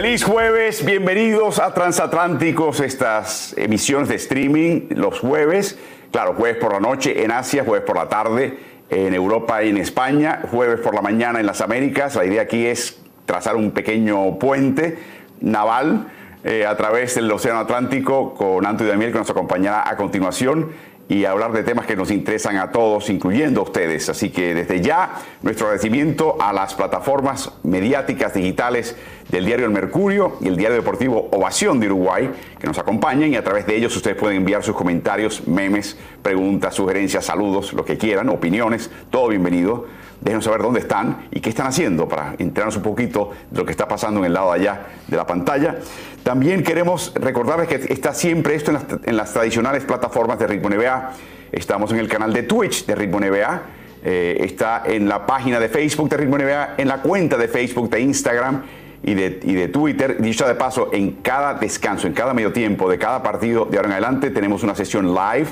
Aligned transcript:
Feliz 0.00 0.22
jueves, 0.22 0.84
bienvenidos 0.84 1.58
a 1.58 1.74
Transatlánticos, 1.74 2.78
estas 2.78 3.52
emisiones 3.58 4.08
de 4.08 4.14
streaming 4.14 4.82
los 4.90 5.18
jueves, 5.18 5.76
claro, 6.12 6.34
jueves 6.34 6.56
por 6.58 6.72
la 6.72 6.78
noche 6.78 7.24
en 7.24 7.32
Asia, 7.32 7.64
jueves 7.64 7.84
por 7.84 7.96
la 7.96 8.08
tarde 8.08 8.60
en 8.90 9.12
Europa 9.12 9.60
y 9.64 9.70
en 9.70 9.76
España, 9.76 10.42
jueves 10.52 10.78
por 10.78 10.94
la 10.94 11.02
mañana 11.02 11.40
en 11.40 11.46
las 11.46 11.60
Américas. 11.60 12.14
La 12.14 12.24
idea 12.24 12.42
aquí 12.42 12.64
es 12.64 13.00
trazar 13.26 13.56
un 13.56 13.72
pequeño 13.72 14.38
puente 14.38 14.98
naval 15.40 16.06
eh, 16.44 16.64
a 16.64 16.76
través 16.76 17.16
del 17.16 17.28
Océano 17.32 17.58
Atlántico 17.58 18.34
con 18.34 18.64
Antonio 18.66 18.92
Damiel 18.92 19.10
que 19.10 19.18
nos 19.18 19.30
acompañará 19.30 19.82
a 19.84 19.96
continuación 19.96 20.70
y 21.08 21.24
hablar 21.24 21.52
de 21.52 21.62
temas 21.62 21.86
que 21.86 21.96
nos 21.96 22.10
interesan 22.10 22.56
a 22.58 22.70
todos, 22.70 23.08
incluyendo 23.08 23.60
a 23.60 23.64
ustedes. 23.64 24.08
Así 24.08 24.30
que 24.30 24.54
desde 24.54 24.82
ya, 24.82 25.14
nuestro 25.42 25.66
agradecimiento 25.66 26.36
a 26.40 26.52
las 26.52 26.74
plataformas 26.74 27.50
mediáticas 27.62 28.34
digitales 28.34 28.94
del 29.30 29.46
diario 29.46 29.66
El 29.66 29.72
Mercurio 29.72 30.36
y 30.40 30.48
el 30.48 30.56
diario 30.56 30.76
deportivo 30.76 31.28
Ovación 31.32 31.80
de 31.80 31.86
Uruguay, 31.86 32.30
que 32.58 32.66
nos 32.66 32.78
acompañan 32.78 33.32
y 33.32 33.36
a 33.36 33.44
través 33.44 33.66
de 33.66 33.76
ellos 33.76 33.96
ustedes 33.96 34.16
pueden 34.16 34.36
enviar 34.38 34.62
sus 34.62 34.76
comentarios, 34.76 35.46
memes, 35.46 35.96
preguntas, 36.22 36.74
sugerencias, 36.74 37.24
saludos, 37.24 37.72
lo 37.72 37.84
que 37.84 37.96
quieran, 37.96 38.28
opiniones, 38.28 38.90
todo 39.10 39.28
bienvenido. 39.28 39.86
Déjenos 40.20 40.44
saber 40.44 40.62
dónde 40.62 40.80
están 40.80 41.28
y 41.30 41.40
qué 41.40 41.50
están 41.50 41.68
haciendo 41.68 42.08
para 42.08 42.34
enterarnos 42.38 42.76
un 42.76 42.82
poquito 42.82 43.30
de 43.50 43.58
lo 43.58 43.64
que 43.64 43.70
está 43.70 43.86
pasando 43.86 44.18
en 44.20 44.26
el 44.26 44.32
lado 44.32 44.50
allá 44.50 44.86
de 45.06 45.16
la 45.16 45.26
pantalla. 45.26 45.76
También 46.24 46.62
queremos 46.64 47.12
recordarles 47.14 47.68
que 47.68 47.92
está 47.92 48.12
siempre 48.12 48.56
esto 48.56 48.72
en 49.04 49.16
las, 49.16 49.32
tradicionales 49.32 49.84
plataformas 49.84 50.38
de 50.38 50.48
Ritmo 50.48 50.70
NBA. 50.70 51.12
Estamos 51.52 51.92
en 51.92 51.98
el 51.98 52.08
canal 52.08 52.32
de 52.32 52.42
Twitch 52.42 52.84
de 52.84 52.94
Ritmo 52.96 53.20
NBA. 53.20 53.62
Eh, 54.04 54.38
está 54.40 54.82
en 54.86 55.08
la 55.08 55.24
página 55.24 55.60
de 55.60 55.68
Facebook 55.68 56.08
de 56.08 56.16
Ritmo 56.16 56.36
NBA, 56.36 56.74
en 56.78 56.88
la 56.88 57.00
cuenta 57.00 57.36
de 57.36 57.46
Facebook 57.46 57.88
de 57.88 58.00
Instagram 58.00 58.62
y 59.02 59.14
de, 59.14 59.40
y 59.42 59.54
de 59.54 59.68
Twitter. 59.68 60.20
Dicho 60.20 60.46
de 60.48 60.56
paso, 60.56 60.90
en 60.92 61.12
cada 61.22 61.54
descanso, 61.54 62.08
en 62.08 62.12
cada 62.12 62.34
medio 62.34 62.52
tiempo 62.52 62.90
de 62.90 62.98
cada 62.98 63.22
partido 63.22 63.66
de 63.66 63.76
ahora 63.76 63.88
en 63.88 63.92
adelante, 63.92 64.30
tenemos 64.30 64.64
una 64.64 64.74
sesión 64.74 65.14
live 65.14 65.46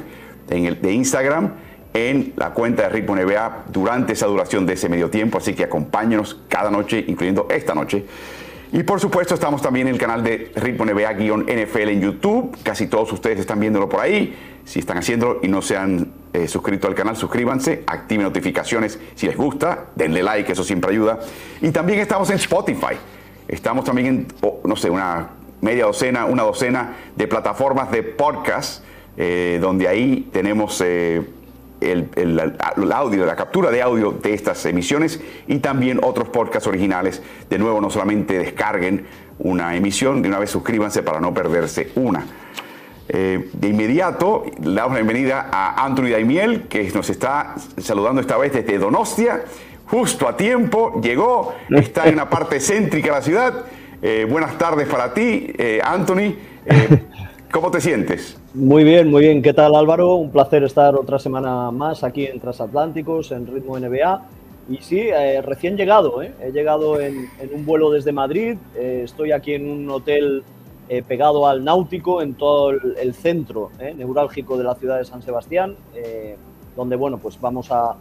en 0.50 0.66
el, 0.66 0.80
de 0.80 0.92
Instagram 0.92 1.52
en 1.96 2.34
la 2.36 2.50
cuenta 2.50 2.82
de 2.82 2.88
Ritmo 2.90 3.16
NBA 3.16 3.64
durante 3.68 4.12
esa 4.12 4.26
duración 4.26 4.66
de 4.66 4.74
ese 4.74 4.90
medio 4.90 5.08
tiempo. 5.08 5.38
Así 5.38 5.54
que 5.54 5.64
acompáñenos 5.64 6.38
cada 6.46 6.70
noche, 6.70 7.02
incluyendo 7.08 7.48
esta 7.50 7.74
noche. 7.74 8.04
Y 8.70 8.82
por 8.82 9.00
supuesto 9.00 9.32
estamos 9.32 9.62
también 9.62 9.88
en 9.88 9.94
el 9.94 10.00
canal 10.00 10.22
de 10.22 10.52
Ritmo 10.56 10.84
NBA-NFL 10.84 11.88
en 11.88 12.00
YouTube. 12.02 12.58
Casi 12.62 12.88
todos 12.88 13.10
ustedes 13.12 13.40
están 13.40 13.60
viéndolo 13.60 13.88
por 13.88 14.00
ahí. 14.00 14.36
Si 14.66 14.80
están 14.80 14.98
haciéndolo 14.98 15.40
y 15.42 15.48
no 15.48 15.62
se 15.62 15.78
han 15.78 16.12
eh, 16.34 16.46
suscrito 16.48 16.86
al 16.86 16.94
canal, 16.94 17.16
suscríbanse, 17.16 17.84
activen 17.86 18.24
notificaciones 18.24 18.98
si 19.14 19.26
les 19.26 19.36
gusta, 19.36 19.86
denle 19.94 20.22
like, 20.22 20.52
eso 20.52 20.64
siempre 20.64 20.90
ayuda. 20.90 21.20
Y 21.62 21.70
también 21.70 22.00
estamos 22.00 22.28
en 22.28 22.36
Spotify. 22.36 22.96
Estamos 23.48 23.86
también 23.86 24.06
en, 24.06 24.26
no 24.64 24.76
sé, 24.76 24.90
una 24.90 25.30
media 25.62 25.86
docena, 25.86 26.26
una 26.26 26.42
docena 26.42 26.94
de 27.14 27.26
plataformas 27.26 27.90
de 27.90 28.02
podcast, 28.02 28.84
eh, 29.16 29.58
donde 29.62 29.88
ahí 29.88 30.28
tenemos... 30.30 30.82
Eh, 30.84 31.22
el, 31.80 32.92
audio, 32.92 33.26
la 33.26 33.36
captura 33.36 33.70
de 33.70 33.82
audio 33.82 34.12
de 34.12 34.34
estas 34.34 34.64
emisiones 34.66 35.20
y 35.46 35.58
también 35.58 36.00
otros 36.02 36.28
podcasts 36.28 36.66
originales. 36.66 37.22
De 37.48 37.58
nuevo, 37.58 37.80
no 37.80 37.90
solamente 37.90 38.38
descarguen 38.38 39.06
una 39.38 39.76
emisión, 39.76 40.22
de 40.22 40.28
una 40.28 40.38
vez 40.38 40.50
suscríbanse 40.50 41.02
para 41.02 41.20
no 41.20 41.34
perderse 41.34 41.90
una. 41.96 42.24
Eh, 43.08 43.50
de 43.52 43.68
inmediato, 43.68 44.44
le 44.60 44.74
damos 44.74 44.92
la 44.92 45.02
bienvenida 45.02 45.48
a 45.52 45.84
Anthony 45.84 46.10
Daimiel, 46.10 46.62
que 46.62 46.90
nos 46.90 47.08
está 47.10 47.54
saludando 47.78 48.20
esta 48.20 48.36
vez 48.36 48.52
desde 48.52 48.78
Donostia, 48.78 49.44
justo 49.86 50.26
a 50.26 50.36
tiempo, 50.36 51.00
llegó, 51.00 51.54
está 51.70 52.06
en 52.06 52.14
una 52.14 52.28
parte 52.28 52.58
céntrica 52.58 53.08
de 53.08 53.12
la 53.12 53.22
ciudad. 53.22 53.64
Eh, 54.02 54.26
buenas 54.28 54.58
tardes 54.58 54.88
para 54.88 55.14
ti, 55.14 55.52
eh, 55.56 55.80
Anthony. 55.84 56.34
¿Cómo 57.52 57.70
te 57.70 57.80
sientes? 57.80 58.36
Muy 58.54 58.84
bien, 58.84 59.10
muy 59.10 59.22
bien. 59.22 59.40
¿Qué 59.40 59.54
tal 59.54 59.74
Álvaro? 59.74 60.16
Un 60.16 60.30
placer 60.30 60.64
estar 60.64 60.94
otra 60.94 61.18
semana 61.18 61.70
más 61.70 62.02
aquí 62.02 62.26
en 62.26 62.40
Transatlánticos, 62.40 63.30
en 63.32 63.46
Ritmo 63.46 63.78
NBA. 63.78 64.22
Y 64.68 64.78
sí, 64.78 65.00
eh, 65.00 65.40
recién 65.42 65.76
llegado, 65.76 66.22
¿eh? 66.22 66.32
he 66.42 66.50
llegado 66.50 67.00
en, 67.00 67.28
un 67.54 67.64
vuelo 67.64 67.90
desde 67.90 68.10
Madrid, 68.10 68.56
eh, 68.74 69.02
estoy 69.04 69.30
aquí 69.30 69.54
en 69.54 69.70
un 69.70 69.88
hotel 69.90 70.42
pegado 71.08 71.48
al 71.48 71.64
náutico, 71.64 72.22
en 72.22 72.34
todo 72.34 72.70
el, 72.70 73.14
centro 73.14 73.70
neurálgico 73.96 74.56
de 74.56 74.62
la 74.62 74.76
ciudad 74.76 74.98
de 74.98 75.04
San 75.04 75.20
Sebastián, 75.20 75.74
donde 76.76 76.94
bueno, 76.94 77.18
pues 77.18 77.40
vamos 77.40 77.72
a, 77.72 77.96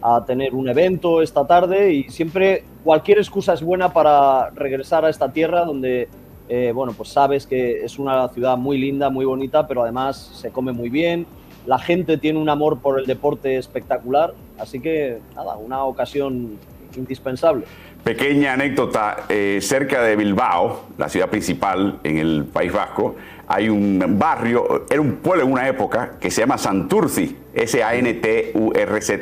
a 0.00 0.24
tener 0.24 0.54
un 0.54 0.66
evento 0.68 1.20
esta 1.20 1.46
tarde 1.46 1.92
y 1.92 2.04
siempre 2.04 2.64
cualquier 2.82 3.18
excusa 3.18 3.52
es 3.52 3.62
buena 3.62 3.92
para 3.92 4.48
regresar 4.50 5.04
a 5.04 5.10
esta 5.10 5.30
tierra 5.30 5.66
donde 5.66 6.08
eh, 6.52 6.72
bueno, 6.74 6.92
pues 6.92 7.10
sabes 7.10 7.46
que 7.46 7.84
es 7.84 7.96
una 8.00 8.28
ciudad 8.30 8.56
muy 8.56 8.76
linda, 8.76 9.08
muy 9.08 9.24
bonita, 9.24 9.68
pero 9.68 9.84
además 9.84 10.32
se 10.34 10.50
come 10.50 10.72
muy 10.72 10.88
bien, 10.90 11.24
la 11.64 11.78
gente 11.78 12.18
tiene 12.18 12.40
un 12.40 12.48
amor 12.48 12.80
por 12.80 12.98
el 12.98 13.06
deporte 13.06 13.56
espectacular, 13.56 14.34
así 14.58 14.80
que 14.80 15.20
nada, 15.36 15.56
una 15.56 15.84
ocasión 15.84 16.58
indispensable. 16.96 17.66
Pequeña 18.02 18.54
anécdota, 18.54 19.26
eh, 19.28 19.60
cerca 19.62 20.02
de 20.02 20.16
Bilbao, 20.16 20.86
la 20.98 21.08
ciudad 21.08 21.28
principal 21.28 22.00
en 22.02 22.18
el 22.18 22.44
País 22.46 22.72
Vasco, 22.72 23.14
hay 23.46 23.68
un 23.68 24.16
barrio, 24.18 24.86
era 24.90 25.00
un 25.00 25.18
pueblo 25.18 25.44
en 25.44 25.52
una 25.52 25.68
época 25.68 26.16
que 26.18 26.32
se 26.32 26.40
llama 26.40 26.58
Santurci, 26.58 27.36
S-A-N-T-U-R-Z-I 27.54 29.12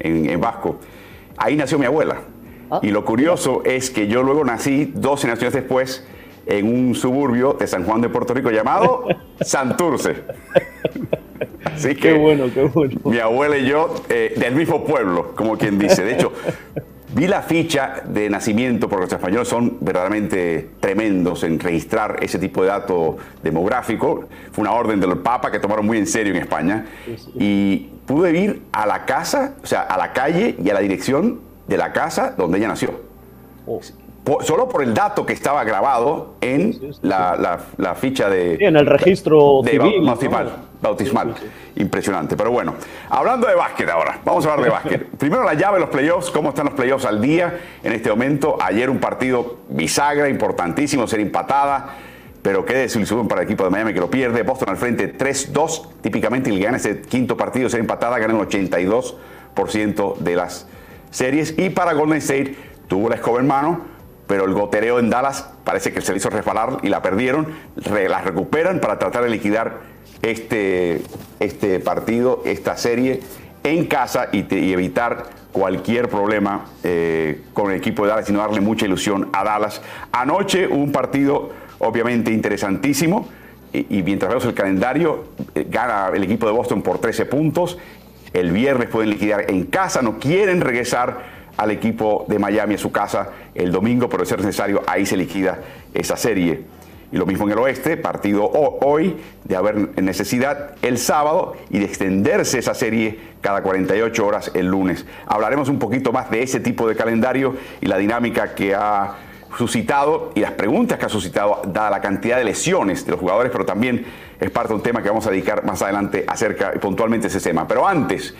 en, 0.00 0.28
en 0.28 0.38
vasco. 0.38 0.80
Ahí 1.38 1.56
nació 1.56 1.78
mi 1.78 1.86
abuela. 1.86 2.20
Ah. 2.70 2.80
y 2.82 2.90
lo 2.90 3.02
curioso 3.02 3.62
es 3.64 3.88
que 3.88 4.08
yo 4.08 4.22
luego 4.22 4.44
nací 4.44 4.92
12 4.94 5.26
naciones 5.26 5.54
después 5.54 6.06
en 6.48 6.66
un 6.66 6.94
suburbio 6.94 7.52
de 7.52 7.66
San 7.66 7.84
Juan 7.84 8.00
de 8.00 8.08
Puerto 8.08 8.32
Rico 8.32 8.50
llamado 8.50 9.06
Santurce. 9.40 10.24
Así 11.64 11.88
que 11.88 12.00
qué 12.00 12.12
bueno, 12.14 12.46
qué 12.52 12.62
bueno. 12.62 12.98
Mi 13.04 13.18
abuela 13.18 13.58
y 13.58 13.66
yo, 13.66 13.94
eh, 14.08 14.32
del 14.36 14.54
mismo 14.54 14.82
pueblo, 14.82 15.34
como 15.36 15.58
quien 15.58 15.78
dice. 15.78 16.02
De 16.02 16.14
hecho, 16.14 16.32
vi 17.14 17.26
la 17.26 17.42
ficha 17.42 18.02
de 18.06 18.30
nacimiento, 18.30 18.88
porque 18.88 19.04
los 19.04 19.12
españoles 19.12 19.46
son 19.46 19.76
verdaderamente 19.80 20.70
tremendos 20.80 21.44
en 21.44 21.60
registrar 21.60 22.18
ese 22.22 22.38
tipo 22.38 22.62
de 22.62 22.68
dato 22.68 23.18
demográfico. 23.42 24.24
Fue 24.50 24.62
una 24.62 24.72
orden 24.72 25.00
del 25.00 25.18
Papa 25.18 25.50
que 25.50 25.60
tomaron 25.60 25.86
muy 25.86 25.98
en 25.98 26.06
serio 26.06 26.34
en 26.34 26.40
España. 26.40 26.86
Y 27.38 27.90
pude 28.06 28.36
ir 28.38 28.62
a 28.72 28.86
la 28.86 29.04
casa, 29.04 29.54
o 29.62 29.66
sea, 29.66 29.82
a 29.82 29.98
la 29.98 30.14
calle 30.14 30.56
y 30.64 30.70
a 30.70 30.74
la 30.74 30.80
dirección 30.80 31.40
de 31.66 31.76
la 31.76 31.92
casa 31.92 32.34
donde 32.36 32.56
ella 32.56 32.68
nació. 32.68 32.94
Solo 34.42 34.68
por 34.68 34.82
el 34.82 34.94
dato 34.94 35.24
que 35.24 35.32
estaba 35.32 35.64
grabado 35.64 36.34
en 36.40 36.92
la, 37.02 37.94
ficha 37.96 38.28
de... 38.28 38.56
en 38.60 38.76
el 38.76 38.86
registro 38.86 39.62
civil, 39.64 40.04
bautismal. 40.80 41.34
Impresionante. 41.76 42.36
Pero 42.36 42.50
bueno, 42.50 42.74
hablando 43.08 43.46
de 43.46 43.54
básquet 43.54 43.88
ahora, 43.88 44.20
vamos 44.24 44.44
a 44.46 44.52
hablar 44.52 44.64
de 44.64 44.70
básquet. 44.70 45.06
Primero 45.18 45.44
la 45.44 45.54
llave 45.54 45.74
de 45.74 45.80
los 45.80 45.90
playoffs, 45.90 46.30
cómo 46.30 46.50
están 46.50 46.66
los 46.66 46.74
playoffs 46.74 47.04
al 47.04 47.20
día 47.20 47.58
en 47.82 47.92
este 47.92 48.10
momento. 48.10 48.58
Ayer 48.60 48.90
un 48.90 48.98
partido 48.98 49.58
bisagra, 49.68 50.28
importantísimo, 50.28 51.06
ser 51.06 51.20
empatada. 51.20 51.96
Pero 52.42 52.64
qué 52.64 52.74
desilusión 52.74 53.26
para 53.26 53.42
el 53.42 53.46
equipo 53.46 53.64
de 53.64 53.70
Miami 53.70 53.92
que 53.92 54.00
lo 54.00 54.10
pierde. 54.10 54.42
Boston 54.42 54.70
al 54.70 54.76
frente 54.76 55.16
3-2. 55.16 55.88
Típicamente 56.00 56.50
el 56.50 56.60
gana 56.60 56.76
ese 56.76 57.00
quinto 57.00 57.36
partido, 57.36 57.68
ser 57.68 57.80
empatada, 57.80 58.18
gana 58.18 58.34
el 58.34 58.48
82% 58.48 60.16
de 60.18 60.36
las 60.36 60.66
series. 61.10 61.58
Y 61.58 61.70
para 61.70 61.92
Golden 61.94 62.18
State 62.18 62.56
tuvo 62.86 63.08
la 63.08 63.16
escoba 63.16 63.40
en 63.40 63.46
mano 63.48 63.97
pero 64.28 64.44
el 64.44 64.52
gotereo 64.52 65.00
en 65.00 65.10
Dallas 65.10 65.48
parece 65.64 65.92
que 65.92 66.00
se 66.00 66.12
le 66.12 66.18
hizo 66.18 66.30
resbalar 66.30 66.78
y 66.82 66.88
la 66.90 67.02
perdieron, 67.02 67.48
la 67.74 68.20
recuperan 68.20 68.78
para 68.78 68.98
tratar 68.98 69.24
de 69.24 69.30
liquidar 69.30 69.78
este, 70.22 71.02
este 71.40 71.80
partido, 71.80 72.42
esta 72.44 72.76
serie 72.76 73.20
en 73.64 73.86
casa 73.86 74.28
y, 74.30 74.46
evitar 74.72 75.24
cualquier 75.50 76.08
problema 76.08 76.66
eh, 76.84 77.42
con 77.54 77.70
el 77.70 77.78
equipo 77.78 78.04
de 78.04 78.10
Dallas 78.10 78.28
y 78.28 78.32
no 78.32 78.40
darle 78.40 78.60
mucha 78.60 78.84
ilusión 78.84 79.30
a 79.32 79.42
Dallas. 79.42 79.80
Anoche 80.12 80.68
un 80.68 80.92
partido 80.92 81.50
obviamente 81.78 82.30
interesantísimo 82.30 83.28
y, 83.72 84.02
mientras 84.02 84.28
vemos 84.28 84.44
el 84.44 84.54
calendario, 84.54 85.24
eh, 85.54 85.66
gana 85.68 86.10
el 86.14 86.22
equipo 86.22 86.46
de 86.46 86.52
Boston 86.52 86.82
por 86.82 86.98
13 86.98 87.26
puntos. 87.26 87.78
El 88.34 88.52
viernes 88.52 88.88
pueden 88.90 89.10
liquidar 89.10 89.50
en 89.50 89.64
casa, 89.64 90.02
no 90.02 90.18
quieren 90.18 90.60
regresar 90.60 91.37
al 91.58 91.72
equipo 91.72 92.24
de 92.28 92.38
Miami 92.38 92.76
a 92.76 92.78
su 92.78 92.90
casa 92.90 93.30
el 93.54 93.72
domingo, 93.72 94.08
pero 94.08 94.22
de 94.22 94.28
ser 94.28 94.38
necesario, 94.38 94.82
ahí 94.86 95.04
se 95.04 95.16
liquida 95.16 95.58
esa 95.92 96.16
serie. 96.16 96.62
Y 97.10 97.16
lo 97.16 97.26
mismo 97.26 97.46
en 97.46 97.52
el 97.52 97.58
oeste, 97.58 97.96
partido 97.96 98.48
hoy, 98.48 99.16
de 99.44 99.56
haber 99.56 100.00
necesidad 100.00 100.76
el 100.82 100.98
sábado 100.98 101.56
y 101.68 101.78
de 101.78 101.86
extenderse 101.86 102.58
esa 102.58 102.74
serie 102.74 103.18
cada 103.40 103.62
48 103.62 104.26
horas 104.26 104.52
el 104.54 104.66
lunes. 104.66 105.04
Hablaremos 105.26 105.68
un 105.68 105.78
poquito 105.78 106.12
más 106.12 106.30
de 106.30 106.42
ese 106.42 106.60
tipo 106.60 106.86
de 106.88 106.94
calendario 106.94 107.56
y 107.80 107.86
la 107.86 107.98
dinámica 107.98 108.54
que 108.54 108.74
ha 108.74 109.16
suscitado 109.56 110.30
y 110.34 110.40
las 110.40 110.52
preguntas 110.52 110.98
que 110.98 111.06
ha 111.06 111.08
suscitado, 111.08 111.62
dada 111.66 111.90
la 111.90 112.00
cantidad 112.00 112.36
de 112.36 112.44
lesiones 112.44 113.04
de 113.04 113.12
los 113.12 113.20
jugadores, 113.20 113.50
pero 113.50 113.64
también 113.64 114.04
es 114.38 114.50
parte 114.50 114.68
de 114.68 114.74
un 114.76 114.82
tema 114.82 115.02
que 115.02 115.08
vamos 115.08 115.26
a 115.26 115.30
dedicar 115.30 115.64
más 115.64 115.82
adelante 115.82 116.24
acerca 116.28 116.72
puntualmente 116.72 117.26
ese 117.26 117.40
tema. 117.40 117.66
Pero 117.66 117.88
antes, 117.88 118.34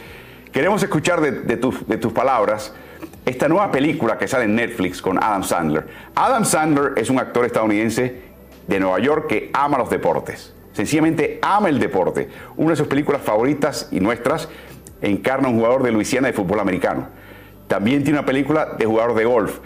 queremos 0.53 0.81
escuchar 0.82 1.21
de 1.21 1.56
tus 1.56 2.12
palabras 2.12 2.75
esta 3.29 3.47
nueva 3.47 3.71
película 3.71 4.17
que 4.17 4.27
sale 4.27 4.45
en 4.45 4.55
Netflix 4.55 5.03
con 5.03 5.23
Adam 5.23 5.43
Sandler. 5.43 5.87
Adam 6.15 6.47
Sandler 6.47 6.93
es 6.97 7.11
un 7.11 7.19
actor 7.19 7.45
estadounidense 7.45 8.23
de 8.67 8.81
Nueva 8.81 8.99
York 9.01 9.27
que 9.29 9.51
ama 9.53 9.77
los 9.77 9.91
deportes. 9.91 10.55
Sencillamente 10.73 11.39
ama 11.43 11.69
el 11.69 11.79
deporte. 11.79 12.29
Una 12.57 12.71
de 12.71 12.77
sus 12.77 12.87
películas 12.87 13.21
favoritas 13.21 13.89
y 13.91 14.01
nuestras 14.01 14.49
encarna 15.03 15.49
a 15.49 15.51
un 15.51 15.59
jugador 15.59 15.83
de 15.83 15.93
Luisiana 15.93 16.29
de 16.29 16.33
fútbol 16.33 16.59
americano. 16.61 17.09
También 17.67 18.03
tiene 18.03 18.19
una 18.19 18.27
película 18.27 18.77
de 18.79 18.87
jugador 18.87 19.15
de 19.15 19.25
golf. 19.27 19.59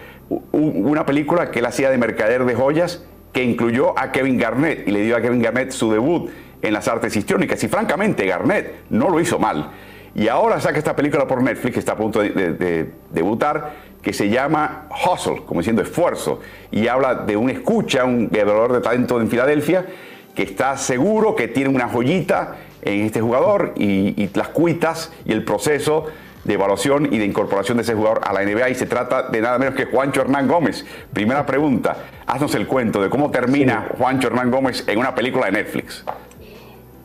Una 0.51 1.07
película 1.07 1.53
que 1.53 1.61
él 1.61 1.67
hacía 1.67 1.89
de 1.89 1.99
mercader 1.99 2.45
de 2.45 2.57
joyas 2.57 3.05
que 3.33 3.45
incluyó 3.45 3.97
a 3.97 4.11
Kevin 4.11 4.39
Garnett 4.39 4.89
y 4.89 4.91
le 4.91 5.03
dio 5.03 5.17
a 5.17 5.21
Kevin 5.21 5.41
Garnett 5.41 5.71
su 5.71 5.93
debut 5.93 6.31
en 6.63 6.73
las 6.73 6.89
artes 6.89 7.15
histriónicas. 7.15 7.63
Y 7.63 7.69
francamente, 7.69 8.27
Garnett 8.27 8.87
no 8.91 9.09
lo 9.09 9.21
hizo 9.21 9.39
mal. 9.39 9.71
Y 10.15 10.29
ahora 10.29 10.61
saca 10.61 10.79
esta 10.79 10.95
película 10.95 11.27
por 11.27 11.43
Netflix, 11.43 11.75
que 11.75 11.81
está 11.81 11.93
a 11.93 11.97
punto 11.97 12.21
de, 12.21 12.91
debutar, 13.11 13.93
que 14.03 14.13
se 14.13 14.29
llama 14.29 14.89
Hustle, 14.91 15.43
como 15.47 15.61
diciendo 15.61 15.83
esfuerzo, 15.83 16.41
y 16.71 16.89
habla 16.89 17.15
de 17.15 17.37
un 17.37 17.49
escucha, 17.51 18.05
un 18.05 18.29
veedor 18.29 18.73
de 18.73 18.81
talento 18.81 19.21
en 19.21 19.29
Filadelfia, 19.29 19.87
que 20.35 20.43
está 20.43 20.77
seguro 20.77 21.35
que 21.35 21.49
tiene 21.49 21.71
una 21.71 21.89
joyita 21.89 22.57
en 22.83 23.07
este 23.07 23.21
jugador 23.21 23.73
y, 23.77 24.23
y 24.23 24.31
las 24.35 24.49
cuitas 24.49 25.13
y 25.25 25.33
el 25.33 25.45
proceso 25.45 26.07
de 26.45 26.55
evaluación 26.55 27.13
y 27.13 27.19
de 27.19 27.25
incorporación 27.25 27.77
de 27.77 27.83
ese 27.83 27.95
jugador 27.95 28.21
a 28.25 28.33
la 28.33 28.43
NBA 28.43 28.71
y 28.71 28.75
se 28.75 28.87
trata 28.87 29.29
de 29.29 29.41
nada 29.41 29.59
menos 29.59 29.75
que 29.75 29.85
Juancho 29.85 30.23
Hernán 30.23 30.49
Gómez. 30.49 30.85
Primera 31.13 31.47
pregunta, 31.47 31.97
haznos 32.27 32.55
el 32.55 32.67
cuento 32.67 33.01
de 33.01 33.09
cómo 33.09 33.31
termina 33.31 33.89
Juancho 33.97 34.29
Hernán 34.29 34.51
Gómez 34.51 34.85
en 34.89 34.99
una 34.99 35.15
película 35.15 35.47
de 35.47 35.53
Netflix. 35.53 36.05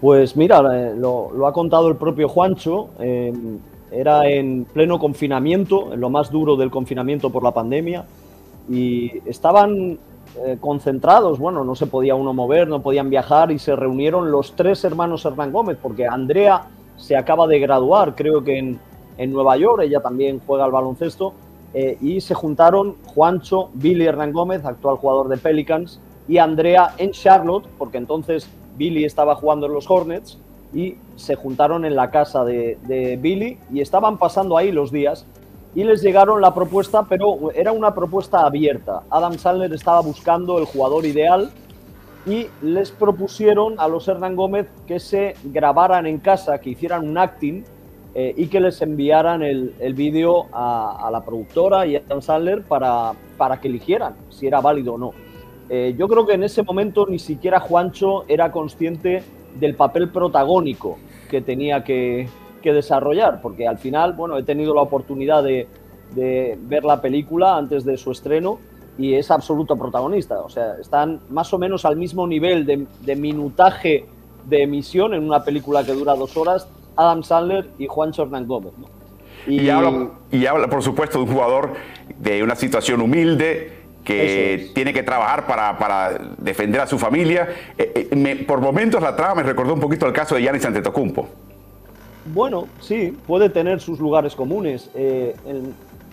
Pues 0.01 0.37
mira, 0.37 0.61
eh, 0.73 0.95
lo, 0.95 1.47
ha 1.47 1.53
contado 1.53 1.87
el 1.87 1.95
propio 1.95 2.29
Juancho, 2.29 2.89
eh, 2.99 3.33
era 3.89 4.27
en 4.29 4.65
pleno 4.65 4.99
confinamiento, 4.99 5.93
en 5.93 6.01
lo 6.01 6.09
más 6.09 6.29
duro 6.29 6.55
del 6.55 6.69
confinamiento 6.69 7.31
por 7.31 7.43
la 7.43 7.51
pandemia, 7.51 8.05
y 8.69 9.11
estaban 9.25 9.97
eh, 10.45 10.57
concentrados, 10.59 11.39
bueno, 11.39 11.63
no 11.63 11.73
se 11.73 11.87
podía 11.87 12.13
uno 12.13 12.31
mover, 12.31 12.67
no 12.67 12.83
podían 12.83 13.09
viajar, 13.09 13.51
y 13.51 13.57
se 13.57 13.75
reunieron 13.75 14.29
los 14.29 14.55
tres 14.55 14.83
hermanos 14.83 15.25
Hernán 15.25 15.51
Gómez, 15.51 15.77
porque 15.81 16.05
Andrea 16.05 16.65
se 16.97 17.15
acaba 17.15 17.47
de 17.47 17.59
graduar, 17.59 18.13
creo 18.13 18.43
que 18.43 18.59
en, 18.59 18.79
en 19.17 19.31
Nueva 19.31 19.57
York, 19.57 19.81
ella 19.83 20.01
también 20.01 20.41
juega 20.45 20.65
al 20.65 20.71
baloncesto, 20.71 21.33
y 22.01 22.21
se 22.21 22.33
juntaron 22.33 22.95
Juancho, 23.13 23.69
Billy 23.75 24.05
Hernán 24.05 24.31
Gómez, 24.31 24.65
actual 24.65 24.97
jugador 24.97 25.27
de 25.27 25.37
Pelicans, 25.37 25.99
y 26.27 26.37
Andrea 26.37 26.93
en 26.97 27.11
Charlotte, 27.11 27.65
porque 27.77 27.97
entonces 27.97 28.49
Billy 28.77 29.05
estaba 29.05 29.35
jugando 29.35 29.65
en 29.65 29.73
los 29.73 29.89
Hornets 29.89 30.37
y 30.73 30.95
se 31.15 31.35
juntaron 31.35 31.85
en 31.85 31.95
la 31.95 32.11
casa 32.11 32.43
de, 32.43 33.17
Billy 33.21 33.57
y 33.71 33.81
estaban 33.81 34.17
pasando 34.17 34.57
ahí 34.57 34.71
los 34.71 34.91
días 34.91 35.25
y 35.75 35.83
les 35.83 36.01
llegaron 36.01 36.41
la 36.41 36.53
propuesta, 36.53 37.05
pero 37.07 37.51
era 37.53 37.71
una 37.71 37.93
propuesta 37.93 38.41
abierta. 38.41 39.03
Adam 39.09 39.37
Sandler 39.37 39.73
estaba 39.73 40.01
buscando 40.01 40.57
el 40.57 40.65
jugador 40.65 41.05
ideal 41.05 41.51
y 42.25 42.47
les 42.61 42.91
propusieron 42.91 43.75
a 43.79 43.87
los 43.87 44.07
Hernán 44.07 44.35
Gómez 44.35 44.67
que 44.85 44.99
se 44.99 45.35
grabaran 45.43 46.05
en 46.05 46.17
casa, 46.17 46.59
que 46.59 46.71
hicieran 46.71 47.07
un 47.07 47.17
acting 47.17 47.63
eh, 48.15 48.33
y 48.35 48.47
que 48.47 48.59
les 48.59 48.81
enviaran 48.81 49.43
el, 49.43 49.93
vídeo 49.93 50.47
a, 50.51 51.09
la 51.11 51.23
productora 51.23 51.85
y 51.85 51.95
a 51.95 51.99
Adam 51.99 52.21
Sandler 52.21 52.63
para, 52.63 53.13
para 53.37 53.61
que 53.61 53.67
eligieran 53.67 54.15
si 54.29 54.47
era 54.47 54.59
válido 54.59 54.95
o 54.95 54.97
no. 54.97 55.26
Eh, 55.69 55.95
yo 55.97 56.07
creo 56.07 56.25
que 56.25 56.33
en 56.33 56.43
ese 56.43 56.63
momento 56.63 57.05
ni 57.07 57.19
siquiera 57.19 57.59
Juancho 57.59 58.23
era 58.27 58.51
consciente 58.51 59.23
del 59.59 59.75
papel 59.75 60.09
protagónico 60.09 60.97
que 61.29 61.41
tenía 61.41 61.83
que, 61.83 62.29
desarrollar, 62.63 63.39
porque 63.41 63.65
al 63.65 63.77
final, 63.77 64.11
bueno, 64.11 64.37
he 64.37 64.43
tenido 64.43 64.75
la 64.75 64.81
oportunidad 64.81 65.41
de, 65.41 65.69
ver 66.13 66.83
la 66.83 66.99
película 66.99 67.55
antes 67.55 67.85
de 67.85 67.95
su 67.95 68.11
estreno 68.11 68.59
y 68.97 69.13
es 69.13 69.31
absoluto 69.31 69.77
protagonista. 69.77 70.41
O 70.41 70.49
sea, 70.49 70.73
están 70.73 71.21
más 71.29 71.53
o 71.53 71.59
menos 71.59 71.85
al 71.85 71.95
mismo 71.95 72.27
nivel 72.27 72.65
de, 72.65 73.15
minutaje 73.15 74.05
de 74.49 74.63
emisión 74.63 75.13
en 75.13 75.23
una 75.23 75.45
película 75.45 75.85
que 75.85 75.93
dura 75.93 76.13
dos 76.15 76.35
horas, 76.35 76.67
Adam 76.97 77.23
Sandler 77.23 77.69
y 77.79 77.87
Juancho 77.87 78.23
Hernán 78.23 78.45
Gómez. 78.45 78.73
y, 79.47 79.69
habla, 79.69 80.09
y 80.29 80.45
habla, 80.45 80.67
por 80.67 80.83
supuesto, 80.83 81.19
de 81.19 81.23
un 81.23 81.31
jugador 81.31 81.71
de 82.19 82.43
una 82.43 82.57
situación 82.57 82.99
humilde, 82.99 83.76
que 84.07 84.71
tiene 84.73 84.93
que 84.93 85.03
trabajar 85.03 85.45
para, 85.45 86.17
defender 86.37 86.79
a 86.79 86.87
su 86.87 86.97
familia. 86.97 87.49
Eh, 87.77 88.07
eh, 88.09 88.45
por 88.47 88.61
momentos 88.61 89.01
la 89.01 89.13
trama 89.17 89.35
me 89.35 89.43
recordó 89.43 89.73
un 89.73 89.81
poquito 89.81 90.05
el 90.05 90.13
caso 90.13 90.35
de 90.35 90.41
Giannis 90.43 90.63
Antetokounmpo. 90.63 91.27
Bueno, 92.33 92.67
sí, 92.79 93.17
puede 93.27 93.49
tener 93.49 93.81
sus 93.81 93.99
lugares 93.99 94.33
comunes. 94.33 94.89
Eh, 94.95 95.35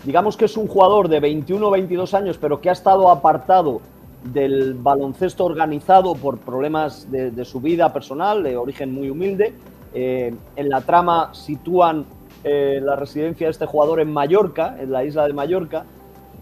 digamos 0.03 0.35
que 0.35 0.43
es 0.43 0.57
un 0.57 0.67
jugador 0.67 1.07
de 1.07 1.21
21 1.21 1.65
o 1.65 1.71
22 1.71 2.13
años, 2.13 2.37
pero 2.37 2.59
que 2.59 2.69
ha 2.69 2.73
estado 2.73 3.09
apartado 3.09 3.79
del 4.25 4.73
baloncesto 4.73 5.45
organizado 5.45 6.15
por 6.15 6.39
problemas 6.39 7.09
de, 7.09 7.45
su 7.45 7.61
vida 7.61 7.93
personal, 7.93 8.43
de 8.43 8.57
origen 8.57 8.93
muy 8.93 9.09
humilde. 9.09 9.53
en 9.93 10.69
la 10.69 10.81
trama 10.81 11.29
sitúan 11.33 12.05
la 12.43 12.95
residencia 12.95 13.47
de 13.47 13.51
este 13.51 13.67
jugador 13.67 13.99
en 13.99 14.11
Mallorca, 14.11 14.75
en 14.79 14.91
la 14.91 15.05
isla 15.05 15.27
de 15.27 15.33
Mallorca, 15.33 15.85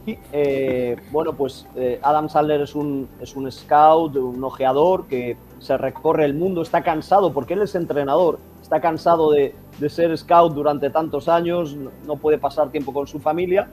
eh, 0.05 0.97
bueno, 1.11 1.33
pues 1.33 1.65
eh, 1.75 1.99
Adam 2.01 2.27
Sandler 2.27 2.61
es 2.61 2.75
un, 2.75 3.07
es 3.21 3.35
un 3.35 3.49
scout, 3.51 4.15
un 4.17 4.43
ojeador 4.43 5.07
que 5.07 5.37
se 5.59 5.77
recorre 5.77 6.25
el 6.25 6.33
mundo, 6.33 6.61
está 6.61 6.83
cansado 6.83 7.31
porque 7.31 7.53
él 7.53 7.61
es 7.61 7.75
entrenador, 7.75 8.39
está 8.61 8.81
cansado 8.81 9.31
de, 9.31 9.55
ser 9.87 10.17
scout 10.17 10.53
durante 10.53 10.89
tantos 10.89 11.29
años, 11.29 11.75
no, 12.05 12.17
puede 12.17 12.37
pasar 12.37 12.69
tiempo 12.69 12.91
con 12.93 13.07
su 13.07 13.19
familia 13.19 13.69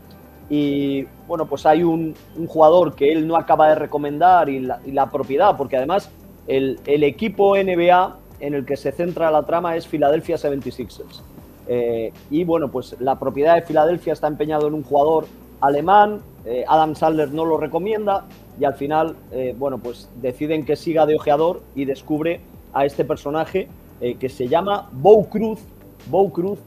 y 0.49 1.05
bueno, 1.27 1.47
pues 1.47 1.67
hay 1.67 1.83
un, 1.83 2.15
jugador 2.47 2.95
que 2.95 3.13
él 3.13 3.27
no 3.27 3.37
acaba 3.37 3.69
de 3.69 3.75
recomendar 3.75 4.49
y 4.49 4.61
la, 4.61 5.11
propiedad, 5.11 5.57
porque 5.57 5.77
además 5.77 6.11
el, 6.47 6.79
equipo 6.87 7.57
NBA 7.57 8.17
en 8.39 8.55
el 8.55 8.65
que 8.65 8.77
se 8.77 8.93
centra 8.93 9.31
la 9.31 9.45
trama 9.45 9.77
es 9.77 9.87
Philadelphia 9.87 10.37
76ers. 10.37 11.23
Eh, 11.67 12.13
y 12.31 12.43
bueno, 12.43 12.69
pues 12.69 12.97
la 13.01 13.19
propiedad 13.19 13.55
de 13.55 13.63
Filadelfia 13.63 14.13
está 14.13 14.27
empeñado 14.27 14.67
en 14.67 14.75
un 14.75 14.83
jugador 14.83 15.27
alemán, 15.61 16.21
eh, 16.47 16.65
Adam 16.67 16.95
Sandler 16.95 17.33
no 17.33 17.45
lo 17.45 17.59
recomienda 17.59 18.25
y 18.59 18.65
al 18.65 18.75
final, 18.75 19.17
eh, 19.31 19.55
bueno, 19.59 19.79
pues 19.79 20.09
deciden 20.17 20.65
que 20.65 20.77
siga 20.77 21.07
de 21.07 21.15
ojeador 21.15 21.63
y 21.75 21.85
descubre 21.85 22.41
a 22.73 22.87
este 22.87 23.05
personaje 23.05 23.69
eh, 24.01 24.15
que 24.15 24.29
se 24.29 24.49
llama 24.49 24.89
Bow 24.93 25.29
Cruz, 25.29 25.61
Bow 26.07 26.33
Cruz, 26.33 26.59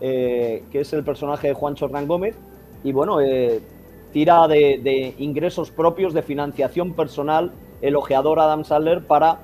que 0.00 0.62
es 0.72 0.92
el 0.92 1.02
personaje 1.02 1.48
de 1.48 1.54
Juan 1.54 1.74
Hernán 1.78 2.06
Gómez 2.06 2.36
y 2.84 2.92
bueno, 2.92 3.18
tira 4.12 4.46
de, 4.46 5.12
ingresos 5.18 5.72
propios, 5.72 6.14
de 6.14 6.22
financiación 6.22 6.94
personal, 6.94 7.50
el 7.82 7.96
ojeador 7.96 8.38
Adam 8.38 8.62
Sandler 8.62 9.04
para 9.04 9.40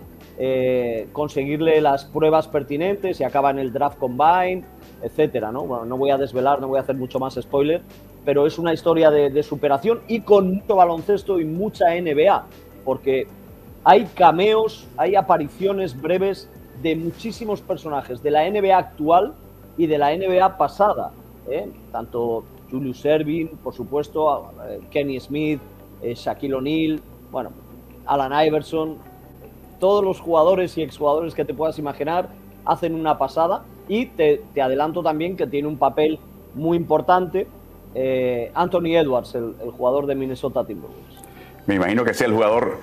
conseguirle 1.13 1.81
las 1.81 2.05
pruebas 2.05 2.47
pertinentes 2.47 3.19
y 3.19 3.25
acaba 3.25 3.51
en 3.51 3.59
el 3.59 3.73
draft 3.73 3.99
combine, 3.99 4.63
etcétera, 5.03 5.51
¿no? 5.51 5.85
No 5.85 5.97
voy 5.99 6.11
a 6.11 6.19
desvelar, 6.19 6.61
no 6.61 6.69
voy 6.69 6.79
a 6.79 6.83
hacer 6.83 6.95
mucho 6.95 7.19
más 7.19 7.35
spoiler, 7.35 7.83
pero 8.25 8.47
es 8.47 8.59
una 8.59 8.73
historia 8.73 9.11
de, 9.11 9.43
superación 9.43 10.01
y 10.09 10.21
con 10.21 10.55
mucho 10.55 10.77
baloncesto 10.77 11.39
y 11.41 11.45
mucha 11.45 11.95
NBA, 11.95 12.45
porque 12.85 13.27
hay 13.85 14.07
cameos, 14.07 14.87
hay 14.97 15.15
apariciones 15.15 16.01
breves 16.01 16.49
de 16.83 16.97
muchísimos 16.97 17.61
personajes 17.61 18.23
de 18.23 18.31
la 18.31 18.49
NBA 18.49 18.77
actual 18.77 19.35
y 19.77 19.87
de 19.87 19.99
la 19.99 20.17
NBA 20.17 20.57
pasada, 20.57 21.13
¿eh? 21.49 21.69
tanto 21.93 22.45
Julius 22.71 23.05
Erving, 23.05 23.49
por 23.63 23.75
supuesto, 23.75 24.51
eh, 24.69 24.81
Kenny 24.91 25.21
Smith, 25.21 25.61
eh, 26.03 26.15
Shaquille 26.15 26.55
O'Neal, 26.55 27.01
bueno, 27.31 27.51
Alan 28.07 28.47
Iverson, 28.47 28.97
todos 29.79 30.03
los 30.03 30.21
jugadores 30.21 30.79
y 30.79 30.83
exjugadores 30.83 31.35
que 31.35 31.45
te 31.45 31.53
puedas 31.53 31.79
imaginar 31.79 32.29
hacen 32.65 32.95
una 32.95 33.19
pasada 33.19 33.65
y 33.87 34.07
te, 34.07 34.41
te 34.55 34.63
adelanto 34.63 35.03
también 35.03 35.37
que 35.37 35.47
tiene 35.47 35.69
un 35.69 35.77
papel 35.77 36.19
muy 36.55 36.79
importante 36.79 37.47
eh, 37.95 38.51
Anthony 38.55 38.97
Edwards, 38.97 39.35
el, 39.37 39.55
jugador 39.77 40.07
de 40.07 40.15
Minnesota 40.17 40.65
Timberwolves. 40.65 41.15
Me 41.67 41.77
imagino 41.77 42.05
que 42.05 42.13
sea 42.13 42.27
el 42.27 42.35
jugador 42.35 42.79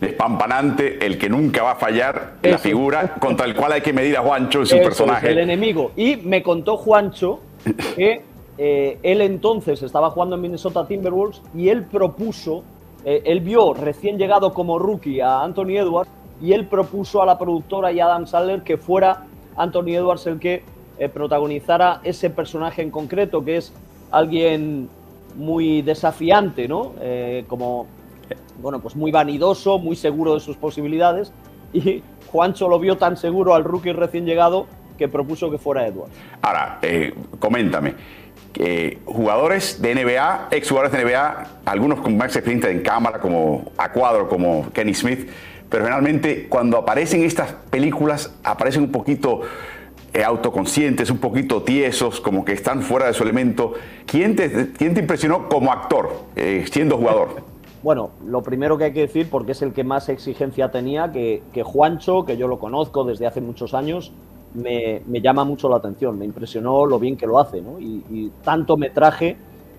despampanante, 0.00 1.04
el 1.04 1.18
que 1.18 1.28
nunca 1.28 1.62
va 1.62 1.72
a 1.72 1.76
fallar 1.76 2.34
en 2.42 2.52
la 2.52 2.58
figura 2.58 3.14
contra 3.20 3.44
el 3.46 3.54
cual 3.54 3.72
hay 3.72 3.82
que 3.82 3.92
medir 3.92 4.16
a 4.16 4.22
Juancho 4.22 4.60
en 4.60 4.66
su 4.66 4.76
personaje. 4.78 5.30
el 5.30 5.38
enemigo. 5.38 5.92
Y 5.94 6.16
me 6.16 6.42
contó 6.42 6.78
Juancho 6.78 7.40
que 7.94 8.22
eh, 8.56 8.98
él 9.02 9.20
entonces 9.20 9.82
estaba 9.82 10.10
jugando 10.10 10.36
en 10.36 10.42
Minnesota 10.42 10.86
Timberwolves 10.86 11.42
y 11.54 11.68
él 11.68 11.84
propuso, 11.84 12.64
eh, 13.04 13.22
él 13.26 13.40
vio 13.40 13.74
recién 13.74 14.16
llegado 14.16 14.54
como 14.54 14.78
rookie 14.78 15.20
a 15.20 15.42
Anthony 15.42 15.76
Edwards 15.76 16.10
y 16.40 16.52
él 16.52 16.66
propuso 16.66 17.22
a 17.22 17.26
la 17.26 17.38
productora 17.38 17.92
y 17.92 18.00
a 18.00 18.06
Adam 18.06 18.26
Sandler 18.26 18.62
que 18.62 18.78
fuera 18.78 19.24
Anthony 19.56 19.96
Edwards 19.96 20.26
el 20.26 20.38
que 20.38 20.62
protagonizara 21.12 22.00
ese 22.04 22.30
personaje 22.30 22.80
en 22.80 22.90
concreto, 22.90 23.44
que 23.44 23.58
es 23.58 23.74
alguien 24.10 24.88
muy 25.34 25.82
desafiante, 25.82 26.68
¿no? 26.68 26.94
Eh, 27.00 27.44
como, 27.48 27.86
bueno, 28.60 28.80
pues 28.80 28.96
muy 28.96 29.10
vanidoso, 29.10 29.78
muy 29.78 29.96
seguro 29.96 30.34
de 30.34 30.40
sus 30.40 30.56
posibilidades. 30.56 31.32
Y 31.72 32.02
Juancho 32.30 32.68
lo 32.68 32.78
vio 32.78 32.96
tan 32.96 33.16
seguro 33.16 33.54
al 33.54 33.64
rookie 33.64 33.92
recién 33.92 34.24
llegado 34.24 34.66
que 34.96 35.08
propuso 35.08 35.50
que 35.50 35.58
fuera 35.58 35.86
Edward. 35.86 36.10
Ahora, 36.40 36.78
eh, 36.82 37.12
coméntame, 37.38 37.94
jugadores 39.04 39.82
de 39.82 39.94
NBA, 39.94 40.48
exjugadores 40.50 40.92
de 40.92 41.04
NBA, 41.04 41.46
algunos 41.66 42.00
con 42.00 42.16
más 42.16 42.34
experiencia 42.34 42.70
en 42.70 42.80
cámara, 42.80 43.20
como 43.20 43.70
a 43.76 43.92
cuadro, 43.92 44.28
como 44.28 44.70
Kenny 44.72 44.94
Smith, 44.94 45.28
pero 45.68 45.84
generalmente 45.84 46.46
cuando 46.48 46.78
aparecen 46.78 47.22
estas 47.22 47.52
películas 47.70 48.32
aparecen 48.44 48.84
un 48.84 48.92
poquito 48.92 49.42
eh, 49.42 49.75
autoconscientes, 50.24 51.10
un 51.10 51.18
poquito 51.18 51.62
tiesos, 51.62 52.20
como 52.20 52.44
que 52.44 52.52
están 52.52 52.82
fuera 52.82 53.06
de 53.06 53.14
su 53.14 53.22
elemento. 53.22 53.74
¿Quién 54.06 54.36
te, 54.36 54.70
impresionó 54.80 55.48
como 55.48 55.72
actor, 55.72 56.10
eh, 56.36 56.64
siendo 56.70 56.96
jugador? 56.96 57.28
Bueno, 57.82 58.10
lo 58.26 58.42
primero 58.42 58.76
que 58.76 58.84
hay 58.84 58.92
que 58.92 59.02
decir, 59.02 59.28
porque 59.30 59.52
es 59.52 59.62
el 59.62 59.72
que 59.72 59.84
más 59.84 60.08
exigencia 60.08 60.72
tenía, 60.72 61.12
que, 61.12 61.62
Juancho, 61.62 62.24
que 62.24 62.36
yo 62.36 62.48
lo 62.48 62.58
conozco 62.58 63.04
desde 63.04 63.28
hace 63.28 63.40
muchos 63.40 63.74
años, 63.74 64.12
me, 64.54 65.02
llama 65.22 65.44
mucho 65.44 65.68
la 65.68 65.76
atención, 65.76 66.18
me 66.18 66.24
impresionó 66.24 66.84
lo 66.84 66.98
bien 66.98 67.16
que 67.16 67.28
lo 67.28 67.38
hace, 67.38 67.60
¿no? 67.60 67.78
y, 67.78 68.32
tanto 68.42 68.76
me 68.76 68.90
traje 68.90 69.36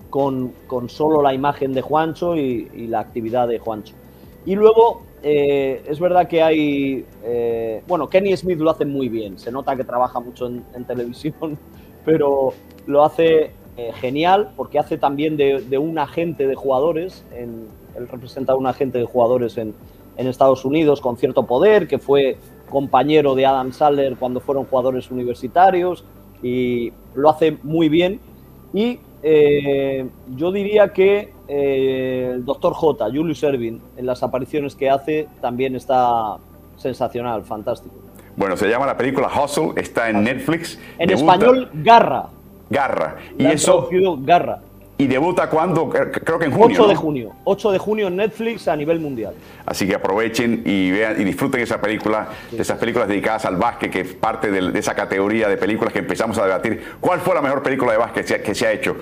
con, 0.08 0.54
solo 0.86 1.20
la 1.20 1.34
imagen 1.34 1.74
de 1.74 1.82
Juancho 1.82 2.34
y 2.34 2.86
la 2.86 3.00
actividad 3.00 3.46
de 3.46 3.58
Juancho. 3.58 3.94
Y 4.46 4.54
luego 4.54 5.02
eh, 5.22 5.82
es 5.86 5.98
verdad 5.98 6.28
que 6.28 6.42
hay. 6.42 7.04
Eh, 7.24 7.82
bueno, 7.86 8.08
Kenny 8.08 8.36
Smith 8.36 8.58
lo 8.58 8.70
hace 8.70 8.84
muy 8.84 9.08
bien. 9.08 9.38
Se 9.38 9.50
nota 9.50 9.76
que 9.76 9.84
trabaja 9.84 10.20
mucho 10.20 10.46
en, 10.46 10.84
televisión, 10.86 11.58
pero 12.04 12.52
lo 12.86 13.04
hace 13.04 13.50
eh, 13.76 13.92
genial 13.94 14.50
porque 14.56 14.78
hace 14.78 14.98
también 14.98 15.36
de, 15.36 15.78
un 15.78 15.98
agente 15.98 16.46
de 16.46 16.54
jugadores. 16.54 17.24
En, 17.34 17.66
él 17.96 18.08
representa 18.08 18.52
a 18.52 18.56
un 18.56 18.66
agente 18.66 18.98
de 18.98 19.04
jugadores 19.04 19.58
en, 19.58 19.74
en, 20.16 20.26
Estados 20.28 20.64
Unidos 20.64 21.00
con 21.00 21.16
cierto 21.16 21.46
poder, 21.46 21.88
que 21.88 21.98
fue 21.98 22.36
compañero 22.70 23.34
de 23.34 23.46
Adam 23.46 23.72
Sandler 23.72 24.16
cuando 24.16 24.40
fueron 24.40 24.66
jugadores 24.66 25.10
universitarios 25.10 26.04
y 26.42 26.92
lo 27.14 27.30
hace 27.30 27.56
muy 27.62 27.88
bien. 27.88 28.20
Y 28.72 29.00
yo 30.36 30.52
diría 30.52 30.92
que 30.92 31.32
eh, 31.48 32.32
el 32.34 32.44
Dr. 32.44 32.74
J, 32.74 33.06
Julius 33.06 33.42
Erving, 33.42 33.80
en 33.96 34.06
las 34.06 34.22
apariciones 34.22 34.74
que 34.74 34.90
hace, 34.90 35.28
también 35.40 35.74
está 35.74 36.36
sensacional, 36.76 37.44
fantástico. 37.44 37.94
Bueno, 38.36 38.56
se 38.56 38.68
llama 38.68 38.86
la 38.86 38.96
película 38.96 39.28
Hustle, 39.28 39.72
está 39.76 40.10
en 40.10 40.22
Netflix. 40.22 40.78
En 40.98 41.08
debuta... 41.08 41.34
español, 41.34 41.70
Garra. 41.74 42.26
Garra. 42.70 43.16
Y 43.36 43.46
eso. 43.46 43.88
Garra. 44.20 44.60
¿Y 45.00 45.06
debuta 45.06 45.48
cuándo? 45.48 45.88
Creo 45.88 46.38
que 46.40 46.46
en 46.46 46.50
junio. 46.50 46.76
8 46.80 46.88
de 46.88 46.94
¿no? 46.94 47.00
junio. 47.00 47.32
8 47.44 47.70
de 47.70 47.78
junio 47.78 48.08
en 48.08 48.16
Netflix 48.16 48.66
a 48.66 48.74
nivel 48.74 48.98
mundial. 48.98 49.32
Así 49.64 49.86
que 49.86 49.94
aprovechen 49.94 50.62
y 50.66 50.90
vean 50.90 51.20
y 51.20 51.24
disfruten 51.24 51.60
esa 51.60 51.80
película, 51.80 52.28
sí. 52.50 52.56
de 52.56 52.62
esas 52.62 52.78
películas 52.78 53.06
dedicadas 53.06 53.44
al 53.44 53.56
básquet, 53.56 53.92
que 53.92 54.00
es 54.00 54.14
parte 54.14 54.50
de, 54.50 54.72
de, 54.72 54.78
esa 54.78 54.94
categoría 54.94 55.48
de 55.48 55.56
películas 55.56 55.92
que 55.92 56.00
empezamos 56.00 56.36
a 56.38 56.44
debatir. 56.44 56.82
¿Cuál 57.00 57.20
fue 57.20 57.34
la 57.36 57.42
mejor 57.42 57.62
película 57.62 57.92
de 57.92 57.98
básquet 57.98 58.42
que 58.42 58.54
se 58.56 58.66
ha 58.66 58.72
hecho? 58.72 58.96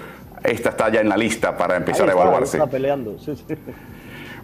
Esta 0.46 0.70
está 0.70 0.88
ya 0.90 1.00
en 1.00 1.08
la 1.08 1.16
lista 1.16 1.56
para 1.56 1.76
empezar 1.76 2.08
a 2.08 2.12
evaluarse. 2.12 2.56
Está 2.56 2.70
peleando. 2.70 3.18
Sí, 3.18 3.34
sí. 3.36 3.54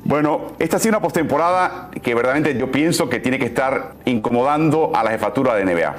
Bueno, 0.04 0.52
esta 0.58 0.78
ha 0.78 0.80
sido 0.80 0.96
una 0.96 1.00
postemporada 1.00 1.90
que 2.02 2.14
verdaderamente 2.14 2.58
yo 2.58 2.72
pienso 2.72 3.08
que 3.08 3.20
tiene 3.20 3.38
que 3.38 3.46
estar 3.46 3.92
incomodando 4.04 4.90
a 4.94 5.04
la 5.04 5.10
jefatura 5.10 5.54
de 5.54 5.64
NBA 5.64 5.94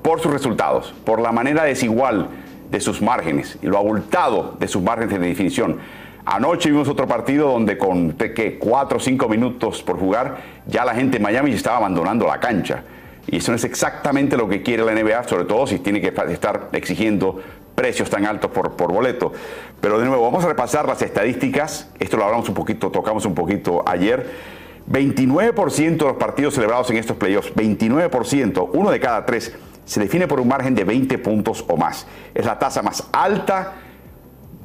por 0.00 0.20
sus 0.20 0.32
resultados, 0.32 0.94
por 1.04 1.20
la 1.20 1.30
manera 1.30 1.64
desigual 1.64 2.28
de 2.70 2.80
sus 2.80 3.02
márgenes 3.02 3.58
y 3.60 3.66
lo 3.66 3.76
abultado 3.76 4.56
de 4.58 4.66
sus 4.66 4.82
márgenes 4.82 5.20
de 5.20 5.26
definición. 5.26 5.78
Anoche 6.24 6.70
vimos 6.70 6.88
otro 6.88 7.06
partido 7.06 7.48
donde 7.48 7.76
con 7.76 8.12
que 8.12 8.58
4 8.58 8.96
o 8.96 9.00
5 9.00 9.28
minutos 9.28 9.82
por 9.82 9.98
jugar 9.98 10.38
ya 10.66 10.86
la 10.86 10.94
gente 10.94 11.18
en 11.18 11.22
Miami 11.22 11.52
estaba 11.52 11.76
abandonando 11.76 12.26
la 12.26 12.40
cancha. 12.40 12.82
Y 13.26 13.36
eso 13.36 13.52
no 13.52 13.56
es 13.56 13.64
exactamente 13.64 14.38
lo 14.38 14.48
que 14.48 14.62
quiere 14.62 14.84
la 14.84 14.94
NBA, 14.94 15.24
sobre 15.24 15.44
todo 15.44 15.66
si 15.66 15.78
tiene 15.80 16.00
que 16.00 16.08
estar 16.08 16.70
exigiendo 16.72 17.42
precios 17.74 18.10
tan 18.10 18.26
altos 18.26 18.50
por, 18.50 18.72
por 18.72 18.92
boleto. 18.92 19.32
Pero 19.80 19.98
de 19.98 20.06
nuevo, 20.06 20.24
vamos 20.24 20.44
a 20.44 20.48
repasar 20.48 20.86
las 20.86 21.02
estadísticas. 21.02 21.90
Esto 21.98 22.16
lo 22.16 22.24
hablamos 22.24 22.48
un 22.48 22.54
poquito, 22.54 22.90
tocamos 22.90 23.24
un 23.26 23.34
poquito 23.34 23.82
ayer. 23.86 24.54
29% 24.90 25.96
de 25.96 26.04
los 26.04 26.16
partidos 26.16 26.54
celebrados 26.54 26.90
en 26.90 26.98
estos 26.98 27.16
playoffs, 27.16 27.54
29%, 27.54 28.68
uno 28.74 28.90
de 28.90 29.00
cada 29.00 29.24
tres, 29.24 29.56
se 29.84 30.00
define 30.00 30.26
por 30.26 30.40
un 30.40 30.48
margen 30.48 30.74
de 30.74 30.84
20 30.84 31.18
puntos 31.18 31.64
o 31.68 31.76
más. 31.76 32.06
Es 32.34 32.44
la 32.44 32.58
tasa 32.58 32.82
más 32.82 33.08
alta 33.12 33.74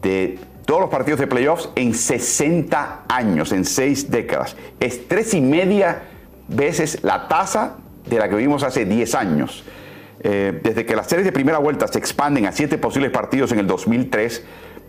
de 0.01 0.39
todos 0.65 0.81
los 0.81 0.89
partidos 0.89 1.19
de 1.19 1.27
playoffs 1.27 1.69
en 1.75 1.93
60 1.93 3.05
años, 3.07 3.51
en 3.51 3.65
seis 3.65 4.11
décadas. 4.11 4.55
Es 4.79 5.07
tres 5.07 5.33
y 5.33 5.41
media 5.41 6.03
veces 6.47 6.99
la 7.03 7.27
tasa 7.27 7.77
de 8.07 8.19
la 8.19 8.29
que 8.29 8.35
vimos 8.35 8.63
hace 8.63 8.85
10 8.85 9.15
años. 9.15 9.63
Eh, 10.21 10.59
desde 10.61 10.85
que 10.85 10.95
las 10.95 11.07
series 11.07 11.25
de 11.25 11.31
primera 11.31 11.59
vuelta 11.59 11.87
se 11.87 11.97
expanden 11.97 12.45
a 12.45 12.51
siete 12.51 12.77
posibles 12.77 13.11
partidos 13.11 13.51
en 13.51 13.59
el 13.59 13.67
2003, 13.67 14.43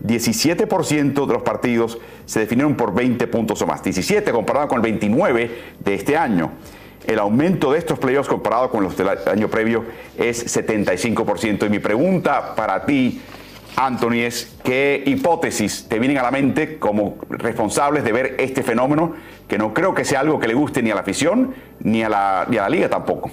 17% 0.04 1.26
de 1.26 1.32
los 1.32 1.42
partidos 1.42 1.98
se 2.24 2.40
definieron 2.40 2.74
por 2.74 2.94
20 2.94 3.26
puntos 3.26 3.60
o 3.62 3.66
más. 3.66 3.82
17 3.82 4.32
comparado 4.32 4.68
con 4.68 4.76
el 4.76 4.82
29 4.82 5.50
de 5.78 5.94
este 5.94 6.16
año. 6.16 6.52
El 7.06 7.18
aumento 7.18 7.72
de 7.72 7.78
estos 7.78 7.98
playoffs 7.98 8.28
comparado 8.28 8.70
con 8.70 8.82
los 8.82 8.96
del 8.96 9.08
año 9.08 9.48
previo 9.48 9.84
es 10.16 10.56
75%. 10.56 11.66
Y 11.66 11.70
mi 11.70 11.78
pregunta 11.78 12.54
para 12.54 12.84
ti, 12.84 13.20
Anthony, 13.76 14.24
es 14.24 14.56
qué 14.62 15.02
hipótesis 15.06 15.86
te 15.88 15.98
vienen 15.98 16.18
a 16.18 16.22
la 16.22 16.30
mente 16.30 16.78
como 16.78 17.16
responsables 17.30 18.04
de 18.04 18.12
ver 18.12 18.36
este 18.38 18.62
fenómeno, 18.62 19.14
que 19.48 19.58
no 19.58 19.72
creo 19.72 19.94
que 19.94 20.04
sea 20.04 20.20
algo 20.20 20.38
que 20.38 20.48
le 20.48 20.54
guste 20.54 20.82
ni 20.82 20.90
a 20.90 20.94
la 20.94 21.00
afición 21.00 21.54
ni 21.80 22.02
a 22.02 22.08
la, 22.08 22.46
ni 22.48 22.58
a 22.58 22.62
la 22.62 22.68
liga 22.68 22.88
tampoco. 22.88 23.30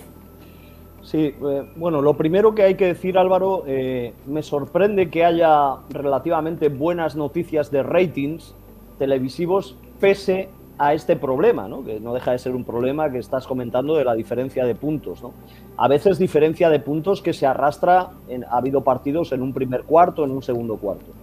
Sí, 1.08 1.34
eh, 1.42 1.70
bueno, 1.78 2.02
lo 2.02 2.16
primero 2.16 2.54
que 2.54 2.64
hay 2.64 2.76
que 2.76 2.88
decir, 2.88 3.18
Álvaro, 3.18 3.64
eh, 3.66 4.12
me 4.26 4.44
sorprende 4.44 5.10
que 5.10 5.24
haya 5.24 5.78
relativamente 5.90 6.68
buenas 6.68 7.16
noticias 7.16 7.72
de 7.72 7.82
ratings 7.82 8.54
televisivos 9.00 9.78
pese 10.02 10.50
a 10.78 10.94
este 10.94 11.16
problema, 11.16 11.70
¿no? 11.70 11.86
que 11.86 12.02
no 12.02 12.14
deja 12.14 12.34
de 12.34 12.40
ser 12.40 12.54
un 12.58 12.66
problema 12.66 13.10
que 13.10 13.20
estás 13.20 13.48
comentando 13.48 13.96
de 13.96 14.04
la 14.04 14.16
diferencia 14.16 14.66
de 14.66 14.76
puntos. 14.76 15.24
¿no? 15.24 15.32
A 15.78 15.88
veces 15.88 16.20
diferencia 16.20 16.70
de 16.70 16.82
puntos 16.82 17.22
que 17.22 17.32
se 17.32 17.46
arrastra, 17.46 18.10
en, 18.28 18.44
ha 18.44 18.58
habido 18.58 18.82
partidos 18.82 19.32
en 19.32 19.44
un 19.44 19.54
primer 19.54 19.84
cuarto, 19.84 20.26
en 20.26 20.32
un 20.32 20.44
segundo 20.44 20.76
cuarto. 20.76 21.14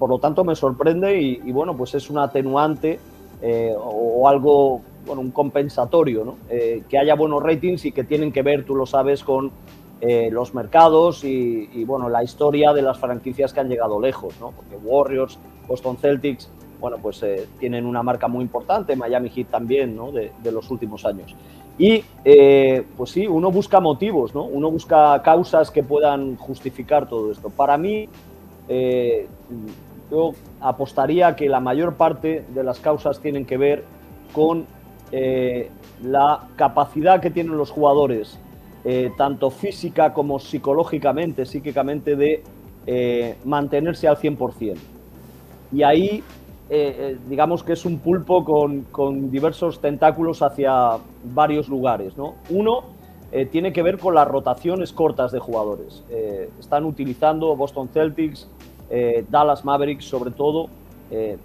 Por 0.00 0.10
lo 0.10 0.18
tanto, 0.18 0.42
me 0.42 0.56
sorprende 0.56 1.20
y, 1.20 1.52
bueno, 1.52 1.76
pues 1.76 1.94
es 1.94 2.10
un 2.10 2.18
atenuante 2.18 2.98
eh, 3.40 3.72
o, 3.78 4.28
algo, 4.28 4.80
bueno, 5.08 5.22
un 5.22 5.30
compensatorio, 5.30 6.24
¿no? 6.24 6.36
eh, 6.50 6.82
que 6.88 6.98
haya 6.98 7.14
buenos 7.14 7.42
ratings 7.42 7.86
y 7.86 7.92
que 7.92 8.04
tienen 8.04 8.30
que 8.30 8.42
ver, 8.42 8.64
tú 8.64 8.76
lo 8.76 8.86
sabes, 8.86 9.24
con 9.24 9.50
eh, 10.00 10.28
los 10.30 10.54
mercados 10.54 11.24
y, 11.24 11.84
bueno, 11.84 12.08
la 12.08 12.22
historia 12.22 12.72
de 12.72 12.82
las 12.82 12.98
franquicias 12.98 13.52
que 13.52 13.60
han 13.60 13.68
llegado 13.68 14.00
lejos, 14.00 14.34
¿no? 14.38 14.52
porque 14.52 14.76
Warriors, 14.76 15.38
Boston 15.66 15.96
Celtics, 15.96 16.50
bueno, 16.78 16.98
pues 17.02 17.20
eh, 17.24 17.48
tienen 17.58 17.86
una 17.86 18.04
marca 18.04 18.28
muy 18.28 18.42
importante, 18.42 18.94
Miami 18.94 19.30
Heat 19.30 19.48
también, 19.48 19.96
¿no? 19.96 20.12
de, 20.12 20.30
los 20.52 20.70
últimos 20.70 21.04
años. 21.04 21.34
Y 21.78 22.04
pues 22.96 23.10
sí, 23.10 23.26
uno 23.28 23.52
busca 23.52 23.78
motivos, 23.78 24.34
¿no? 24.34 24.42
Uno 24.44 24.68
busca 24.68 25.22
causas 25.22 25.70
que 25.70 25.84
puedan 25.84 26.34
justificar 26.34 27.08
todo 27.08 27.30
esto. 27.30 27.50
Para 27.50 27.78
mí, 27.78 28.08
yo 30.10 30.32
apostaría 30.60 31.36
que 31.36 31.48
la 31.48 31.60
mayor 31.60 31.94
parte 31.94 32.44
de 32.52 32.64
las 32.64 32.80
causas 32.80 33.20
tienen 33.20 33.44
que 33.44 33.56
ver 33.56 33.84
con 34.32 34.66
eh, 35.10 35.70
la 36.02 36.48
capacidad 36.56 37.20
que 37.20 37.30
tienen 37.30 37.56
los 37.56 37.70
jugadores, 37.70 38.38
eh, 38.84 39.10
tanto 39.16 39.50
física 39.50 40.12
como 40.12 40.38
psicológicamente, 40.38 41.46
psíquicamente, 41.46 42.14
de 42.14 42.42
eh, 42.86 43.36
mantenerse 43.44 44.06
al 44.06 44.16
100%. 44.16 44.76
Y 45.72 45.82
ahí, 45.82 46.22
digamos 47.28 47.62
que 47.62 47.72
es 47.72 47.86
un 47.86 47.98
pulpo 47.98 48.44
con, 48.44 48.82
con, 48.90 49.30
diversos 49.30 49.80
tentáculos 49.80 50.42
hacia 50.42 50.98
varios 51.24 51.68
lugares. 51.68 52.16
¿no? 52.16 52.34
Uno 52.50 52.84
tiene 53.50 53.72
que 53.72 53.82
ver 53.82 53.98
con 53.98 54.14
las 54.14 54.28
rotaciones 54.28 54.92
cortas 54.92 55.32
de 55.32 55.38
jugadores. 55.38 56.04
están 56.58 56.84
utilizando 56.84 57.54
Boston 57.54 57.88
Celtics, 57.88 58.48
Dallas 59.28 59.64
Mavericks 59.64 60.06
sobre 60.06 60.30
todo, 60.30 60.68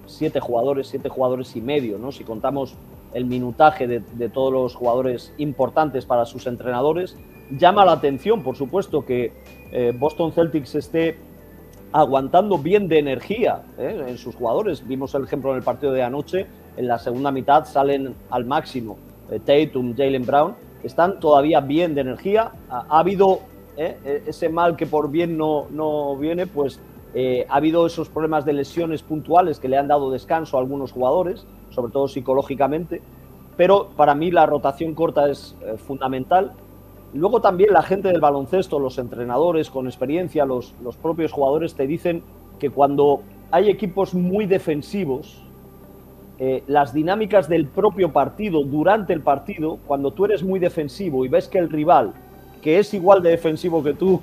siete 0.05 0.39
jugadores, 0.39 0.87
siete 0.87 1.09
jugadores 1.09 1.53
y 1.55 1.61
medio, 1.61 1.97
¿no? 1.97 2.13
Si 2.13 2.23
contamos 2.23 2.75
el 3.13 3.25
minutaje 3.25 3.87
de, 3.87 4.29
todos 4.29 4.51
los 4.51 4.75
jugadores 4.75 5.33
importantes 5.37 6.05
para 6.05 6.25
sus 6.25 6.47
entrenadores, 6.47 7.15
llama 7.51 7.85
la 7.85 7.93
atención, 7.93 8.43
por 8.43 8.55
supuesto, 8.55 9.05
que 9.05 9.31
eh, 9.71 9.93
Boston 9.97 10.31
Celtics 10.31 10.75
esté 10.75 11.17
aguantando 11.91 12.57
bien 12.57 12.87
de 12.87 12.99
energía 12.99 13.63
¿eh? 13.77 14.05
en 14.07 14.17
sus 14.17 14.35
jugadores. 14.35 14.87
Vimos 14.87 15.13
el 15.13 15.23
ejemplo 15.23 15.51
en 15.51 15.57
el 15.57 15.63
partido 15.63 15.93
de 15.93 16.01
anoche, 16.01 16.47
en 16.75 16.87
la 16.87 16.97
segunda 16.97 17.31
mitad 17.31 17.65
salen 17.65 18.15
al 18.31 18.45
máximo 18.45 18.97
eh, 19.29 19.39
Tatum, 19.39 19.95
Jalen 19.95 20.25
Brown, 20.25 20.55
están 20.83 21.19
todavía 21.19 21.61
bien 21.61 21.93
de 21.93 22.01
energía. 22.01 22.51
Ha, 22.69 22.85
ha 22.89 22.99
habido 22.99 23.41
¿eh? 23.77 24.23
ese 24.25 24.49
mal 24.49 24.75
que 24.75 24.87
por 24.87 25.09
bien 25.09 25.37
no, 25.37 25.67
no 25.69 26.15
viene, 26.17 26.47
pues 26.47 26.79
eh, 27.13 27.45
ha 27.49 27.55
habido 27.57 27.85
esos 27.85 28.09
problemas 28.09 28.45
de 28.45 28.53
lesiones 28.53 29.03
puntuales 29.03 29.59
que 29.59 29.69
le 29.69 29.77
han 29.77 29.87
dado 29.87 30.11
descanso 30.11 30.57
a 30.57 30.61
algunos 30.61 30.91
jugadores, 30.91 31.45
sobre 31.69 31.91
todo 31.91 32.07
psicológicamente, 32.07 33.01
pero 33.55 33.89
para 33.95 34.15
mí 34.15 34.31
la 34.31 34.45
rotación 34.45 34.95
corta 34.95 35.29
es 35.29 35.55
eh, 35.61 35.77
fundamental. 35.77 36.53
Luego 37.13 37.41
también 37.41 37.71
la 37.71 37.83
gente 37.83 38.07
del 38.07 38.19
baloncesto, 38.19 38.79
los 38.79 38.97
entrenadores 38.97 39.69
con 39.69 39.85
experiencia, 39.85 40.45
los, 40.45 40.73
los 40.83 40.97
propios 40.97 41.31
jugadores 41.31 41.75
te 41.75 41.85
dicen 41.85 42.23
que 42.57 42.71
cuando 42.71 43.21
hay 43.51 43.69
equipos 43.69 44.15
muy 44.15 44.47
defensivos, 44.47 45.43
eh, 46.39 46.63
las 46.65 46.93
dinámicas 46.93 47.47
del 47.47 47.67
propio 47.67 48.11
partido 48.11 48.63
durante 48.63 49.13
el 49.13 49.21
partido, 49.21 49.77
cuando 49.85 50.09
tú 50.09 50.25
eres 50.25 50.41
muy 50.41 50.59
defensivo 50.59 51.23
y 51.23 51.27
ves 51.27 51.47
que 51.47 51.59
el 51.59 51.69
rival, 51.69 52.13
que 52.63 52.79
es 52.79 52.91
igual 52.95 53.21
de 53.21 53.29
defensivo 53.29 53.83
que 53.83 53.93
tú 53.93 54.19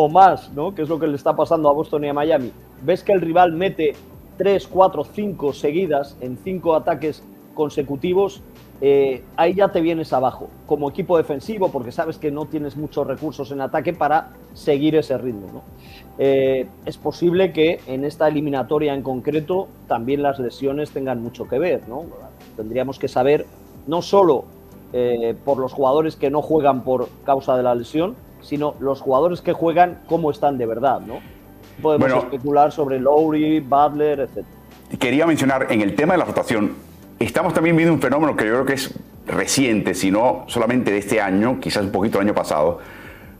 o 0.00 0.08
más, 0.08 0.52
¿no? 0.52 0.76
que 0.76 0.82
es 0.82 0.88
lo 0.88 1.00
que 1.00 1.08
le 1.08 1.16
está 1.16 1.34
pasando 1.34 1.68
a 1.68 1.72
Boston 1.72 2.04
y 2.04 2.08
a 2.08 2.14
Miami, 2.14 2.52
ves 2.84 3.02
que 3.02 3.10
el 3.10 3.20
rival 3.20 3.52
mete 3.52 3.96
3, 4.36 4.68
4, 4.68 5.02
5 5.02 5.52
seguidas 5.52 6.16
en 6.20 6.38
5 6.38 6.76
ataques 6.76 7.24
consecutivos, 7.52 8.40
eh, 8.80 9.24
ahí 9.36 9.54
ya 9.54 9.72
te 9.72 9.80
vienes 9.80 10.12
abajo 10.12 10.50
como 10.66 10.88
equipo 10.88 11.16
defensivo 11.16 11.72
porque 11.72 11.90
sabes 11.90 12.16
que 12.16 12.30
no 12.30 12.44
tienes 12.44 12.76
muchos 12.76 13.08
recursos 13.08 13.50
en 13.50 13.60
ataque 13.60 13.92
para 13.92 14.34
seguir 14.54 14.94
ese 14.94 15.18
ritmo. 15.18 15.64
Eh, 16.16 16.68
es 16.84 16.96
posible 16.96 17.52
que 17.52 17.80
en 17.88 18.04
esta 18.04 18.28
eliminatoria 18.28 18.94
en 18.94 19.02
concreto 19.02 19.66
también 19.88 20.22
las 20.22 20.38
lesiones 20.38 20.92
tengan 20.92 21.20
mucho 21.20 21.48
que 21.48 21.58
ver. 21.58 21.88
¿no? 21.88 22.04
Tendríamos 22.56 23.00
que 23.00 23.08
saber 23.08 23.46
no 23.88 24.00
solo 24.00 24.44
eh, 24.92 25.34
por 25.44 25.58
los 25.58 25.72
jugadores 25.72 26.14
que 26.14 26.30
no 26.30 26.40
juegan 26.40 26.84
por 26.84 27.08
causa 27.24 27.56
de 27.56 27.64
la 27.64 27.74
lesión, 27.74 28.14
sino 28.48 28.74
los 28.80 29.00
jugadores 29.00 29.42
que 29.42 29.52
juegan 29.52 30.00
cómo 30.06 30.30
están 30.30 30.56
de 30.56 30.64
verdad. 30.64 31.00
¿no? 31.00 31.20
Podemos 31.82 32.24
especular 32.24 32.72
sobre 32.72 32.98
Lowry, 32.98 33.60
Butler, 33.60 34.20
etc. 34.20 34.44
Quería 34.98 35.26
mencionar 35.26 35.66
en 35.70 35.82
el 35.82 35.94
tema 35.94 36.14
de 36.14 36.18
la 36.18 36.24
rotación, 36.24 36.74
Estamos 37.18 37.52
también 37.52 37.76
viendo 37.76 37.92
un 37.92 38.00
fenómeno 38.00 38.36
que 38.36 38.44
yo 38.46 38.52
creo 38.52 38.64
que 38.64 38.74
es 38.74 38.94
reciente, 39.26 39.92
si 39.94 40.08
no 40.08 40.44
solamente 40.46 40.92
de 40.92 40.98
este 40.98 41.20
año, 41.20 41.58
quizás 41.58 41.82
un 41.82 41.90
poquito 41.90 42.20
el 42.20 42.28
año 42.28 42.34
pasado, 42.34 42.78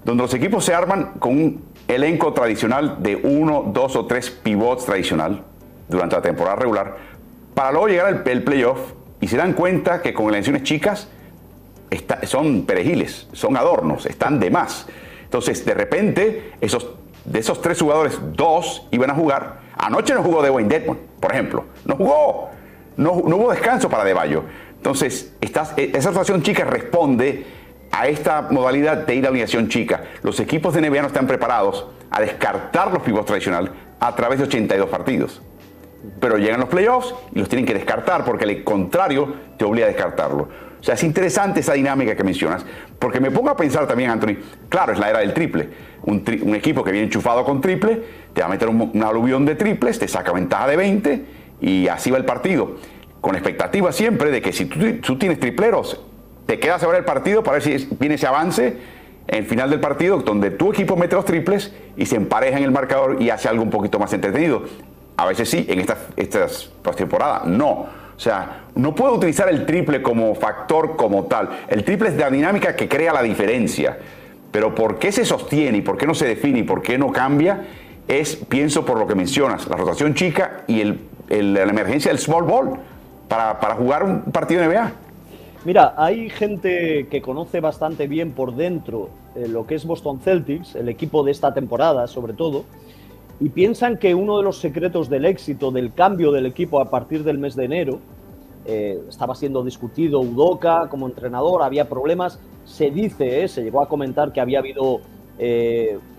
donde 0.04 0.24
los 0.24 0.34
equipos 0.34 0.64
se 0.64 0.74
arman 0.74 1.12
con 1.20 1.32
un 1.32 1.64
elenco 1.86 2.32
tradicional 2.32 3.00
de 3.00 3.14
uno, 3.14 3.70
dos 3.72 3.94
o 3.94 4.06
tres 4.06 4.30
pivots 4.30 4.84
tradicional 4.84 5.44
durante 5.88 6.16
la 6.16 6.22
temporada 6.22 6.56
regular, 6.56 6.96
para 7.54 7.70
luego 7.70 7.86
llegar 7.86 8.06
al 8.06 8.22
playoff 8.42 8.94
y 9.20 9.28
se 9.28 9.36
dan 9.36 9.52
cuenta 9.52 10.02
que 10.02 10.12
con 10.12 10.28
elecciones 10.28 10.64
chicas 10.64 11.08
son 12.24 12.64
perejiles, 12.66 13.28
son 13.32 13.56
adornos, 13.56 14.06
están 14.06 14.40
de 14.40 14.50
más. 14.50 14.86
Entonces, 15.24 15.64
de 15.64 15.74
repente, 15.74 16.52
esos, 16.60 16.88
de 17.24 17.38
esos 17.38 17.60
tres 17.60 17.80
jugadores, 17.80 18.18
dos 18.32 18.86
iban 18.90 19.10
a 19.10 19.14
jugar. 19.14 19.60
Anoche 19.76 20.14
no 20.14 20.22
jugó 20.22 20.42
de 20.42 20.50
Wayne 20.50 20.68
Dedmon, 20.68 20.98
por 21.20 21.32
ejemplo. 21.32 21.64
No 21.84 21.96
jugó 21.96 22.50
no, 22.98 23.12
hubo 23.12 23.50
descanso 23.50 23.88
para 23.88 24.04
De 24.04 24.12
Bayo. 24.12 24.42
Entonces, 24.76 25.32
e, 25.40 25.92
esa 25.94 26.10
rotación 26.10 26.42
chica 26.42 26.64
responde 26.64 27.46
a 27.92 28.08
esta 28.08 28.42
modalidad 28.50 29.06
de 29.06 29.14
ir 29.14 29.24
a 29.24 29.28
alineación 29.28 29.68
chica. 29.68 30.02
Los 30.22 30.40
equipos 30.40 30.74
de 30.74 30.80
NBA 30.80 31.06
están 31.06 31.26
preparados 31.28 31.86
a 32.10 32.20
descartar 32.20 32.92
los 32.92 33.02
pivots 33.02 33.26
tradicionales 33.26 33.70
a 34.00 34.14
través 34.16 34.40
de 34.40 34.46
82 34.46 34.90
partidos. 34.90 35.40
Pero 36.20 36.38
llegan 36.38 36.58
los 36.58 36.68
playoffs 36.68 37.14
y 37.32 37.38
los 37.38 37.48
tienen 37.48 37.64
que 37.64 37.74
descartar 37.74 38.24
porque 38.24 38.44
al 38.44 38.64
contrario 38.64 39.32
te 39.56 39.64
obliga 39.64 39.86
a 39.86 39.90
descartarlo. 39.90 40.48
O 40.80 40.84
sea, 40.84 40.94
es 40.94 41.02
interesante 41.02 41.60
esa 41.60 41.72
dinámica 41.72 42.14
que 42.14 42.22
mencionas, 42.22 42.64
porque 42.98 43.20
me 43.20 43.30
pongo 43.30 43.50
a 43.50 43.56
pensar 43.56 43.86
también, 43.86 44.10
Anthony, 44.10 44.36
claro, 44.68 44.92
es 44.92 44.98
la 44.98 45.10
era 45.10 45.18
del 45.20 45.34
triple. 45.34 45.68
Un, 46.02 46.22
equipo 46.54 46.84
que 46.84 46.92
viene 46.92 47.06
enchufado 47.06 47.44
con 47.44 47.60
triple, 47.60 48.00
te 48.32 48.40
va 48.40 48.46
a 48.46 48.50
meter 48.50 48.68
un, 48.68 49.02
aluvión 49.02 49.44
de 49.44 49.56
triples, 49.56 49.98
te 49.98 50.06
saca 50.06 50.32
ventaja 50.32 50.68
de 50.68 50.76
20 50.76 51.24
y 51.60 51.88
así 51.88 52.10
va 52.10 52.18
el 52.18 52.24
partido. 52.24 52.76
Con 53.20 53.34
expectativa 53.34 53.90
siempre 53.90 54.30
de 54.30 54.40
que 54.40 54.52
si 54.52 54.66
tú, 54.66 55.18
tienes 55.18 55.40
tripleros, 55.40 56.00
te 56.46 56.60
quedas 56.60 56.82
a 56.84 56.86
ver 56.86 56.98
el 56.98 57.04
partido 57.04 57.42
para 57.42 57.58
ver 57.58 57.62
si 57.62 57.88
viene 57.98 58.14
ese 58.14 58.26
avance 58.26 58.76
en 59.26 59.46
final 59.46 59.68
del 59.68 59.80
partido, 59.80 60.18
donde 60.18 60.52
tu 60.52 60.70
equipo 60.70 60.96
mete 60.96 61.16
los 61.16 61.24
triples 61.24 61.74
y 61.96 62.06
se 62.06 62.16
empareja 62.16 62.56
en 62.56 62.64
el 62.64 62.70
marcador 62.70 63.20
y 63.20 63.30
hace 63.30 63.48
algo 63.48 63.62
un 63.62 63.70
poquito 63.70 63.98
más 63.98 64.12
entretenido. 64.12 64.62
A 65.16 65.26
veces 65.26 65.50
sí, 65.50 65.66
en 65.68 65.80
estas, 65.80 65.98
estas 66.16 66.70
postemporadas 66.82 67.44
no. 67.44 67.86
O 68.18 68.20
sea, 68.20 68.64
no 68.74 68.94
puedo 68.94 69.14
utilizar 69.14 69.48
el 69.48 69.64
triple 69.64 70.02
como 70.02 70.34
factor 70.34 70.96
como 70.96 71.24
tal. 71.24 71.48
El 71.68 71.84
triple 71.84 72.10
es 72.10 72.16
la 72.16 72.28
dinámica 72.28 72.76
que 72.76 72.88
crea 72.88 73.14
la 73.14 73.22
diferencia. 73.22 73.96
Pero 74.50 74.74
por 74.74 74.98
qué 74.98 75.12
se 75.12 75.24
sostiene 75.24 75.78
y 75.78 75.82
por 75.82 75.96
qué 75.96 76.06
no 76.06 76.14
se 76.14 76.26
define 76.26 76.58
y 76.58 76.62
por 76.64 76.82
qué 76.82 76.98
no 76.98 77.12
cambia, 77.12 77.64
es, 78.06 78.36
pienso 78.36 78.84
por 78.84 78.98
lo 78.98 79.06
que 79.06 79.14
mencionas, 79.14 79.66
la 79.68 79.76
rotación 79.76 80.14
chica 80.14 80.64
y 80.66 80.80
el 80.80 80.98
la 81.28 81.62
emergencia 81.62 82.10
del 82.10 82.18
small 82.18 82.44
ball 82.44 82.78
para, 83.28 83.60
para 83.60 83.74
jugar 83.74 84.02
un 84.02 84.22
partido 84.22 84.62
de 84.62 84.68
NBA. 84.68 84.92
Mira, 85.64 85.94
hay 85.96 86.30
gente 86.30 87.08
que 87.10 87.20
conoce 87.20 87.60
bastante 87.60 88.06
bien 88.06 88.32
por 88.32 88.54
dentro 88.54 89.10
eh, 89.34 89.48
lo 89.48 89.66
que 89.66 89.74
es 89.74 89.84
Boston 89.84 90.20
Celtics, 90.20 90.74
el 90.76 90.88
equipo 90.88 91.24
de 91.24 91.32
esta 91.32 91.52
temporada 91.52 92.06
sobre 92.06 92.32
todo, 92.32 92.64
y 93.40 93.48
piensan 93.50 93.98
que 93.98 94.14
uno 94.14 94.38
de 94.38 94.44
los 94.44 94.58
secretos 94.58 95.08
del 95.08 95.24
éxito, 95.24 95.70
del 95.70 95.92
cambio 95.92 96.32
del 96.32 96.46
equipo 96.46 96.80
a 96.80 96.90
partir 96.90 97.24
del 97.24 97.38
mes 97.38 97.54
de 97.54 97.64
enero, 97.64 98.00
eh, 98.64 99.00
estaba 99.08 99.34
siendo 99.34 99.62
discutido 99.62 100.20
Udoca 100.20 100.88
como 100.88 101.06
entrenador, 101.06 101.62
había 101.62 101.88
problemas, 101.88 102.40
se 102.64 102.90
dice, 102.90 103.44
eh, 103.44 103.48
se 103.48 103.62
llegó 103.62 103.80
a 103.80 103.88
comentar 103.88 104.32
que 104.32 104.40
había 104.40 104.58
habido 104.58 105.00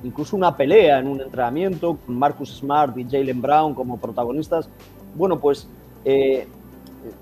incluso 0.01 0.38
una 0.38 0.55
pelea 0.55 0.99
en 0.99 1.08
un 1.10 1.19
entrenamiento 1.19 1.97
con 2.05 2.17
Marcus 2.17 2.55
Smart 2.55 2.97
y 2.97 3.03
Jalen 3.03 3.41
Brown 3.41 3.75
como 3.75 3.99
protagonistas 3.99 4.69
bueno, 5.15 5.39
pues 5.39 5.67
eh, 6.05 6.47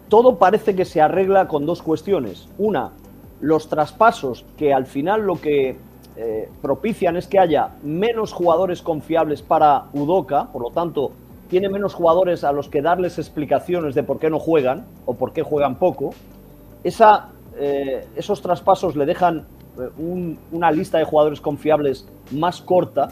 todo 0.10 0.38
parece 0.38 0.76
que 0.76 0.86
se 0.86 1.02
arregla 1.02 1.48
con 1.48 1.66
dos 1.66 1.82
cuestiones. 1.82 2.48
Una, 2.58 2.92
los 3.42 3.70
traspasos 3.70 4.46
que 4.58 4.74
al 4.74 4.86
final 4.86 5.22
lo 5.22 5.40
que 5.40 5.78
eh, 6.18 6.50
propician 6.62 7.16
es 7.16 7.28
que 7.28 7.38
haya 7.38 7.76
menos 7.84 8.34
jugadores 8.34 8.82
confiables 8.82 9.42
para 9.42 9.86
Udoca, 9.94 10.52
por 10.52 10.64
lo 10.64 10.72
tanto, 10.72 11.12
tiene 11.48 11.70
menos 11.70 11.94
jugadores 11.94 12.44
a 12.44 12.52
los 12.52 12.70
que 12.70 12.82
darles 12.82 13.20
explicaciones 13.20 13.96
de 13.96 14.04
por 14.04 14.20
qué 14.20 14.30
no 14.30 14.40
juegan 14.40 14.86
o 15.06 15.14
por 15.14 15.32
qué 15.32 15.44
juegan 15.44 15.76
poco. 15.76 16.10
Eh, 16.84 18.08
esos 18.16 18.42
traspasos 18.42 18.96
le 18.96 19.06
dejan 19.06 19.46
una 20.00 20.72
lista 20.72 20.98
de 20.98 21.04
jugadores 21.04 21.40
confiables 21.40 22.08
más 22.32 22.62
corta 22.62 23.10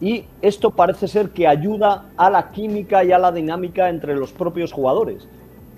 y 0.00 0.24
esto 0.40 0.70
parece 0.70 1.08
ser 1.08 1.30
que 1.30 1.48
ayuda 1.48 2.04
a 2.16 2.30
la 2.30 2.50
química 2.50 3.02
y 3.02 3.10
a 3.10 3.18
la 3.18 3.32
dinámica 3.32 3.88
entre 3.88 4.14
los 4.14 4.32
propios 4.32 4.72
jugadores. 4.72 5.26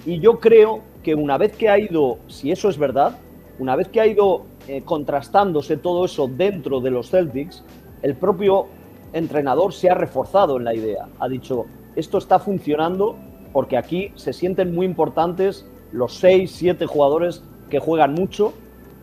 Y 0.04 0.20
yo 0.20 0.38
creo 0.38 0.80
que 1.02 1.14
una 1.14 1.38
vez 1.38 1.56
que 1.56 1.68
ha 1.70 1.78
ido, 1.78 2.18
si 2.28 2.52
eso 2.52 2.68
es 2.68 2.76
verdad, 2.76 3.16
una 3.59 3.76
vez 3.76 3.88
que 3.88 4.00
ha 4.00 4.06
ido 4.06 4.44
eh, 4.70 4.83
contrastándose 4.85 5.76
todo 5.76 6.04
eso 6.04 6.28
dentro 6.28 6.80
de 6.80 6.92
los 6.92 7.11
Celtics, 7.11 7.64
el 8.02 8.14
propio 8.14 8.68
entrenador 9.12 9.72
se 9.72 9.90
ha 9.90 9.94
reforzado 9.94 10.59
en 10.59 10.62
la 10.62 10.72
idea. 10.72 11.09
Ha 11.18 11.28
dicho, 11.28 11.66
esto 11.96 12.18
está 12.18 12.38
funcionando 12.38 13.16
porque 13.52 13.76
aquí 13.76 14.12
se 14.14 14.33
sienten 14.33 14.72
muy 14.72 14.87
importantes 14.87 15.66
los 15.90 16.14
seis, 16.14 16.52
siete 16.52 16.87
jugadores 16.87 17.42
que 17.68 17.80
juegan 17.80 18.14
mucho 18.14 18.52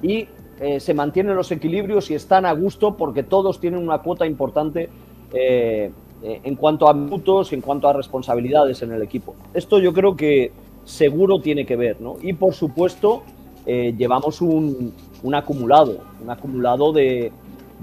y 0.01 0.29
eh, 0.61 0.79
se 0.79 0.93
mantienen 0.93 1.35
los 1.35 1.51
equilibrios 1.51 2.09
y 2.11 2.13
están 2.13 2.45
a 2.45 2.53
gusto 2.53 2.95
porque 2.95 3.23
todos 3.23 3.59
tienen 3.59 3.81
una 3.83 3.97
cuota 3.97 4.25
importante 4.25 4.89
eh, 5.33 5.91
en 6.21 6.55
cuanto 6.55 6.87
a 6.87 6.93
minutos, 6.93 7.51
en 7.51 7.59
cuanto 7.59 7.89
a 7.89 7.93
responsabilidades 7.93 8.81
en 8.83 8.93
el 8.93 9.01
equipo. 9.01 9.35
Esto 9.53 9.79
yo 9.79 9.91
creo 9.91 10.15
que 10.15 10.53
seguro 10.85 11.41
tiene 11.41 11.65
que 11.65 11.75
ver, 11.75 11.99
¿no? 11.99 12.15
Y 12.21 12.31
por 12.31 12.53
supuesto, 12.53 13.23
llevamos 13.65 14.39
un, 14.41 14.93
acumulado, 15.33 15.99
un 16.21 16.29
acumulado 16.29 16.93
de, 16.93 17.31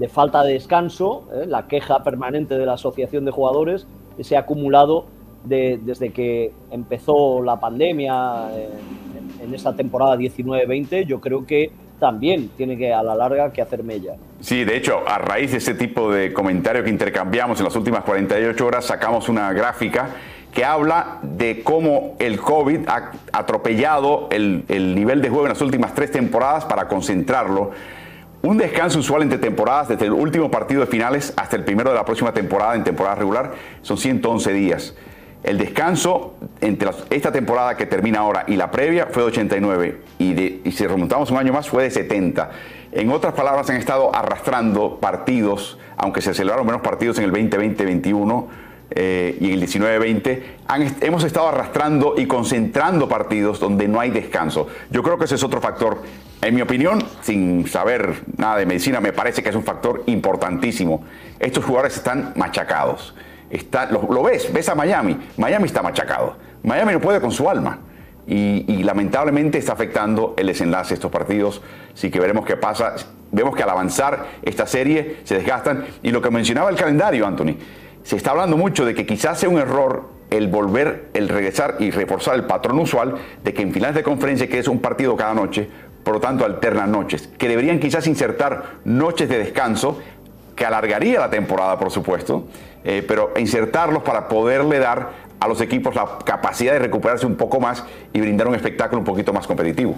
falta 0.09 0.43
de 0.43 0.53
descanso, 0.53 1.27
la 1.47 1.67
queja 1.67 2.03
permanente 2.03 2.57
de 2.57 2.65
la 2.65 2.73
Asociación 2.73 3.25
de 3.25 3.31
Jugadores, 3.31 3.87
ese 4.17 4.37
acumulado 4.37 5.07
desde 5.43 6.11
que 6.11 6.51
empezó 6.71 7.43
la 7.43 7.59
pandemia 7.59 8.49
en, 8.55 9.45
en 9.47 9.53
esa 9.53 9.75
temporada 9.75 10.15
19-20, 10.15 11.05
yo 11.05 11.21
creo 11.21 11.45
que 11.45 11.71
también 11.99 12.49
tiene 12.49 12.77
que 12.77 12.93
a 12.93 13.01
la 13.03 13.15
larga 13.15 13.51
que 13.51 13.61
hacer 13.61 13.83
mella. 13.83 14.15
Sí, 14.39 14.63
de 14.63 14.77
hecho, 14.77 14.99
a 15.07 15.17
raíz 15.17 15.51
de 15.51 15.57
ese 15.57 15.73
tipo 15.75 16.11
de 16.11 16.33
comentario 16.33 16.83
que 16.83 16.89
intercambiamos 16.89 17.59
en 17.59 17.65
las 17.65 17.75
últimas 17.75 18.03
48 18.03 18.65
horas, 18.65 18.85
sacamos 18.85 19.29
una 19.29 19.53
gráfica 19.53 20.09
que 20.55 20.63
habla 20.63 21.19
de 21.21 21.61
cómo 21.63 22.15
el 22.17 22.39
COVID 22.39 22.87
ha 22.87 23.11
atropellado 23.33 24.29
el, 24.31 24.63
el 24.69 24.95
nivel 24.95 25.21
de 25.21 25.29
juego 25.29 25.45
en 25.45 25.49
las 25.49 25.61
últimas 25.61 25.93
tres 25.93 26.11
temporadas 26.11 26.63
para 26.63 26.87
concentrarlo. 26.87 27.71
Un 28.41 28.57
descanso 28.57 28.99
usual 28.99 29.23
entre 29.23 29.37
temporadas, 29.37 29.89
desde 29.89 30.05
el 30.05 30.13
último 30.13 30.49
partido 30.49 30.79
de 30.79 30.87
finales 30.87 31.33
hasta 31.35 31.57
el 31.57 31.65
primero 31.65 31.89
de 31.89 31.97
la 31.97 32.05
próxima 32.05 32.31
temporada 32.31 32.73
en 32.75 32.85
temporada 32.85 33.15
regular, 33.15 33.51
son 33.81 33.97
111 33.97 34.53
días. 34.53 34.95
El 35.43 35.57
descanso 35.57 36.35
entre 36.61 36.89
esta 37.09 37.33
temporada 37.33 37.75
que 37.75 37.85
termina 37.85 38.19
ahora 38.19 38.45
y 38.47 38.55
la 38.55 38.71
previa 38.71 39.07
fue 39.11 39.23
de 39.23 39.27
89 39.27 40.01
y, 40.19 40.71
si 40.71 40.87
remontamos 40.87 41.31
un 41.31 41.37
año 41.37 41.51
más 41.51 41.67
fue 41.67 41.83
de 41.83 41.91
70. 41.91 42.49
En 42.93 43.11
otras 43.11 43.33
palabras, 43.33 43.69
han 43.69 43.75
estado 43.75 44.15
arrastrando 44.15 45.01
partidos, 45.01 45.77
aunque 45.97 46.21
se 46.21 46.33
celebraron 46.33 46.65
menos 46.65 46.81
partidos 46.81 47.17
en 47.19 47.25
el 47.25 47.33
2020-21 47.33 48.45
eh, 48.91 49.37
y 49.39 49.47
en 49.47 49.53
el 49.53 49.61
19-20, 49.67 50.41
hemos 51.01 51.23
estado 51.23 51.47
arrastrando 51.47 52.15
y 52.17 52.25
concentrando 52.25 53.09
partidos 53.09 53.59
donde 53.59 53.87
no 53.87 53.99
hay 53.99 54.11
descanso. 54.11 54.67
Yo 54.89 55.03
creo 55.03 55.17
que 55.17 55.25
ese 55.25 55.35
es 55.35 55.43
otro 55.43 55.61
factor. 55.61 56.01
En 56.41 56.53
mi 56.53 56.61
opinión, 56.61 57.03
sin 57.21 57.67
saber 57.67 58.23
nada 58.37 58.57
de 58.57 58.65
medicina, 58.65 58.99
me 58.99 59.13
parece 59.13 59.41
que 59.41 59.49
es 59.49 59.55
un 59.55 59.63
factor 59.63 60.03
importantísimo. 60.05 61.03
Estos 61.39 61.65
jugadores 61.65 61.95
están 61.97 62.33
machacados 62.35 63.13
Está, 63.49 63.85
lo, 63.85 64.23
ves, 64.23 64.51
ves 64.51 64.69
a 64.69 64.75
Miami. 64.75 65.17
Miami 65.37 65.65
está 65.65 65.81
machacado. 65.81 66.35
Miami 66.63 66.93
no 66.93 66.99
puede 66.99 67.21
con 67.21 67.31
su 67.31 67.49
alma. 67.49 67.79
Y, 68.27 68.83
lamentablemente 68.83 69.59
está 69.59 69.73
afectando 69.73 70.33
el 70.37 70.47
desenlace 70.47 70.89
de 70.89 70.95
estos 70.95 71.11
partidos. 71.11 71.61
Así 71.93 72.09
que 72.09 72.19
veremos 72.19 72.45
qué 72.45 72.57
pasa. 72.57 72.95
Vemos 73.31 73.55
que 73.55 73.63
al 73.63 73.69
avanzar 73.69 74.25
esta 74.41 74.65
serie 74.65 75.17
se 75.23 75.35
desgastan. 75.35 75.85
Y 76.01 76.11
lo 76.11 76.21
que 76.21 76.31
mencionaba 76.31 76.69
el 76.69 76.75
calendario, 76.75 77.25
Anthony, 77.27 77.55
se 78.05 78.15
está 78.15 78.31
hablando 78.31 78.55
mucho 78.55 78.85
de 78.85 78.93
que 78.93 79.05
quizás 79.05 79.39
sea 79.39 79.49
un 79.49 79.57
error 79.57 80.03
el 80.29 80.47
volver, 80.47 81.09
el 81.15 81.27
regresar 81.27 81.77
y 81.79 81.89
reforzar 81.89 82.35
el 82.35 82.43
patrón 82.43 82.77
usual 82.77 83.15
de 83.43 83.51
que 83.51 83.63
en 83.63 83.73
finales 83.73 83.95
de 83.95 84.03
conferencia 84.03 84.47
que 84.47 84.59
es 84.59 84.67
un 84.67 84.79
partido 84.79 85.15
cada 85.15 85.33
noche, 85.33 85.67
por 86.03 86.13
lo 86.13 86.19
tanto 86.19 86.45
alternan 86.45 86.91
noches, 86.91 87.27
que 87.39 87.47
deberían 87.49 87.79
quizás 87.79 88.05
insertar 88.05 88.75
noches 88.85 89.27
de 89.27 89.39
descanso, 89.39 89.97
que 90.55 90.65
alargaría 90.65 91.19
la 91.19 91.31
temporada, 91.31 91.79
por 91.79 91.89
supuesto, 91.89 92.45
eh, 92.83 93.03
pero 93.07 93.31
insertarlos 93.37 94.03
para 94.03 94.27
poderle 94.27 94.77
dar 94.77 95.09
a 95.39 95.47
los 95.47 95.59
equipos 95.59 95.95
la 95.95 96.19
capacidad 96.23 96.73
de 96.73 96.79
recuperarse 96.79 97.25
un 97.25 97.35
poco 97.35 97.59
más 97.59 97.83
y 98.13 98.21
brindar 98.21 98.47
un 98.47 98.53
espectáculo 98.53 98.99
un 98.99 99.05
poquito 99.05 99.33
más 99.33 99.47
competitivo. 99.47 99.95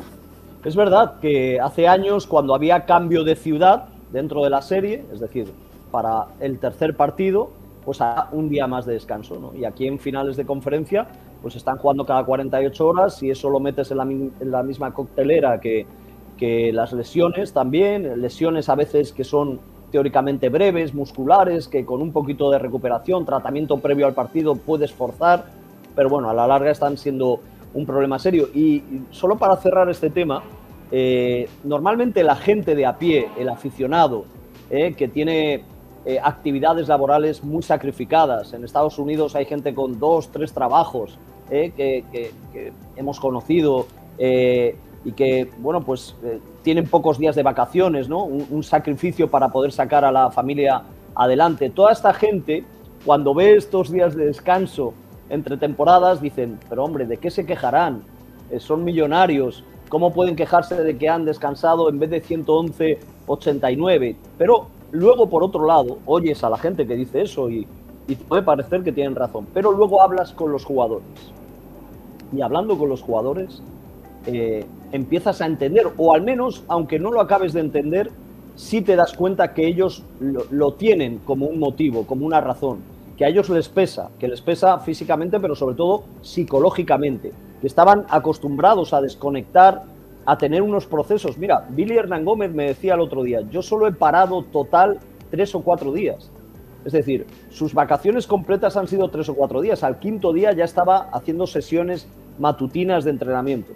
Es 0.63 0.77
verdad 0.77 1.19
que 1.19 1.59
hace 1.59 1.89
años, 1.89 2.25
cuando 2.25 2.55
había 2.55 2.85
cambio 2.85 3.25
de 3.25 3.35
ciudad 3.35 3.89
dentro 4.13 4.45
de 4.45 4.49
la 4.49 4.61
serie, 4.61 5.03
es 5.11 5.19
decir, 5.19 5.51
para 5.91 6.27
el 6.39 6.57
tercer 6.59 6.95
partido, 6.95 7.51
pues 7.87 8.01
a 8.01 8.27
un 8.33 8.49
día 8.49 8.67
más 8.67 8.85
de 8.85 8.91
descanso. 8.91 9.39
¿no? 9.39 9.57
Y 9.57 9.63
aquí 9.63 9.87
en 9.87 9.97
finales 9.97 10.35
de 10.35 10.45
conferencia, 10.45 11.07
pues 11.41 11.55
están 11.55 11.77
jugando 11.77 12.05
cada 12.05 12.25
48 12.25 12.85
horas 12.85 13.23
y 13.23 13.29
eso 13.29 13.49
lo 13.49 13.61
metes 13.61 13.91
en 13.91 13.97
la, 14.51 14.61
misma 14.61 14.93
coctelera 14.93 15.61
que, 15.61 15.85
que, 16.37 16.73
las 16.73 16.91
lesiones 16.91 17.53
también, 17.53 18.21
lesiones 18.21 18.67
a 18.67 18.75
veces 18.75 19.13
que 19.13 19.23
son 19.23 19.61
teóricamente 19.89 20.49
breves, 20.49 20.93
musculares, 20.93 21.69
que 21.69 21.85
con 21.85 22.01
un 22.01 22.11
poquito 22.11 22.51
de 22.51 22.59
recuperación, 22.59 23.25
tratamiento 23.25 23.77
previo 23.77 24.05
al 24.05 24.13
partido 24.13 24.55
puedes 24.55 24.91
forzar, 24.91 25.45
pero 25.95 26.09
bueno, 26.09 26.29
a 26.29 26.33
la 26.33 26.45
larga 26.45 26.71
están 26.71 26.97
siendo 26.97 27.39
un 27.73 27.85
problema 27.85 28.19
serio. 28.19 28.49
Y, 28.53 28.83
solo 29.11 29.37
para 29.37 29.55
cerrar 29.55 29.89
este 29.89 30.09
tema, 30.09 30.43
eh, 30.91 31.47
normalmente 31.63 32.21
la 32.21 32.35
gente 32.35 32.75
de 32.75 32.85
a 32.85 32.97
pie, 32.97 33.29
el 33.39 33.47
aficionado, 33.47 34.25
eh, 34.69 34.93
que 34.93 35.07
tiene 35.07 35.63
eh, 36.09 36.21
actividades 36.23 36.87
laborales 36.87 37.43
muy 37.43 37.61
sacrificadas. 37.61 38.53
En 38.53 38.63
Estados 38.63 38.97
Unidos 38.97 39.35
hay 39.35 39.43
gente 39.43 39.75
con 39.75 39.99
dos, 39.99 40.29
tres 40.31 40.53
trabajos 40.53 41.17
eh, 41.49 41.73
que, 41.75 42.31
hemos 42.95 43.19
conocido 43.19 43.87
eh, 44.17 44.77
y 45.03 45.11
que, 45.11 45.49
bueno, 45.57 45.81
pues 45.81 46.15
tienen 46.63 46.87
pocos 46.87 47.19
días 47.19 47.35
de 47.35 47.43
vacaciones, 47.43 48.07
¿no? 48.07 48.23
Un, 48.23 48.63
sacrificio 48.63 49.29
para 49.29 49.49
poder 49.49 49.73
sacar 49.73 50.05
a 50.05 50.11
la 50.13 50.31
familia 50.31 50.81
adelante. 51.13 51.69
Toda 51.71 51.91
esta 51.91 52.13
gente, 52.13 52.63
cuando 53.05 53.33
ve 53.33 53.57
estos 53.57 53.91
días 53.91 54.15
de 54.15 54.27
descanso 54.27 54.93
entre 55.29 55.57
temporadas, 55.57 56.21
dicen, 56.21 56.57
pero 56.69 56.85
hombre, 56.85 57.05
¿de 57.05 57.17
qué 57.17 57.29
se 57.29 57.45
quejarán? 57.45 58.01
son 58.59 58.85
millonarios, 58.85 59.65
¿cómo 59.89 60.13
pueden 60.13 60.37
quejarse 60.37 60.81
de 60.81 60.97
que 60.97 61.09
han 61.09 61.25
descansado 61.25 61.89
en 61.89 61.99
vez 61.99 62.11
de 62.11 62.21
111, 62.21 62.97
89? 63.27 64.15
Pero 64.37 64.67
Luego, 64.91 65.29
por 65.29 65.43
otro 65.43 65.65
lado, 65.65 65.99
oyes 66.05 66.43
a 66.43 66.49
la 66.49 66.57
gente 66.57 66.87
que 66.87 66.95
dice 66.95 67.21
eso 67.21 67.49
y, 67.49 67.67
puede 68.29 68.41
parecer 68.41 68.83
que 68.83 68.93
tienen 68.93 69.15
razón, 69.15 69.47
pero 69.53 69.73
luego 69.73 70.01
hablas 70.01 70.31
con 70.31 70.51
los 70.51 70.63
jugadores. 70.63 71.05
Y 72.31 72.41
hablando 72.41 72.77
con 72.77 72.87
los 72.87 73.01
jugadores, 73.01 73.61
eh, 74.25 74.65
empiezas 74.93 75.41
a 75.41 75.45
entender, 75.45 75.87
o 75.97 76.13
al 76.13 76.21
menos, 76.21 76.63
aunque 76.69 76.99
no 76.99 77.11
lo 77.11 77.19
acabes 77.19 77.51
de 77.51 77.59
entender, 77.59 78.11
sí 78.55 78.81
te 78.81 78.95
das 78.95 79.13
cuenta 79.13 79.53
que 79.53 79.67
ellos 79.67 80.03
lo, 80.19 80.73
tienen 80.73 81.19
como 81.19 81.47
un 81.47 81.59
motivo, 81.59 82.05
como 82.05 82.25
una 82.25 82.39
razón, 82.39 82.79
que 83.17 83.25
a 83.25 83.29
ellos 83.29 83.49
les 83.49 83.69
pesa, 83.69 84.09
que 84.19 84.27
les 84.27 84.41
pesa 84.41 84.79
físicamente, 84.79 85.39
pero 85.39 85.55
sobre 85.55 85.75
todo 85.75 86.03
psicológicamente, 86.21 87.31
que 87.61 87.67
estaban 87.67 88.05
acostumbrados 88.09 88.93
a 88.93 89.01
desconectar 89.01 89.83
a 90.27 90.37
tener 90.37 90.61
unos 90.61 90.85
procesos. 90.85 91.37
Mira, 91.37 91.65
Billy 91.69 91.97
Hernán 91.97 92.25
Gómez 92.25 92.51
me 92.51 92.65
decía 92.65 92.95
el 92.95 92.99
otro 92.99 93.23
día, 93.23 93.41
yo 93.49 93.61
solo 93.61 93.87
he 93.87 93.93
parado 93.93 94.43
total 94.43 94.99
tres 95.31 95.55
o 95.55 95.61
cuatro 95.61 95.93
días. 95.93 96.29
Es 96.83 96.91
decir, 96.91 97.25
sus 97.49 97.73
vacaciones 97.73 98.27
completas 98.27 98.75
han 98.75 98.89
sido 98.89 99.09
tres 99.09 99.29
o 99.29 99.35
cuatro 99.35 99.61
días. 99.61 99.85
Al 99.85 99.99
quinto 99.99 100.33
día 100.33 100.51
ya 100.51 100.65
estaba 100.65 101.09
haciendo 101.13 101.47
sesiones 101.47 102.09
matutinas 102.39 103.05
de 103.05 103.11
entrenamiento. 103.11 103.71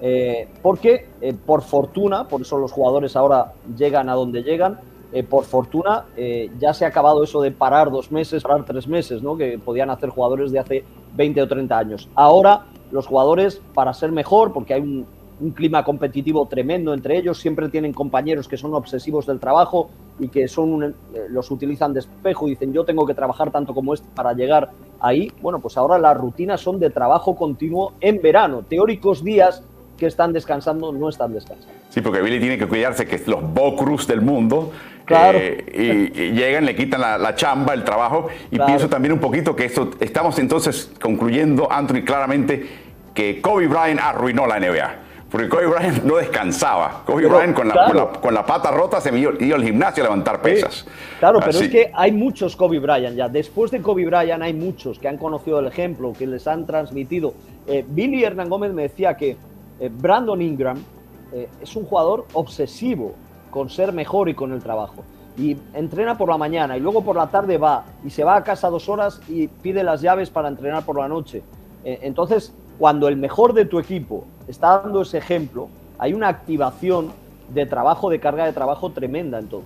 Eh, 0.00 0.48
porque, 0.60 1.06
eh, 1.20 1.34
por 1.34 1.62
fortuna, 1.62 2.26
por 2.26 2.40
eso 2.40 2.58
los 2.58 2.72
jugadores 2.72 3.14
ahora 3.14 3.52
llegan 3.76 4.08
a 4.08 4.14
donde 4.14 4.42
llegan, 4.42 4.80
eh, 5.12 5.22
por 5.22 5.44
fortuna 5.44 6.06
ya 6.58 6.74
se 6.74 6.84
ha 6.84 6.88
acabado 6.88 7.22
eso 7.22 7.40
de 7.42 7.52
parar 7.52 7.92
dos 7.92 8.10
meses, 8.10 8.42
parar 8.42 8.64
tres 8.64 8.88
meses, 8.88 9.22
¿no? 9.22 9.36
que 9.36 9.56
podían 9.58 9.90
hacer 9.90 10.08
jugadores 10.08 10.50
de 10.50 10.58
hace 10.58 10.84
20 11.14 11.42
o 11.42 11.46
30 11.46 11.78
años. 11.78 12.08
Ahora 12.16 12.64
los 12.90 13.06
jugadores, 13.06 13.62
para 13.72 13.94
ser 13.94 14.10
mejor, 14.10 14.52
porque 14.52 14.74
hay 14.74 14.80
un, 14.80 15.06
un 15.42 15.50
clima 15.50 15.84
competitivo 15.84 16.46
tremendo 16.46 16.94
entre 16.94 17.18
ellos, 17.18 17.38
siempre 17.38 17.68
tienen 17.68 17.92
compañeros 17.92 18.46
que 18.46 18.56
son 18.56 18.74
obsesivos 18.74 19.26
del 19.26 19.40
trabajo 19.40 19.90
y 20.20 20.28
que 20.28 20.46
son 20.46 20.84
eh, 20.84 20.94
los 21.28 21.50
utilizan 21.50 21.92
de 21.92 22.00
espejo 22.00 22.46
y 22.46 22.50
dicen 22.50 22.72
yo 22.72 22.84
tengo 22.84 23.04
que 23.06 23.14
trabajar 23.14 23.50
tanto 23.50 23.74
como 23.74 23.92
este 23.92 24.06
para 24.14 24.32
llegar 24.32 24.70
ahí. 25.00 25.32
Bueno, 25.42 25.58
pues 25.58 25.76
ahora 25.76 25.98
las 25.98 26.16
rutinas 26.16 26.60
son 26.60 26.78
de 26.78 26.90
trabajo 26.90 27.34
continuo 27.34 27.94
en 28.00 28.22
verano, 28.22 28.62
teóricos 28.68 29.24
días 29.24 29.64
que 29.98 30.06
están 30.06 30.32
descansando 30.32 30.92
no 30.92 31.08
están 31.08 31.32
descansando. 31.32 31.74
Sí, 31.90 32.00
porque 32.00 32.22
Billy 32.22 32.38
tiene 32.38 32.56
que 32.56 32.66
cuidarse 32.66 33.06
que 33.06 33.20
los 33.26 33.42
Bocrus 33.52 34.06
del 34.06 34.20
mundo 34.20 34.70
claro. 35.04 35.38
Eh, 35.40 36.12
y, 36.14 36.30
llegan, 36.32 36.64
le 36.64 36.74
quitan 36.74 37.00
la, 37.00 37.34
chamba, 37.34 37.74
el 37.74 37.84
trabajo. 37.84 38.28
Y 38.50 38.58
pienso 38.58 38.88
también 38.88 39.12
un 39.12 39.18
poquito 39.18 39.54
que 39.54 39.64
esto, 39.64 39.90
estamos 40.00 40.38
entonces 40.38 40.90
concluyendo, 41.00 41.70
Anthony, 41.70 42.04
claramente 42.04 42.66
que 43.14 43.40
Kobe 43.40 43.66
Bryant 43.66 44.00
arruinó 44.00 44.46
la 44.46 44.58
NBA. 44.58 45.02
Porque 45.32 45.48
Kobe 45.48 45.66
Bryant 45.66 46.04
no 46.04 46.16
descansaba. 46.16 47.02
Kobe 47.06 47.26
Bryant 47.26 47.56
con 47.56 47.66
la, 47.66 48.12
con, 48.20 48.34
la, 48.34 48.44
pata 48.44 48.70
rota 48.70 49.00
se 49.00 49.18
iba 49.18 49.30
al 49.30 49.64
gimnasio 49.64 50.02
a 50.02 50.06
levantar 50.08 50.42
pesas. 50.42 50.86
claro, 51.18 51.40
pero 51.40 51.58
es 51.58 51.70
que 51.70 51.90
hay 51.94 52.12
muchos 52.12 52.54
Kobe 52.54 52.78
Bryant 52.78 53.16
ya. 53.16 53.30
Después 53.30 53.70
de 53.70 53.80
Kobe 53.80 54.04
Bryant 54.04 54.42
hay 54.42 54.52
muchos 54.52 54.98
que 54.98 55.08
han 55.08 55.16
conocido 55.16 55.60
el 55.60 55.68
ejemplo, 55.68 56.12
que 56.12 56.26
les 56.26 56.46
han 56.46 56.66
transmitido. 56.66 57.32
Eh, 57.66 57.82
Billy 57.88 58.22
Hernán 58.22 58.50
Gómez 58.50 58.74
me 58.74 58.82
decía 58.82 59.16
que 59.16 59.38
eh, 59.80 59.90
Brandon 59.90 60.42
Ingram 60.42 60.84
eh, 61.32 61.48
es 61.62 61.76
un 61.76 61.86
jugador 61.86 62.26
obsesivo 62.34 63.14
con 63.50 63.70
ser 63.70 63.94
mejor 63.94 64.28
y 64.28 64.34
con 64.34 64.52
el 64.52 64.62
trabajo. 64.62 65.02
Y 65.38 65.56
entrena 65.72 66.18
por 66.18 66.28
la 66.28 66.36
mañana 66.36 66.76
y 66.76 66.80
luego 66.80 67.02
por 67.02 67.16
la 67.16 67.28
tarde 67.28 67.56
va 67.56 67.86
y 68.04 68.10
se 68.10 68.22
va 68.22 68.36
a 68.36 68.44
casa 68.44 68.68
dos 68.68 68.86
horas 68.90 69.18
y 69.30 69.48
pide 69.48 69.82
las 69.82 70.02
llaves 70.02 70.28
para 70.28 70.48
entrenar 70.48 70.84
por 70.84 70.98
la 70.98 71.08
noche. 71.08 71.42
entonces, 71.84 72.54
cuando 72.78 73.08
el 73.08 73.16
mejor 73.16 73.52
de 73.52 73.64
tu 73.64 73.78
equipo 73.78 74.24
está 74.48 74.80
dando 74.82 75.02
ese 75.02 75.18
ejemplo, 75.18 75.68
hay 75.98 76.14
una 76.14 76.28
activación 76.28 77.12
de 77.48 77.66
trabajo, 77.66 78.10
de 78.10 78.18
carga 78.18 78.44
de 78.44 78.52
trabajo 78.52 78.90
tremenda 78.90 79.38
en 79.38 79.48
todos. 79.48 79.64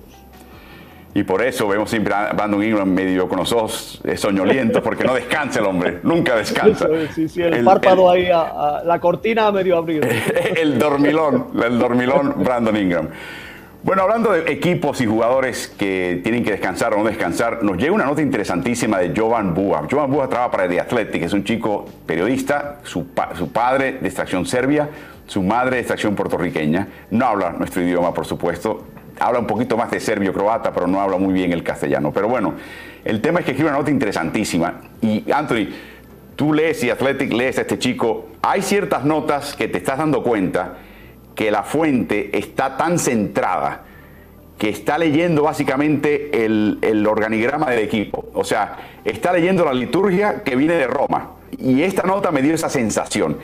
Y 1.14 1.22
por 1.22 1.42
eso 1.42 1.66
vemos 1.66 1.88
siempre 1.88 2.12
a 2.12 2.34
Brandon 2.34 2.62
Ingram 2.62 2.90
medio 2.90 3.26
con 3.26 3.38
los 3.38 3.50
ojos 3.50 4.02
soñolientos, 4.16 4.82
porque 4.82 5.02
no 5.02 5.14
descansa 5.14 5.60
el 5.60 5.66
hombre, 5.66 6.00
nunca 6.02 6.36
descansa. 6.36 6.86
Sí, 7.14 7.26
sí, 7.26 7.40
el, 7.40 7.64
párpado 7.64 8.10
ahí, 8.10 8.26
la 8.26 8.98
cortina 9.00 9.50
medio 9.50 9.78
abrir. 9.78 10.06
el 10.56 10.78
dormilón, 10.78 11.52
el 11.64 11.78
dormilón 11.78 12.34
Brandon 12.44 12.76
Ingram. 12.76 13.08
Bueno, 13.87 14.03
hablando 14.03 14.33
de 14.33 14.51
equipos 14.51 15.01
y 15.01 15.07
jugadores 15.07 15.68
que 15.68 16.18
tienen 16.25 16.42
que 16.42 16.51
descansar 16.51 16.92
o 16.92 16.99
no 16.99 17.05
descansar, 17.05 17.62
nos 17.62 17.77
llega 17.77 17.92
una 17.92 18.05
nota 18.05 18.20
interesantísima 18.20 18.99
de 18.99 19.12
Jovan 19.16 19.55
Búa. 19.55 19.87
Jovan 19.88 20.11
Búa 20.11 20.29
trabaja 20.29 20.51
para 20.51 20.68
The 20.68 20.81
Athletic, 20.81 21.22
es 21.22 21.33
un 21.33 21.44
chico 21.44 21.87
periodista, 22.05 22.81
su, 22.83 23.07
padre 23.07 23.99
de 24.01 24.07
extracción 24.09 24.44
serbia, 24.44 24.90
su 25.29 25.40
madre 25.40 25.77
de 25.77 25.83
extracción 25.83 26.16
puertorriqueña. 26.16 26.88
No 27.12 27.27
habla 27.27 27.53
nuestro 27.53 27.81
idioma, 27.81 28.12
por 28.12 28.27
supuesto. 28.27 28.87
Habla 29.20 29.38
un 29.38 29.46
poquito 29.46 29.77
más 29.77 29.88
de 29.92 30.01
serbio-croata, 30.01 30.72
pero 30.72 30.88
no 30.88 31.01
habla 31.01 31.18
muy 31.18 31.33
bien 31.33 31.53
el 31.53 31.62
castellano. 31.62 32.11
Pero 32.12 32.27
bueno, 32.27 32.55
el 33.05 33.20
tema 33.20 33.38
es 33.38 33.44
que 33.44 33.53
escribe 33.53 33.70
una 33.70 33.79
nota 33.79 33.92
interesantísima. 33.92 34.81
Y 35.01 35.31
Anthony, 35.31 35.68
tú 36.35 36.53
lees 36.53 36.83
y 36.83 36.90
Athletic 36.90 37.33
lees 37.33 37.57
a 37.59 37.61
este 37.61 37.79
chico. 37.79 38.31
Hay 38.42 38.62
ciertas 38.62 39.05
notas 39.05 39.55
que 39.55 39.68
te 39.68 39.79
estás 39.79 39.99
dando 39.99 40.25
cuenta 40.25 40.75
que 41.37 41.53
la 41.53 41.62
fuente 41.62 42.37
está 42.37 42.77
tan 42.77 42.99
centrada 42.99 43.83
que 44.59 44.70
está 44.70 44.96
leyendo 44.96 45.42
básicamente 45.42 46.44
el, 46.44 47.07
organigrama 47.07 47.70
del 47.70 47.81
equipo. 47.81 48.31
O 48.33 48.42
sea, 48.42 48.77
está 49.05 49.33
leyendo 49.33 49.64
la 49.64 49.75
liturgia 49.75 50.42
que 50.42 50.57
viene 50.57 50.75
de 50.75 50.87
Roma. 50.87 51.33
Y 51.59 51.83
esta 51.83 52.05
nota 52.05 52.31
me 52.31 52.40
dio 52.40 52.55
esa 52.55 52.70
sensación. 52.70 53.37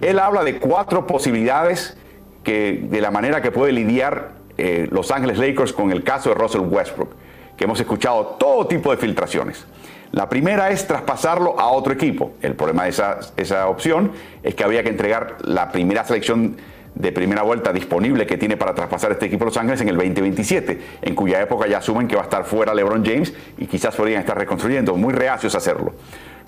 Él 0.00 0.18
habla 0.20 0.44
de 0.44 0.58
cuatro 0.58 1.06
posibilidades 1.06 1.96
que, 2.44 2.86
de 2.88 3.00
la 3.00 3.10
manera 3.10 3.42
que 3.42 3.50
puede 3.50 3.72
lidiar 3.72 4.32
eh, 4.56 4.86
Los 4.90 5.10
Ángeles 5.10 5.38
Lakers 5.38 5.72
con 5.72 5.90
el 5.90 6.04
caso 6.04 6.30
de 6.30 6.36
Russell 6.36 6.62
Westbrook, 6.62 7.10
que 7.56 7.64
hemos 7.64 7.80
escuchado 7.80 8.36
todo 8.38 8.66
tipo 8.68 8.92
de 8.92 8.96
filtraciones. 8.96 9.66
La 10.12 10.28
primera 10.28 10.70
es 10.70 10.86
traspasarlo 10.86 11.58
a 11.58 11.68
otro 11.70 11.92
equipo. 11.92 12.32
El 12.42 12.54
problema 12.54 12.84
de 12.84 12.90
esa, 12.90 13.18
esa 13.36 13.68
opción 13.68 14.12
es 14.42 14.54
que 14.54 14.64
había 14.64 14.82
que 14.82 14.88
entregar 14.88 15.36
la 15.42 15.70
primera 15.70 16.04
selección 16.04 16.56
de 17.00 17.12
primera 17.12 17.42
vuelta 17.42 17.72
disponible 17.72 18.26
que 18.26 18.36
tiene 18.36 18.56
para 18.56 18.74
traspasar 18.74 19.12
este 19.12 19.26
equipo 19.26 19.44
de 19.44 19.50
Los 19.50 19.56
Ángeles 19.56 19.80
en 19.80 19.88
el 19.88 19.96
2027, 19.96 20.80
en 21.02 21.14
cuya 21.14 21.40
época 21.40 21.66
ya 21.66 21.78
asumen 21.78 22.06
que 22.06 22.14
va 22.14 22.22
a 22.22 22.24
estar 22.24 22.44
fuera 22.44 22.74
LeBron 22.74 23.04
James 23.04 23.32
y 23.58 23.66
quizás 23.66 23.96
podrían 23.96 24.20
estar 24.20 24.36
reconstruyendo, 24.36 24.94
muy 24.96 25.12
reacios 25.12 25.54
a 25.54 25.58
hacerlo. 25.58 25.94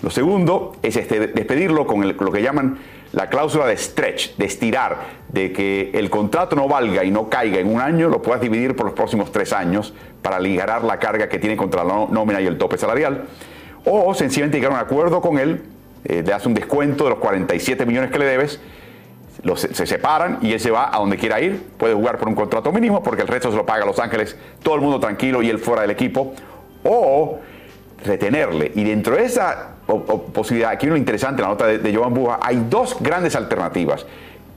Lo 0.01 0.09
segundo 0.09 0.75
es 0.83 0.97
este, 0.97 1.27
despedirlo 1.27 1.87
con 1.87 2.05
lo 2.07 2.31
que 2.31 2.41
llaman 2.41 2.77
la 3.13 3.29
cláusula 3.29 3.65
de 3.67 3.77
stretch, 3.77 4.35
de 4.35 4.45
estirar, 4.45 4.97
de 5.29 5.53
que 5.53 5.91
el 5.93 6.09
contrato 6.09 6.55
no 6.55 6.67
valga 6.67 7.03
y 7.03 7.11
no 7.11 7.29
caiga 7.29 7.59
en 7.59 7.73
un 7.73 7.79
año, 7.79 8.09
lo 8.09 8.21
puedas 8.21 8.41
dividir 8.41 8.75
por 8.75 8.87
los 8.87 8.95
próximos 8.95 9.31
tres 9.31 9.53
años 9.53 9.93
para 10.21 10.37
aligerar 10.37 10.83
la 10.83 10.99
carga 10.99 11.29
que 11.29 11.39
tiene 11.39 11.55
contra 11.55 11.83
la 11.83 12.07
nómina 12.09 12.41
y 12.41 12.47
el 12.47 12.57
tope 12.57 12.77
salarial, 12.77 13.25
o 13.85 14.13
sencillamente 14.13 14.57
llegar 14.57 14.71
a 14.71 14.75
un 14.75 14.81
acuerdo 14.81 15.21
con 15.21 15.37
él, 15.37 15.61
eh, 16.05 16.23
le 16.25 16.33
hace 16.33 16.47
un 16.47 16.53
descuento 16.53 17.05
de 17.05 17.11
los 17.11 17.19
47 17.19 17.85
millones 17.85 18.11
que 18.11 18.19
le 18.19 18.25
debes, 18.25 18.59
se 19.55 19.85
separan 19.85 20.39
y 20.41 20.53
él 20.53 20.59
se 20.59 20.71
va 20.71 20.95
a 20.95 20.99
donde 20.99 21.17
quiera 21.17 21.39
ir, 21.41 21.61
puede 21.77 21.93
jugar 21.93 22.17
por 22.17 22.27
un 22.29 22.35
contrato 22.35 22.71
mínimo 22.71 23.03
porque 23.03 23.23
el 23.23 23.27
resto 23.27 23.51
se 23.51 23.57
lo 23.57 23.65
paga 23.65 23.85
Los 23.85 23.99
Ángeles, 23.99 24.37
todo 24.61 24.75
el 24.75 24.81
mundo 24.81 24.99
tranquilo 24.99 25.41
y 25.41 25.49
él 25.49 25.59
fuera 25.59 25.81
del 25.81 25.91
equipo, 25.91 26.33
o 26.83 27.39
retenerle. 28.05 28.71
Y 28.75 28.83
dentro 28.83 29.15
de 29.15 29.25
esa 29.25 29.75
posibilidad, 30.33 30.71
aquí 30.71 30.87
lo 30.87 30.97
interesante, 30.97 31.41
la 31.41 31.49
nota 31.49 31.67
de, 31.67 31.79
de 31.79 31.95
Joan 31.95 32.13
Buja, 32.13 32.39
hay 32.41 32.65
dos 32.69 32.97
grandes 32.99 33.35
alternativas. 33.35 34.05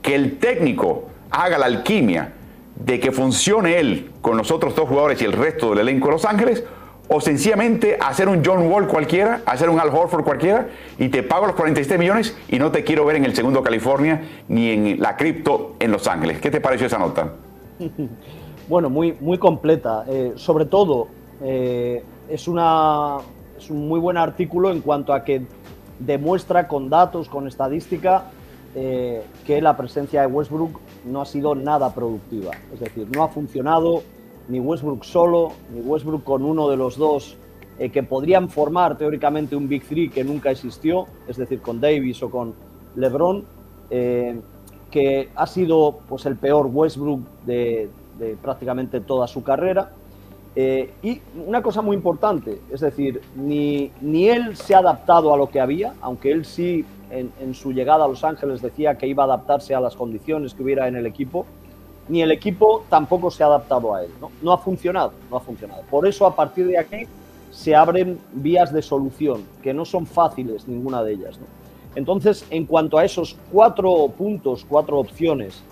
Que 0.03 0.14
el 0.14 0.38
técnico 0.38 1.09
haga 1.31 1.59
la 1.59 1.66
alquimia 1.66 2.33
de 2.77 3.01
que 3.01 3.11
funcione 3.11 3.79
él 3.79 4.11
con 4.20 4.37
los 4.37 4.51
otros 4.51 4.75
dos 4.77 4.88
jugadores 4.88 5.20
y 5.22 5.25
el 5.25 5.33
resto 5.33 5.70
del 5.70 5.81
elenco 5.81 6.09
de 6.09 6.12
Los 6.12 6.25
Ángeles, 6.25 6.62
o 7.09 7.21
sencillamente 7.21 7.97
hacer 8.01 8.29
un 8.29 8.42
John 8.45 8.71
Wall 8.71 8.88
cualquiera, 8.88 9.42
hacer 9.47 9.71
un 9.71 9.79
Al 9.79 9.88
Horford 9.90 10.25
cualquiera, 10.25 10.69
y 10.99 11.09
te 11.09 11.23
pago 11.23 11.47
los 11.47 11.55
47 11.55 11.99
millones 11.99 12.37
y 12.49 12.59
no 12.59 12.71
te 12.71 12.85
quiero 12.85 13.05
ver 13.05 13.16
en 13.16 13.25
el 13.25 13.35
segundo 13.35 13.62
California 13.62 14.23
ni 14.49 14.71
en 14.71 15.01
la 15.01 15.16
cripto 15.16 15.77
en 15.79 15.92
Los 15.92 16.07
Ángeles. 16.09 16.40
¿Qué 16.40 16.51
te 16.51 16.61
pareció 16.61 16.87
esa 16.87 16.99
nota? 16.99 17.33
Bueno, 18.69 18.90
muy, 18.90 19.16
muy 19.21 19.38
completa. 19.38 20.05
Eh, 20.09 20.33
sobre 20.35 20.64
todo, 20.64 21.07
eh, 21.40 22.03
es 22.29 22.49
una, 22.49 23.19
es 23.57 23.71
un 23.71 23.87
muy 23.87 24.01
buen 24.01 24.16
artículo 24.16 24.73
en 24.73 24.81
cuanto 24.81 25.12
a 25.12 25.23
que 25.23 25.42
demuestra 26.01 26.66
con 26.66 26.90
datos, 26.90 27.29
con 27.29 27.47
estadística, 27.47 28.25
eh, 28.75 29.23
que 29.47 29.62
la 29.62 29.77
presencia 29.77 30.23
de 30.23 30.27
Westbrook 30.27 30.81
no 31.05 31.23
ha 31.23 31.27
sido 31.27 31.55
nada 31.55 31.95
productiva. 31.95 32.53
Es 32.75 32.81
decir, 32.81 33.07
no 33.14 33.23
ha 33.23 33.29
funcionado 33.29 34.03
ni 34.49 34.61
Westbrook 34.61 35.05
solo, 35.05 35.53
ni 35.73 35.81
Westbrook 35.81 36.25
con 36.25 36.45
uno 36.45 36.69
de 36.69 36.77
los 36.77 36.97
dos 36.97 37.37
eh, 37.79 37.91
que 37.91 38.03
podrían 38.03 38.49
formar 38.49 38.97
teóricamente 38.97 39.57
un 39.57 39.69
Big 39.69 39.85
Three 39.85 40.09
que 40.09 40.25
nunca 40.25 40.51
existió, 40.51 41.07
es 41.29 41.37
decir, 41.37 41.61
con 41.61 41.81
Davis 41.81 42.23
o 42.23 42.31
con 42.31 42.55
LeBron, 42.95 43.45
eh, 43.91 44.41
que 44.91 45.29
ha 45.35 45.47
sido 45.47 45.99
pues, 46.09 46.27
el 46.27 46.37
peor 46.37 46.71
Westbrook 46.73 47.21
de 47.45 47.89
prácticamente 48.41 49.01
toda 49.01 49.27
su 49.27 49.43
carrera. 49.43 49.91
Eh, 50.59 50.91
y 51.03 51.21
una 51.47 51.63
cosa 51.63 51.83
muy 51.83 51.95
importante, 51.95 52.63
es 52.73 52.81
decir, 52.81 53.21
ni, 53.37 53.91
ni, 54.01 54.29
él 54.29 54.57
se 54.57 54.75
ha 54.75 54.79
adaptado 54.79 55.35
a 55.35 55.37
lo 55.37 55.51
que 55.51 55.61
había, 55.61 55.93
aunque 56.01 56.33
él 56.33 56.47
sí 56.47 56.83
en, 57.11 57.55
su 57.55 57.73
llegada 57.73 58.07
a 58.07 58.09
Los 58.09 58.25
Ángeles 58.25 58.63
decía 58.63 58.97
que 58.97 59.07
iba 59.07 59.25
a 59.25 59.27
adaptarse 59.27 59.75
a 59.75 59.81
las 59.81 59.95
condiciones 59.95 60.55
que 60.55 60.63
hubiera 60.63 60.89
en 60.89 60.97
el 60.97 61.05
equipo, 61.05 61.45
ni 62.09 62.23
el 62.23 62.31
equipo 62.31 62.85
tampoco 62.88 63.31
se 63.31 63.42
ha 63.42 63.47
adaptado 63.47 63.95
a 63.95 64.05
él. 64.05 64.11
No, 64.21 64.31
no 64.42 64.53
ha 64.53 64.59
funcionado, 64.59 65.12
no 65.31 65.37
ha 65.37 65.40
funcionado. 65.40 65.83
Por 65.90 66.07
eso 66.07 66.27
a 66.27 66.35
partir 66.35 66.66
de 66.66 66.79
aquí 66.79 67.07
se 67.51 67.75
abren 67.75 68.19
vías 68.33 68.73
de 68.73 68.83
solución, 68.83 69.45
que 69.62 69.73
no 69.73 69.85
son 69.85 70.07
fáciles 70.07 70.69
ninguna 70.69 71.03
de 71.03 71.14
ellas. 71.14 71.38
Entonces, 71.95 72.47
en 72.51 72.66
cuanto 72.66 72.99
a 72.99 73.05
esos 73.05 73.37
cuatro 73.51 74.09
puntos, 74.16 74.66
cuatro 74.69 74.99
opciones, 74.99 75.62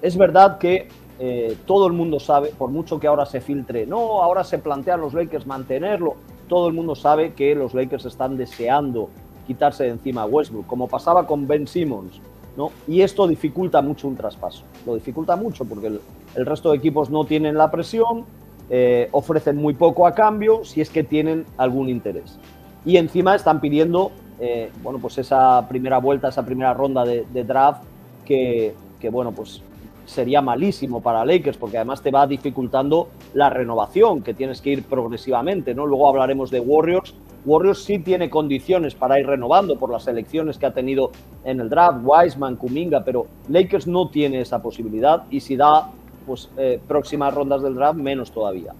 es 0.00 0.16
verdad 0.16 0.58
que 0.58 0.88
eh, 1.18 1.56
todo 1.66 1.86
el 1.86 1.92
mundo 1.92 2.20
sabe, 2.20 2.48
por 2.56 2.70
mucho 2.70 2.98
que 3.00 3.06
ahora 3.06 3.26
se 3.26 3.40
filtre, 3.40 3.86
no, 3.86 4.22
ahora 4.22 4.44
se 4.44 4.58
plantean 4.58 5.00
los 5.00 5.14
Lakers 5.14 5.46
mantenerlo, 5.46 6.14
todo 6.48 6.68
el 6.68 6.74
mundo 6.74 6.94
sabe 6.94 7.34
que 7.34 7.54
los 7.54 7.74
Lakers 7.74 8.04
están 8.04 8.36
deseando 8.36 9.08
quitarse 9.46 9.84
de 9.84 9.90
encima 9.90 10.22
a 10.22 10.26
Westbrook, 10.26 10.66
como 10.66 10.86
pasaba 10.88 11.26
con 11.26 11.46
Ben 11.46 11.66
Simmons, 11.66 12.20
¿no? 12.56 12.70
Y 12.86 13.02
esto 13.02 13.26
dificulta 13.26 13.82
mucho 13.82 14.08
un 14.08 14.16
traspaso, 14.16 14.64
lo 14.86 14.94
dificulta 14.94 15.36
mucho 15.36 15.64
porque 15.64 15.86
el, 15.88 16.46
resto 16.46 16.70
de 16.70 16.78
equipos 16.78 17.10
no 17.10 17.24
tienen 17.24 17.56
la 17.56 17.70
presión, 17.70 18.24
eh, 18.70 19.08
ofrecen 19.12 19.56
muy 19.56 19.74
poco 19.74 20.06
a 20.06 20.14
cambio 20.14 20.64
si 20.64 20.80
es 20.80 20.90
que 20.90 21.04
tienen 21.04 21.44
algún 21.56 21.88
interés. 21.88 22.38
Y 22.84 22.96
encima 22.96 23.34
están 23.34 23.60
pidiendo, 23.60 24.12
eh, 24.40 24.70
bueno, 24.82 24.98
pues 24.98 25.18
esa 25.18 25.66
primera 25.68 25.98
vuelta, 25.98 26.28
esa 26.28 26.44
primera 26.44 26.74
ronda 26.74 27.04
de, 27.04 27.44
draft 27.44 27.82
que, 28.24 28.74
que, 29.00 29.08
bueno, 29.08 29.32
pues 29.32 29.62
sería 30.04 30.42
malísimo 30.42 31.00
para 31.00 31.24
Lakers 31.24 31.56
porque 31.56 31.76
además 31.76 32.02
te 32.02 32.10
va 32.10 32.26
dificultando 32.26 33.08
la 33.34 33.50
renovación, 33.50 34.22
que 34.22 34.34
tienes 34.34 34.60
que 34.60 34.70
ir 34.70 34.84
progresivamente, 34.84 35.74
¿no? 35.74 35.86
Luego 35.86 36.08
hablaremos 36.08 36.50
de 36.50 36.60
Warriors. 36.60 37.14
Warriors 37.44 37.82
sí 37.84 37.98
tiene 37.98 38.30
condiciones 38.30 38.94
para 38.94 39.18
ir 39.18 39.26
renovando 39.26 39.76
por 39.76 39.90
las 39.90 40.06
elecciones 40.06 40.58
que 40.58 40.66
ha 40.66 40.72
tenido 40.72 41.10
en 41.44 41.60
el 41.60 41.68
draft, 41.68 42.00
Wiseman, 42.04 42.56
Kuminga, 42.56 43.04
pero 43.04 43.26
Lakers 43.48 43.86
no 43.86 44.08
tiene 44.08 44.40
esa 44.40 44.62
posibilidad 44.62 45.24
y 45.30 45.40
si 45.40 45.56
da 45.56 45.90
pues, 46.26 46.50
eh, 46.56 46.80
próximas 46.86 47.34
rondas 47.34 47.62
del 47.62 47.74
draft, 47.74 47.98
menos 47.98 48.30
todavía. 48.30 48.74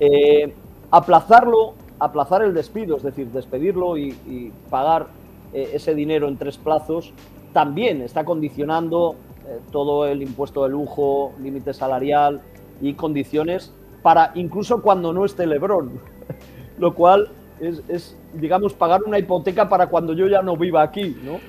Eh, 0.00 0.54
aplazarlo, 0.90 1.74
aplazar 1.98 2.42
el 2.42 2.54
despido, 2.54 2.96
es 2.96 3.02
decir, 3.02 3.28
despedirlo 3.30 3.98
y, 3.98 4.52
pagar 4.70 5.08
eh, 5.52 5.70
ese 5.74 5.94
dinero 5.94 6.28
en 6.28 6.36
tres 6.36 6.56
plazos, 6.56 7.12
también 7.52 8.02
está 8.02 8.24
condicionando 8.24 9.16
eh, 9.48 9.60
todo 9.72 10.06
el 10.06 10.22
impuesto 10.22 10.62
de 10.64 10.70
lujo, 10.70 11.32
límite 11.40 11.72
salarial 11.72 12.40
y 12.80 12.94
condiciones 12.94 13.72
para 14.02 14.30
incluso 14.34 14.82
cuando 14.82 15.12
no 15.12 15.24
esté 15.24 15.46
Lebron, 15.46 16.00
lo 16.78 16.94
cual 16.94 17.30
es, 17.60 18.16
digamos, 18.34 18.74
pagar 18.74 19.02
una 19.04 19.18
hipoteca 19.18 19.68
para 19.68 19.86
cuando 19.86 20.12
yo 20.12 20.26
ya 20.26 20.42
no 20.42 20.56
viva 20.56 20.82
aquí, 20.82 21.16
¿no? 21.22 21.40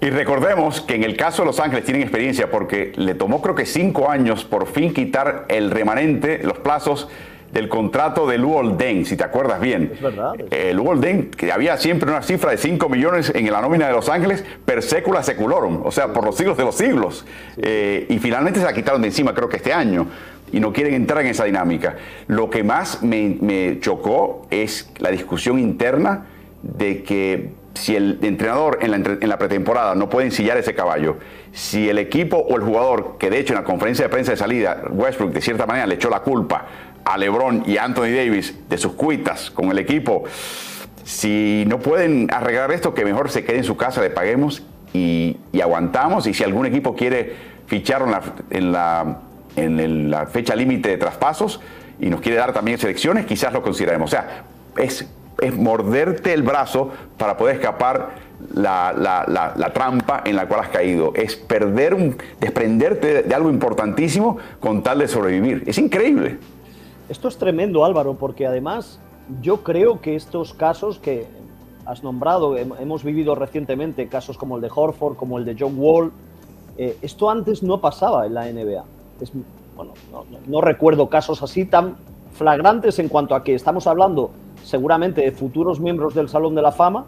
Y 0.00 0.10
recordemos 0.10 0.80
que 0.80 0.94
en 0.94 1.02
el 1.02 1.16
caso 1.16 1.42
de 1.42 1.46
Los 1.46 1.58
Ángeles 1.58 1.84
tienen 1.84 2.02
experiencia 2.02 2.50
porque 2.50 2.92
le 2.94 3.14
tomó 3.14 3.42
creo 3.42 3.56
que 3.56 3.66
cinco 3.66 4.08
años 4.08 4.44
por 4.44 4.68
fin 4.68 4.94
quitar 4.94 5.46
el 5.48 5.72
remanente, 5.72 6.40
los 6.44 6.60
plazos 6.60 7.08
del 7.52 7.68
contrato 7.68 8.26
de 8.26 8.38
Luol 8.38 8.76
Deng, 8.76 9.04
si 9.04 9.16
te 9.16 9.24
acuerdas 9.24 9.60
bien. 9.60 9.92
Es 9.94 10.00
verdad. 10.00 10.34
Eh, 10.50 10.72
Luol 10.74 11.00
Deng, 11.00 11.30
que 11.30 11.50
había 11.50 11.76
siempre 11.78 12.10
una 12.10 12.22
cifra 12.22 12.50
de 12.50 12.58
5 12.58 12.88
millones 12.88 13.32
en 13.34 13.50
la 13.50 13.60
nómina 13.60 13.86
de 13.86 13.92
Los 13.92 14.08
Ángeles, 14.08 14.44
per 14.64 14.82
secula 14.82 15.22
seculorum, 15.22 15.80
o 15.84 15.90
sea, 15.90 16.12
por 16.12 16.24
los 16.24 16.36
siglos 16.36 16.56
de 16.56 16.64
los 16.64 16.74
siglos. 16.74 17.24
Eh, 17.56 18.06
y 18.08 18.18
finalmente 18.18 18.60
se 18.60 18.66
la 18.66 18.72
quitaron 18.72 19.00
de 19.00 19.08
encima, 19.08 19.34
creo 19.34 19.48
que 19.48 19.56
este 19.56 19.72
año. 19.72 20.06
Y 20.52 20.60
no 20.60 20.72
quieren 20.72 20.94
entrar 20.94 21.22
en 21.22 21.28
esa 21.28 21.44
dinámica. 21.44 21.96
Lo 22.26 22.50
que 22.50 22.62
más 22.62 23.02
me, 23.02 23.78
chocó 23.80 24.46
es 24.50 24.90
la 24.98 25.10
discusión 25.10 25.58
interna 25.58 26.26
de 26.62 27.02
que 27.02 27.50
si 27.74 27.94
el 27.94 28.18
entrenador 28.22 28.78
en 28.82 29.28
la, 29.28 29.38
pretemporada 29.38 29.94
no 29.94 30.08
puede 30.08 30.26
ensillar 30.26 30.56
ese 30.56 30.74
caballo, 30.74 31.18
si 31.52 31.88
el 31.88 31.98
equipo 31.98 32.36
o 32.36 32.56
el 32.56 32.62
jugador, 32.62 33.16
que 33.18 33.30
de 33.30 33.38
hecho 33.38 33.52
en 33.52 33.60
la 33.60 33.64
conferencia 33.64 34.04
de 34.04 34.08
prensa 34.08 34.32
de 34.32 34.36
salida, 34.36 34.82
Westbrook 34.90 35.32
de 35.32 35.40
cierta 35.40 35.66
manera 35.66 35.86
le 35.86 35.94
echó 35.94 36.10
la 36.10 36.20
culpa 36.20 36.66
a 37.04 37.16
LeBron 37.16 37.62
y 37.66 37.76
a 37.76 37.84
Anthony 37.84 38.14
Davis 38.16 38.54
de 38.68 38.78
sus 38.78 38.92
cuitas 38.92 39.50
con 39.50 39.70
el 39.70 39.78
equipo, 39.78 40.24
si 41.08 41.64
no 41.66 41.78
pueden 41.78 42.28
arreglar 42.30 42.70
esto, 42.70 42.92
que 42.92 43.02
mejor 43.02 43.30
se 43.30 43.42
quede 43.42 43.56
en 43.56 43.64
su 43.64 43.78
casa, 43.78 44.02
le 44.02 44.10
paguemos 44.10 44.62
y, 44.92 45.38
aguantamos. 45.58 46.26
Y 46.26 46.34
si 46.34 46.44
algún 46.44 46.66
equipo 46.66 46.94
quiere 46.94 47.34
fichar 47.66 48.02
en 48.02 48.10
la, 48.10 48.22
en 48.50 48.72
la, 48.72 49.18
fecha 50.30 50.54
límite 50.54 50.90
de 50.90 50.96
traspasos 50.96 51.60
y 52.00 52.10
nos 52.10 52.20
quiere 52.20 52.38
dar 52.38 52.52
también 52.52 52.78
selecciones, 52.78 53.26
quizás 53.26 53.52
lo 53.52 53.62
consideremos. 53.62 54.10
O 54.10 54.12
sea, 54.12 54.44
es, 54.76 55.06
es 55.40 55.56
morderte 55.56 56.32
el 56.32 56.42
brazo 56.42 56.90
para 57.16 57.36
poder 57.36 57.56
escapar 57.56 58.10
la, 58.54 58.92
la, 59.56 59.72
trampa 59.72 60.22
en 60.24 60.36
la 60.36 60.46
cual 60.46 60.60
has 60.60 60.68
caído. 60.68 61.12
Es 61.14 61.36
perder, 61.36 61.94
un, 61.94 62.16
desprenderte 62.40 63.22
de 63.22 63.34
algo 63.34 63.50
importantísimo 63.50 64.38
con 64.60 64.82
tal 64.82 64.98
de 64.98 65.08
sobrevivir. 65.08 65.64
Es 65.66 65.78
increíble. 65.78 66.38
Esto 67.08 67.28
es 67.28 67.38
tremendo, 67.38 67.84
Álvaro, 67.84 68.14
porque 68.14 68.46
además 68.46 69.00
yo 69.40 69.62
creo 69.62 70.00
que 70.00 70.14
estos 70.14 70.54
casos 70.54 70.98
que 70.98 71.26
has 71.86 72.02
nombrado, 72.02 72.56
hemos 72.56 73.02
vivido 73.02 73.34
recientemente, 73.34 74.08
casos 74.08 74.36
como 74.36 74.56
el 74.56 74.62
de 74.62 74.70
Horford, 74.74 75.16
como 75.16 75.38
el 75.38 75.44
de 75.44 75.56
John 75.58 75.74
Wall, 75.76 76.12
eh, 76.76 76.96
esto 77.00 77.30
antes 77.30 77.62
no 77.62 77.80
pasaba 77.80 78.26
en 78.26 78.34
la 78.34 78.44
NBA. 78.52 78.84
Bueno, 79.76 79.92
no, 80.46 80.60
recuerdo 80.60 81.08
casos 81.08 81.42
así 81.42 81.64
tan 81.64 81.96
flagrantes 82.32 82.98
en 82.98 83.08
cuanto 83.08 83.34
a 83.34 83.42
que 83.42 83.54
estamos 83.54 83.86
hablando 83.86 84.30
seguramente 84.64 85.22
de 85.22 85.32
futuros 85.32 85.80
miembros 85.80 86.14
del 86.14 86.28
Salón 86.28 86.54
de 86.54 86.62
la 86.62 86.72
Fama 86.72 87.06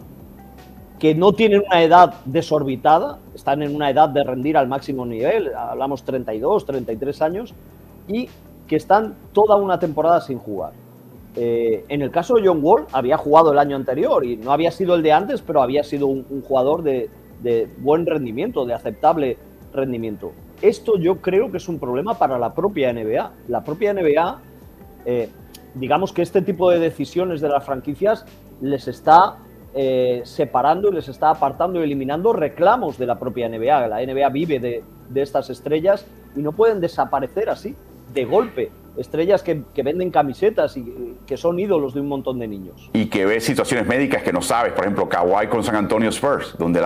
que 0.99 1.15
no 1.15 1.33
tienen 1.33 1.63
una 1.65 1.81
edad 1.81 2.13
desorbitada, 2.25 3.17
están 3.33 3.63
en 3.63 3.75
una 3.75 3.89
edad 3.89 4.07
de 4.09 4.23
rendir 4.23 4.55
al 4.55 4.67
máximo 4.67 5.03
nivel, 5.03 5.51
hablamos 5.55 6.03
32, 6.03 6.63
33 6.63 7.21
años, 7.23 7.55
y 8.07 8.29
que 8.67 8.75
están 8.75 9.15
toda 9.33 9.55
una 9.55 9.79
temporada 9.79 10.21
sin 10.21 10.37
jugar. 10.37 10.73
Eh, 11.35 11.85
en 11.87 12.01
el 12.01 12.11
caso 12.11 12.35
de 12.35 12.47
John 12.47 12.59
Wall, 12.61 12.85
había 12.91 13.17
jugado 13.17 13.51
el 13.51 13.57
año 13.57 13.75
anterior 13.75 14.25
y 14.25 14.37
no 14.37 14.51
había 14.51 14.69
sido 14.71 14.95
el 14.95 15.01
de 15.01 15.11
antes, 15.11 15.41
pero 15.41 15.61
había 15.61 15.83
sido 15.83 16.07
un, 16.07 16.43
jugador 16.47 16.83
de, 16.83 17.09
buen 17.79 18.05
rendimiento, 18.05 18.65
de 18.65 18.73
aceptable 18.73 19.37
rendimiento. 19.73 20.33
Esto 20.61 20.97
yo 20.97 21.21
creo 21.21 21.51
que 21.51 21.57
es 21.57 21.67
un 21.67 21.79
problema 21.79 22.17
para 22.17 22.37
la 22.37 22.53
propia 22.53 22.93
NBA. 22.93 23.31
La 23.47 23.63
propia 23.63 23.93
NBA, 23.93 24.39
eh, 25.05 25.29
digamos 25.75 26.13
que 26.13 26.21
este 26.21 26.41
tipo 26.41 26.69
de 26.69 26.79
decisiones 26.79 27.41
de 27.41 27.49
las 27.49 27.65
franquicias 27.65 28.25
les 28.61 28.87
está 28.87 29.37
eh, 29.73 30.21
separando 30.23 30.89
y 30.89 30.93
les 30.93 31.07
está 31.07 31.29
apartando 31.29 31.79
y 31.79 31.83
eliminando 31.83 32.33
reclamos 32.33 32.97
de 32.97 33.05
la 33.05 33.17
propia 33.17 33.49
NBA. 33.49 33.87
La 33.87 34.05
NBA 34.05 34.29
vive 34.29 34.59
de, 34.59 34.83
de 35.09 35.21
estas 35.21 35.49
estrellas 35.49 36.05
y 36.35 36.41
no 36.41 36.51
pueden 36.51 36.79
desaparecer 36.79 37.49
así, 37.49 37.75
de 38.13 38.25
golpe 38.25 38.71
estrellas 38.97 39.43
que, 39.43 39.63
venden 39.83 40.11
camisetas 40.11 40.77
y 40.77 41.15
que 41.25 41.37
son 41.37 41.59
ídolos 41.59 41.93
de 41.93 42.01
un 42.01 42.07
montón 42.07 42.39
de 42.39 42.47
niños. 42.47 42.89
Y 42.93 43.07
que 43.07 43.25
ves 43.25 43.43
situaciones 43.43 43.87
médicas 43.87 44.23
que 44.23 44.33
no 44.33 44.41
sabes, 44.41 44.73
por 44.73 44.83
ejemplo, 44.83 45.09
Kawhi 45.09 45.47
con 45.47 45.63
San 45.63 45.75
Antonio 45.75 46.09
Spurs, 46.09 46.55
donde 46.57 46.81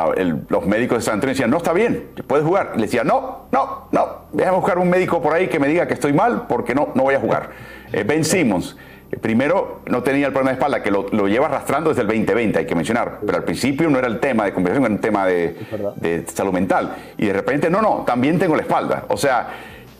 los 0.49 0.65
médicos 0.65 0.99
de 0.99 1.01
San 1.03 1.15
Antonio 1.15 1.33
decían, 1.33 1.49
no 1.49 1.57
está 1.57 1.73
bien, 1.73 2.09
puedes 2.27 2.45
jugar. 2.45 2.73
Y 2.75 2.77
le 2.77 2.85
decían, 2.85 3.07
no, 3.07 3.47
no, 3.51 3.87
no, 3.91 4.07
déjame 4.31 4.57
buscar 4.57 4.77
un 4.77 4.89
médico 4.89 5.21
por 5.21 5.33
ahí 5.33 5.47
que 5.47 5.59
me 5.59 5.67
diga 5.67 5.87
que 5.87 5.93
estoy 5.93 6.13
mal 6.13 6.45
porque 6.47 6.75
no, 6.75 6.89
no 6.95 7.03
voy 7.03 7.15
a 7.15 7.19
jugar. 7.19 7.49
Eh, 7.91 8.03
ben 8.03 8.23
Simmons. 8.23 8.75
Eh, 9.11 9.17
primero, 9.17 9.81
no 9.87 10.01
tenía 10.03 10.27
el 10.27 10.33
problema 10.33 10.51
de 10.51 10.55
espalda, 10.55 10.81
que 10.81 10.91
lo, 10.91 11.27
lleva 11.27 11.47
arrastrando 11.47 11.89
desde 11.89 12.01
el 12.01 12.07
2020, 12.07 12.59
hay 12.59 12.65
que 12.65 12.75
mencionar. 12.75 13.19
Pero 13.25 13.37
al 13.37 13.43
principio 13.43 13.89
no 13.89 13.99
era 13.99 14.07
el 14.07 14.19
tema 14.19 14.45
de 14.45 14.53
conversación, 14.53 14.85
era 14.85 14.95
un 14.95 15.01
tema 15.01 15.25
de, 15.25 15.55
de 15.97 16.25
salud 16.27 16.53
mental. 16.53 16.95
Y 17.17 17.27
de 17.27 17.33
repente, 17.33 17.69
no, 17.69 17.81
no, 17.81 18.03
también 18.05 18.39
tengo 18.39 18.55
la 18.55 18.63
espalda. 18.63 19.05
O 19.09 19.17
sea, 19.17 19.47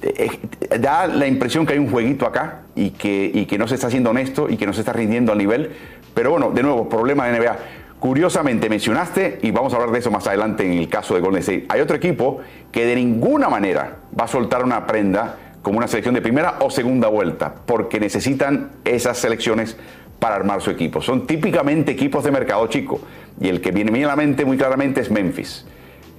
eh, 0.05 0.79
da 0.79 1.07
la 1.07 1.25
impresión 1.25 1.65
que 1.65 1.73
hay 1.73 1.79
un 1.79 1.89
jueguito 1.89 2.27
acá 2.27 2.61
y 2.75 2.91
que, 2.91 3.55
no 3.57 3.67
se 3.67 3.75
está 3.75 3.87
haciendo 3.87 4.11
honesto 4.11 4.47
y 4.49 4.57
que 4.57 4.67
no 4.67 4.73
se 4.73 4.81
está 4.81 4.93
rindiendo 4.93 5.31
al 5.31 5.37
nivel. 5.39 5.71
Pero 6.13 6.31
bueno, 6.31 6.51
de 6.51 6.61
nuevo, 6.61 6.87
problema 6.87 7.27
de 7.27 7.39
NBA. 7.39 7.57
Curiosamente 7.99 8.69
mencionaste, 8.69 9.39
y 9.41 9.49
vamos 9.51 9.73
a 9.73 9.77
hablar 9.77 9.91
de 9.91 9.99
eso 9.99 10.11
más 10.11 10.27
adelante 10.27 10.63
en 10.63 10.73
el 10.73 10.89
caso 10.89 11.15
de 11.15 11.21
Golden 11.21 11.39
State, 11.39 11.65
hay 11.69 11.81
otro 11.81 11.95
equipo 11.95 12.39
que 12.71 12.85
de 12.85 12.95
ninguna 12.95 13.49
manera 13.49 13.97
va 14.17 14.25
a 14.25 14.27
soltar 14.27 14.63
una 14.63 14.85
prenda 14.85 15.37
como 15.63 15.79
una 15.79 15.87
selección 15.87 16.13
de 16.13 16.21
primera 16.21 16.57
o 16.59 16.69
segunda 16.69 17.07
vuelta, 17.07 17.55
porque 17.65 17.99
necesitan 17.99 18.73
esas 18.83 19.17
selecciones 19.17 19.75
para 20.19 20.35
armar 20.35 20.61
su 20.61 20.69
equipo. 20.69 21.01
Son 21.01 21.25
típicamente 21.25 21.93
equipos 21.93 22.23
de 22.23 22.31
mercado 22.31 22.67
chico, 22.67 22.99
y 23.41 23.47
el 23.47 23.61
que 23.61 23.71
viene 23.71 24.03
a 24.03 24.07
la 24.09 24.15
mente 24.15 24.45
muy 24.45 24.57
claramente 24.57 25.01
es 25.01 25.09
Memphis, 25.09 25.65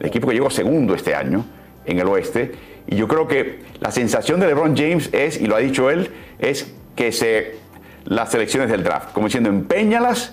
el 0.00 0.06
equipo 0.06 0.26
que 0.26 0.34
llegó 0.34 0.50
segundo 0.50 0.94
este 0.94 1.14
año 1.14 1.44
en 1.84 2.00
el 2.00 2.08
oeste, 2.08 2.52
y 2.86 2.96
yo 2.96 3.08
creo 3.08 3.26
que 3.26 3.60
la 3.80 3.90
sensación 3.90 4.40
de 4.40 4.46
LeBron 4.46 4.76
James 4.76 5.10
es, 5.12 5.40
y 5.40 5.46
lo 5.46 5.56
ha 5.56 5.58
dicho 5.58 5.90
él, 5.90 6.10
es 6.38 6.72
que 6.94 7.12
se, 7.12 7.56
las 8.04 8.30
selecciones 8.30 8.70
del 8.70 8.82
draft, 8.82 9.12
como 9.12 9.26
diciendo, 9.26 9.48
empeñalas, 9.48 10.32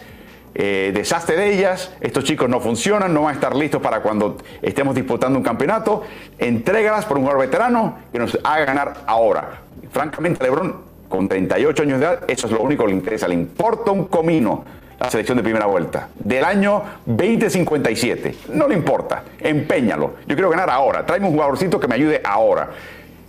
eh, 0.56 0.92
desastre 0.94 1.36
de 1.36 1.54
ellas, 1.54 1.92
estos 2.00 2.24
chicos 2.24 2.48
no 2.48 2.60
funcionan, 2.60 3.14
no 3.14 3.24
van 3.24 3.32
a 3.32 3.34
estar 3.34 3.56
listos 3.56 3.82
para 3.82 4.02
cuando 4.02 4.38
estemos 4.62 4.94
disputando 4.94 5.38
un 5.38 5.44
campeonato, 5.44 6.04
entrégalas 6.38 7.06
por 7.06 7.18
un 7.18 7.24
jugador 7.24 7.46
veterano 7.46 7.98
que 8.12 8.20
nos 8.20 8.38
haga 8.44 8.66
ganar 8.66 8.94
ahora. 9.08 9.62
Francamente, 9.92 10.44
LeBron, 10.44 10.76
con 11.10 11.28
38 11.28 11.84
años 11.84 12.00
de 12.00 12.06
edad, 12.06 12.24
eso 12.28 12.48
es 12.48 12.54
lo 12.54 12.62
único 12.62 12.84
que 12.84 12.92
le 12.92 12.98
interesa, 12.98 13.28
le 13.28 13.34
importa 13.34 13.92
un 13.92 14.06
comino 14.06 14.64
la 15.04 15.12
selección 15.12 15.38
de 15.38 15.44
primera 15.44 15.66
vuelta 15.66 16.08
del 16.16 16.46
año 16.46 16.82
2057. 17.06 18.36
No 18.54 18.70
le 18.70 18.76
importa, 18.76 19.24
empeñalo. 19.38 20.14
Yo 20.26 20.36
quiero 20.36 20.50
ganar 20.50 20.70
ahora. 20.70 21.06
Tráeme 21.06 21.28
un 21.28 21.34
jugadorcito 21.34 21.78
que 21.78 21.90
me 21.90 21.96
ayude 21.96 22.22
ahora. 22.24 22.70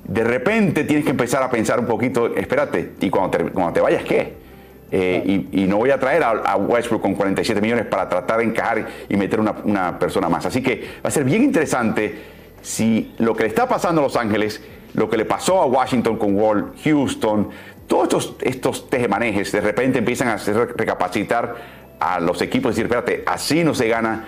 De 0.05 0.23
repente 0.23 0.85
tienes 0.85 1.05
que 1.05 1.11
empezar 1.11 1.43
a 1.43 1.51
pensar 1.51 1.81
un 1.81 1.87
poquito, 1.87 2.33
espérate, 2.37 2.93
y 3.01 3.11
cuando 3.11 3.37
te, 3.37 3.45
cuando 3.51 3.73
te 3.73 3.81
vayas, 3.81 4.05
¿qué? 4.05 4.35
Eh, 4.93 5.49
y, 5.51 5.65
no 5.65 5.79
voy 5.79 5.91
a 5.91 5.99
traer 5.99 6.23
a, 6.23 6.55
Westbrook 6.57 7.03
con 7.03 7.15
47 7.15 7.61
millones 7.61 7.87
para 7.87 8.09
tratar 8.09 8.39
de 8.39 8.45
encajar 8.45 8.87
y 9.09 9.17
meter 9.17 9.41
una, 9.41 9.57
una 9.65 9.99
persona 9.99 10.29
más. 10.29 10.47
Así 10.47 10.63
que 10.63 10.81
va 11.05 11.09
a 11.09 11.11
ser 11.11 11.25
bien 11.25 11.43
interesante 11.43 12.15
si 12.63 13.13
lo 13.19 13.35
que 13.35 13.43
le 13.43 13.49
está 13.49 13.67
pasando 13.67 14.01
a 14.01 14.05
Los 14.05 14.15
Ángeles, 14.15 14.63
lo 14.93 15.11
que 15.11 15.17
le 15.17 15.25
pasó 15.25 15.61
a 15.61 15.67
Washington 15.67 16.19
con 16.19 16.37
Wall, 16.37 16.73
Houston, 16.85 17.49
todos 17.87 18.05
estos, 18.05 18.37
estos 18.41 18.91
tejemanejes 18.91 19.53
de 19.53 19.61
repente 19.61 19.99
empiezan 19.99 20.29
a 20.29 20.35
hacer 20.35 20.75
recapacitar 20.77 21.57
a 22.01 22.21
los 22.21 22.41
equipos 22.43 22.71
y 22.71 22.83
decir, 22.83 22.85
espérate, 22.85 23.25
así 23.27 23.65
no 23.65 23.75
se 23.75 23.89
gana, 23.89 24.25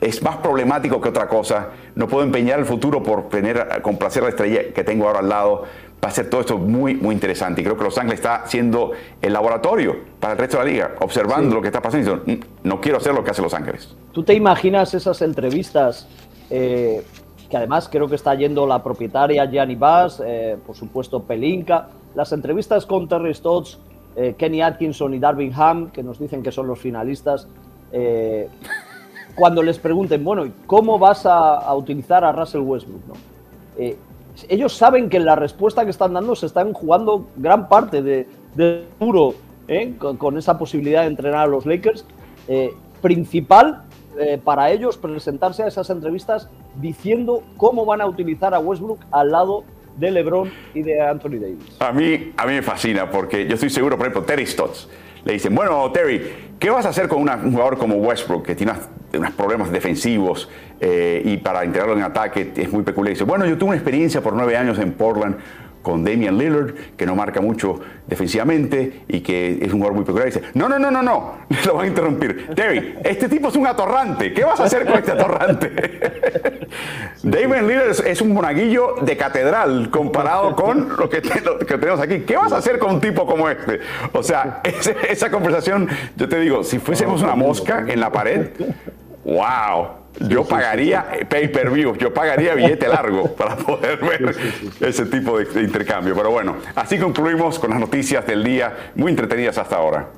es 0.00 0.22
más 0.22 0.36
problemático 0.38 1.00
que 1.00 1.08
otra 1.08 1.28
cosa, 1.28 1.68
no 1.94 2.08
puedo 2.08 2.24
empeñar 2.24 2.58
el 2.58 2.64
futuro 2.64 3.02
por 3.02 3.28
tener, 3.28 3.80
complacer 3.82 4.22
a 4.22 4.26
la 4.26 4.30
estrella 4.30 4.72
que 4.74 4.82
tengo 4.82 5.06
ahora 5.06 5.20
al 5.20 5.28
lado, 5.28 5.64
va 6.04 6.08
a 6.08 6.10
ser 6.10 6.28
todo 6.28 6.40
esto 6.40 6.58
muy, 6.58 6.96
muy 6.96 7.14
interesante. 7.14 7.60
Y 7.60 7.64
creo 7.64 7.76
que 7.76 7.84
Los 7.84 7.96
Ángeles 7.96 8.18
está 8.18 8.44
siendo 8.46 8.90
el 9.20 9.32
laboratorio 9.32 9.96
para 10.18 10.32
el 10.32 10.38
resto 10.38 10.58
de 10.58 10.64
la 10.64 10.70
liga, 10.70 10.90
observando 11.00 11.54
lo 11.54 11.62
que 11.62 11.68
está 11.68 11.80
pasando. 11.80 12.16
Y 12.26 12.26
diciendo, 12.26 12.46
mm, 12.64 12.68
no 12.68 12.80
quiero 12.80 12.98
hacer 12.98 13.14
lo 13.14 13.22
que 13.22 13.30
hace 13.30 13.42
Los 13.42 13.54
Ángeles. 13.54 13.94
¿Tú 14.10 14.24
te 14.24 14.34
imaginas 14.34 14.92
esas 14.94 15.22
entrevistas 15.22 16.08
eh, 16.50 17.04
que 17.48 17.56
además 17.56 17.88
creo 17.88 18.08
que 18.08 18.16
está 18.16 18.34
yendo 18.34 18.66
la 18.66 18.82
propietaria 18.82 19.44
Gianni 19.48 19.76
Bass, 19.76 20.20
eh, 20.24 20.56
por 20.66 20.74
supuesto 20.74 21.22
Pelinka, 21.22 21.88
las 22.14 22.32
entrevistas 22.32 22.86
con 22.86 23.08
Terry 23.08 23.34
Stotts, 23.34 23.78
eh, 24.14 24.34
Kenny 24.36 24.60
Atkinson 24.60 25.14
y 25.14 25.18
Darvin 25.18 25.52
Ham, 25.54 25.90
que 25.90 26.02
nos 26.02 26.18
dicen 26.18 26.42
que 26.42 26.52
son 26.52 26.66
los 26.66 26.78
finalistas, 26.78 27.48
eh, 27.92 28.48
cuando 29.34 29.62
les 29.62 29.78
pregunten, 29.78 30.22
bueno, 30.22 30.46
¿cómo 30.66 30.98
vas 30.98 31.24
a, 31.24 31.74
utilizar 31.74 32.24
a 32.24 32.32
Russell 32.32 32.60
Westbrook? 32.60 33.00
Eh, 33.78 33.96
ellos 34.48 34.74
saben 34.74 35.08
que 35.08 35.16
en 35.16 35.24
la 35.24 35.36
respuesta 35.36 35.84
que 35.84 35.90
están 35.90 36.12
dando 36.12 36.34
se 36.34 36.46
están 36.46 36.72
jugando 36.72 37.26
gran 37.36 37.68
parte 37.68 38.02
de, 38.02 38.26
de 38.54 38.86
con, 39.98 40.16
con, 40.18 40.36
esa 40.36 40.58
posibilidad 40.58 41.02
de 41.02 41.08
entrenar 41.08 41.40
a 41.40 41.46
los 41.46 41.64
Lakers. 41.64 42.04
principal 43.00 43.82
para 44.44 44.70
ellos 44.70 44.98
presentarse 44.98 45.62
a 45.62 45.66
esas 45.66 45.88
entrevistas 45.88 46.48
diciendo 46.80 47.42
cómo 47.56 47.86
van 47.86 48.02
a 48.02 48.06
utilizar 48.06 48.54
a 48.54 48.58
Westbrook 48.58 49.00
al 49.10 49.32
lado 49.32 49.64
LeBron 49.98 50.50
y 50.74 50.82
de 50.82 51.00
Anthony 51.00 51.38
Davis. 51.40 51.76
A 51.80 51.92
mí, 51.92 52.32
a 52.36 52.46
mí 52.46 52.52
me 52.54 52.62
fascina 52.62 53.10
porque 53.10 53.46
yo 53.46 53.54
estoy 53.54 53.70
seguro, 53.70 53.96
por 53.96 54.06
ejemplo, 54.06 54.24
Terry 54.24 54.46
Stotts. 54.46 54.88
Le 55.24 55.34
dicen, 55.34 55.54
bueno, 55.54 55.90
Terry, 55.92 56.20
¿qué 56.58 56.68
vas 56.70 56.84
a 56.84 56.88
hacer 56.88 57.06
con 57.06 57.22
un 57.22 57.52
jugador 57.52 57.78
como 57.78 57.94
Westbrook 57.96 58.44
que 58.44 58.56
tiene 58.56 58.72
unos 59.16 59.30
problemas 59.32 59.70
defensivos 59.70 60.48
eh, 60.80 61.22
y 61.24 61.36
para 61.36 61.64
integrarlo 61.64 61.96
en 61.96 62.02
ataque 62.02 62.52
es 62.56 62.72
muy 62.72 62.82
peculiar? 62.82 63.14
Dice, 63.14 63.24
bueno, 63.24 63.46
yo 63.46 63.56
tuve 63.56 63.68
una 63.68 63.76
experiencia 63.76 64.20
por 64.20 64.32
nueve 64.32 64.56
años 64.56 64.80
en 64.80 64.92
Portland 64.92 65.36
con 65.82 66.04
Damian 66.04 66.38
Lillard, 66.38 66.74
que 66.96 67.04
no 67.04 67.14
marca 67.14 67.40
mucho 67.40 67.80
defensivamente 68.06 69.02
y 69.08 69.20
que 69.20 69.58
es 69.60 69.72
un 69.72 69.80
jugador 69.80 69.94
muy 69.94 70.04
peculiar. 70.04 70.26
dice, 70.26 70.42
no, 70.54 70.68
no, 70.68 70.78
no, 70.78 70.90
no, 70.90 71.02
no, 71.02 71.38
lo 71.66 71.74
van 71.74 71.84
a 71.84 71.88
interrumpir. 71.88 72.54
Terry, 72.54 72.94
este 73.04 73.28
tipo 73.28 73.48
es 73.48 73.56
un 73.56 73.66
atorrante, 73.66 74.32
¿qué 74.32 74.44
vas 74.44 74.60
a 74.60 74.64
hacer 74.64 74.86
con 74.86 74.94
este 74.94 75.12
atorrante? 75.12 75.70
Damian 77.22 77.66
Lillard 77.66 78.06
es, 78.06 78.20
un 78.20 78.32
monaguillo 78.32 78.96
de 79.02 79.16
catedral 79.16 79.90
comparado 79.90 80.54
con 80.56 80.88
lo 80.96 81.08
que, 81.08 81.20
tenemos 81.20 82.00
aquí. 82.00 82.20
¿Qué 82.20 82.36
vas 82.36 82.52
a 82.52 82.58
hacer 82.58 82.78
con 82.78 82.94
un 82.94 83.00
tipo 83.00 83.26
como 83.26 83.48
este? 83.48 83.80
O 84.12 84.22
sea, 84.22 84.60
esa 85.08 85.30
conversación, 85.30 85.88
yo 86.16 86.28
te 86.28 86.38
digo, 86.38 86.62
si 86.62 86.78
fuésemos 86.78 87.22
una 87.22 87.34
mosca 87.34 87.84
en 87.88 88.00
la 88.00 88.10
pared, 88.10 88.50
wow 89.24 90.01
yo 90.20 90.44
pagaría 90.44 91.06
pay 91.28 91.48
per 91.48 91.70
view, 91.70 91.96
yo 91.96 92.12
pagaría 92.12 92.54
billete 92.54 92.88
largo 92.88 93.34
para 93.36 93.56
poder 93.56 93.98
ver 93.98 94.36
ese 94.80 95.06
tipo 95.06 95.38
de, 95.38 95.62
intercambio. 95.62 96.14
Pero 96.14 96.30
bueno, 96.30 96.56
así 96.74 96.98
concluimos 96.98 97.58
con 97.58 97.70
las 97.70 97.80
noticias 97.80 98.26
del 98.26 98.44
día, 98.44 98.90
muy 98.94 99.10
entretenidas 99.10 99.58
hasta 99.58 99.76
ahora. 99.76 100.08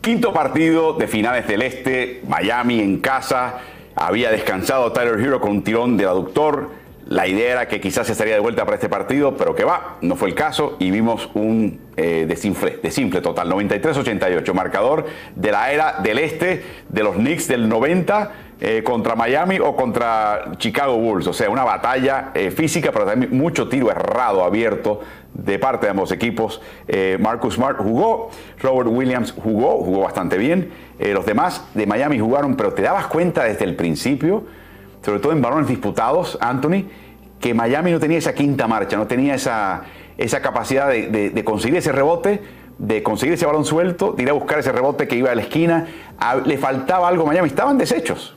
Quinto 0.00 0.32
partido 0.32 0.92
de 0.94 1.06
finales 1.08 1.46
del 1.46 1.62
Este, 1.62 2.22
Miami 2.28 2.80
en 2.80 3.00
casa. 3.00 3.60
Había 3.96 4.30
descansado 4.30 4.92
Tyler 4.92 5.18
Hero 5.20 5.40
con 5.40 5.52
un 5.52 5.64
tirón 5.64 5.96
del 5.96 6.08
aductor 6.08 6.68
la 7.06 7.26
idea 7.26 7.52
era 7.52 7.68
que 7.68 7.80
quizás 7.80 8.08
estaría 8.08 8.34
de 8.34 8.40
vuelta 8.40 8.64
para 8.64 8.76
este 8.76 8.88
partido, 8.88 9.36
pero 9.36 9.54
que 9.54 9.64
va, 9.64 9.98
no 10.00 10.16
fue 10.16 10.28
el 10.30 10.34
caso 10.34 10.76
y 10.78 10.90
vimos 10.90 11.28
un 11.34 11.80
eh, 11.96 12.24
desinfle, 12.26 12.78
desinfle 12.82 13.20
total, 13.20 13.50
93-88, 13.50 14.52
marcador 14.54 15.06
de 15.36 15.52
la 15.52 15.70
era 15.70 16.00
del 16.02 16.18
este 16.18 16.64
de 16.88 17.02
los 17.02 17.16
Knicks 17.16 17.46
del 17.48 17.68
90 17.68 18.32
eh, 18.60 18.82
contra 18.82 19.14
Miami 19.14 19.58
o 19.58 19.74
contra 19.74 20.52
Chicago 20.58 20.96
Bulls, 20.96 21.26
o 21.26 21.32
sea, 21.32 21.50
una 21.50 21.64
batalla 21.64 22.30
eh, 22.34 22.50
física, 22.50 22.92
pero 22.92 23.06
también 23.06 23.36
mucho 23.36 23.68
tiro 23.68 23.90
errado, 23.90 24.44
abierto 24.44 25.00
de 25.32 25.58
parte 25.58 25.86
de 25.86 25.90
ambos 25.90 26.12
equipos. 26.12 26.60
Marcus 27.18 27.54
Smart 27.54 27.78
jugó, 27.78 28.30
Robert 28.60 28.88
Williams 28.88 29.32
jugó, 29.32 29.82
jugó 29.82 30.02
bastante 30.02 30.38
bien, 30.38 30.70
los 31.00 31.26
demás 31.26 31.64
de 31.74 31.86
Miami 31.86 32.20
jugaron, 32.20 32.54
pero 32.54 32.72
te 32.72 32.82
dabas 32.82 33.08
cuenta 33.08 33.42
desde 33.42 33.64
el 33.64 33.74
principio, 33.74 34.44
sobre 35.04 35.18
todo 35.18 35.32
en 35.32 35.42
balones 35.42 35.66
disputados, 35.66 36.38
Anthony, 36.40 36.84
que 37.40 37.52
Miami 37.52 37.90
no 37.90 37.98
tenía 37.98 38.18
esa 38.18 38.32
quinta 38.32 38.68
marcha, 38.68 38.96
no 38.96 39.06
tenía 39.08 39.34
esa, 39.34 39.82
esa 40.16 40.40
capacidad 40.40 40.88
de, 40.88 41.44
conseguir 41.44 41.78
ese 41.78 41.92
rebote, 41.92 42.40
de 42.78 43.02
conseguir 43.02 43.34
ese 43.34 43.46
balón 43.46 43.64
suelto, 43.64 44.12
de 44.12 44.22
ir 44.22 44.30
a 44.30 44.32
buscar 44.32 44.58
ese 44.58 44.72
rebote 44.72 45.06
que 45.08 45.16
iba 45.16 45.30
a 45.30 45.34
la 45.34 45.42
esquina. 45.42 45.86
le 46.44 46.58
faltaba 46.58 47.08
algo 47.08 47.26
Miami, 47.26 47.48
estaban 47.48 47.78
deshechos. 47.78 48.36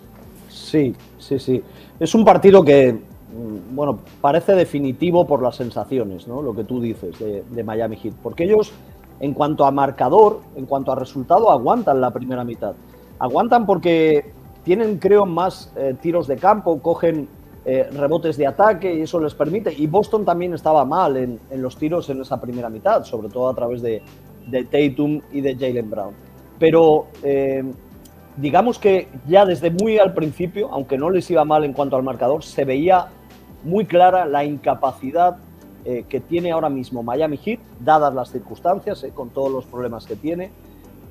Sí, 0.67 0.93
sí, 1.17 1.39
sí. 1.39 1.63
Es 1.97 2.13
un 2.13 2.25
partido 2.25 2.61
que, 2.61 2.91
mm, 2.91 3.73
bueno, 3.73 3.99
parece 4.19 4.53
definitivo 4.53 5.25
por 5.25 5.41
las 5.41 5.55
sensaciones, 5.55 6.27
¿no? 6.27 6.41
Lo 6.41 6.53
que 6.53 6.65
tú 6.65 6.81
dices 6.81 7.17
de, 7.19 7.63
Miami 7.63 7.95
Heat. 7.95 8.15
Porque 8.21 8.43
ellos, 8.43 8.73
en 9.21 9.33
cuanto 9.33 9.65
a 9.65 9.71
marcador, 9.71 10.41
en 10.57 10.65
cuanto 10.65 10.91
a 10.91 10.95
resultado, 10.95 11.51
aguantan 11.51 12.01
la 12.01 12.11
primera 12.11 12.43
mitad. 12.43 12.73
Aguantan 13.17 13.65
porque 13.65 14.33
tienen, 14.65 14.97
creo, 14.97 15.25
más 15.25 15.71
eh, 15.77 15.95
tiros 16.01 16.27
de 16.27 16.35
campo, 16.35 16.81
cogen 16.81 17.29
eh, 17.63 17.87
rebotes 17.93 18.35
de 18.35 18.45
ataque 18.45 18.93
y 18.93 19.01
eso 19.03 19.21
les 19.21 19.33
permite. 19.33 19.73
Y 19.73 19.87
Boston 19.87 20.25
también 20.25 20.53
estaba 20.53 20.83
mal 20.83 21.15
en, 21.15 21.39
los 21.51 21.77
tiros 21.77 22.09
en 22.09 22.19
esa 22.19 22.41
primera 22.41 22.69
mitad, 22.69 23.05
sobre 23.05 23.29
todo 23.29 23.47
a 23.47 23.55
través 23.55 23.81
de, 23.81 24.01
de 24.47 24.65
Tatum 24.65 25.21
y 25.31 25.39
de 25.39 25.55
Jalen 25.55 25.89
Brown. 25.89 26.13
Pero 26.59 27.07
eh, 27.23 27.63
digamos 28.37 28.79
que 28.79 29.07
ya 29.27 29.45
desde 29.45 29.71
muy 29.71 29.97
al 29.97 30.13
principio, 30.13 30.69
aunque 30.71 30.97
no 30.97 31.09
les 31.09 31.29
iba 31.29 31.43
mal 31.43 31.63
en 31.63 31.73
cuanto 31.73 31.95
al 31.95 32.03
marcador, 32.03 32.43
se 32.43 32.63
veía 32.63 33.07
muy 33.63 33.85
clara 33.85 34.25
la 34.25 34.45
incapacidad 34.45 35.37
eh, 35.83 36.05
que 36.07 36.19
tiene 36.19 36.51
ahora 36.51 36.69
mismo 36.69 37.01
Miami 37.03 37.37
Heat, 37.37 37.59
dadas 37.79 38.13
las 38.13 38.31
circunstancias, 38.31 39.03
eh, 39.03 39.11
con 39.13 39.29
todos 39.29 39.51
los 39.51 39.65
problemas 39.65 40.05
que 40.05 40.15
tiene, 40.15 40.51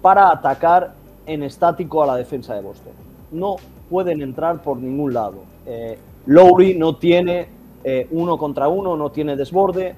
para 0.01 0.31
atacar 0.31 0.95
en 1.27 1.43
estático 1.43 2.03
a 2.03 2.07
la 2.07 2.16
defensa 2.16 2.55
de 2.55 2.62
Boston. 2.62 2.93
No 3.33 3.57
pueden 3.91 4.22
entrar 4.22 4.62
por 4.62 4.79
ningún 4.79 5.12
lado. 5.12 5.39
Eh, 5.66 5.99
Lowry 6.27 6.79
no 6.79 6.97
tiene 6.97 7.55
uno 8.11 8.37
contra 8.37 8.66
uno, 8.66 8.97
no 8.97 9.11
tiene 9.11 9.37
desborde. 9.37 9.95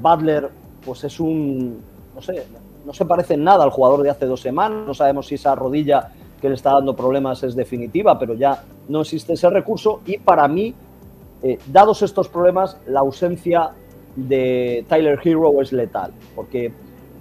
Butler, 0.00 0.48
pues 0.86 1.02
es 1.02 1.18
un, 1.18 1.80
no 2.14 2.22
sé, 2.22 2.46
no 2.86 2.94
se 2.94 3.04
parece 3.04 3.34
en 3.34 3.42
nada 3.42 3.64
al 3.64 3.70
jugador 3.70 4.04
de 4.04 4.10
hace 4.10 4.26
dos 4.26 4.40
semanas. 4.40 4.86
No 4.86 4.94
sabemos 4.94 5.26
si 5.26 5.34
esa 5.34 5.56
rodilla 5.56 6.12
que 6.42 6.48
le 6.48 6.56
está 6.56 6.72
dando 6.72 6.96
problemas 6.96 7.44
es 7.44 7.54
definitiva, 7.54 8.18
pero 8.18 8.34
ya 8.34 8.64
no 8.88 9.02
existe 9.02 9.34
ese 9.34 9.48
recurso. 9.48 10.00
Y 10.04 10.18
para 10.18 10.48
mí, 10.48 10.74
eh, 11.42 11.58
dados 11.68 12.02
estos 12.02 12.28
problemas, 12.28 12.76
la 12.86 13.00
ausencia 13.00 13.70
de 14.16 14.84
Tyler 14.88 15.18
Hero 15.22 15.62
es 15.62 15.72
letal, 15.72 16.12
porque 16.34 16.72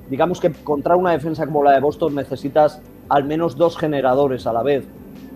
digamos 0.10 0.42
que 0.42 0.52
contra 0.52 0.96
una 0.96 1.12
defensa 1.12 1.46
como 1.46 1.64
la 1.64 1.74
de 1.74 1.80
Boston 1.80 2.16
necesitas 2.16 2.82
al 3.10 3.24
menos 3.24 3.56
dos 3.56 3.78
generadores 3.78 4.48
a 4.48 4.54
la 4.54 4.64
vez. 4.64 4.86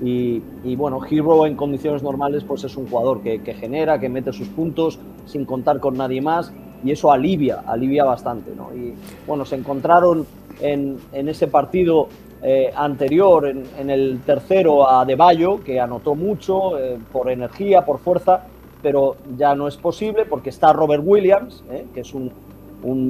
Y, 0.04 0.42
bueno, 0.76 1.00
Hero 1.10 1.46
en 1.46 1.56
condiciones 1.56 2.04
normales 2.04 2.44
pues 2.44 2.66
es 2.66 2.76
un 2.76 2.88
jugador 2.88 3.22
que, 3.22 3.40
genera, 3.54 3.98
que 3.98 4.10
mete 4.10 4.34
sus 4.34 4.50
puntos 4.50 5.00
sin 5.26 5.46
contar 5.46 5.80
con 5.80 5.96
nadie 5.96 6.22
más 6.22 6.52
y 6.84 6.92
eso 6.92 7.12
alivia, 7.12 7.64
alivia 7.66 8.04
bastante. 8.04 8.52
¿no? 8.56 8.76
Y 8.76 8.94
bueno, 9.26 9.46
se 9.46 9.56
encontraron 9.56 10.26
en, 10.60 11.00
ese 11.14 11.48
partido 11.48 12.08
eh, 12.42 12.72
anterior, 12.76 13.48
en, 13.48 13.90
el 13.90 14.22
tercero, 14.26 14.90
a 14.90 15.06
De 15.06 15.18
que 15.64 15.80
anotó 15.80 16.16
mucho 16.16 16.78
eh, 16.78 16.98
por 17.12 17.30
energía, 17.30 17.84
por 17.86 18.00
fuerza, 18.00 18.46
pero 18.86 19.16
ya 19.36 19.56
no 19.56 19.68
es 19.68 19.78
posible 19.78 20.26
porque 20.26 20.52
está 20.52 20.72
Robert 20.72 21.02
Williams, 21.04 21.64
eh, 21.72 21.88
que 21.92 22.02
es 22.02 22.14
un, 22.14 22.32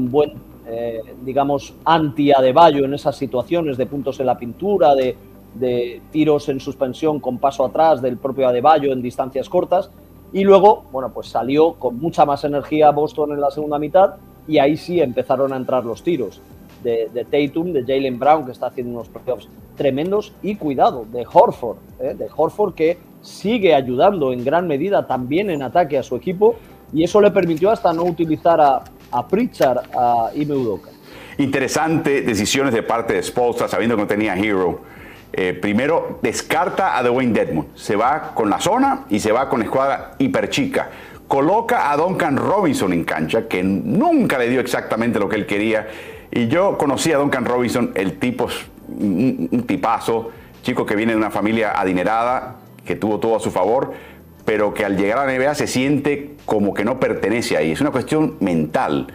buen, 0.10 0.32
eh, 0.68 1.02
digamos, 1.22 1.74
anti-Adebayo 1.84 2.86
en 2.86 2.94
esas 2.94 3.18
situaciones 3.18 3.76
de 3.76 3.86
puntos 3.86 4.18
en 4.22 4.28
la 4.28 4.38
pintura, 4.38 4.96
de, 4.96 5.18
tiros 6.12 6.48
en 6.48 6.62
suspensión 6.62 7.20
con 7.20 7.40
paso 7.40 7.66
atrás 7.66 8.02
del 8.02 8.16
propio 8.16 8.48
Adebayo 8.48 8.94
en 8.94 9.02
distancias 9.02 9.50
cortas. 9.50 9.90
Y 10.32 10.46
luego, 10.46 10.86
bueno, 10.94 11.12
pues 11.14 11.28
salió 11.28 11.74
con 11.74 12.00
mucha 12.00 12.26
más 12.26 12.46
energía 12.46 12.92
Boston 12.92 13.34
en 13.34 13.42
la 13.42 13.52
segunda 13.52 13.78
mitad 13.78 14.16
y 14.48 14.60
ahí 14.60 14.78
sí 14.78 15.02
empezaron 15.02 15.52
a 15.52 15.58
entrar 15.58 15.84
los 15.84 16.04
tiros 16.04 16.42
de, 16.86 17.26
Tatum, 17.26 17.74
de 17.74 17.82
Jalen 17.82 18.20
Brown, 18.20 18.46
que 18.46 18.52
está 18.52 18.68
haciendo 18.68 18.94
unos 18.94 19.10
playoffs 19.10 19.50
tremendos, 19.76 20.34
y 20.42 20.56
cuidado, 20.56 21.06
de 21.12 21.26
Horford, 21.32 21.78
eh, 22.00 22.14
de 22.18 22.28
Horford 22.34 22.76
que 22.76 22.98
sigue 23.22 23.74
ayudando 23.74 24.32
en 24.32 24.46
gran 24.46 24.68
medida 24.68 25.08
también 25.08 25.50
en 25.50 25.64
ataque 25.64 25.98
a 25.98 26.04
su 26.04 26.16
equipo 26.16 26.56
y 26.94 27.04
eso 27.04 27.20
le 27.20 27.32
permitió 27.32 27.72
hasta 27.72 27.92
no 27.92 28.04
utilizar 28.04 28.62
a, 28.62 28.84
a 29.12 29.28
Pritchard, 29.28 29.80
a 29.94 30.30
Udoka. 30.36 30.92
Interesante 31.38 32.22
decisiones 32.22 32.74
de 32.74 32.84
parte 32.84 33.14
de 33.14 33.24
Spolstra, 33.24 33.68
sabiendo 33.68 33.96
que 33.96 34.04
no 34.04 34.08
tenía 34.08 34.36
Hero. 34.38 34.80
Eh, 35.34 35.54
primero, 35.54 36.20
descarta 36.22 36.98
a 36.98 37.04
Dwayne 37.04 37.34
Dedmon. 37.34 37.68
Se 37.76 37.98
va 37.98 38.32
con 38.34 38.50
la 38.50 38.62
zona 38.62 39.06
y 39.10 39.20
se 39.20 39.34
va 39.34 39.50
con 39.50 39.62
escuadra 39.62 40.16
hiperchica. 40.18 40.90
Coloca 41.28 41.92
a 41.92 41.98
Duncan 41.98 42.38
Robinson 42.38 42.94
en 42.94 43.04
cancha, 43.04 43.48
que 43.48 43.62
nunca 43.64 44.38
le 44.38 44.48
dio 44.48 44.62
exactamente 44.62 45.20
lo 45.20 45.28
que 45.28 45.36
él 45.36 45.46
quería. 45.46 45.88
Y 46.32 46.48
yo 46.48 46.78
conocí 46.78 47.12
a 47.12 47.18
Duncan 47.18 47.46
Robinson, 47.46 47.92
el 47.96 48.20
tipo, 48.20 48.48
un, 48.88 49.64
tipazo, 49.68 50.32
chico 50.64 50.86
que 50.86 50.96
viene 50.96 51.14
de 51.14 51.18
una 51.18 51.32
familia 51.32 51.80
adinerada, 51.80 52.58
que 52.86 52.96
tuvo 52.96 53.20
todo 53.20 53.36
a 53.36 53.40
su 53.40 53.52
favor, 53.52 53.94
pero 54.46 54.74
que 54.74 54.86
al 54.86 54.98
llegar 54.98 55.20
a 55.20 55.26
la 55.26 55.38
NBA 55.38 55.56
se 55.56 55.68
siente 55.68 56.36
como 56.46 56.74
que 56.74 56.84
no 56.86 57.00
pertenece 57.00 57.58
ahí. 57.58 57.72
Es 57.72 57.82
una 57.82 57.92
cuestión 57.92 58.38
mental. 58.40 59.08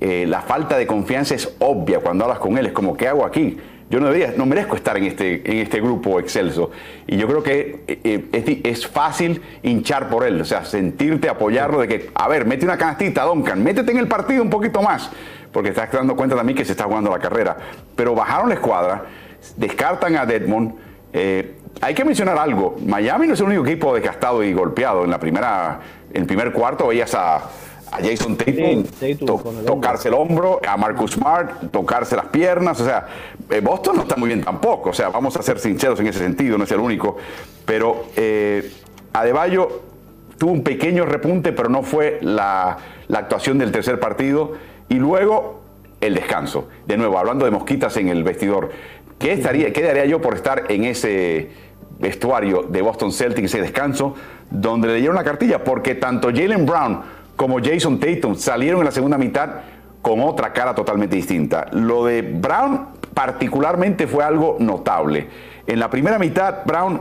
Eh, 0.00 0.26
la 0.28 0.42
falta 0.42 0.76
de 0.76 0.86
confianza 0.86 1.34
es 1.34 1.54
obvia 1.58 2.00
cuando 2.00 2.24
hablas 2.24 2.38
con 2.38 2.58
él. 2.58 2.66
Es 2.66 2.72
como, 2.72 2.96
¿qué 2.96 3.08
hago 3.08 3.24
aquí? 3.24 3.56
Yo 3.90 4.00
no, 4.00 4.06
debería, 4.06 4.34
no 4.36 4.44
merezco 4.44 4.76
estar 4.76 4.98
en 4.98 5.04
este, 5.04 5.50
en 5.50 5.58
este 5.58 5.80
grupo 5.80 6.20
excelso. 6.20 6.70
Y 7.06 7.16
yo 7.16 7.26
creo 7.26 7.42
que 7.42 7.84
eh, 7.88 8.28
eh, 8.32 8.60
es, 8.64 8.86
fácil 8.86 9.40
hinchar 9.62 10.10
por 10.10 10.26
él, 10.26 10.38
o 10.40 10.44
sea, 10.44 10.64
sentirte, 10.66 11.28
apoyarlo, 11.30 11.80
de 11.80 11.88
que, 11.88 12.10
a 12.14 12.28
ver, 12.28 12.44
mete 12.44 12.66
una 12.66 12.76
canastita, 12.76 13.24
Duncan, 13.24 13.62
métete 13.62 13.92
en 13.92 13.98
el 13.98 14.06
partido 14.06 14.42
un 14.42 14.50
poquito 14.50 14.82
más, 14.82 15.10
porque 15.52 15.70
estás 15.70 15.90
dando 15.92 16.16
cuenta 16.16 16.36
también 16.36 16.56
que 16.56 16.64
se 16.64 16.72
está 16.72 16.84
jugando 16.84 17.10
la 17.10 17.18
carrera. 17.18 17.56
Pero 17.96 18.14
bajaron 18.14 18.48
la 18.48 18.54
escuadra, 18.54 19.04
descartan 19.56 20.16
a 20.16 20.26
Deadmond, 20.26 20.74
hay 21.80 21.94
que 21.94 22.04
mencionar 22.04 22.38
algo. 22.38 22.76
Miami 22.84 23.26
no 23.26 23.34
es 23.34 23.40
el 23.40 23.46
único 23.46 23.66
equipo 23.66 23.94
desgastado 23.94 24.42
y 24.42 24.52
golpeado. 24.52 25.04
En 25.04 25.10
la 25.10 25.18
primera, 25.18 25.80
en 26.12 26.22
el 26.22 26.26
primer 26.26 26.52
cuarto 26.52 26.88
veías 26.88 27.14
a, 27.14 27.42
Jason 27.90 28.36
Tatum, 28.36 28.84
tocarse 29.64 30.08
el 30.08 30.14
hombro, 30.14 30.60
a 30.66 30.76
Marcus 30.76 31.12
Smart 31.12 31.70
tocarse 31.70 32.16
las 32.16 32.26
piernas. 32.26 32.78
O 32.80 32.84
sea, 32.84 33.06
eh, 33.48 33.60
Boston 33.60 33.96
no 33.96 34.02
está 34.02 34.16
muy 34.16 34.28
bien 34.28 34.42
tampoco. 34.42 34.90
O 34.90 34.92
sea, 34.92 35.08
vamos 35.08 35.36
a 35.36 35.42
ser 35.42 35.58
sinceros 35.58 35.98
en 36.00 36.08
ese 36.08 36.18
sentido, 36.18 36.58
no 36.58 36.64
es 36.64 36.72
el 36.72 36.80
único. 36.80 37.16
Pero 37.64 38.04
eh, 38.14 38.70
Adebayo 39.14 39.82
tuvo 40.36 40.52
un 40.52 40.62
pequeño 40.62 41.06
repunte, 41.06 41.52
pero 41.52 41.70
no 41.70 41.82
fue 41.82 42.18
la, 42.20 42.76
la 43.08 43.20
actuación 43.20 43.56
del 43.56 43.72
tercer 43.72 43.98
partido. 43.98 44.52
Y 44.88 44.94
luego 44.94 45.60
el 46.00 46.14
descanso. 46.14 46.68
De 46.86 46.96
nuevo, 46.96 47.18
hablando 47.18 47.44
de 47.44 47.50
mosquitas 47.50 47.96
en 47.96 48.08
el 48.08 48.22
vestidor. 48.22 48.70
¿Qué, 49.18 49.32
estaría, 49.32 49.72
qué 49.72 49.82
daría 49.82 50.04
yo 50.04 50.20
por 50.20 50.34
estar 50.34 50.64
en 50.68 50.84
ese 50.84 51.50
vestuario 51.98 52.62
de 52.62 52.80
Boston 52.82 53.12
Celtics, 53.12 53.46
ese 53.46 53.60
descanso, 53.60 54.14
donde 54.50 54.88
le 54.88 54.94
dieron 54.94 55.16
la 55.16 55.24
cartilla, 55.24 55.64
porque 55.64 55.96
tanto 55.96 56.28
Jalen 56.28 56.64
Brown 56.64 57.00
como 57.36 57.58
Jason 57.62 57.98
Tatum 57.98 58.36
salieron 58.36 58.80
en 58.80 58.86
la 58.86 58.92
segunda 58.92 59.18
mitad 59.18 59.50
con 60.00 60.20
otra 60.20 60.52
cara 60.52 60.74
totalmente 60.74 61.16
distinta. 61.16 61.66
Lo 61.72 62.04
de 62.04 62.22
Brown 62.22 62.88
particularmente 63.12 64.06
fue 64.06 64.22
algo 64.22 64.56
notable. 64.60 65.26
En 65.66 65.80
la 65.80 65.90
primera 65.90 66.18
mitad, 66.18 66.64
Brown 66.64 67.00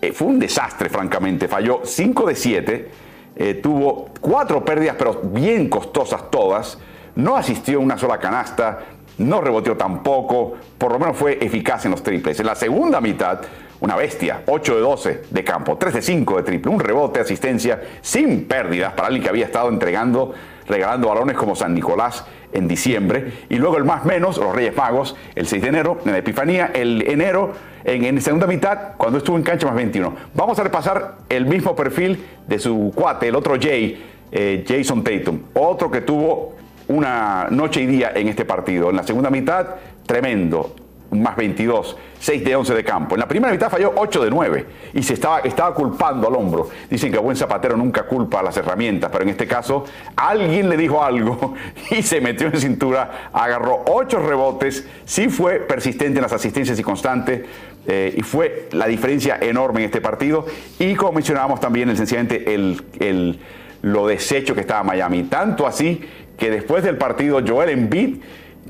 eh, 0.00 0.12
fue 0.12 0.28
un 0.28 0.38
desastre, 0.38 0.90
francamente. 0.90 1.48
Falló 1.48 1.80
5 1.84 2.26
de 2.26 2.34
7, 2.34 2.90
eh, 3.36 3.54
tuvo 3.54 4.10
cuatro 4.20 4.64
pérdidas, 4.64 4.96
pero 4.98 5.20
bien 5.24 5.68
costosas 5.68 6.30
todas. 6.30 6.78
No 7.16 7.36
asistió 7.36 7.78
a 7.78 7.82
una 7.82 7.96
sola 7.96 8.18
canasta, 8.18 8.80
no 9.18 9.40
reboteó 9.40 9.76
tampoco, 9.76 10.54
por 10.76 10.92
lo 10.92 10.98
menos 10.98 11.16
fue 11.16 11.38
eficaz 11.40 11.84
en 11.84 11.92
los 11.92 12.02
triples. 12.02 12.38
En 12.40 12.46
la 12.46 12.54
segunda 12.54 13.00
mitad, 13.00 13.40
una 13.80 13.96
bestia, 13.96 14.42
8 14.46 14.74
de 14.74 14.80
12 14.80 15.22
de 15.30 15.44
campo, 15.44 15.76
3 15.76 15.94
de 15.94 16.02
5 16.02 16.36
de 16.38 16.42
triple, 16.42 16.72
un 16.72 16.80
rebote, 16.80 17.20
asistencia 17.20 17.80
sin 18.00 18.46
pérdidas 18.46 18.94
para 18.94 19.08
alguien 19.08 19.22
que 19.22 19.28
había 19.28 19.44
estado 19.44 19.68
entregando, 19.68 20.34
regalando 20.66 21.08
balones 21.08 21.36
como 21.36 21.54
San 21.54 21.74
Nicolás 21.74 22.24
en 22.52 22.66
diciembre. 22.66 23.44
Y 23.48 23.56
luego 23.56 23.76
el 23.76 23.84
más 23.84 24.04
menos, 24.04 24.38
los 24.38 24.54
Reyes 24.54 24.76
Magos, 24.76 25.14
el 25.34 25.46
6 25.46 25.62
de 25.62 25.68
enero, 25.68 25.98
en 26.04 26.12
la 26.12 26.18
Epifanía, 26.18 26.70
el 26.74 27.02
enero, 27.06 27.52
en, 27.84 28.20
segunda 28.20 28.46
mitad, 28.46 28.94
cuando 28.96 29.18
estuvo 29.18 29.36
en 29.36 29.42
cancha 29.42 29.66
más 29.66 29.76
21. 29.76 30.14
Vamos 30.34 30.58
a 30.58 30.62
repasar 30.62 31.18
el 31.28 31.46
mismo 31.46 31.76
perfil 31.76 32.24
de 32.48 32.58
su 32.58 32.92
cuate, 32.94 33.28
el 33.28 33.36
otro 33.36 33.56
Jay, 33.60 34.02
eh, 34.32 34.64
Jason 34.66 35.04
Tatum, 35.04 35.40
otro 35.54 35.90
que 35.90 36.00
tuvo 36.00 36.54
una 36.88 37.48
noche 37.50 37.82
y 37.82 37.86
día 37.86 38.12
en 38.14 38.28
este 38.28 38.44
partido. 38.44 38.90
En 38.90 38.96
la 38.96 39.02
segunda 39.02 39.30
mitad, 39.30 39.66
tremendo 40.06 40.74
más 41.10 41.36
22, 41.36 41.96
6 42.18 42.44
de 42.44 42.56
11 42.56 42.74
de 42.74 42.84
campo. 42.84 43.14
En 43.14 43.20
la 43.20 43.28
primera 43.28 43.52
mitad 43.52 43.70
falló 43.70 43.92
8 43.96 44.24
de 44.24 44.30
9 44.30 44.66
y 44.94 45.02
se 45.02 45.14
estaba, 45.14 45.40
estaba 45.40 45.74
culpando 45.74 46.28
al 46.28 46.34
hombro. 46.34 46.68
Dicen 46.90 47.12
que 47.12 47.18
buen 47.18 47.36
zapatero 47.36 47.76
nunca 47.76 48.04
culpa 48.04 48.40
a 48.40 48.42
las 48.42 48.56
herramientas, 48.56 49.10
pero 49.12 49.22
en 49.22 49.30
este 49.30 49.46
caso 49.46 49.84
alguien 50.16 50.68
le 50.68 50.76
dijo 50.76 51.02
algo 51.02 51.54
y 51.90 52.02
se 52.02 52.20
metió 52.20 52.48
en 52.48 52.58
cintura, 52.58 53.30
agarró 53.32 53.84
8 53.86 54.18
rebotes, 54.20 54.86
sí 55.04 55.28
fue 55.28 55.60
persistente 55.60 56.18
en 56.18 56.22
las 56.22 56.32
asistencias 56.32 56.78
y 56.78 56.82
constante. 56.82 57.44
Eh, 57.86 58.14
y 58.16 58.22
fue 58.22 58.70
la 58.72 58.86
diferencia 58.86 59.36
enorme 59.42 59.80
en 59.80 59.86
este 59.86 60.00
partido. 60.00 60.46
Y 60.78 60.94
como 60.94 61.12
mencionábamos 61.12 61.60
también, 61.60 61.90
esencialmente 61.90 62.54
el, 62.54 62.82
el, 62.98 63.38
lo 63.82 64.06
deshecho 64.06 64.54
que 64.54 64.62
estaba 64.62 64.82
Miami. 64.82 65.24
Tanto 65.24 65.66
así 65.66 66.00
que 66.38 66.50
después 66.50 66.84
del 66.84 66.96
partido, 66.96 67.40
Joel 67.46 67.70
Embiid 67.70 68.16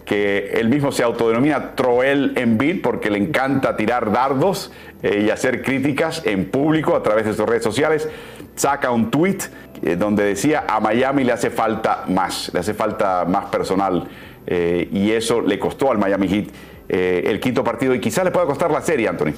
que 0.04 0.52
él 0.54 0.68
mismo 0.68 0.92
se 0.92 1.02
autodenomina 1.02 1.74
Troel 1.74 2.32
Embiid 2.36 2.82
porque 2.82 3.10
le 3.10 3.18
encanta 3.18 3.76
tirar 3.76 4.12
dardos 4.12 4.70
eh, 5.02 5.24
y 5.26 5.30
hacer 5.30 5.62
críticas 5.62 6.22
en 6.26 6.50
público 6.50 6.94
a 6.94 7.02
través 7.02 7.26
de 7.26 7.34
sus 7.34 7.46
redes 7.46 7.62
sociales. 7.62 8.08
Saca 8.54 8.90
un 8.90 9.10
tweet 9.10 9.38
eh, 9.82 9.96
donde 9.96 10.24
decía 10.24 10.64
a 10.68 10.80
Miami 10.80 11.24
le 11.24 11.32
hace 11.32 11.50
falta 11.50 12.04
más, 12.08 12.50
le 12.52 12.60
hace 12.60 12.74
falta 12.74 13.24
más 13.24 13.46
personal 13.46 14.04
eh, 14.46 14.88
y 14.92 15.10
eso 15.10 15.40
le 15.40 15.58
costó 15.58 15.90
al 15.90 15.98
Miami 15.98 16.28
Heat 16.28 16.48
el 16.86 17.40
quinto 17.40 17.64
partido 17.64 17.94
y 17.94 17.98
quizás 17.98 18.24
le 18.24 18.30
pueda 18.30 18.44
costar 18.44 18.70
la 18.70 18.82
serie, 18.82 19.08
Anthony. 19.08 19.32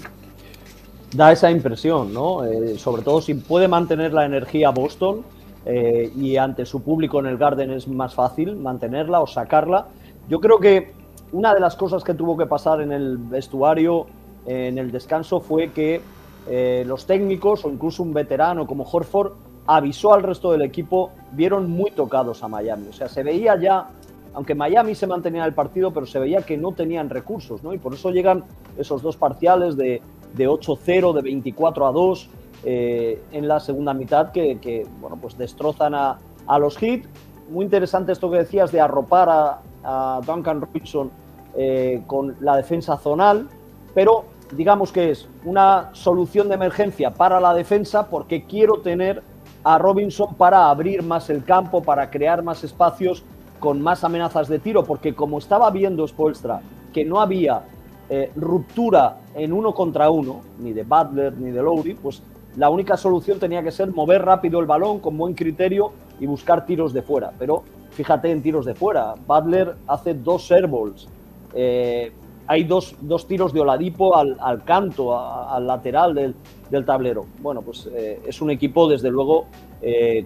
da 1.12 1.30
esa 1.30 1.48
impresión, 1.48 2.12
¿no? 2.12 2.40
Sobre 2.76 3.02
todo 3.02 3.22
si 3.22 3.34
puede 3.34 3.68
mantener 3.68 4.12
la 4.12 4.26
energía 4.26 4.70
Boston 4.70 5.22
eh, 5.66 6.12
y 6.16 6.36
ante 6.36 6.64
su 6.64 6.82
público 6.82 7.18
en 7.18 7.26
el 7.26 7.36
Garden 7.36 7.72
es 7.72 7.88
más 7.88 8.14
fácil 8.14 8.56
mantenerla 8.56 9.20
o 9.20 9.26
sacarla. 9.26 9.88
Yo 10.28 10.40
creo 10.40 10.58
que 10.58 10.92
una 11.32 11.52
de 11.52 11.60
las 11.60 11.74
cosas 11.74 12.04
que 12.04 12.14
tuvo 12.14 12.36
que 12.36 12.46
pasar 12.46 12.80
en 12.80 12.92
el 12.92 13.18
vestuario, 13.18 14.06
en 14.46 14.78
el 14.78 14.92
descanso, 14.92 15.40
fue 15.40 15.72
que 15.72 16.00
eh, 16.48 16.84
los 16.86 17.06
técnicos 17.06 17.64
o 17.64 17.70
incluso 17.70 18.04
un 18.04 18.14
veterano 18.14 18.66
como 18.66 18.84
Horford 18.84 19.32
avisó 19.66 20.14
al 20.14 20.22
resto 20.22 20.52
del 20.52 20.62
equipo, 20.62 21.10
vieron 21.32 21.68
muy 21.68 21.90
tocados 21.90 22.44
a 22.44 22.48
Miami. 22.48 22.86
O 22.88 22.92
sea, 22.92 23.08
se 23.08 23.24
veía 23.24 23.60
ya, 23.60 23.88
aunque 24.32 24.54
Miami 24.54 24.94
se 24.94 25.08
mantenía 25.08 25.40
en 25.40 25.48
el 25.48 25.54
partido, 25.54 25.92
pero 25.92 26.06
se 26.06 26.20
veía 26.20 26.42
que 26.42 26.56
no 26.56 26.70
tenían 26.70 27.10
recursos, 27.10 27.64
¿no? 27.64 27.74
Y 27.74 27.78
por 27.78 27.94
eso 27.94 28.10
llegan 28.12 28.44
esos 28.78 29.02
dos 29.02 29.16
parciales 29.16 29.76
de, 29.76 30.00
de 30.34 30.48
8-0, 30.48 31.12
de 31.12 31.22
24 31.22 31.86
a 31.88 31.90
2 31.90 32.28
eh, 32.68 33.22
en 33.30 33.46
la 33.46 33.60
segunda 33.60 33.94
mitad 33.94 34.32
que, 34.32 34.84
bueno, 35.00 35.16
pues 35.22 35.38
destrozan 35.38 35.94
a, 35.94 36.18
a, 36.48 36.58
los 36.58 36.76
Heat. 36.76 37.04
Muy 37.48 37.64
interesante 37.64 38.10
esto 38.10 38.28
que 38.28 38.38
decías 38.38 38.72
de 38.72 38.80
arropar 38.80 39.60
a, 39.84 40.20
Duncan 40.26 40.60
Robinson 40.60 41.12
eh, 41.56 42.02
con 42.08 42.34
la 42.40 42.56
defensa 42.56 42.96
zonal, 42.96 43.46
pero 43.94 44.24
digamos 44.50 44.90
que 44.90 45.12
es 45.12 45.28
una 45.44 45.90
solución 45.92 46.48
de 46.48 46.56
emergencia 46.56 47.14
para 47.14 47.38
la 47.38 47.54
defensa 47.54 48.10
porque 48.10 48.46
quiero 48.46 48.80
tener 48.80 49.22
a 49.62 49.78
Robinson 49.78 50.34
para 50.34 50.68
abrir 50.68 51.04
más 51.04 51.30
el 51.30 51.44
campo, 51.44 51.84
para 51.84 52.10
crear 52.10 52.42
más 52.42 52.64
espacios 52.64 53.22
con 53.60 53.80
más 53.80 54.02
amenazas 54.02 54.48
de 54.48 54.58
tiro, 54.58 54.82
porque 54.82 55.14
como 55.14 55.38
estaba 55.38 55.70
viendo 55.70 56.04
Spolstra 56.08 56.62
que 56.92 57.04
no 57.04 57.20
había 57.20 57.62
eh, 58.08 58.32
ruptura 58.34 59.18
en 59.36 59.52
uno 59.52 59.72
contra 59.72 60.10
uno, 60.10 60.40
ni 60.58 60.72
de 60.72 60.82
Butler 60.82 61.32
ni 61.38 61.52
de 61.52 61.62
Lowry, 61.62 61.94
pues 61.94 62.24
la 62.56 62.70
única 62.70 62.96
solución 62.96 63.38
tenía 63.38 63.62
que 63.62 63.70
ser 63.70 63.92
mover 63.92 64.24
rápido 64.24 64.60
el 64.60 64.66
balón 64.66 64.98
con 65.00 65.16
buen 65.16 65.34
criterio 65.34 65.92
y 66.20 66.26
buscar 66.26 66.64
tiros 66.66 66.92
de 66.92 67.02
fuera. 67.02 67.32
Pero 67.38 67.62
fíjate 67.90 68.30
en 68.30 68.42
tiros 68.42 68.64
de 68.64 68.74
fuera, 68.74 69.14
Butler 69.26 69.76
hace 69.86 70.14
dos 70.14 70.50
airballs, 70.50 71.08
eh, 71.54 72.12
hay 72.48 72.64
dos, 72.64 72.94
tiros 73.26 73.52
de 73.52 73.60
Oladipo 73.60 74.16
al, 74.16 74.62
canto, 74.64 75.18
al 75.18 75.66
lateral 75.66 76.14
del, 76.14 76.84
tablero. 76.84 77.26
Bueno, 77.40 77.62
pues 77.62 77.88
eh, 77.92 78.20
es 78.24 78.40
un 78.40 78.50
equipo, 78.50 78.88
desde 78.88 79.10
luego, 79.10 79.46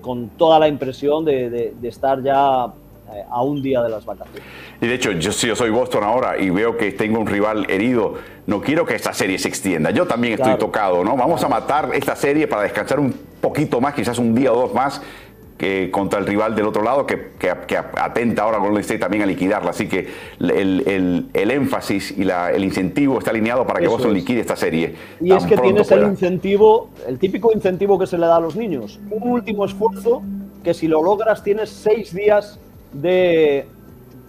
con 0.02 0.28
toda 0.30 0.58
la 0.58 0.68
impresión 0.68 1.24
de 1.24 1.74
estar 1.82 2.22
ya 2.22 2.72
eh, 3.12 3.24
a 3.28 3.42
un 3.42 3.62
día 3.62 3.82
de 3.82 3.88
las 3.88 4.04
vacaciones. 4.04 4.42
Y 4.80 4.86
de 4.86 4.94
hecho, 4.94 5.12
yo, 5.12 5.32
si 5.32 5.46
yo 5.46 5.56
soy 5.56 5.70
Boston 5.70 6.04
ahora 6.04 6.38
y 6.38 6.50
veo 6.50 6.76
que 6.76 6.92
tengo 6.92 7.18
un 7.18 7.26
rival 7.26 7.66
herido, 7.70 8.14
no 8.46 8.60
quiero 8.60 8.84
que 8.86 8.94
esta 8.94 9.12
serie 9.12 9.38
se 9.38 9.48
extienda. 9.48 9.90
Yo 9.90 10.06
también 10.06 10.34
estoy 10.34 10.56
tocado, 10.56 11.04
¿no? 11.04 11.16
Vamos 11.16 11.42
a 11.44 11.48
matar 11.48 11.90
esta 11.94 12.16
serie 12.16 12.46
para 12.48 12.62
descansar 12.62 12.98
un 13.00 13.14
poquito 13.40 13.80
más, 13.80 13.94
quizás 13.94 14.18
un 14.18 14.34
día 14.34 14.52
o 14.52 14.56
dos 14.56 14.74
más, 14.74 15.02
que 15.60 15.90
contra 15.90 16.18
el 16.18 16.26
rival 16.26 16.56
del 16.56 16.64
otro 16.64 16.82
lado 16.82 17.04
que, 17.06 17.32
que, 17.38 17.76
atenta 17.76 18.44
ahora 18.44 18.56
Golden 18.56 18.80
State 18.80 18.98
también 18.98 19.24
a 19.24 19.26
liquidarla. 19.26 19.70
Así 19.70 19.88
que 19.88 20.08
el, 20.38 21.28
el, 21.34 21.50
énfasis 21.50 22.12
y 22.16 22.24
la, 22.24 22.50
el 22.50 22.64
incentivo 22.64 23.18
está 23.18 23.30
alineado 23.30 23.66
para 23.66 23.78
que 23.78 23.86
Boston 23.86 24.14
liquide 24.14 24.40
esta 24.40 24.56
serie. 24.56 24.94
Y 25.20 25.34
es 25.34 25.44
que 25.44 25.58
tienes 25.58 25.90
el 25.90 26.04
incentivo, 26.04 26.88
el 27.06 27.18
típico 27.18 27.52
incentivo 27.52 27.98
que 27.98 28.06
se 28.06 28.16
le 28.16 28.26
da 28.26 28.36
a 28.36 28.40
los 28.40 28.56
niños. 28.56 29.00
Un 29.10 29.30
último 29.30 29.66
esfuerzo 29.66 30.22
que 30.64 30.72
si 30.72 30.88
lo 30.88 31.02
logras 31.02 31.44
tienes 31.44 31.68
seis 31.68 32.14
días 32.14 32.58
de 32.92 33.66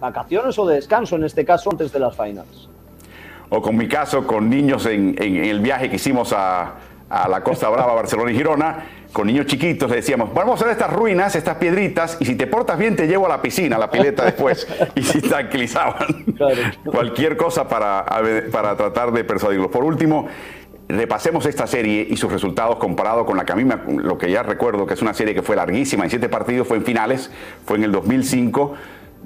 vacaciones 0.00 0.58
o 0.58 0.66
de 0.66 0.76
descanso, 0.76 1.16
en 1.16 1.24
este 1.24 1.44
caso, 1.44 1.70
antes 1.70 1.92
de 1.92 1.98
las 1.98 2.16
finals. 2.16 2.68
O 3.48 3.60
con 3.60 3.76
mi 3.76 3.86
caso, 3.86 4.26
con 4.26 4.48
niños 4.48 4.86
en, 4.86 5.14
el 5.20 5.60
viaje 5.60 5.90
que 5.90 5.96
hicimos 5.96 6.32
a, 6.32 6.74
la 7.28 7.42
Costa 7.42 7.68
Brava, 7.68 7.92
Barcelona 7.92 8.32
y 8.32 8.34
Girona, 8.34 8.86
con 9.12 9.26
niños 9.26 9.44
chiquitos 9.44 9.90
le 9.90 9.96
decíamos, 9.96 10.32
vamos 10.32 10.62
a 10.62 10.64
ver 10.64 10.72
estas 10.72 10.90
ruinas, 10.90 11.36
estas 11.36 11.56
piedritas, 11.56 12.16
y 12.18 12.24
si 12.24 12.36
te 12.36 12.46
portas 12.46 12.78
bien 12.78 12.96
te 12.96 13.06
llevo 13.06 13.26
a 13.26 13.28
la 13.28 13.42
piscina, 13.42 13.76
a 13.76 13.78
la 13.78 13.90
pileta 13.90 14.24
después. 14.24 14.66
y 14.94 15.02
si 15.02 15.20
tranquilizaban. 15.20 16.24
Cualquier 16.86 17.36
cosa 17.36 17.68
para, 17.68 18.06
para 18.50 18.74
tratar 18.74 19.12
de 19.12 19.24
persuadirlos. 19.24 19.70
Por 19.70 19.84
último, 19.84 20.26
repasemos 20.92 21.46
esta 21.46 21.66
serie 21.66 22.06
y 22.08 22.16
sus 22.16 22.30
resultados 22.30 22.76
comparado 22.76 23.24
con 23.24 23.36
la 23.36 23.44
que 23.44 23.52
a 23.52 23.56
mí 23.56 23.64
lo 23.96 24.18
que 24.18 24.30
ya 24.30 24.42
recuerdo 24.42 24.86
que 24.86 24.94
es 24.94 25.02
una 25.02 25.14
serie 25.14 25.34
que 25.34 25.42
fue 25.42 25.56
larguísima, 25.56 26.04
en 26.04 26.10
siete 26.10 26.28
partidos, 26.28 26.68
fue 26.68 26.76
en 26.76 26.84
finales, 26.84 27.30
fue 27.64 27.78
en 27.78 27.84
el 27.84 27.92
2005 27.92 28.74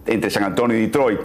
entre 0.06 0.30
San 0.30 0.44
Antonio 0.44 0.76
y 0.76 0.82
Detroit. 0.82 1.20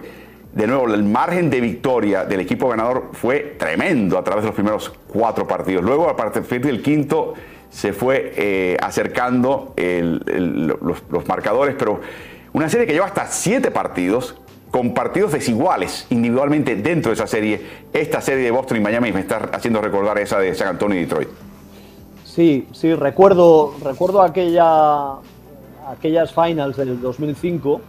De 0.54 0.68
nuevo, 0.68 0.92
el 0.94 1.04
margen 1.04 1.50
de 1.50 1.62
victoria 1.62 2.26
del 2.26 2.42
equipo 2.42 2.70
ganador 2.70 3.12
fue 3.14 3.56
tremendo 3.58 4.18
a 4.18 4.24
través 4.24 4.44
de 4.44 4.48
los 4.48 4.56
primeros 4.56 4.92
cuatro 5.08 5.48
partidos. 5.48 5.84
Luego, 5.84 6.10
a 6.10 6.18
partir 6.18 6.44
del 6.62 6.82
quinto, 6.82 7.36
se 7.70 7.94
fue 7.94 8.34
eh, 8.36 8.78
acercando 8.82 9.74
los, 9.78 11.04
los 11.10 11.28
marcadores, 11.28 11.76
pero 11.78 12.02
una 12.52 12.68
serie 12.68 12.86
que 12.86 12.92
lleva 12.92 13.06
hasta 13.06 13.28
siete 13.28 13.72
partidos 13.72 14.41
con 14.72 14.94
partidos 14.94 15.34
desiguales 15.34 16.08
individualmente 16.10 16.78
dentro 16.78 17.10
de 17.10 17.16
esa 17.16 17.28
serie. 17.28 17.62
Esta 17.92 18.22
serie 18.22 18.46
de 18.46 18.52
Boston 18.52 18.78
y 18.78 18.80
Miami 18.80 19.12
me 19.12 19.20
está 19.20 19.50
haciendo 19.52 19.82
recordar 19.82 20.18
esa 20.18 20.40
de 20.40 20.56
San 20.56 20.70
Antonio 20.70 20.98
y 20.98 21.02
Detroit. 21.02 21.28
Sí, 22.24 22.66
sí, 22.72 22.96
recuerdo, 22.96 23.76
recuerdo 23.84 24.22
aquella, 24.22 25.16
aquellas 25.90 26.34
finals 26.34 26.78
del 26.78 27.02
2005. 27.02 27.82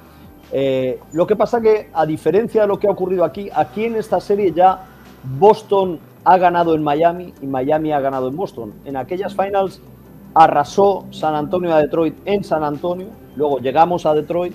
Eh, 0.51 0.99
lo 1.13 1.27
que 1.27 1.37
pasa 1.37 1.61
que, 1.61 1.89
a 1.95 2.05
diferencia 2.05 2.63
de 2.63 2.69
lo 2.69 2.79
que 2.81 2.89
ha 2.89 2.91
ocurrido 2.91 3.25
aquí, 3.25 3.49
aquí 3.55 3.85
en 3.85 3.95
esta 3.95 4.21
serie 4.21 4.53
ya 4.53 4.85
Boston 5.39 6.01
ha 6.25 6.37
ganado 6.37 6.75
en 6.75 6.83
Miami 6.83 7.33
y 7.41 7.47
Miami 7.47 7.93
ha 7.93 8.01
ganado 8.01 8.29
en 8.29 8.37
Boston. 8.37 8.75
En 8.85 8.97
aquellas 8.97 9.37
finals 9.37 9.81
arrasó 10.35 11.07
San 11.11 11.37
Antonio 11.37 11.73
a 11.73 11.79
Detroit 11.79 12.17
en 12.25 12.43
San 12.43 12.65
Antonio, 12.65 13.09
luego 13.37 13.61
llegamos 13.61 14.05
a 14.05 14.15
Detroit 14.15 14.55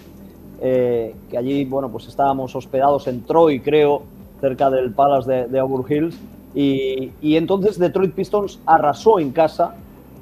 eh, 0.61 1.15
que 1.29 1.37
allí, 1.37 1.65
bueno, 1.65 1.89
pues 1.89 2.07
estábamos 2.07 2.55
hospedados 2.55 3.07
en 3.07 3.23
Troy, 3.23 3.59
creo, 3.59 4.03
cerca 4.41 4.69
del 4.69 4.91
Palace 4.91 5.47
de, 5.47 5.59
Auburn 5.59 5.85
Hills, 5.89 6.17
y, 6.55 7.11
entonces 7.35 7.77
Detroit 7.77 8.13
Pistons 8.13 8.59
arrasó 8.65 9.19
en 9.19 9.31
casa 9.31 9.75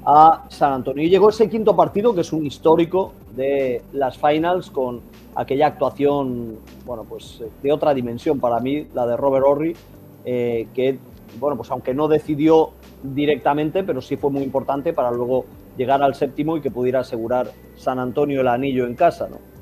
a 0.05 0.45
San 0.49 0.73
Antonio. 0.73 1.03
Y 1.03 1.09
llegó 1.09 1.29
ese 1.29 1.49
quinto 1.49 1.75
partido, 1.75 2.13
que 2.13 2.21
es 2.21 2.33
un 2.33 2.45
histórico 2.45 3.13
de 3.36 3.81
las 3.93 4.17
finals, 4.17 4.69
con 4.69 5.01
aquella 5.36 5.67
actuación, 5.67 6.57
bueno, 6.86 7.05
pues 7.07 7.41
de 7.63 7.71
otra 7.71 7.93
dimensión 7.93 8.39
para 8.39 8.59
mí, 8.59 8.88
la 8.93 9.07
de 9.07 9.15
Robert 9.15 9.45
Horry, 9.47 9.75
eh, 10.25 10.67
que, 10.73 10.99
bueno, 11.39 11.55
pues 11.55 11.71
aunque 11.71 11.93
no 11.93 12.07
decidió 12.07 12.71
directamente, 13.01 13.83
pero 13.83 14.01
sí 14.01 14.17
fue 14.17 14.29
muy 14.29 14.43
importante 14.43 14.91
para 14.91 15.11
luego 15.11 15.45
llegar 15.77 16.03
al 16.03 16.15
séptimo 16.15 16.57
y 16.57 16.61
que 16.61 16.71
pudiera 16.71 16.99
asegurar 17.01 17.51
San 17.75 17.99
Antonio 17.99 18.41
el 18.41 18.47
anillo 18.47 18.86
en 18.86 18.95
casa, 18.95 19.27
¿no? 19.29 19.55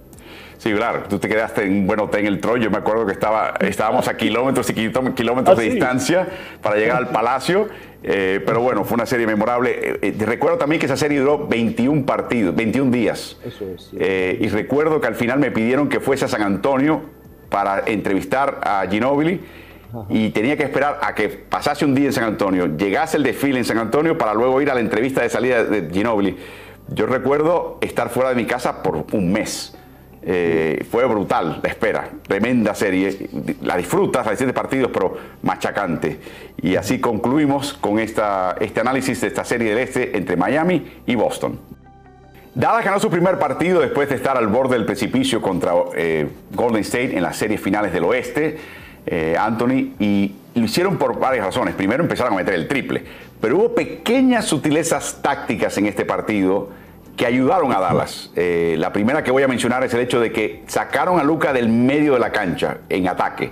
Sí, 0.58 0.72
claro, 0.74 1.04
tú 1.10 1.20
te 1.20 1.28
quedaste 1.28 1.64
en 1.64 1.74
un 1.74 1.88
buen 1.88 2.00
hotel 2.00 2.22
en 2.22 2.28
el 2.28 2.40
Troy. 2.40 2.62
Yo 2.62 2.72
me 2.72 2.78
acuerdo 2.78 3.06
que 3.06 3.12
estaba, 3.12 3.54
estábamos 3.60 4.08
a 4.08 4.16
kilómetros 4.16 4.70
y 4.70 4.74
kilómetros 4.74 5.58
de 5.58 5.66
ah, 5.66 5.70
distancia 5.70 6.28
para 6.62 6.78
llegar 6.78 6.98
al 6.98 7.10
palacio. 7.10 7.68
Eh, 8.04 8.42
pero 8.46 8.60
bueno, 8.62 8.84
fue 8.84 8.96
una 8.96 9.06
serie 9.06 9.26
memorable. 9.26 9.72
Eh, 9.72 10.00
eh, 10.02 10.26
recuerdo 10.26 10.58
también 10.58 10.80
que 10.80 10.88
esa 10.88 10.98
serie 10.98 11.20
duró 11.20 11.48
21 11.48 12.06
partidos, 12.06 12.56
21 12.56 12.92
días. 12.92 13.38
Eso 13.46 13.66
es. 13.74 13.90
y 13.94 14.48
recuerdo 14.50 15.00
que 15.00 15.08
al 15.08 15.16
final 15.16 15.40
me 15.40 15.52
pidieron 15.52 15.88
que 15.88 16.00
fuese 16.00 16.26
a 16.26 16.28
San 16.28 16.42
Antonio 16.42 17.02
para 17.50 17.84
entrevistar 17.86 18.60
a 18.64 18.86
Ginobili. 18.90 19.42
Y 20.10 20.32
tenía 20.32 20.58
que 20.58 20.64
esperar 20.64 21.00
a 21.04 21.14
que 21.14 21.30
pasase 21.30 21.86
un 21.86 21.94
día 21.94 22.08
en 22.08 22.14
San 22.14 22.24
Antonio, 22.24 22.66
llegase 22.66 23.16
el 23.16 23.22
desfile 23.22 23.60
en 23.60 23.66
San 23.66 23.78
Antonio 23.78 24.18
para 24.18 24.34
luego 24.34 24.60
ir 24.60 24.72
a 24.72 24.74
la 24.74 24.80
entrevista 24.80 25.22
de 25.22 25.30
salida 25.30 25.64
de 25.64 25.88
Ginobili. 25.94 26.36
Yo 26.88 27.06
recuerdo 27.06 27.78
estar 27.80 28.10
fuera 28.10 28.30
de 28.30 28.36
mi 28.36 28.46
casa 28.46 28.82
por 28.82 29.06
un 29.12 29.32
mes 29.32 29.78
eh, 30.26 30.86
fue 30.90 31.06
brutal 31.06 31.60
la 31.62 31.70
espera, 31.70 32.10
tremenda 32.26 32.74
serie. 32.74 33.30
La 33.62 33.76
disfrutas, 33.76 34.26
la 34.26 34.36
siete 34.36 34.54
partidos, 34.54 34.90
pero 34.94 35.18
machacante. 35.42 36.20
Y 36.62 36.76
así 36.76 37.00
concluimos 37.00 37.74
con 37.74 38.00
esta, 38.00 38.56
este 38.60 38.80
análisis 38.80 39.20
de 39.22 39.28
esta 39.28 39.44
serie 39.44 39.70
del 39.70 39.80
Este 39.80 40.18
entre 40.18 40.38
Miami 40.38 41.02
y 41.06 41.16
Boston. 41.16 41.60
Dallas 42.56 42.86
ganó 42.86 43.00
su 43.00 43.10
primer 43.10 43.40
partido 43.40 43.82
después 43.82 44.08
de 44.10 44.16
estar 44.16 44.38
al 44.38 44.48
borde 44.48 44.76
del 44.76 44.86
precipicio 44.86 45.42
contra 45.42 45.74
eh, 45.96 46.28
Golden 46.54 46.82
State 46.82 47.18
en 47.18 47.24
las 47.24 47.36
series 47.36 47.60
finales 47.60 47.92
del 47.92 48.04
Oeste, 48.04 48.58
eh, 49.08 49.36
Anthony, 49.38 49.96
y 50.00 50.36
lo 50.54 50.64
hicieron 50.64 50.98
por 50.98 51.20
varias 51.20 51.48
razones. 51.48 51.74
Primero 51.74 52.04
empezaron 52.04 52.34
a 52.34 52.36
meter 52.38 52.54
el 52.54 52.68
triple, 52.68 53.04
pero 53.42 53.58
hubo 53.58 53.76
pequeñas 53.76 54.46
sutilezas 54.46 55.20
tácticas 55.22 55.78
en 55.80 55.88
este 55.88 56.06
partido 56.06 56.70
que 57.16 57.26
ayudaron 57.26 57.72
a 57.72 57.80
Dallas. 57.80 58.32
Eh, 58.36 58.76
la 58.78 58.92
primera 58.92 59.24
que 59.24 59.32
voy 59.32 59.44
a 59.44 59.48
mencionar 59.48 59.84
es 59.84 59.94
el 59.94 60.02
hecho 60.02 60.20
de 60.20 60.32
que 60.32 60.64
sacaron 60.68 61.20
a 61.20 61.24
Luca 61.24 61.54
del 61.54 61.70
medio 61.70 62.14
de 62.14 62.20
la 62.20 62.32
cancha 62.32 62.78
en 62.90 63.08
ataque. 63.08 63.52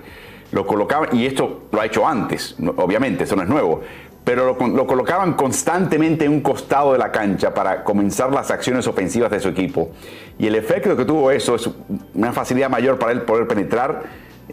Lo 0.52 0.66
colocaban, 0.66 1.10
y 1.16 1.26
esto 1.26 1.64
lo 1.72 1.80
ha 1.80 1.86
hecho 1.86 2.06
antes, 2.06 2.56
obviamente, 2.76 3.24
eso 3.24 3.36
no 3.36 3.44
es 3.44 3.48
nuevo, 3.48 3.82
pero 4.24 4.58
lo, 4.60 4.86
colocaban 4.86 5.34
constantemente 5.34 6.26
en 6.26 6.32
un 6.32 6.42
costado 6.42 6.94
de 6.94 7.00
la 7.00 7.12
cancha 7.12 7.54
para 7.54 7.84
comenzar 7.84 8.32
las 8.32 8.52
acciones 8.52 8.86
ofensivas 8.88 9.32
de 9.32 9.40
su 9.40 9.50
equipo. 9.50 9.92
Y 10.38 10.48
el 10.48 10.56
efecto 10.56 10.96
que 10.96 11.06
tuvo 11.06 11.32
eso 11.32 11.56
es 11.56 11.70
una 12.14 12.32
facilidad 12.34 12.70
mayor 12.70 13.00
para 13.00 13.14
él 13.14 13.22
poder 13.22 13.48
penetrar 13.48 14.04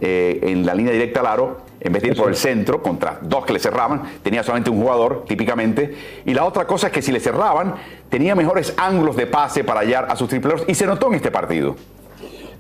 eh, 0.01 0.40
en 0.42 0.64
la 0.64 0.74
línea 0.74 0.92
directa 0.92 1.20
al 1.20 1.26
aro, 1.26 1.59
en 1.80 1.92
vez 1.92 2.03
de 2.03 2.09
ir 2.09 2.16
por 2.16 2.28
el 2.28 2.36
centro 2.36 2.82
contra 2.82 3.18
dos 3.22 3.44
que 3.44 3.53
le 3.53 3.59
cerraban, 3.59 4.03
tenía 4.22 4.42
solamente 4.42 4.70
un 4.70 4.80
jugador 4.80 5.24
típicamente. 5.26 5.94
Y 6.24 6.34
la 6.34 6.44
otra 6.44 6.66
cosa 6.66 6.88
es 6.88 6.92
que 6.92 7.03
si 7.03 7.12
le 7.12 7.20
cerraban, 7.20 7.74
tenía 8.09 8.34
mejores 8.34 8.74
ángulos 8.76 9.16
de 9.16 9.26
pase 9.26 9.64
para 9.64 9.80
hallar 9.80 10.07
a 10.09 10.16
sus 10.16 10.28
tripleros 10.28 10.64
y 10.66 10.74
se 10.74 10.86
notó 10.86 11.09
en 11.09 11.14
este 11.14 11.30
partido. 11.30 11.76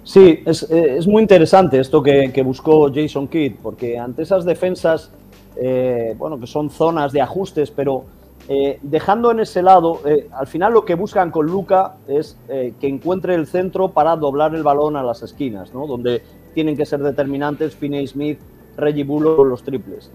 Sí, 0.08 0.42
es, 0.46 0.66
eh, 0.70 0.98
muy 1.06 1.20
interesante 1.20 1.78
esto 1.78 2.02
que, 2.02 2.42
buscó 2.42 2.90
Jason 2.90 3.28
Kidd, 3.28 3.56
porque 3.62 3.98
ante 3.98 4.22
esas 4.22 4.46
defensas, 4.46 5.10
eh, 5.56 6.14
bueno, 6.16 6.40
que 6.40 6.46
son 6.46 6.70
zonas 6.70 7.12
de 7.12 7.20
ajustes, 7.20 7.70
pero 7.70 8.04
eh, 8.48 8.78
dejando 8.80 9.30
en 9.30 9.40
ese 9.40 9.60
lado, 9.60 10.00
al 10.32 10.46
final 10.46 10.72
lo 10.72 10.86
que 10.86 10.94
buscan 10.94 11.30
con 11.30 11.44
Luca 11.44 11.96
es 12.08 12.38
que 12.48 12.88
encuentre 12.88 13.34
el 13.34 13.46
centro 13.46 13.90
para 13.90 14.16
doblar 14.16 14.54
el 14.54 14.62
balón 14.62 14.96
a 14.96 15.02
las 15.02 15.22
esquinas, 15.22 15.74
¿no? 15.74 15.86
donde 15.86 16.22
tienen 16.54 16.76
que 16.76 16.86
ser 16.86 17.00
determinantes 17.00 17.74
Finney 17.74 18.06
Smith, 18.06 18.38
Reggie 18.76 19.04
Bullock 19.04 19.46
los 19.46 19.62
triples. 19.62 20.10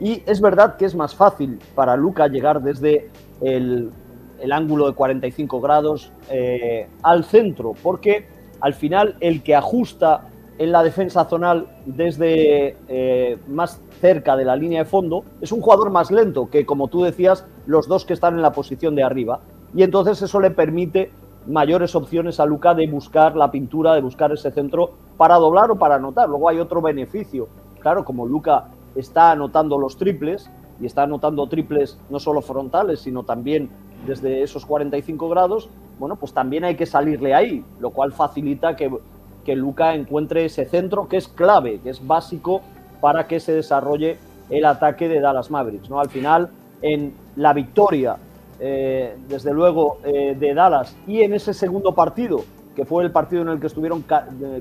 Y 0.00 0.22
es 0.26 0.40
verdad 0.40 0.76
que 0.76 0.84
es 0.84 0.94
más 0.94 1.14
fácil 1.14 1.58
para 1.74 1.96
Luca 1.96 2.26
llegar 2.28 2.62
desde 2.62 3.10
el, 3.40 3.92
ángulo 4.50 4.86
de 4.86 4.94
45 4.94 5.60
grados 5.60 6.12
al 7.02 7.24
centro, 7.24 7.74
porque 7.82 8.26
al 8.60 8.74
final 8.74 9.16
el 9.20 9.42
que 9.42 9.54
ajusta 9.54 10.28
en 10.58 10.72
la 10.72 10.82
defensa 10.82 11.24
zonal 11.24 11.66
desde 11.84 12.76
eh, 12.88 13.38
más 13.48 13.80
cerca 14.00 14.36
de 14.36 14.44
la 14.44 14.56
línea 14.56 14.80
de 14.80 14.88
fondo 14.88 15.24
es 15.40 15.52
un 15.52 15.60
jugador 15.60 15.90
más 15.90 16.10
lento 16.10 16.48
que, 16.48 16.64
como 16.64 16.88
tú 16.88 17.02
decías, 17.02 17.44
los 17.66 17.88
dos 17.88 18.04
que 18.04 18.12
están 18.12 18.34
en 18.34 18.42
la 18.42 18.52
posición 18.52 18.94
de 18.94 19.02
arriba. 19.02 19.40
Y 19.74 19.82
entonces 19.82 20.22
eso 20.22 20.40
le 20.40 20.50
permite 20.50 21.10
mayores 21.46 21.94
opciones 21.94 22.40
a 22.40 22.46
Luca 22.46 22.74
de 22.74 22.86
buscar 22.86 23.36
la 23.36 23.50
pintura, 23.50 23.94
de 23.94 24.00
buscar 24.00 24.32
ese 24.32 24.50
centro 24.50 24.92
para 25.16 25.36
doblar 25.36 25.70
o 25.70 25.76
para 25.76 25.96
anotar. 25.96 26.28
Luego 26.28 26.48
hay 26.48 26.58
otro 26.58 26.80
beneficio. 26.80 27.48
Claro, 27.80 28.04
como 28.04 28.26
Luca 28.26 28.68
está 28.94 29.32
anotando 29.32 29.78
los 29.78 29.96
triples 29.96 30.50
y 30.80 30.86
está 30.86 31.02
anotando 31.02 31.46
triples 31.48 31.98
no 32.10 32.18
solo 32.18 32.40
frontales, 32.40 33.00
sino 33.00 33.24
también 33.24 33.70
desde 34.06 34.42
esos 34.42 34.66
45 34.66 35.28
grados, 35.28 35.68
bueno, 35.98 36.16
pues 36.16 36.32
también 36.32 36.64
hay 36.64 36.76
que 36.76 36.86
salirle 36.86 37.34
ahí, 37.34 37.64
lo 37.80 37.90
cual 37.90 38.12
facilita 38.12 38.76
que, 38.76 38.90
que 39.44 39.56
Luca 39.56 39.94
encuentre 39.94 40.44
ese 40.44 40.64
centro 40.64 41.08
que 41.08 41.16
es 41.16 41.28
clave, 41.28 41.80
que 41.80 41.90
es 41.90 42.06
básico 42.06 42.60
para 43.00 43.26
que 43.26 43.40
se 43.40 43.52
desarrolle 43.52 44.18
el 44.50 44.64
ataque 44.64 45.08
de 45.08 45.20
Dallas 45.20 45.50
Mavericks. 45.50 45.88
¿no? 45.88 46.00
Al 46.00 46.10
final, 46.10 46.50
en 46.82 47.14
la 47.36 47.52
victoria, 47.52 48.16
eh, 48.60 49.16
desde 49.28 49.52
luego, 49.52 49.98
eh, 50.04 50.36
de 50.38 50.54
Dallas 50.54 50.96
y 51.06 51.22
en 51.22 51.34
ese 51.34 51.54
segundo 51.54 51.94
partido, 51.94 52.44
que 52.74 52.84
fue 52.84 53.04
el 53.04 53.10
partido 53.10 53.42
en 53.42 53.48
el 53.48 53.60
que 53.60 53.68
estuvieron 53.68 54.04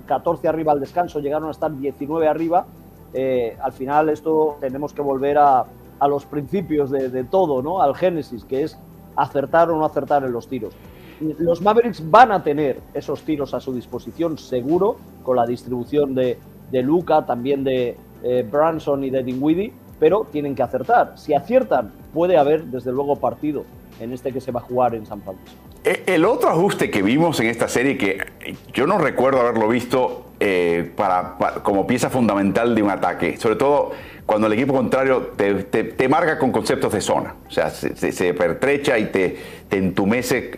14 0.05 0.47
arriba 0.47 0.71
al 0.71 0.79
descanso, 0.79 1.19
llegaron 1.19 1.47
a 1.47 1.51
estar 1.51 1.75
19 1.75 2.27
arriba, 2.27 2.65
eh, 3.13 3.57
al 3.61 3.73
final 3.73 4.09
esto 4.09 4.57
tenemos 4.59 4.93
que 4.93 5.01
volver 5.01 5.37
a, 5.37 5.65
a 5.99 6.07
los 6.07 6.25
principios 6.25 6.91
de, 6.91 7.09
de, 7.09 7.23
todo, 7.23 7.61
¿no? 7.61 7.81
al 7.81 7.95
génesis, 7.95 8.43
que 8.45 8.63
es 8.63 8.77
acertar 9.15 9.69
o 9.69 9.77
no 9.77 9.85
acertar 9.85 10.23
en 10.23 10.31
los 10.31 10.47
tiros 10.47 10.73
los 11.39 11.61
Mavericks 11.61 12.09
van 12.09 12.31
a 12.31 12.43
tener 12.43 12.79
esos 12.93 13.21
tiros 13.21 13.53
a 13.53 13.59
su 13.59 13.73
disposición, 13.73 14.37
seguro, 14.37 14.97
con 15.23 15.37
la 15.37 15.45
distribución 15.45 16.15
de, 16.15 16.37
de 16.71 16.83
Luca, 16.83 17.25
también 17.25 17.63
de 17.63 17.97
eh, 18.23 18.47
Branson 18.49 19.03
y 19.03 19.09
de 19.09 19.23
Dinwiddie, 19.23 19.73
pero 19.99 20.27
tienen 20.31 20.55
que 20.55 20.63
acertar. 20.63 21.13
Si 21.15 21.33
aciertan, 21.33 21.91
puede 22.13 22.37
haber, 22.37 22.65
desde 22.65 22.91
luego, 22.91 23.15
partido 23.15 23.63
en 23.99 24.13
este 24.13 24.31
que 24.31 24.41
se 24.41 24.51
va 24.51 24.59
a 24.59 24.63
jugar 24.63 24.95
en 24.95 25.05
San 25.05 25.21
Francisco. 25.21 25.57
Eh, 25.83 26.03
el 26.07 26.25
otro 26.25 26.49
ajuste 26.49 26.89
que 26.89 27.01
vimos 27.01 27.39
en 27.39 27.47
esta 27.47 27.67
serie, 27.67 27.97
que 27.97 28.17
yo 28.73 28.87
no 28.87 28.97
recuerdo 28.97 29.41
haberlo 29.41 29.67
visto 29.67 30.27
eh, 30.39 30.91
para, 30.95 31.35
como 31.63 31.85
pieza 31.85 32.09
fundamental 32.09 32.73
de 32.75 32.83
un 32.83 32.89
ataque, 32.89 33.37
sobre 33.37 33.55
todo 33.55 33.91
cuando 34.25 34.47
el 34.47 34.53
equipo 34.53 34.73
contrario 34.73 35.33
te, 35.35 36.07
marca 36.07 36.39
con 36.39 36.51
conceptos 36.51 36.93
de 36.93 37.01
zona, 37.01 37.35
o 37.47 37.51
sea, 37.51 37.69
se, 37.69 38.33
pertrecha 38.33 38.97
y 38.97 39.05
te, 39.05 39.37
entumece 39.69 40.51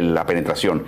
la 0.00 0.26
penetración. 0.26 0.84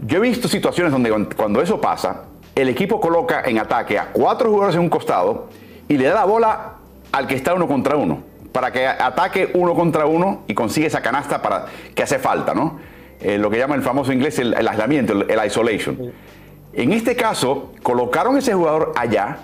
Yo 0.00 0.18
he 0.18 0.20
visto 0.20 0.48
situaciones 0.48 0.92
donde 0.92 1.10
cuando 1.36 1.62
eso 1.62 1.80
pasa, 1.80 2.24
el 2.54 2.68
equipo 2.68 3.00
coloca 3.00 3.42
en 3.46 3.58
ataque 3.58 3.98
a 3.98 4.12
cuatro 4.12 4.50
jugadores 4.50 4.76
en 4.76 4.82
un 4.82 4.90
costado 4.90 5.48
y 5.88 5.96
le 5.96 6.04
da 6.04 6.14
la 6.14 6.24
bola 6.24 6.74
al 7.12 7.26
que 7.26 7.34
está 7.34 7.54
uno 7.54 7.66
contra 7.66 7.96
uno, 7.96 8.22
para 8.52 8.70
que 8.70 8.86
ataque 8.86 9.50
uno 9.54 9.74
contra 9.74 10.06
uno 10.06 10.44
y 10.46 10.54
consiga 10.54 10.86
esa 10.86 11.00
canasta 11.00 11.40
para, 11.40 11.66
que 11.94 12.02
hace 12.02 12.18
falta, 12.18 12.54
¿no? 12.54 12.78
Eh, 13.20 13.38
lo 13.38 13.50
que 13.50 13.58
llama 13.58 13.74
el 13.74 13.82
famoso 13.82 14.12
inglés 14.12 14.38
el, 14.38 14.54
aislamiento, 14.54 15.12
el, 15.12 15.30
el 15.30 15.46
isolation. 15.46 16.12
En 16.72 16.92
este 16.92 17.16
caso, 17.16 17.72
colocaron 17.82 18.36
ese 18.36 18.54
jugador 18.54 18.92
allá 18.96 19.38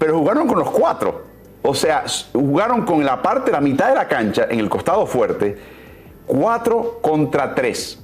pero 0.00 0.18
jugaron 0.18 0.48
con 0.48 0.58
los 0.58 0.70
cuatro. 0.70 1.26
O 1.60 1.74
sea, 1.74 2.04
jugaron 2.32 2.86
con 2.86 3.04
la 3.04 3.20
parte, 3.20 3.52
la 3.52 3.60
mitad 3.60 3.90
de 3.90 3.94
la 3.94 4.08
cancha, 4.08 4.46
en 4.48 4.58
el 4.58 4.70
costado 4.70 5.04
fuerte, 5.04 5.58
cuatro 6.26 7.00
contra 7.02 7.54
tres. 7.54 8.02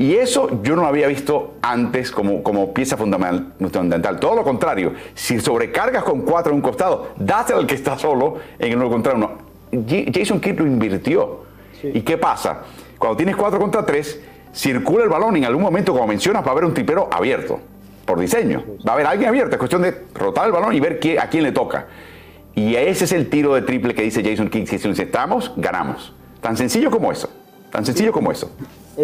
Y 0.00 0.14
eso 0.14 0.62
yo 0.62 0.76
no 0.76 0.80
lo 0.80 0.88
había 0.88 1.06
visto 1.08 1.56
antes 1.60 2.10
como, 2.10 2.42
como 2.42 2.72
pieza 2.72 2.96
fundamental, 2.96 4.18
Todo 4.18 4.34
lo 4.34 4.42
contrario, 4.42 4.94
si 5.12 5.38
sobrecargas 5.38 6.04
con 6.04 6.22
cuatro 6.22 6.52
en 6.52 6.56
un 6.56 6.62
costado, 6.62 7.08
dáselo 7.18 7.58
al 7.58 7.66
que 7.66 7.74
está 7.74 7.98
solo 7.98 8.38
en 8.58 8.72
el 8.72 8.78
uno 8.78 8.88
contra 8.88 9.12
uno. 9.12 9.32
Jason 9.70 10.40
Kidd 10.40 10.58
lo 10.58 10.66
invirtió. 10.66 11.40
¿Y 11.82 12.00
qué 12.00 12.16
pasa? 12.16 12.62
Cuando 12.96 13.18
tienes 13.18 13.36
cuatro 13.36 13.60
contra 13.60 13.84
tres, 13.84 14.18
circula 14.54 15.04
el 15.04 15.10
balón 15.10 15.36
y 15.36 15.40
en 15.40 15.44
algún 15.44 15.62
momento, 15.62 15.92
como 15.92 16.06
mencionas, 16.06 16.42
va 16.44 16.48
a 16.48 16.52
haber 16.52 16.64
un 16.64 16.72
tripero 16.72 17.10
abierto 17.12 17.60
por 18.06 18.18
diseño. 18.18 18.64
Va 18.88 18.92
a 18.92 18.94
haber 18.94 19.06
alguien 19.06 19.28
abierto, 19.28 19.56
es 19.56 19.58
cuestión 19.58 19.82
de 19.82 20.06
rotar 20.14 20.46
el 20.46 20.52
balón 20.52 20.74
y 20.74 20.80
ver 20.80 20.98
a 21.20 21.28
quién 21.28 21.42
le 21.42 21.52
toca. 21.52 21.88
Y 22.54 22.74
ese 22.74 23.04
es 23.04 23.12
el 23.12 23.28
tiro 23.28 23.54
de 23.54 23.60
triple 23.60 23.94
que 23.94 24.00
dice 24.00 24.24
Jason 24.24 24.48
King, 24.48 24.64
si 24.64 24.76
estamos, 24.76 25.52
ganamos. 25.58 26.14
Tan 26.40 26.56
sencillo 26.56 26.90
como 26.90 27.12
eso. 27.12 27.28
Tan 27.70 27.84
sencillo 27.84 28.12
como 28.12 28.32
eso. 28.32 28.50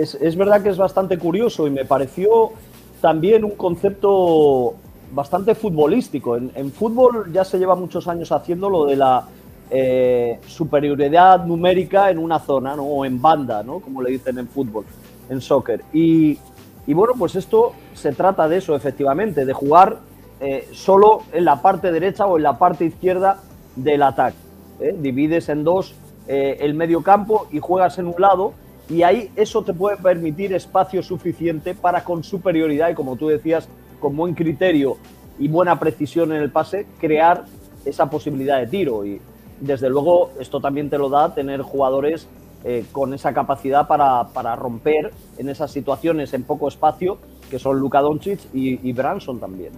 Es, 0.02 0.36
verdad 0.36 0.62
que 0.62 0.70
es 0.70 0.76
bastante 0.76 1.18
curioso 1.18 1.66
y 1.66 1.70
me 1.70 1.84
pareció 1.84 2.52
también 3.00 3.44
un 3.44 3.52
concepto 3.52 4.74
bastante 5.12 5.54
futbolístico. 5.54 6.36
En, 6.36 6.72
fútbol 6.72 7.32
ya 7.32 7.44
se 7.44 7.58
lleva 7.58 7.74
muchos 7.74 8.08
años 8.08 8.32
haciendo 8.32 8.68
lo 8.68 8.86
de 8.86 8.96
la 8.96 9.24
eh, 9.70 10.38
superioridad 10.46 11.44
numérica 11.44 12.10
en 12.10 12.18
una 12.18 12.38
zona 12.38 12.74
o 12.74 13.04
en 13.04 13.20
banda, 13.20 13.62
¿no? 13.62 13.80
como 13.80 14.02
le 14.02 14.10
dicen 14.10 14.38
en 14.38 14.48
fútbol, 14.48 14.84
en 15.30 15.40
soccer. 15.40 15.82
Y 15.92 16.38
y 16.86 16.94
bueno, 16.94 17.14
pues 17.18 17.34
esto 17.34 17.72
se 17.94 18.12
trata 18.12 18.48
de 18.48 18.58
eso, 18.58 18.76
efectivamente, 18.76 19.44
de 19.44 19.52
jugar 19.52 19.98
eh, 20.40 20.68
solo 20.72 21.22
en 21.32 21.44
la 21.44 21.60
parte 21.60 21.90
derecha 21.90 22.26
o 22.26 22.36
en 22.36 22.44
la 22.44 22.58
parte 22.58 22.84
izquierda 22.84 23.38
del 23.74 24.02
ataque. 24.02 24.36
¿eh? 24.80 24.94
Divides 24.96 25.48
en 25.48 25.64
dos 25.64 25.94
eh, 26.28 26.58
el 26.60 26.74
medio 26.74 27.02
campo 27.02 27.48
y 27.50 27.58
juegas 27.58 27.98
en 27.98 28.06
un 28.06 28.14
lado 28.18 28.52
y 28.88 29.02
ahí 29.02 29.30
eso 29.36 29.62
te 29.62 29.74
puede 29.74 29.96
permitir 29.96 30.52
espacio 30.52 31.02
suficiente 31.02 31.74
para 31.74 32.04
con 32.04 32.22
superioridad 32.22 32.90
y 32.90 32.94
como 32.94 33.16
tú 33.16 33.28
decías, 33.28 33.68
con 34.00 34.16
buen 34.16 34.34
criterio 34.34 34.96
y 35.38 35.48
buena 35.48 35.78
precisión 35.78 36.32
en 36.32 36.42
el 36.42 36.50
pase, 36.50 36.86
crear 37.00 37.44
esa 37.84 38.08
posibilidad 38.08 38.58
de 38.58 38.66
tiro. 38.68 39.04
Y 39.04 39.20
desde 39.60 39.90
luego 39.90 40.30
esto 40.38 40.60
también 40.60 40.88
te 40.88 40.98
lo 40.98 41.08
da 41.08 41.34
tener 41.34 41.62
jugadores 41.62 42.28
eh, 42.64 42.84
con 42.92 43.12
esa 43.12 43.34
capacidad 43.34 43.86
para, 43.86 44.56
romper 44.56 45.12
en 45.38 45.48
esas 45.48 45.70
situaciones 45.70 46.32
en 46.34 46.44
poco 46.44 46.68
espacio, 46.68 47.18
que 47.50 47.58
son 47.58 47.78
Luka 47.78 48.00
Doncic 48.00 48.40
y 48.52 48.92
Branson 48.92 49.40
también. 49.40 49.72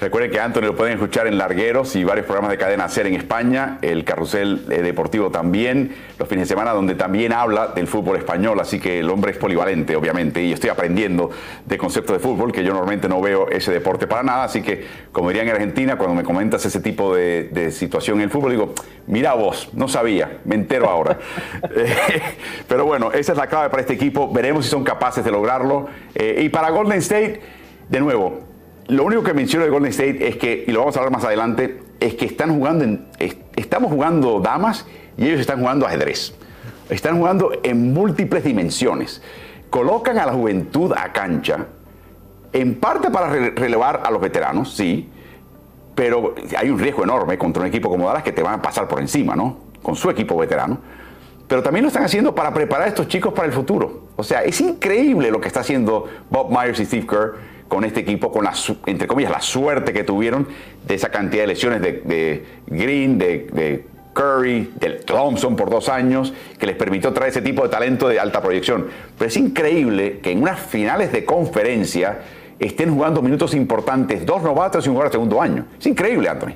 Recuerden 0.00 0.30
que 0.30 0.40
Anthony 0.40 0.62
lo 0.62 0.74
pueden 0.74 0.94
escuchar 0.94 1.26
en 1.26 1.36
Largueros 1.36 1.94
y 1.94 2.04
varios 2.04 2.24
programas 2.24 2.50
de 2.50 2.56
cadena 2.56 2.88
SER 2.88 3.06
en 3.08 3.14
España, 3.16 3.76
el 3.82 4.02
Carrusel 4.04 4.64
eh, 4.70 4.80
Deportivo 4.80 5.30
también, 5.30 5.94
los 6.18 6.26
fines 6.26 6.48
de 6.48 6.54
semana, 6.54 6.72
donde 6.72 6.94
también 6.94 7.34
habla 7.34 7.66
del 7.66 7.86
fútbol 7.86 8.16
español, 8.16 8.58
así 8.60 8.80
que 8.80 9.00
el 9.00 9.10
hombre 9.10 9.32
es 9.32 9.36
polivalente, 9.36 9.94
obviamente, 9.96 10.42
y 10.42 10.52
estoy 10.52 10.70
aprendiendo 10.70 11.30
de 11.66 11.76
conceptos 11.76 12.16
de 12.16 12.18
fútbol, 12.18 12.50
que 12.50 12.64
yo 12.64 12.70
normalmente 12.70 13.10
no 13.10 13.20
veo 13.20 13.50
ese 13.50 13.72
deporte 13.72 14.06
para 14.06 14.22
nada, 14.22 14.44
así 14.44 14.62
que, 14.62 14.86
como 15.12 15.28
dirían 15.28 15.48
en 15.48 15.56
Argentina, 15.56 15.98
cuando 15.98 16.14
me 16.14 16.24
comentas 16.24 16.64
ese 16.64 16.80
tipo 16.80 17.14
de, 17.14 17.70
situación 17.70 18.16
en 18.18 18.24
el 18.24 18.30
fútbol, 18.30 18.52
digo, 18.52 18.74
mira 19.06 19.34
vos, 19.34 19.68
no 19.74 19.86
sabía, 19.86 20.38
me 20.46 20.54
entero 20.54 20.88
ahora. 20.88 21.18
Eh, 21.72 22.22
pero 22.66 22.84
bueno, 22.84 23.12
esa 23.12 23.32
es 23.32 23.38
la 23.38 23.46
clave 23.46 23.68
para 23.70 23.82
este 23.82 23.92
equipo, 23.94 24.32
veremos 24.32 24.64
si 24.64 24.70
son 24.70 24.82
capaces 24.82 25.24
de 25.24 25.30
lograrlo. 25.30 25.88
Eh, 26.14 26.42
y 26.42 26.48
para 26.48 26.70
Golden 26.70 26.98
State, 26.98 27.40
de 27.88 28.00
nuevo, 28.00 28.49
lo 28.90 29.04
único 29.04 29.22
que 29.22 29.34
menciono 29.34 29.64
de 29.64 29.70
Golden 29.70 29.90
State 29.90 30.28
es 30.28 30.36
que, 30.36 30.64
y 30.66 30.72
lo 30.72 30.80
vamos 30.80 30.96
a 30.96 31.00
hablar 31.00 31.12
más 31.12 31.24
adelante, 31.24 31.80
es 32.00 32.14
que 32.14 32.24
están 32.24 32.54
jugando 32.54 32.84
en, 32.84 33.06
estamos 33.56 33.90
jugando 33.92 34.40
damas 34.40 34.86
y 35.16 35.26
ellos 35.26 35.40
están 35.40 35.60
jugando 35.60 35.86
ajedrez. 35.86 36.34
Están 36.88 37.18
jugando 37.18 37.52
en 37.62 37.92
múltiples 37.92 38.42
dimensiones. 38.42 39.22
Colocan 39.70 40.18
a 40.18 40.26
la 40.26 40.32
juventud 40.32 40.92
a 40.92 41.12
cancha, 41.12 41.66
en 42.52 42.80
parte 42.80 43.10
para 43.10 43.28
relevar 43.28 44.02
a 44.04 44.10
los 44.10 44.20
veteranos, 44.20 44.74
sí, 44.74 45.08
pero 45.94 46.34
hay 46.58 46.68
un 46.68 46.78
riesgo 46.80 47.04
enorme 47.04 47.38
contra 47.38 47.62
un 47.62 47.68
equipo 47.68 47.88
como 47.88 48.08
Dallas 48.08 48.24
que 48.24 48.32
te 48.32 48.42
van 48.42 48.54
a 48.54 48.62
pasar 48.62 48.88
por 48.88 49.00
encima, 49.00 49.36
¿no? 49.36 49.58
Con 49.82 49.94
su 49.94 50.10
equipo 50.10 50.36
veterano. 50.36 50.78
Pero 51.46 51.62
también 51.62 51.84
lo 51.84 51.88
están 51.88 52.02
haciendo 52.02 52.34
para 52.34 52.52
preparar 52.52 52.86
a 52.86 52.88
estos 52.88 53.06
chicos 53.06 53.32
para 53.32 53.46
el 53.46 53.52
futuro. 53.52 54.08
O 54.16 54.24
sea, 54.24 54.42
es 54.42 54.60
increíble 54.60 55.30
lo 55.30 55.40
que 55.40 55.46
está 55.46 55.60
haciendo 55.60 56.08
Bob 56.28 56.50
Myers 56.50 56.80
y 56.80 56.86
Steve 56.86 57.06
Kerr 57.06 57.49
con 57.70 57.84
este 57.84 58.00
equipo, 58.00 58.32
con 58.32 58.44
la, 58.44 58.52
entre 58.86 59.06
comillas, 59.06 59.30
la 59.30 59.40
suerte 59.40 59.92
que 59.92 60.02
tuvieron 60.02 60.48
de 60.86 60.94
esa 60.96 61.08
cantidad 61.08 61.44
de 61.44 61.46
lesiones 61.46 61.80
de, 61.80 62.44
Green, 62.66 63.16
de, 63.16 63.86
Curry, 64.12 64.72
de 64.74 64.90
Thompson 65.06 65.54
por 65.54 65.70
dos 65.70 65.88
años, 65.88 66.34
que 66.58 66.66
les 66.66 66.74
permitió 66.74 67.12
traer 67.12 67.30
ese 67.30 67.42
tipo 67.42 67.62
de 67.62 67.68
talento 67.68 68.08
de 68.08 68.18
alta 68.18 68.42
proyección. 68.42 68.88
Pero 69.16 69.28
es 69.28 69.36
increíble 69.36 70.18
que 70.18 70.32
en 70.32 70.42
unas 70.42 70.58
finales 70.58 71.12
de 71.12 71.24
conferencia 71.24 72.18
estén 72.58 72.92
jugando 72.92 73.22
minutos 73.22 73.54
importantes 73.54 74.26
dos 74.26 74.42
novatos 74.42 74.84
y 74.84 74.88
un 74.88 74.96
jugador 74.96 75.12
de 75.12 75.14
segundo 75.14 75.40
año. 75.40 75.64
Es 75.78 75.86
increíble, 75.86 76.28
Anthony. 76.28 76.54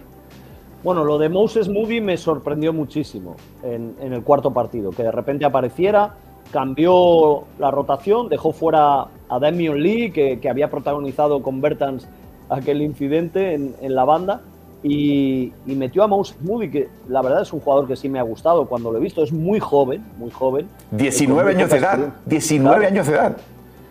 Bueno, 0.82 1.04
lo 1.04 1.16
de 1.16 1.28
Moses 1.28 1.68
Moody 1.68 2.00
me 2.00 2.16
sorprendió 2.16 2.72
muchísimo 2.72 3.36
en 3.62 4.12
el 4.12 4.22
cuarto 4.24 4.52
partido, 4.52 4.90
que 4.90 5.04
de 5.04 5.12
repente 5.12 5.44
apareciera 5.44 6.16
cambió 6.50 7.44
la 7.58 7.70
rotación, 7.70 8.28
dejó 8.28 8.52
fuera 8.52 9.06
a 9.28 9.38
Damian 9.38 9.82
Lee, 9.82 10.10
que, 10.10 10.48
había 10.48 10.70
protagonizado 10.70 11.42
con 11.42 11.60
Bertans 11.60 12.08
aquel 12.48 12.82
incidente 12.82 13.54
en, 13.54 13.94
la 13.94 14.04
banda, 14.04 14.42
y, 14.82 15.52
metió 15.66 16.04
a 16.04 16.06
Moses 16.06 16.36
Moody, 16.42 16.70
que 16.70 16.88
la 17.08 17.22
verdad 17.22 17.42
es 17.42 17.52
un 17.52 17.60
jugador 17.60 17.88
que 17.88 17.96
sí 17.96 18.08
me 18.08 18.18
ha 18.18 18.22
gustado 18.22 18.66
cuando 18.66 18.92
lo 18.92 18.98
he 18.98 19.00
visto, 19.00 19.22
es 19.22 19.32
muy 19.32 19.58
joven, 19.60 20.04
muy 20.18 20.30
joven. 20.30 20.68
19 20.92 21.50
años 21.50 21.70
de 21.70 21.78
edad, 21.78 21.98
19 22.26 22.86
años 22.86 23.06
de 23.06 23.14
edad. 23.14 23.36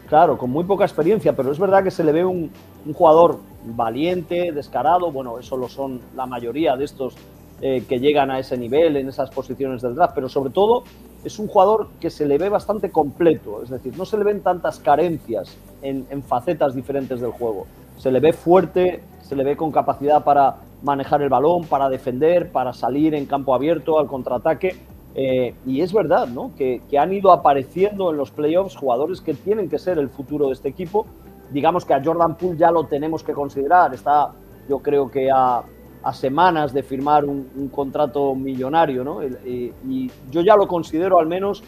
Claro, 0.07 0.37
con 0.37 0.51
muy 0.51 0.63
poca 0.63 0.83
experiencia, 0.83 1.35
pero 1.35 1.51
es 1.51 1.57
verdad 1.57 1.83
que 1.83 1.89
se 1.89 2.03
le 2.03 2.11
ve 2.11 2.23
un, 2.23 2.51
un 2.85 2.93
jugador 2.93 3.39
valiente, 3.65 4.51
descarado, 4.51 5.11
bueno, 5.11 5.39
eso 5.39 5.57
lo 5.57 5.67
son 5.67 6.01
la 6.15 6.25
mayoría 6.25 6.75
de 6.75 6.85
estos 6.85 7.15
eh, 7.61 7.85
que 7.87 7.99
llegan 7.99 8.29
a 8.29 8.39
ese 8.39 8.57
nivel, 8.57 8.97
en 8.97 9.07
esas 9.07 9.29
posiciones 9.29 9.81
del 9.81 9.95
draft, 9.95 10.13
pero 10.15 10.27
sobre 10.27 10.49
todo 10.49 10.83
es 11.23 11.39
un 11.39 11.47
jugador 11.47 11.87
que 11.99 12.09
se 12.09 12.25
le 12.25 12.37
ve 12.37 12.49
bastante 12.49 12.91
completo, 12.91 13.61
es 13.63 13.69
decir, 13.69 13.97
no 13.97 14.05
se 14.05 14.17
le 14.17 14.23
ven 14.23 14.41
tantas 14.41 14.79
carencias 14.79 15.55
en, 15.81 16.23
facetas 16.23 16.75
diferentes 16.75 17.21
del 17.21 17.31
juego. 17.31 17.65
Se 17.97 18.11
le 18.11 18.19
ve 18.19 18.33
fuerte, 18.33 19.01
se 19.21 19.35
le 19.35 19.43
ve 19.43 19.55
con 19.55 19.71
capacidad 19.71 20.23
para 20.23 20.57
manejar 20.81 21.21
el 21.21 21.29
balón, 21.29 21.65
para 21.65 21.89
defender, 21.89 22.51
para 22.51 22.73
salir 22.73 23.15
en 23.15 23.25
campo 23.25 23.55
abierto 23.55 23.99
al 23.99 24.07
contraataque. 24.07 24.75
Eh, 25.15 25.53
y 25.65 25.81
es 25.81 25.93
verdad 25.93 26.27
¿no? 26.27 26.51
que, 26.57 26.81
que, 26.89 26.97
han 26.97 27.13
ido 27.13 27.31
apareciendo 27.31 28.09
en 28.09 28.17
los 28.17 28.31
playoffs 28.31 28.75
jugadores 28.75 29.21
que 29.21 29.35
tienen 29.35 29.69
que 29.69 29.77
ser 29.77 29.99
el 29.99 30.09
futuro 30.09 30.47
de 30.47 30.53
este 30.53 30.69
equipo. 30.69 31.05
Digamos 31.51 31.85
que 31.85 31.93
a 31.93 32.03
Jordan 32.03 32.35
Poole 32.35 32.57
ya 32.57 32.71
lo 32.71 32.85
tenemos 32.85 33.23
que 33.23 33.33
considerar, 33.33 33.93
está 33.93 34.31
yo 34.67 34.79
creo 34.79 35.11
que 35.11 35.29
a, 35.29 35.63
a 36.03 36.13
semanas 36.13 36.73
de 36.73 36.83
firmar 36.83 37.25
un, 37.25 37.69
contrato 37.73 38.35
millonario, 38.35 39.03
¿no? 39.03 39.23
Y, 39.23 40.11
yo 40.29 40.41
ya 40.41 40.55
lo 40.55 40.67
considero 40.67 41.19
al 41.19 41.27
menos 41.27 41.63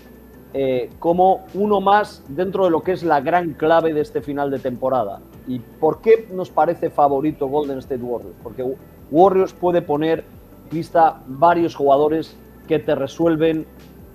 eh, 0.54 0.90
como 1.00 1.46
uno 1.54 1.82
más 1.82 2.24
dentro 2.28 2.66
de 2.66 2.72
lo 2.72 2.82
que 2.82 2.92
es 2.92 3.04
la 3.04 3.22
gran 3.22 3.54
clave 3.54 3.94
de 3.94 4.02
este 4.02 4.22
final 4.22 4.52
de 4.52 4.60
temporada. 4.60 5.20
¿Y 5.48 5.60
por 5.60 6.02
qué 6.02 6.28
nos 6.32 6.50
parece 6.50 6.90
favorito 6.90 7.48
Golden 7.48 7.80
State 7.80 8.02
Warriors? 8.02 8.36
Porque 8.44 8.66
Warriors 9.12 9.54
puede 9.54 9.82
poner 9.82 10.24
lista 10.72 11.22
varios 11.28 11.76
jugadores 11.76 12.36
que 12.68 12.80
te 12.80 12.96
resuelven 12.96 13.66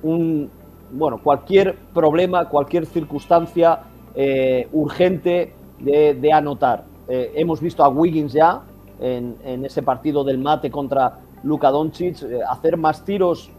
un, 0.03 0.51
bueno, 0.93 1.21
cualquier 1.23 1.77
problema, 1.95 2.49
cualquier 2.49 2.87
circunstancia 2.87 3.81
eh, 4.15 4.69
urgente 4.73 5.53
de, 5.79 6.33
anotar. 6.33 6.85
Eh, 7.09 7.33
hemos 7.37 7.61
visto 7.61 7.83
a 7.85 7.89
Wiggins 7.89 8.33
ya, 8.33 8.63
en, 9.01 9.65
ese 9.65 9.83
partido 9.83 10.25
del 10.25 10.39
mate 10.39 10.71
contra 10.71 11.19
Luka 11.43 11.71
Doncic, 11.71 12.23
eh, 12.23 12.41
hacer 12.47 12.77
más 12.77 13.05
tiros 13.05 13.51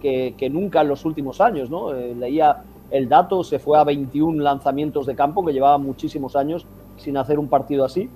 que, 0.00 0.50
nunca 0.50 0.80
en 0.80 0.88
los 0.88 1.04
últimos 1.04 1.40
años. 1.40 1.70
¿no? 1.70 1.94
Eh, 1.94 2.14
leía 2.14 2.62
el 2.90 3.08
dato, 3.08 3.44
se 3.44 3.58
fue 3.58 3.78
a 3.78 3.84
21 3.84 4.42
lanzamientos 4.42 5.06
de 5.06 5.14
campo, 5.14 5.44
que 5.44 5.52
llevaba 5.52 5.78
muchísimos 5.78 6.34
años 6.34 6.66
sin 6.96 7.16
hacer 7.16 7.38
un 7.38 7.48
partido 7.48 7.84
así. 7.84 8.08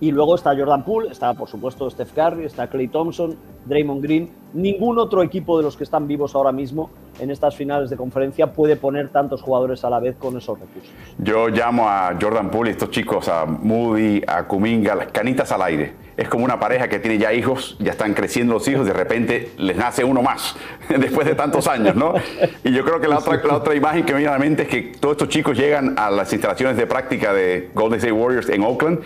Y 0.00 0.10
luego 0.10 0.34
está 0.34 0.56
Jordan 0.56 0.84
Poole, 0.84 1.10
está 1.10 1.34
por 1.34 1.48
supuesto 1.48 1.88
Steph 1.88 2.12
Curry, 2.12 2.44
está 2.44 2.66
Clay 2.68 2.88
Thompson, 2.88 3.36
Draymond 3.64 4.02
Green. 4.02 4.30
Ningún 4.52 4.98
otro 4.98 5.22
equipo 5.22 5.56
de 5.56 5.64
los 5.64 5.76
que 5.76 5.84
están 5.84 6.06
vivos 6.06 6.34
ahora 6.34 6.52
mismo 6.52 6.90
en 7.18 7.30
estas 7.30 7.54
finales 7.54 7.90
de 7.90 7.96
conferencia 7.96 8.52
puede 8.52 8.76
poner 8.76 9.10
tantos 9.10 9.42
jugadores 9.42 9.84
a 9.84 9.90
la 9.90 10.00
vez 10.00 10.16
con 10.16 10.36
esos 10.36 10.58
recursos. 10.58 10.92
Yo 11.18 11.48
llamo 11.48 11.88
a 11.88 12.16
Jordan 12.20 12.50
Poole 12.50 12.70
y 12.70 12.72
estos 12.72 12.90
chicos, 12.90 13.28
a 13.28 13.46
Moody, 13.46 14.22
a 14.26 14.46
Kuminga, 14.46 14.94
las 14.94 15.12
canitas 15.12 15.50
al 15.52 15.62
aire. 15.62 15.92
Es 16.16 16.28
como 16.28 16.44
una 16.44 16.60
pareja 16.60 16.88
que 16.88 16.98
tiene 16.98 17.18
ya 17.18 17.32
hijos, 17.32 17.76
ya 17.80 17.92
están 17.92 18.14
creciendo 18.14 18.54
los 18.54 18.68
hijos, 18.68 18.86
de 18.86 18.92
repente 18.92 19.52
les 19.58 19.76
nace 19.76 20.04
uno 20.04 20.22
más, 20.22 20.54
después 20.88 21.26
de 21.26 21.34
tantos 21.34 21.66
años, 21.66 21.96
¿no? 21.96 22.14
Y 22.62 22.72
yo 22.72 22.84
creo 22.84 23.00
que 23.00 23.08
la 23.08 23.18
otra, 23.18 23.40
la 23.42 23.56
otra 23.56 23.74
imagen 23.74 24.04
que 24.04 24.12
me 24.12 24.18
viene 24.18 24.30
a 24.30 24.38
la 24.38 24.44
mente 24.44 24.62
es 24.62 24.68
que 24.68 24.82
todos 25.00 25.14
estos 25.14 25.28
chicos 25.28 25.56
llegan 25.56 25.94
a 25.98 26.10
las 26.10 26.32
instalaciones 26.32 26.76
de 26.76 26.86
práctica 26.86 27.32
de 27.32 27.70
Golden 27.74 27.98
State 27.98 28.12
Warriors 28.12 28.48
en 28.48 28.62
Oakland 28.62 29.00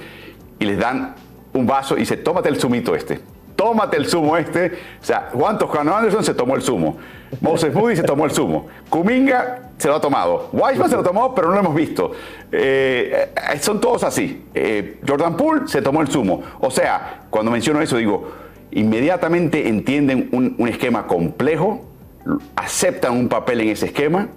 y 0.58 0.64
les 0.64 0.78
dan 0.78 1.14
un 1.52 1.66
vaso 1.66 1.96
y 1.96 2.00
dice, 2.00 2.16
tómate 2.16 2.48
el 2.48 2.60
zumito 2.60 2.94
este 2.94 3.20
tómate 3.58 3.96
el 3.96 4.06
zumo 4.06 4.36
este. 4.36 4.66
O 5.02 5.04
sea, 5.04 5.30
Juan 5.32 5.58
Toscano 5.58 5.94
Anderson 5.94 6.22
se 6.22 6.32
tomó 6.32 6.54
el 6.54 6.62
zumo. 6.62 6.96
Moses 7.40 7.74
Moody 7.74 7.96
se 7.96 8.04
tomó 8.04 8.24
el 8.24 8.30
zumo. 8.30 8.68
Kuminga 8.88 9.72
se 9.76 9.88
lo 9.88 9.96
ha 9.96 10.00
tomado. 10.00 10.48
Weissman 10.52 10.88
se 10.88 10.94
lo 10.94 11.02
tomó, 11.02 11.34
pero 11.34 11.48
no 11.48 11.54
lo 11.54 11.60
hemos 11.60 11.74
visto. 11.74 12.12
Eh, 12.52 13.32
eh, 13.34 13.58
son 13.58 13.80
todos 13.80 14.04
así. 14.04 14.44
Eh, 14.54 15.00
Jordan 15.06 15.36
Poole 15.36 15.66
se 15.66 15.82
tomó 15.82 16.00
el 16.02 16.08
zumo. 16.08 16.40
O 16.60 16.70
sea, 16.70 17.24
cuando 17.30 17.50
menciono 17.50 17.82
eso, 17.82 17.96
digo, 17.96 18.30
inmediatamente 18.70 19.68
entienden 19.68 20.28
un, 20.30 20.68
esquema 20.68 21.08
complejo, 21.08 21.84
aceptan 22.54 23.12
un 23.12 23.28
papel 23.28 23.62
en 23.62 23.70
ese 23.70 23.86
esquema, 23.86 24.28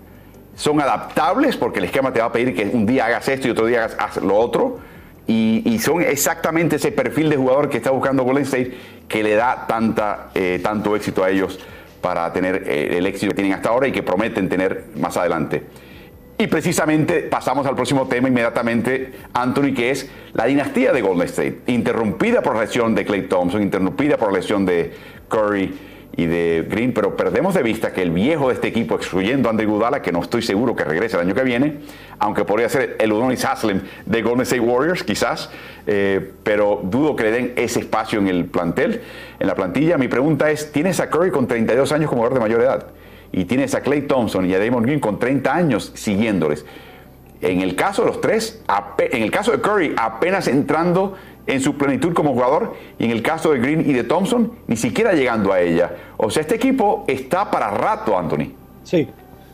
son 0.55 0.81
adaptables 0.81 1.57
porque 1.57 1.77
el 1.77 1.85
esquema 1.85 2.11
te 2.11 2.21
va 2.21 2.25
a 2.25 2.31
pedir 2.31 2.55
que 2.55 2.65
un 2.65 2.87
día 2.87 3.05
hagas 3.05 3.27
esto 3.27 3.47
y 3.47 3.51
otro 3.51 3.67
día 3.67 3.85
hagas 3.85 4.17
lo 4.17 4.35
otro 4.35 4.79
y, 5.31 5.79
son 5.79 6.01
exactamente 6.01 6.75
ese 6.75 6.91
perfil 6.91 7.29
de 7.29 7.37
jugador 7.37 7.69
que 7.69 7.77
está 7.77 7.91
buscando 7.91 8.23
Golden 8.23 8.43
State 8.43 8.71
que 9.07 9.23
le 9.23 9.35
da 9.35 9.65
tanta, 9.67 10.29
eh, 10.35 10.59
tanto 10.63 10.95
éxito 10.95 11.23
a 11.23 11.29
ellos 11.29 11.59
para 12.01 12.31
tener 12.33 12.63
eh, 12.67 12.97
el 12.97 13.05
éxito 13.05 13.29
que 13.29 13.35
tienen 13.35 13.53
hasta 13.53 13.69
ahora 13.69 13.87
y 13.87 13.91
que 13.91 14.03
prometen 14.03 14.49
tener 14.49 14.85
más 14.95 15.17
adelante. 15.17 15.63
Y 16.37 16.47
precisamente 16.47 17.21
pasamos 17.21 17.65
al 17.67 17.75
próximo 17.75 18.07
tema 18.07 18.27
inmediatamente, 18.27 19.13
Anthony, 19.33 19.73
que 19.75 19.91
es 19.91 20.09
la 20.33 20.45
dinastía 20.45 20.91
de 20.91 21.01
Golden 21.01 21.27
State, 21.27 21.59
interrumpida 21.67 22.41
por 22.41 22.55
la 22.55 22.61
lesión 22.61 22.95
de 22.95 23.05
Clay 23.05 23.27
Thompson, 23.27 23.61
interrumpida 23.61 24.17
por 24.17 24.31
la 24.31 24.39
lesión 24.39 24.65
de 24.65 24.91
Curry 25.29 25.90
y 26.15 26.25
de 26.25 26.67
Green, 26.69 26.93
pero 26.93 27.15
perdemos 27.15 27.53
de 27.53 27.63
vista 27.63 27.93
que 27.93 28.01
el 28.01 28.11
viejo 28.11 28.49
de 28.49 28.55
este 28.55 28.67
equipo, 28.67 28.95
excluyendo 28.95 29.47
a 29.47 29.51
André 29.51 29.65
Gudala, 29.65 30.01
que 30.01 30.11
no 30.11 30.21
estoy 30.21 30.41
seguro 30.41 30.75
que 30.75 30.83
regrese 30.83 31.15
el 31.15 31.21
año 31.21 31.33
que 31.33 31.43
viene, 31.43 31.79
aunque 32.19 32.43
podría 32.43 32.67
ser 32.67 32.97
el 32.99 33.13
Udonis 33.13 33.45
Haslem 33.45 33.81
de 34.05 34.21
Golden 34.21 34.41
State 34.41 34.59
Warriors, 34.59 35.03
quizás, 35.03 35.49
eh, 35.87 36.33
pero 36.43 36.81
dudo 36.83 37.15
que 37.15 37.23
le 37.23 37.31
den 37.31 37.53
ese 37.55 37.79
espacio 37.79 38.19
en 38.19 38.27
el 38.27 38.45
plantel, 38.45 39.01
en 39.39 39.47
la 39.47 39.55
plantilla. 39.55 39.97
Mi 39.97 40.09
pregunta 40.09 40.51
es, 40.51 40.71
¿tienes 40.71 40.99
a 40.99 41.09
Curry 41.09 41.31
con 41.31 41.47
32 41.47 41.91
años 41.93 42.09
como 42.09 42.21
jugador 42.21 42.39
de 42.39 42.41
mayor 42.41 42.61
edad? 42.61 42.87
Y 43.31 43.45
tienes 43.45 43.73
a 43.73 43.81
Clay 43.81 44.01
Thompson 44.01 44.45
y 44.45 44.53
a 44.53 44.59
Damon 44.59 44.83
Green 44.83 44.99
con 44.99 45.17
30 45.17 45.53
años 45.53 45.93
siguiéndoles. 45.95 46.65
En 47.41 47.61
el 47.61 47.75
caso 47.75 48.03
de 48.03 48.09
los 48.09 48.21
tres, 48.21 48.61
en 48.99 49.23
el 49.23 49.31
caso 49.31 49.51
de 49.51 49.61
Curry, 49.61 49.95
apenas 49.97 50.47
entrando 50.47 51.15
en 51.47 51.61
su 51.61 51.75
plenitud 51.75 52.13
como 52.13 52.33
jugador 52.33 52.73
y 52.99 53.05
en 53.05 53.11
el 53.11 53.21
caso 53.21 53.51
de 53.51 53.59
Green 53.59 53.81
y 53.81 53.93
de 53.93 54.03
Thompson, 54.03 54.51
ni 54.67 54.77
siquiera 54.77 55.13
llegando 55.13 55.51
a 55.51 55.59
ella. 55.59 55.91
O 56.17 56.29
sea, 56.29 56.41
este 56.41 56.55
equipo 56.55 57.03
está 57.07 57.49
para 57.49 57.71
rato, 57.71 58.17
Anthony. 58.17 58.53
Sí, 58.83 59.07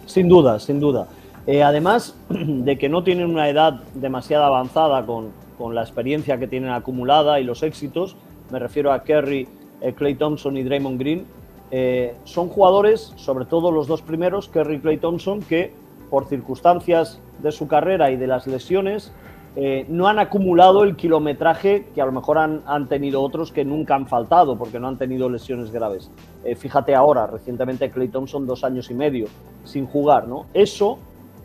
sin 0.05 0.27
duda, 0.27 0.59
sin 0.59 0.79
duda. 0.79 1.07
Eh, 1.45 1.63
además 1.63 2.15
de 2.29 2.77
que 2.77 2.89
no 2.89 3.03
tienen 3.03 3.29
una 3.29 3.49
edad 3.49 3.81
demasiado 3.93 4.43
avanzada 4.43 5.05
con, 5.05 5.31
con, 5.57 5.73
la 5.75 5.81
experiencia 5.81 6.37
que 6.37 6.47
tienen 6.47 6.71
acumulada 6.71 7.39
y 7.39 7.43
los 7.43 7.63
éxitos, 7.63 8.15
me 8.51 8.59
refiero 8.59 8.91
a 8.91 9.03
Kerry, 9.03 9.47
Clay 9.95 10.13
eh, 10.13 10.15
Thompson 10.15 10.57
y 10.57 10.63
Draymond 10.63 10.99
Green, 10.99 11.25
eh, 11.71 12.15
son 12.23 12.47
jugadores, 12.49 13.13
sobre 13.17 13.45
todo 13.45 13.71
los 13.71 13.87
dos 13.87 14.01
primeros, 14.01 14.47
Kerry 14.47 14.75
y 14.75 14.79
Clay 14.79 14.97
Thompson, 14.97 15.41
que 15.41 15.73
por 16.09 16.27
circunstancias 16.27 17.19
de 17.39 17.51
su 17.51 17.67
carrera 17.67 18.11
y 18.11 18.17
de 18.17 18.27
las 18.27 18.47
lesiones, 18.47 19.11
eh, 19.59 19.87
no 19.89 20.07
han 20.07 20.19
acumulado 20.19 20.83
el 20.83 20.95
kilometraje 20.95 21.87
que 21.95 21.99
a 21.99 22.05
lo 22.05 22.11
mejor 22.11 22.37
han, 22.37 22.87
tenido 22.87 23.23
otros 23.23 23.51
que 23.51 23.65
nunca 23.65 23.95
han 23.95 24.05
faltado 24.05 24.55
porque 24.55 24.79
no 24.79 24.87
han 24.87 24.99
tenido 24.99 25.31
lesiones 25.31 25.71
graves. 25.71 26.11
Eh, 26.43 26.55
fíjate 26.55 26.93
ahora, 26.93 27.25
recientemente 27.25 27.89
Clay 27.89 28.09
Thompson 28.09 28.45
dos 28.45 28.63
años 28.63 28.91
y 28.91 28.93
medio 28.93 29.25
sin 29.63 29.87
jugar, 29.87 30.27
¿no? 30.27 30.45
Eso, 30.53 30.99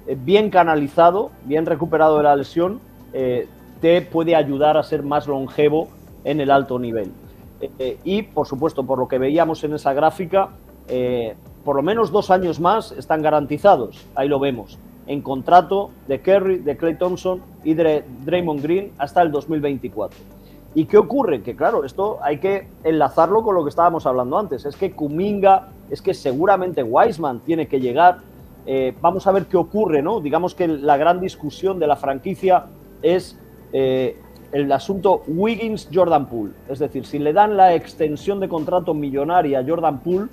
eh, 0.06 0.14
bien 0.14 0.50
canalizado, 0.50 1.30
bien 1.44 1.64
recuperado 1.64 2.18
de 2.18 2.24
la 2.24 2.36
lesión, 2.36 2.80
te 3.80 4.02
puede 4.02 4.36
ayudar 4.36 4.76
a 4.76 4.82
ser 4.82 5.02
más 5.02 5.26
longevo 5.26 5.88
en 6.24 6.40
el 6.40 6.50
alto 6.50 6.78
nivel. 6.78 7.12
y, 8.04 8.22
por 8.22 8.46
supuesto, 8.46 8.84
por 8.84 8.98
lo 8.98 9.08
que 9.08 9.18
veíamos 9.18 9.64
en 9.64 9.74
esa 9.74 9.92
gráfica, 9.92 10.50
por 11.64 11.76
lo 11.76 11.82
menos 11.82 12.10
dos 12.10 12.30
años 12.30 12.58
más 12.58 12.92
están 12.92 13.22
garantizados, 13.22 14.06
ahí 14.14 14.28
lo 14.28 14.38
vemos 14.38 14.78
en 15.06 15.20
contrato 15.20 15.90
de 16.08 16.20
Kerry, 16.20 16.58
de 16.58 16.76
Clay 16.76 16.96
Thompson 16.96 17.42
y 17.64 17.74
de 17.74 18.04
Draymond 18.24 18.62
Green 18.62 18.92
hasta 18.98 19.22
el 19.22 19.32
2024. 19.32 20.18
¿Y 20.74 20.86
qué 20.86 20.96
ocurre? 20.96 21.42
Que 21.42 21.54
claro, 21.54 21.84
esto 21.84 22.18
hay 22.22 22.38
que 22.38 22.68
enlazarlo 22.82 23.42
con 23.42 23.54
lo 23.54 23.62
que 23.62 23.68
estábamos 23.68 24.06
hablando 24.06 24.38
antes. 24.38 24.64
Es 24.64 24.76
que 24.76 24.92
Kuminga, 24.92 25.68
es 25.90 26.00
que 26.00 26.14
seguramente 26.14 26.82
Wiseman 26.82 27.40
tiene 27.40 27.68
que 27.68 27.78
llegar. 27.78 28.18
Eh, 28.64 28.94
vamos 29.00 29.26
a 29.26 29.32
ver 29.32 29.46
qué 29.46 29.56
ocurre, 29.56 30.02
¿no? 30.02 30.20
Digamos 30.20 30.54
que 30.54 30.66
la 30.68 30.96
gran 30.96 31.20
discusión 31.20 31.78
de 31.78 31.86
la 31.86 31.96
franquicia 31.96 32.66
es 33.02 33.38
eh, 33.72 34.16
el 34.52 34.72
asunto 34.72 35.22
Wiggins-Jordan 35.26 36.26
Poole. 36.26 36.52
Es 36.68 36.78
decir, 36.78 37.04
si 37.04 37.18
le 37.18 37.34
dan 37.34 37.56
la 37.56 37.74
extensión 37.74 38.40
de 38.40 38.48
contrato 38.48 38.94
millonaria 38.94 39.58
a 39.58 39.64
Jordan 39.66 40.00
Poole, 40.00 40.28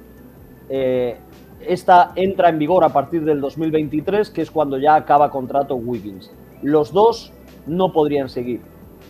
eh, 0.70 1.18
esta 1.66 2.12
entra 2.16 2.50
en 2.50 2.60
vigor 2.60 2.84
a 2.84 2.90
partir 2.90 3.24
del 3.24 3.42
2023, 3.42 4.30
que 4.30 4.42
es 4.42 4.52
cuando 4.52 4.78
ya 4.78 4.96
acaba 4.96 5.30
contrato 5.30 5.76
Wiggins. 5.76 6.32
Los 6.62 6.92
dos 6.92 7.32
no 7.68 7.92
podrían 7.92 8.30
seguir. 8.30 8.62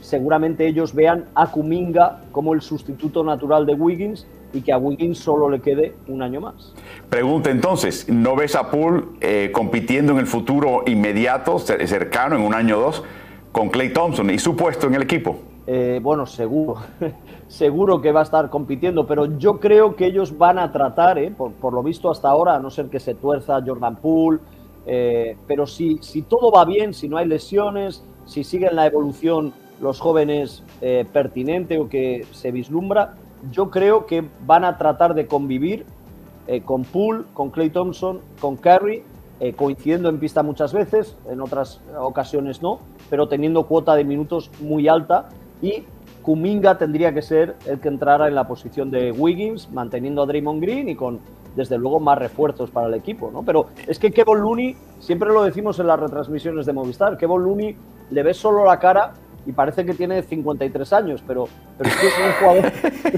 Seguramente 0.01 0.67
ellos 0.67 0.93
vean 0.93 1.25
a 1.35 1.51
Kuminga 1.51 2.21
como 2.31 2.53
el 2.53 2.61
sustituto 2.61 3.23
natural 3.23 3.65
de 3.65 3.73
Wiggins 3.73 4.25
y 4.53 4.61
que 4.61 4.71
a 4.71 4.77
Wiggins 4.77 5.19
solo 5.19 5.49
le 5.49 5.61
quede 5.61 5.93
un 6.07 6.21
año 6.21 6.41
más. 6.41 6.73
Pregunta 7.09 7.51
entonces, 7.51 8.07
¿no 8.09 8.35
ves 8.35 8.55
a 8.55 8.71
Poole 8.71 9.03
eh, 9.21 9.51
compitiendo 9.53 10.13
en 10.13 10.19
el 10.19 10.27
futuro 10.27 10.83
inmediato, 10.87 11.59
cercano, 11.59 12.35
en 12.35 12.41
un 12.41 12.53
año 12.53 12.79
o 12.79 12.81
dos, 12.81 13.03
con 13.51 13.69
Clay 13.69 13.93
Thompson 13.93 14.29
y 14.29 14.39
su 14.39 14.55
puesto 14.55 14.87
en 14.87 14.95
el 14.95 15.03
equipo? 15.03 15.39
Eh, 15.71 15.99
bueno, 16.01 16.25
seguro, 16.25 16.77
seguro 17.47 18.01
que 18.01 18.11
va 18.11 18.21
a 18.21 18.23
estar 18.23 18.49
compitiendo, 18.49 19.05
pero 19.05 19.37
yo 19.37 19.59
creo 19.59 19.95
que 19.95 20.07
ellos 20.07 20.35
van 20.35 20.57
a 20.57 20.71
tratar, 20.71 21.19
eh, 21.19 21.31
por, 21.31 21.73
lo 21.73 21.83
visto 21.83 22.09
hasta 22.09 22.27
ahora, 22.27 22.55
a 22.55 22.59
no 22.59 22.71
ser 22.71 22.89
que 22.89 22.99
se 22.99 23.13
tuerza 23.13 23.61
Jordan 23.63 23.97
Poole, 23.97 24.39
pero 25.45 25.67
si, 25.67 25.99
si 26.01 26.23
todo 26.23 26.51
va 26.51 26.65
bien, 26.65 26.95
si 26.95 27.07
no 27.07 27.17
hay 27.17 27.27
lesiones, 27.27 28.03
si 28.25 28.43
siguen 28.43 28.75
la 28.75 28.87
evolución 28.87 29.53
los 29.79 29.99
jóvenes 29.99 30.63
pertinente 31.13 31.77
o 31.77 31.87
que 31.87 32.25
se 32.31 32.51
vislumbra, 32.51 33.13
yo 33.51 33.69
creo 33.69 34.07
que 34.07 34.23
van 34.47 34.65
a 34.65 34.79
tratar 34.79 35.13
de 35.13 35.27
convivir 35.27 35.85
eh, 36.47 36.61
con 36.61 36.83
Poole, 36.83 37.25
con 37.35 37.51
Clay 37.51 37.69
Thompson, 37.69 38.21
con 38.41 38.57
Curry, 38.57 39.03
eh, 39.39 39.53
coincidiendo 39.53 40.09
en 40.09 40.19
pista 40.19 40.41
muchas 40.41 40.73
veces, 40.73 41.15
en 41.29 41.41
otras 41.41 41.79
ocasiones 41.99 42.63
no, 42.63 42.79
pero 43.09 43.27
teniendo 43.27 43.67
cuota 43.67 43.95
de 43.95 44.03
minutos 44.03 44.49
muy 44.59 44.87
alta 44.87 45.29
y 45.61 45.83
Kuminga 46.21 46.77
tendría 46.77 47.13
que 47.13 47.21
ser 47.21 47.55
el 47.65 47.79
que 47.79 47.87
entrara 47.87 48.27
en 48.27 48.35
la 48.35 48.47
posición 48.47 48.91
de 48.91 49.11
Wiggins, 49.11 49.69
manteniendo 49.71 50.21
a 50.21 50.25
Draymond 50.25 50.61
Green 50.61 50.89
y 50.89 50.95
con, 50.95 51.19
desde 51.55 51.77
luego, 51.77 51.99
más 51.99 52.17
refuerzos 52.17 52.69
para 52.69 52.87
el 52.87 52.93
equipo. 52.93 53.31
¿no? 53.31 53.43
Pero 53.43 53.67
es 53.87 53.99
que 53.99 54.11
Kevin 54.11 54.39
Looney, 54.39 54.75
siempre 54.99 55.29
lo 55.29 55.43
decimos 55.43 55.79
en 55.79 55.87
las 55.87 55.99
retransmisiones 55.99 56.65
de 56.65 56.73
Movistar, 56.73 57.17
Kevin 57.17 57.43
Looney 57.43 57.75
le 58.11 58.23
ves 58.23 58.37
solo 58.37 58.65
la 58.65 58.79
cara 58.79 59.13
y 59.45 59.51
parece 59.51 59.85
que 59.85 59.93
tiene 59.93 60.21
53 60.21 60.93
años, 60.93 61.23
pero, 61.25 61.47
es, 61.79 61.95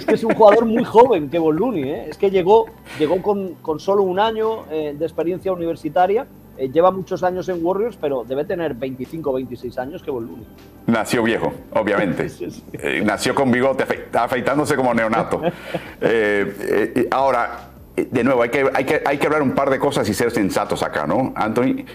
que 0.05 0.13
es, 0.13 0.23
un 0.23 0.33
jugador, 0.35 0.65
muy 0.65 0.83
joven, 0.83 1.29
que 1.29 1.39
Looney. 1.39 1.83
¿eh? 1.83 2.05
Es 2.09 2.17
que 2.17 2.29
llegó, 2.29 2.67
llegó 2.99 3.21
con, 3.21 3.55
con 3.55 3.79
solo 3.79 4.03
un 4.03 4.19
año 4.19 4.65
eh, 4.71 4.95
de 4.97 5.05
experiencia 5.05 5.51
universitaria, 5.51 6.27
eh, 6.57 6.69
lleva 6.69 6.91
muchos 6.91 7.23
años 7.23 7.47
en 7.49 7.63
Warriors, 7.63 7.97
pero 7.99 8.23
debe 8.23 8.45
tener 8.45 8.73
25 8.73 9.29
o 9.29 9.33
26 9.33 9.77
años 9.77 10.03
que 10.03 10.11
Looney. 10.11 10.45
Nació 10.87 11.23
viejo, 11.23 11.53
obviamente. 11.73 12.27
nació 13.03 13.35
con 13.35 13.51
bigote, 13.51 13.85
afeitándose 14.13 14.75
como 14.75 14.93
neonato. 14.93 15.41
ahora, 17.11 17.69
de 17.95 18.23
nuevo, 18.23 18.41
hay 18.41 18.49
que, 18.49 18.69
hay, 18.73 18.85
que, 18.85 19.01
hay 19.05 19.17
que 19.17 19.25
hablar 19.25 19.41
un 19.41 19.51
par 19.51 19.69
de 19.69 19.79
cosas 19.79 20.07
y 20.09 20.13
ser 20.13 20.31
sensatos 20.31 20.83
acá, 20.83 21.07
¿no? 21.07 21.33
Anthony, 21.35 21.85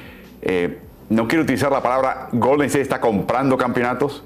no 1.09 1.29
quiero 1.29 1.45
utilizar 1.45 1.71
la 1.71 1.83
palabra 1.83 2.29
Golden 2.33 2.67
State 2.67 2.83
está 2.83 3.01
comprando 3.01 3.57
campeonatos, 3.57 4.25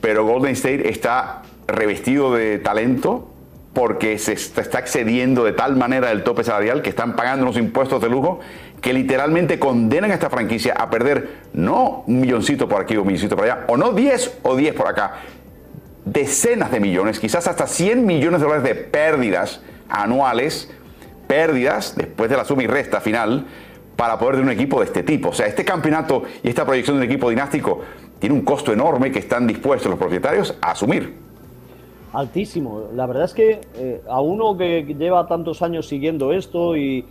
pero 0.00 0.24
Golden 0.24 0.52
State 0.52 0.88
está 0.88 1.42
revestido 1.68 2.34
de 2.34 2.58
talento 2.58 3.28
porque 3.72 4.18
se 4.18 4.32
está 4.32 4.80
excediendo 4.80 5.44
de 5.44 5.52
tal 5.52 5.76
manera 5.76 6.08
del 6.08 6.24
tope 6.24 6.42
salarial 6.42 6.82
que 6.82 6.90
están 6.90 7.14
pagando 7.14 7.44
unos 7.44 7.56
impuestos 7.56 8.02
de 8.02 8.08
lujo 8.08 8.40
que 8.80 8.92
literalmente 8.92 9.58
condenan 9.58 10.10
a 10.10 10.14
esta 10.14 10.30
franquicia 10.30 10.74
a 10.74 10.88
perder 10.88 11.40
no 11.52 12.04
un 12.06 12.20
milloncito 12.20 12.68
por 12.68 12.82
aquí 12.82 12.96
o 12.96 13.02
un 13.02 13.08
milloncito 13.08 13.36
por 13.36 13.44
allá, 13.44 13.64
o 13.68 13.76
no 13.76 13.92
10 13.92 14.40
o 14.42 14.56
10 14.56 14.74
por 14.74 14.88
acá, 14.88 15.16
decenas 16.04 16.70
de 16.70 16.80
millones, 16.80 17.20
quizás 17.20 17.46
hasta 17.46 17.66
100 17.66 18.06
millones 18.06 18.40
de 18.40 18.46
dólares 18.46 18.64
de 18.64 18.74
pérdidas 18.74 19.60
anuales, 19.88 20.70
pérdidas 21.26 21.94
después 21.96 22.30
de 22.30 22.36
la 22.36 22.44
suma 22.44 22.62
y 22.62 22.66
resta 22.66 23.00
final, 23.00 23.46
para 23.96 24.18
poder 24.18 24.36
tener 24.36 24.46
un 24.46 24.52
equipo 24.52 24.80
de 24.80 24.86
este 24.86 25.02
tipo. 25.02 25.28
O 25.28 25.32
sea, 25.32 25.46
este 25.46 25.64
campeonato 25.64 26.22
y 26.42 26.48
esta 26.48 26.64
proyección 26.64 26.96
de 26.96 27.04
un 27.04 27.10
equipo 27.10 27.28
dinástico 27.28 27.82
tiene 28.18 28.34
un 28.34 28.42
costo 28.42 28.72
enorme 28.72 29.12
que 29.12 29.18
están 29.18 29.46
dispuestos 29.46 29.90
los 29.90 29.98
propietarios 29.98 30.56
a 30.62 30.70
asumir. 30.70 31.14
Altísimo. 32.12 32.88
La 32.94 33.06
verdad 33.06 33.24
es 33.24 33.34
que 33.34 33.60
eh, 33.74 34.00
a 34.08 34.20
uno 34.20 34.56
que 34.56 34.82
lleva 34.98 35.26
tantos 35.26 35.60
años 35.62 35.86
siguiendo 35.86 36.32
esto 36.32 36.76
y, 36.76 37.04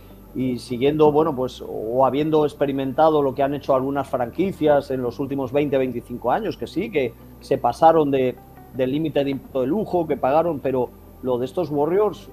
siguiendo, 0.58 1.10
bueno, 1.10 1.34
pues, 1.34 1.62
o 1.66 2.06
habiendo 2.06 2.44
experimentado 2.44 3.22
lo 3.22 3.34
que 3.34 3.42
han 3.42 3.54
hecho 3.54 3.74
algunas 3.74 4.08
franquicias 4.08 4.90
en 4.90 5.02
los 5.02 5.18
últimos 5.18 5.52
20, 5.52 5.76
25 5.76 6.30
años, 6.30 6.56
que 6.56 6.66
sí, 6.66 6.90
que 6.90 7.12
se 7.40 7.58
pasaron 7.58 8.10
de, 8.10 8.36
del 8.74 8.92
límite 8.92 9.24
de 9.24 9.30
impuesto 9.30 9.60
de 9.62 9.66
lujo, 9.66 10.06
que 10.06 10.16
pagaron, 10.16 10.60
pero 10.60 10.90
lo 11.22 11.38
de 11.38 11.46
estos 11.46 11.70
Warriors, 11.70 12.28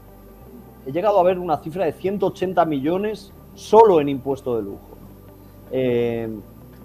he 0.86 0.91
llegado 0.91 1.20
a 1.20 1.24
ver 1.24 1.39
una 1.39 1.58
cifra 1.58 1.86
de 1.86 1.91
180 1.91 2.66
millones 2.66 3.34
solo 3.56 4.00
en 4.00 4.10
impuesto 4.10 4.56
de 4.56 4.64
lujo. 4.64 4.98
Eh, 5.72 6.30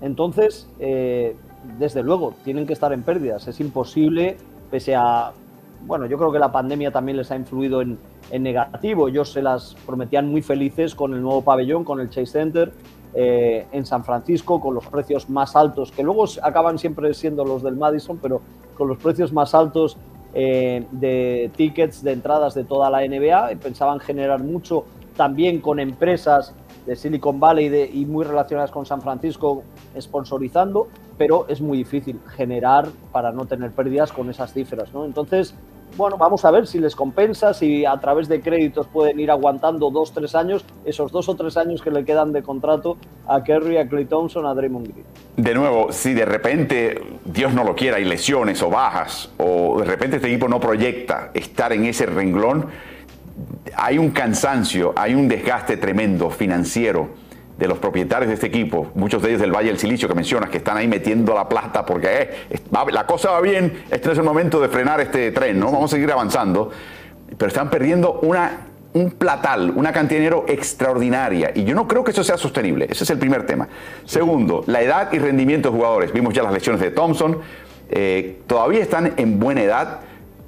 entonces, 0.00 0.68
eh, 0.80 1.36
desde 1.78 2.02
luego, 2.02 2.34
tienen 2.44 2.66
que 2.66 2.72
estar 2.72 2.92
en 2.92 3.02
pérdidas. 3.02 3.46
Es 3.46 3.60
imposible, 3.60 4.36
pese 4.70 4.96
a. 4.96 5.32
Bueno, 5.84 6.06
yo 6.06 6.16
creo 6.16 6.32
que 6.32 6.38
la 6.38 6.52
pandemia 6.52 6.90
también 6.90 7.16
les 7.16 7.30
ha 7.30 7.36
influido 7.36 7.82
en, 7.82 7.98
negativo. 8.40 9.08
Ellos 9.08 9.32
se 9.32 9.42
las 9.42 9.74
prometían 9.86 10.28
muy 10.28 10.42
felices 10.42 10.94
con 10.94 11.12
el 11.12 11.22
nuevo 11.22 11.42
pabellón, 11.42 11.84
con 11.84 12.00
el 12.00 12.08
Chase 12.08 12.26
Center 12.26 12.72
eh, 13.14 13.66
en 13.72 13.84
San 13.84 14.04
Francisco, 14.04 14.60
con 14.60 14.74
los 14.74 14.86
precios 14.86 15.28
más 15.28 15.54
altos, 15.54 15.92
que 15.92 16.02
luego 16.02 16.24
acaban 16.42 16.78
siempre 16.78 17.12
siendo 17.14 17.44
los 17.44 17.62
del 17.62 17.76
Madison, 17.76 18.18
pero 18.22 18.40
con 18.76 18.88
los 18.88 18.98
precios 18.98 19.32
más 19.32 19.54
altos 19.54 19.96
de 20.32 21.50
tickets, 21.56 22.02
de 22.02 22.12
entradas 22.12 22.54
de 22.54 22.64
toda 22.64 22.88
la 22.88 23.06
NBA. 23.06 23.50
Pensaban 23.62 24.00
generar 24.00 24.42
mucho 24.42 24.84
también 25.14 25.60
con 25.60 25.78
empresas 25.78 26.54
de 26.86 26.96
Silicon 26.96 27.38
Valley 27.38 27.68
de, 27.68 27.90
y 27.92 28.06
muy 28.06 28.24
relacionadas 28.24 28.70
con 28.70 28.86
San 28.86 29.02
Francisco 29.02 29.62
sponsorizando, 29.98 30.88
pero 31.16 31.46
es 31.48 31.60
muy 31.60 31.78
difícil 31.78 32.18
generar 32.34 32.88
para 33.12 33.30
no 33.30 33.46
tener 33.46 33.70
pérdidas 33.70 34.12
con 34.12 34.30
esas 34.30 34.52
cifras, 34.52 34.92
¿no? 34.92 35.04
Entonces, 35.04 35.54
bueno, 35.96 36.16
vamos 36.16 36.44
a 36.44 36.50
ver 36.50 36.66
si 36.66 36.78
les 36.78 36.96
compensa, 36.96 37.54
si 37.54 37.84
a 37.84 37.98
través 37.98 38.28
de 38.28 38.40
créditos 38.40 38.86
pueden 38.86 39.20
ir 39.20 39.30
aguantando 39.30 39.90
dos, 39.90 40.12
tres 40.12 40.34
años, 40.34 40.64
esos 40.84 41.12
dos 41.12 41.28
o 41.28 41.34
tres 41.34 41.56
años 41.56 41.82
que 41.82 41.90
le 41.90 42.04
quedan 42.04 42.32
de 42.32 42.42
contrato 42.42 42.96
a 43.26 43.42
Kerry, 43.42 43.76
a 43.78 43.88
Clay 43.88 44.06
Thompson, 44.06 44.46
a 44.46 44.54
Draymond 44.54 44.88
Green. 44.88 45.06
De 45.36 45.54
nuevo, 45.54 45.92
si 45.92 46.14
de 46.14 46.24
repente, 46.24 47.02
Dios 47.24 47.52
no 47.54 47.64
lo 47.64 47.74
quiera, 47.74 47.96
hay 47.96 48.04
lesiones 48.04 48.62
o 48.62 48.70
bajas, 48.70 49.30
o 49.38 49.78
de 49.78 49.84
repente 49.84 50.16
este 50.16 50.28
equipo 50.28 50.48
no 50.48 50.60
proyecta 50.60 51.30
estar 51.34 51.72
en 51.72 51.84
ese 51.84 52.06
renglón, 52.06 52.66
hay 53.76 53.98
un 53.98 54.10
cansancio, 54.10 54.92
hay 54.96 55.14
un 55.14 55.28
desgaste 55.28 55.76
tremendo 55.76 56.30
financiero 56.30 57.21
de 57.62 57.68
los 57.68 57.78
propietarios 57.78 58.28
de 58.28 58.34
este 58.34 58.48
equipo, 58.48 58.90
muchos 58.96 59.22
de 59.22 59.28
ellos 59.28 59.40
del 59.40 59.52
Valle 59.52 59.68
del 59.68 59.78
Silicio 59.78 60.08
que 60.08 60.14
mencionas, 60.14 60.50
que 60.50 60.56
están 60.56 60.76
ahí 60.76 60.88
metiendo 60.88 61.32
la 61.32 61.48
plata 61.48 61.86
porque 61.86 62.08
eh, 62.50 62.60
la 62.90 63.06
cosa 63.06 63.30
va 63.30 63.40
bien, 63.40 63.84
este 63.88 64.10
es 64.10 64.18
el 64.18 64.24
momento 64.24 64.60
de 64.60 64.68
frenar 64.68 65.00
este 65.00 65.30
tren, 65.30 65.60
¿no? 65.60 65.66
Vamos 65.66 65.92
a 65.92 65.94
seguir 65.94 66.10
avanzando, 66.10 66.72
pero 67.38 67.46
están 67.46 67.70
perdiendo 67.70 68.18
una, 68.22 68.66
un 68.94 69.12
platal, 69.12 69.72
una 69.76 69.92
cantidad 69.92 70.18
de 70.18 70.24
dinero 70.24 70.44
extraordinaria 70.48 71.52
y 71.54 71.62
yo 71.62 71.76
no 71.76 71.86
creo 71.86 72.02
que 72.02 72.10
eso 72.10 72.24
sea 72.24 72.36
sostenible, 72.36 72.88
ese 72.90 73.04
es 73.04 73.10
el 73.10 73.18
primer 73.18 73.46
tema. 73.46 73.68
Segundo, 74.06 74.64
la 74.66 74.82
edad 74.82 75.12
y 75.12 75.20
rendimiento 75.20 75.70
de 75.70 75.76
jugadores, 75.76 76.12
vimos 76.12 76.34
ya 76.34 76.42
las 76.42 76.52
lesiones 76.52 76.80
de 76.80 76.90
Thompson, 76.90 77.38
eh, 77.90 78.40
todavía 78.48 78.80
están 78.80 79.14
en 79.16 79.38
buena 79.38 79.62
edad, 79.62 80.00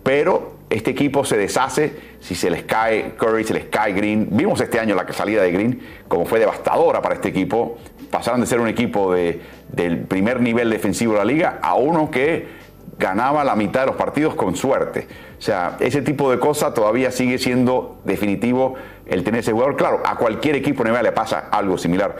pero 0.02 0.53
este 0.74 0.90
equipo 0.90 1.24
se 1.24 1.36
deshace 1.36 1.92
si 2.18 2.34
se 2.34 2.50
les 2.50 2.64
cae 2.64 3.14
Curry, 3.16 3.44
se 3.44 3.54
les 3.54 3.66
cae 3.66 3.92
Green. 3.92 4.26
Vimos 4.30 4.60
este 4.60 4.80
año 4.80 4.96
la 4.96 5.06
salida 5.12 5.42
de 5.42 5.52
Green, 5.52 5.80
como 6.08 6.24
fue 6.24 6.40
devastadora 6.40 7.00
para 7.00 7.14
este 7.14 7.28
equipo. 7.28 7.78
Pasaron 8.10 8.40
de 8.40 8.46
ser 8.46 8.58
un 8.58 8.66
equipo 8.66 9.12
de, 9.12 9.40
del 9.70 9.98
primer 10.00 10.40
nivel 10.40 10.70
defensivo 10.70 11.12
de 11.12 11.18
la 11.20 11.24
liga 11.24 11.58
a 11.62 11.74
uno 11.74 12.10
que 12.10 12.64
ganaba 12.98 13.44
la 13.44 13.54
mitad 13.54 13.80
de 13.80 13.86
los 13.86 13.96
partidos 13.96 14.34
con 14.34 14.56
suerte. 14.56 15.06
O 15.38 15.42
sea, 15.42 15.76
ese 15.78 16.02
tipo 16.02 16.28
de 16.30 16.40
cosas 16.40 16.74
todavía 16.74 17.12
sigue 17.12 17.38
siendo 17.38 18.00
definitivo 18.04 18.74
el 19.06 19.22
tener 19.22 19.40
ese 19.40 19.52
jugador. 19.52 19.76
Claro, 19.76 20.02
a 20.04 20.16
cualquier 20.16 20.56
equipo 20.56 20.82
NBA 20.82 21.02
le 21.02 21.12
pasa 21.12 21.50
algo 21.52 21.78
similar. 21.78 22.16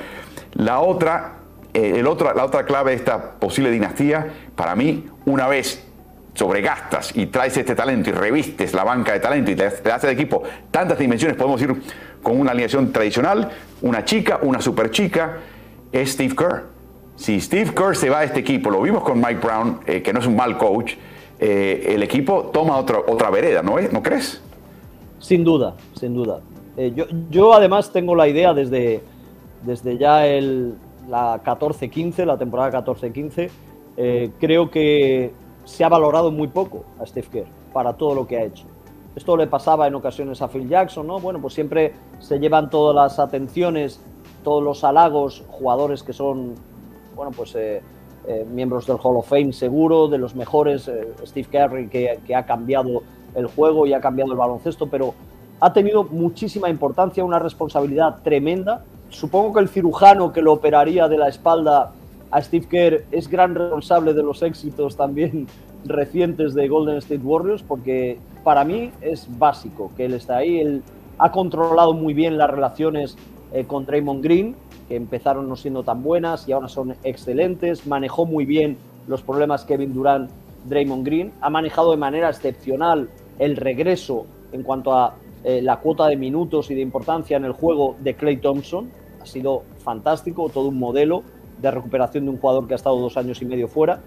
La 0.53 0.79
otra, 0.79 1.39
eh, 1.73 1.95
el 1.97 2.05
la 2.05 2.45
otra 2.45 2.65
clave 2.65 2.93
de 2.93 2.99
esta 2.99 3.33
posible 3.33 3.73
dinastía, 3.73 4.29
para 4.55 4.77
mí, 4.77 5.07
una 5.27 5.49
vez 5.49 5.85
sobregastas 6.35 7.17
y 7.17 7.27
traes 7.27 7.57
este 7.57 7.75
talento 7.75 8.11
y 8.11 8.13
revistes 8.13 8.75
la 8.75 8.85
banca 8.85 9.13
de 9.13 9.21
talento 9.21 9.51
y 9.51 9.55
te, 9.57 9.67
haces 9.67 10.11
equipo 10.11 10.43
tantas 10.71 10.99
dimensiones, 10.99 11.37
podemos 11.37 11.63
ir 11.63 11.75
con 12.23 12.39
una 12.41 12.51
alineación 12.51 12.93
tradicional, 12.93 13.51
una 13.83 14.05
chica, 14.05 14.41
una 14.43 14.61
super 14.61 14.91
chica, 14.91 15.39
es 15.93 16.13
Steve 16.13 16.35
Kerr. 16.35 16.65
Si 17.17 17.41
Steve 17.41 17.73
Kerr 17.73 17.97
se 17.97 18.11
va 18.11 18.21
de 18.21 18.27
este 18.27 18.41
equipo, 18.41 18.71
lo 18.71 18.83
vimos 18.83 19.05
con 19.05 19.21
Mike 19.21 19.41
Brown, 19.41 19.81
eh, 19.87 20.03
que 20.03 20.13
no 20.13 20.19
es 20.19 20.27
un 20.27 20.35
mal 20.35 20.59
coach, 20.59 20.95
eh, 21.39 21.93
el 21.95 22.03
equipo 22.03 22.51
toma 22.53 22.77
otra, 22.77 22.99
otra 22.99 23.31
vereda, 23.31 23.63
¿no, 23.63 23.77
¿no 23.81 24.03
crees? 24.03 24.41
Sin 25.21 25.45
duda, 25.45 25.75
sin 25.95 26.15
duda. 26.15 26.41
Eh, 26.77 26.93
yo, 26.95 27.07
yo, 27.31 27.55
además 27.55 27.93
tengo 27.93 28.17
la 28.17 28.27
idea 28.27 28.53
desde, 28.53 29.03
desde 29.63 29.97
ya 29.97 30.27
el, 30.27 30.75
la 31.09 31.43
14-15, 31.43 32.25
la 32.25 32.37
temporada 32.37 32.85
14-15, 32.85 33.51
eh, 33.97 34.31
creo 34.41 34.71
que 34.71 35.33
se 35.65 35.85
ha 35.85 35.89
valorado 35.89 36.31
muy 36.31 36.49
poco 36.49 36.85
a 37.01 37.07
Steve 37.07 37.29
Kerr 37.31 37.47
para 37.73 37.95
todo 37.95 38.15
lo 38.15 38.27
que 38.27 38.39
ha 38.39 38.45
hecho. 38.45 38.65
Esto 39.17 39.37
le 39.37 39.47
pasaba 39.47 39.87
en 39.87 39.95
ocasiones 39.95 40.43
a 40.43 40.49
Phil 40.49 40.69
Jackson, 40.69 41.07
¿no? 41.07 41.21
Bueno, 41.21 41.41
pues 41.41 41.55
siempre 41.55 41.95
se 42.19 42.39
llevan 42.39 42.69
todas 42.69 42.95
las 42.95 43.19
atenciones, 43.19 44.01
todos 44.43 44.63
los 44.63 44.83
halagos, 44.85 45.45
jugadores 45.49 46.03
que 46.03 46.13
son, 46.13 46.55
bueno, 47.15 47.31
pues 47.37 47.55
eh, 47.55 47.81
eh, 48.27 48.47
miembros 48.51 48.87
del 48.87 48.97
Hall 49.03 49.17
of 49.17 49.29
Fame 49.29 49.53
seguro, 49.53 50.09
de 50.09 50.19
los 50.19 50.35
mejores, 50.35 50.91
Steve 51.25 51.49
Kerr 51.51 51.89
que, 51.89 52.19
que 52.27 52.35
ha 52.35 52.45
cambiado 52.45 53.03
el 53.35 53.47
juego 53.47 53.87
y 53.87 53.93
ha 53.93 54.01
cambiado 54.01 54.33
el 54.33 54.39
baloncesto, 54.39 54.89
pero 54.89 55.15
ha 55.61 55.73
tenido 55.73 56.05
muchísima 56.05 56.69
importancia, 56.69 57.25
una 57.25 57.39
responsabilidad 57.39 58.17
tremenda. 58.23 58.85
Supongo 59.09 59.55
que 59.55 59.61
el 59.61 59.69
cirujano 59.69 60.33
que 60.33 60.43
lo 60.43 60.53
operaría 60.53 61.09
de 61.09 61.19
la 61.19 61.29
espalda 61.29 61.93
a 62.35 62.43
Steve 62.43 62.67
Kerr 62.69 63.05
es 63.13 63.29
gran 63.29 63.55
responsable 63.55 64.13
de 64.13 64.25
los 64.25 64.43
éxitos 64.43 64.97
también 64.97 65.47
recientes 65.85 66.53
de 66.53 66.67
Golden 66.67 66.97
State 66.97 67.23
Warriors, 67.23 67.63
porque 67.63 68.19
para 68.43 68.65
mí 68.65 68.91
es 69.01 69.29
básico 69.39 69.93
que 69.97 70.07
él 70.07 70.15
está 70.15 70.39
ahí. 70.39 70.59
Él 70.59 70.83
ha 71.19 71.31
controlado 71.31 71.93
muy 71.93 72.13
bien 72.13 72.37
las 72.37 72.51
relaciones 72.51 73.17
eh, 73.53 73.65
con 73.67 73.87
Draymond 73.87 74.25
Green, 74.25 74.57
que 74.89 74.97
empezaron 74.97 75.49
no 75.49 75.55
siendo 75.55 75.85
tan 75.85 76.03
buenas 76.03 76.49
y 76.49 76.53
ahora 76.53 76.67
son 76.67 76.97
excelentes. 77.05 77.87
Manejó 77.87 78.27
muy 78.27 78.45
bien 78.45 78.79
los 79.07 79.23
problemas 79.23 79.65
Kevin 79.65 79.95
Durant, 79.95 80.29
Draymond 80.65 81.07
Green. 81.07 81.33
Ha 81.41 81.51
manejado 81.51 81.93
de 81.93 81.99
manera 81.99 82.31
excepcional 82.31 83.11
el 83.39 83.55
regreso 83.55 84.27
en 84.51 84.65
cuanto 84.65 84.93
a 84.93 85.15
eh, 85.45 85.63
la 85.63 85.79
cuota 85.79 86.09
de 86.09 86.17
minutos 86.17 86.69
y 86.73 86.75
de 86.75 86.81
importancia 86.81 87.37
en 87.37 87.45
el 87.45 87.53
juego 87.53 87.95
de 88.01 88.15
Clay 88.15 88.39
Thompson. 88.39 88.91
Ha 89.23 89.27
sido 89.27 89.63
fantástico, 89.79 90.49
todo 90.49 90.71
un 90.71 90.81
modelo 90.81 91.23
de 91.65 91.71
recuperación 91.71 92.25
de 92.25 92.31
un 92.31 92.39
jugador 92.39 92.67
que 92.67 92.75
ha 92.75 92.77
estado 92.77 92.99
dos 92.99 93.17
años 93.17 93.41
y 93.43 93.47
medio 93.47 93.69
fuera. 93.69 94.01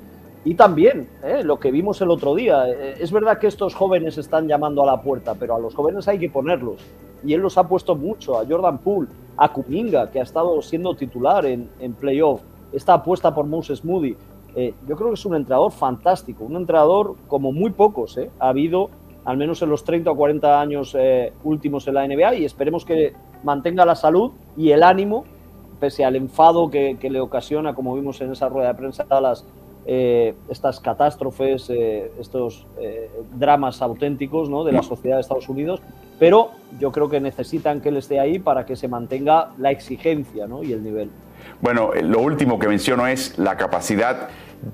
Y 0.46 0.56
también 0.56 1.10
¿eh? 1.24 1.44
lo 1.44 1.60
que 1.60 1.72
vimos 1.72 2.00
el 2.02 2.10
otro 2.10 2.36
día. 2.36 2.70
Eh, 2.70 2.96
es 3.00 3.12
verdad 3.12 3.40
que 3.40 3.48
estos 3.48 3.76
jóvenes 3.76 4.18
están 4.18 4.48
llamando 4.48 4.84
a 4.84 4.86
la 4.86 5.02
puerta, 5.02 5.36
pero 5.36 5.56
a 5.56 5.60
los 5.60 5.76
jóvenes 5.76 6.08
hay 6.08 6.20
que 6.20 6.30
ponerlos. 6.30 6.82
Y 7.26 7.34
él 7.34 7.42
los 7.42 7.58
ha 7.58 7.68
puesto 7.68 7.96
mucho. 7.96 8.38
A 8.40 8.46
Jordan 8.46 8.78
Poole, 8.78 9.10
a 9.36 9.52
Kuminga, 9.52 10.10
que 10.10 10.20
ha 10.20 10.24
estado 10.24 10.62
siendo 10.62 10.96
titular 10.96 11.46
en, 11.46 11.70
en 11.80 11.94
playoff. 11.94 12.42
Esta 12.72 12.94
apuesta 12.94 13.34
por 13.34 13.46
Moses 13.46 13.84
Moody. 13.84 14.16
Eh, 14.56 14.74
yo 14.88 14.96
creo 14.96 15.10
que 15.10 15.16
es 15.16 15.26
un 15.26 15.36
entrenador 15.36 15.72
fantástico. 15.72 16.46
Un 16.46 16.56
entrenador 16.56 17.16
como 17.28 17.52
muy 17.52 17.72
pocos. 17.72 18.18
Ha 18.40 18.48
habido, 18.48 18.90
al 19.26 19.38
menos 19.38 19.62
en 19.62 19.70
los 19.70 19.84
30 19.84 20.12
o 20.12 20.16
40 20.16 20.62
años 20.62 20.96
últimos 21.44 21.88
en 21.88 21.96
la 21.96 22.08
NBA. 22.08 22.36
Y 22.36 22.46
esperemos 22.46 22.86
que 22.86 23.14
mantenga 23.44 23.86
la 23.86 23.96
salud 23.96 24.32
y 24.56 24.72
el 24.72 24.84
ánimo 24.84 25.26
pese 25.80 26.06
al 26.06 26.16
enfado 26.16 26.70
que, 26.70 26.98
le 27.02 27.20
ocasiona, 27.20 27.74
como 27.74 27.96
vimos 27.96 28.20
en 28.22 28.32
esa 28.32 28.50
rueda 28.50 28.70
de 28.70 28.74
prensa, 28.76 29.06
las, 29.22 29.46
eh, 29.86 30.36
estas 30.50 30.80
catástrofes, 30.80 31.70
eh, 31.70 32.12
estos 32.20 32.66
eh, 32.80 33.10
dramas 33.36 33.82
auténticos 33.82 34.50
¿no? 34.50 34.64
de 34.64 34.74
la 34.74 34.84
sociedad 34.84 35.18
de 35.18 35.22
Estados 35.22 35.50
Unidos, 35.50 35.82
pero 36.20 36.52
yo 36.80 36.92
creo 36.92 37.10
que 37.10 37.20
necesitan 37.20 37.80
que 37.80 37.90
él 37.90 37.98
esté 37.98 38.20
ahí 38.20 38.40
para 38.40 38.66
que 38.66 38.76
se 38.76 38.88
mantenga 38.88 39.52
la 39.58 39.72
exigencia 39.72 40.48
¿no? 40.48 40.64
y 40.64 40.74
el 40.74 40.84
nivel. 40.84 41.10
Bueno, 41.62 41.92
lo 42.02 42.20
último 42.20 42.60
que 42.60 42.68
menciono 42.68 43.08
es 43.08 43.38
la 43.38 43.56
capacidad 43.56 44.30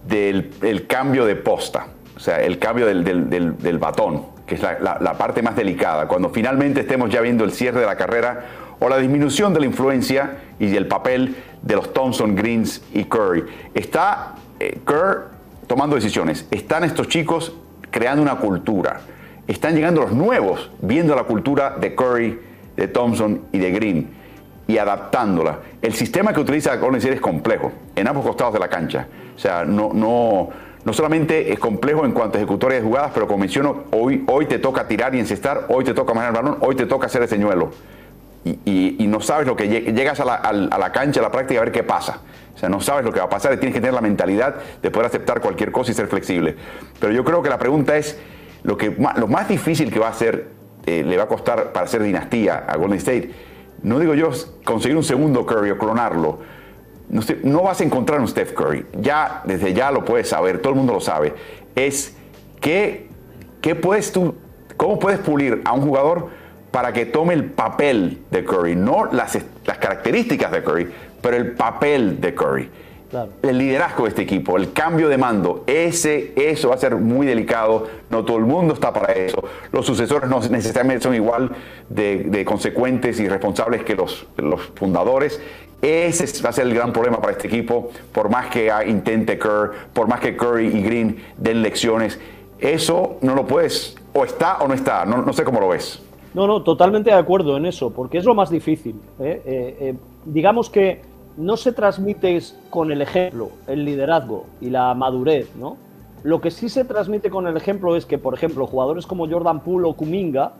del 0.08 0.88
cambio 0.88 1.26
de 1.26 1.36
posta, 1.36 1.88
o 2.16 2.20
sea, 2.20 2.42
el 2.42 2.58
cambio 2.58 2.86
del, 2.86 3.78
batón, 3.80 4.26
que 4.48 4.56
es 4.56 4.62
la 4.62 5.16
parte 5.18 5.42
más 5.42 5.56
delicada. 5.56 6.08
Cuando 6.08 6.30
finalmente 6.30 6.82
estemos 6.82 7.10
ya 7.10 7.22
viendo 7.22 7.44
el 7.44 7.52
cierre 7.52 7.82
de 7.82 7.86
la 7.86 7.98
carrera, 7.98 8.46
o 8.84 8.90
la 8.90 8.98
disminución 8.98 9.54
de 9.54 9.62
la 9.62 9.66
influencia 9.66 10.40
y 10.60 10.76
el 10.76 10.88
papel 10.88 11.38
de 11.62 11.76
los 11.76 11.94
Thompson, 11.94 12.36
Greens 12.36 12.84
y 12.94 13.06
Curry. 13.06 13.46
Está 13.74 14.36
eh, 14.60 14.78
Curry 14.84 15.22
tomando 15.68 15.96
decisiones. 15.96 16.46
Están 16.52 16.84
estos 16.84 17.08
chicos 17.08 17.54
creando 17.92 18.22
una 18.22 18.36
cultura. 18.36 19.00
Están 19.48 19.76
llegando 19.76 20.02
los 20.02 20.12
nuevos 20.12 20.70
viendo 20.82 21.16
la 21.16 21.24
cultura 21.24 21.78
de 21.80 21.96
Curry, 21.96 22.38
de 22.76 22.90
Thompson 22.90 23.44
y 23.54 23.60
de 23.60 23.72
Green 23.72 24.10
y 24.68 24.78
adaptándola. 24.78 25.60
El 25.82 25.94
sistema 25.94 26.34
que 26.34 26.42
utiliza 26.42 26.76
Golden 26.76 26.98
State 26.98 27.16
es 27.16 27.22
complejo 27.22 27.72
en 27.96 28.06
ambos 28.06 28.26
costados 28.26 28.54
de 28.54 28.60
la 28.60 28.68
cancha. 28.68 29.08
O 29.34 29.40
sea, 29.40 29.64
no, 29.64 29.92
no, 29.94 30.50
no 30.84 30.92
solamente 30.92 31.54
es 31.54 31.60
complejo 31.60 32.04
en 32.04 32.12
cuanto 32.12 32.38
a 32.38 32.42
ejecutorias 32.42 32.82
de 32.82 32.88
jugadas, 32.88 33.12
pero 33.14 33.28
como 33.28 33.40
menciono, 33.40 33.86
hoy, 33.92 34.26
hoy 34.28 34.46
te 34.46 34.60
toca 34.60 34.90
tirar 34.90 35.16
y 35.16 35.20
encestar, 35.20 35.68
hoy 35.70 35.86
te 35.86 35.94
toca 35.94 36.14
manejar 36.14 36.36
el 36.36 36.44
balón, 36.44 36.58
hoy 36.60 36.76
te 36.76 36.86
toca 36.86 37.06
hacer 37.06 37.22
el 37.22 37.30
señuelo 37.30 37.72
y, 38.46 39.06
no 39.08 39.22
sabes 39.22 39.48
lo 39.48 39.56
que 39.56 39.68
llegas 39.68 40.20
a 40.20 40.26
la, 40.26 40.92
cancha, 40.92 41.20
a 41.20 41.24
la 41.24 41.32
práctica, 41.32 41.62
a 41.62 41.64
ver 41.64 41.72
qué 41.72 41.84
pasa. 41.84 42.20
O 42.56 42.58
sea, 42.58 42.70
no 42.70 42.82
sabes 42.82 43.06
lo 43.06 43.12
que 43.12 43.20
va 43.20 43.26
a 43.26 43.30
pasar 43.30 43.54
y 43.54 43.58
tienes 43.58 43.74
que 43.74 43.80
tener 43.80 43.94
la 43.94 44.02
mentalidad 44.02 44.56
de 44.82 44.92
poder 44.92 45.08
aceptar 45.08 45.40
cualquier 45.42 45.72
cosa 45.72 45.92
y 45.92 45.94
ser 45.94 46.08
flexible. 46.08 46.56
Pero 47.00 47.14
yo 47.14 47.24
creo 47.24 47.42
que 47.42 47.50
la 47.50 47.58
pregunta 47.58 47.98
es, 47.98 48.18
lo, 48.64 48.78
que, 48.78 48.96
lo 49.18 49.28
más 49.28 49.48
difícil 49.48 49.92
que 49.92 50.00
va 50.00 50.10
a 50.10 50.14
ser, 50.14 50.48
eh, 50.86 51.04
le 51.04 51.18
va 51.18 51.24
a 51.24 51.28
costar 51.28 51.72
para 51.72 51.86
hacer 51.86 52.04
dinastía 52.04 52.66
a 52.68 52.76
Golden 52.78 52.98
State, 52.98 53.32
no 53.82 54.00
digo 54.00 54.14
yo 54.14 54.32
conseguir 54.64 54.98
un 54.98 55.04
segundo 55.04 55.46
Curry 55.46 55.72
o 55.72 55.78
clonarlo, 55.78 56.40
no, 57.10 57.22
no 57.44 57.64
vas 57.64 57.82
a 57.82 57.84
encontrar 57.84 58.20
un 58.20 58.28
Steph 58.28 58.54
Curry, 58.54 58.86
ya 59.00 59.42
desde 59.46 59.74
ya 59.74 59.92
lo 59.92 60.06
puedes 60.06 60.30
saber, 60.30 60.60
todo 60.60 60.74
el 60.74 60.78
mundo 60.78 60.94
lo 60.94 61.02
sabe, 61.02 61.34
es 61.76 62.16
que, 62.62 63.10
¿qué 63.62 63.76
puedes 63.76 64.12
tú, 64.12 64.36
cómo 64.78 65.00
puedes 65.00 65.20
pulir 65.20 65.62
a 65.66 65.74
un 65.74 65.82
jugador 65.82 66.30
para 66.74 66.92
que 66.92 67.06
tome 67.06 67.36
el 67.36 67.52
papel 67.52 68.24
de 68.32 68.44
Curry, 68.44 68.76
no 68.76 69.06
las, 69.06 69.38
las 69.64 69.78
características 69.78 70.52
de 70.52 70.64
Curry, 70.64 70.92
pero 71.22 71.38
el 71.38 71.52
papel 71.52 72.20
de 72.20 72.34
Curry. 72.34 72.70
El 73.44 73.60
liderazgo 73.60 74.06
de 74.06 74.10
este 74.10 74.24
equipo, 74.24 74.58
el 74.58 74.74
cambio 74.74 75.08
de 75.08 75.20
mando, 75.20 75.64
ese, 75.68 76.34
eso 76.36 76.70
va 76.70 76.76
a 76.76 76.80
ser 76.80 76.96
muy 76.96 77.28
delicado. 77.28 77.88
No 78.10 78.26
todo 78.26 78.38
el 78.38 78.46
mundo 78.46 78.74
está 78.74 78.92
para 78.92 79.14
eso. 79.14 79.44
Los 79.72 79.86
sucesores 79.86 80.28
no 80.28 80.40
necesariamente 80.50 81.04
son 81.04 81.14
igual 81.14 81.52
de, 81.90 82.44
consecuentes 82.44 83.20
y 83.20 83.30
responsables 83.30 83.84
que 83.84 83.94
los, 83.94 84.26
los, 84.38 84.60
fundadores. 84.74 85.40
Ese 85.80 86.42
va 86.42 86.50
a 86.50 86.54
ser 86.54 86.66
el 86.66 86.74
gran 86.74 86.92
problema 86.92 87.22
para 87.22 87.34
este 87.34 87.46
equipo, 87.46 87.92
por 88.12 88.30
más 88.30 88.48
que 88.48 88.72
intente 88.88 89.38
Curry, 89.38 89.78
por 89.94 90.08
más 90.08 90.20
que 90.22 90.36
Curry 90.36 90.76
y 90.76 90.82
Green 90.82 91.24
den 91.38 91.62
lecciones. 91.62 92.20
Eso 92.58 93.20
no 93.22 93.36
lo 93.36 93.46
puedes, 93.46 93.96
o 94.14 94.26
está 94.26 94.58
o 94.58 94.68
no 94.68 94.74
está, 94.74 95.06
no, 95.06 95.22
no 95.22 95.34
sé 95.34 95.44
cómo 95.44 95.60
lo 95.60 95.68
ves. 95.68 96.02
No, 96.34 96.48
no, 96.48 96.64
totalmente 96.64 97.12
de 97.12 97.16
acuerdo 97.16 97.58
en 97.58 97.66
eso, 97.66 97.92
porque 97.92 98.18
es 98.18 98.26
lo 98.26 98.34
más 98.34 98.50
difícil. 98.50 99.00
¿eh? 99.20 99.42
Eh, 99.46 99.78
eh, 99.80 99.96
digamos 100.26 100.70
que 100.70 101.02
no 101.38 101.58
se 101.58 101.74
transmite 101.74 102.40
con 102.70 102.92
el 102.92 103.02
ejemplo, 103.02 103.52
el 103.68 103.86
liderazgo 103.86 104.46
y 104.60 104.70
la 104.70 104.94
madurez, 104.94 105.56
¿no? 105.56 105.78
Lo 106.24 106.40
que 106.42 106.52
sí 106.52 106.70
se 106.70 106.86
transmite 106.86 107.30
con 107.30 107.48
el 107.48 107.58
ejemplo 107.58 107.96
es 107.96 108.06
que, 108.06 108.18
por 108.18 108.34
ejemplo, 108.34 108.66
jugadores 108.66 109.06
como 109.06 109.28
Jordan 109.28 109.60
Poole 109.60 109.88
o 109.88 109.94
Kuminga, 109.94 110.54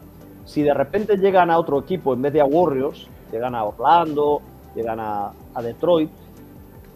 si 0.44 0.62
de 0.62 0.74
repente 0.74 1.16
llegan 1.16 1.50
a 1.50 1.58
otro 1.58 1.80
equipo 1.80 2.12
en 2.12 2.22
vez 2.22 2.32
de 2.34 2.40
a 2.40 2.44
Warriors, 2.44 3.08
llegan 3.32 3.54
a 3.54 3.64
Orlando, 3.64 4.42
llegan 4.76 5.00
a, 5.00 5.32
a 5.54 5.62
Detroit, 5.62 6.10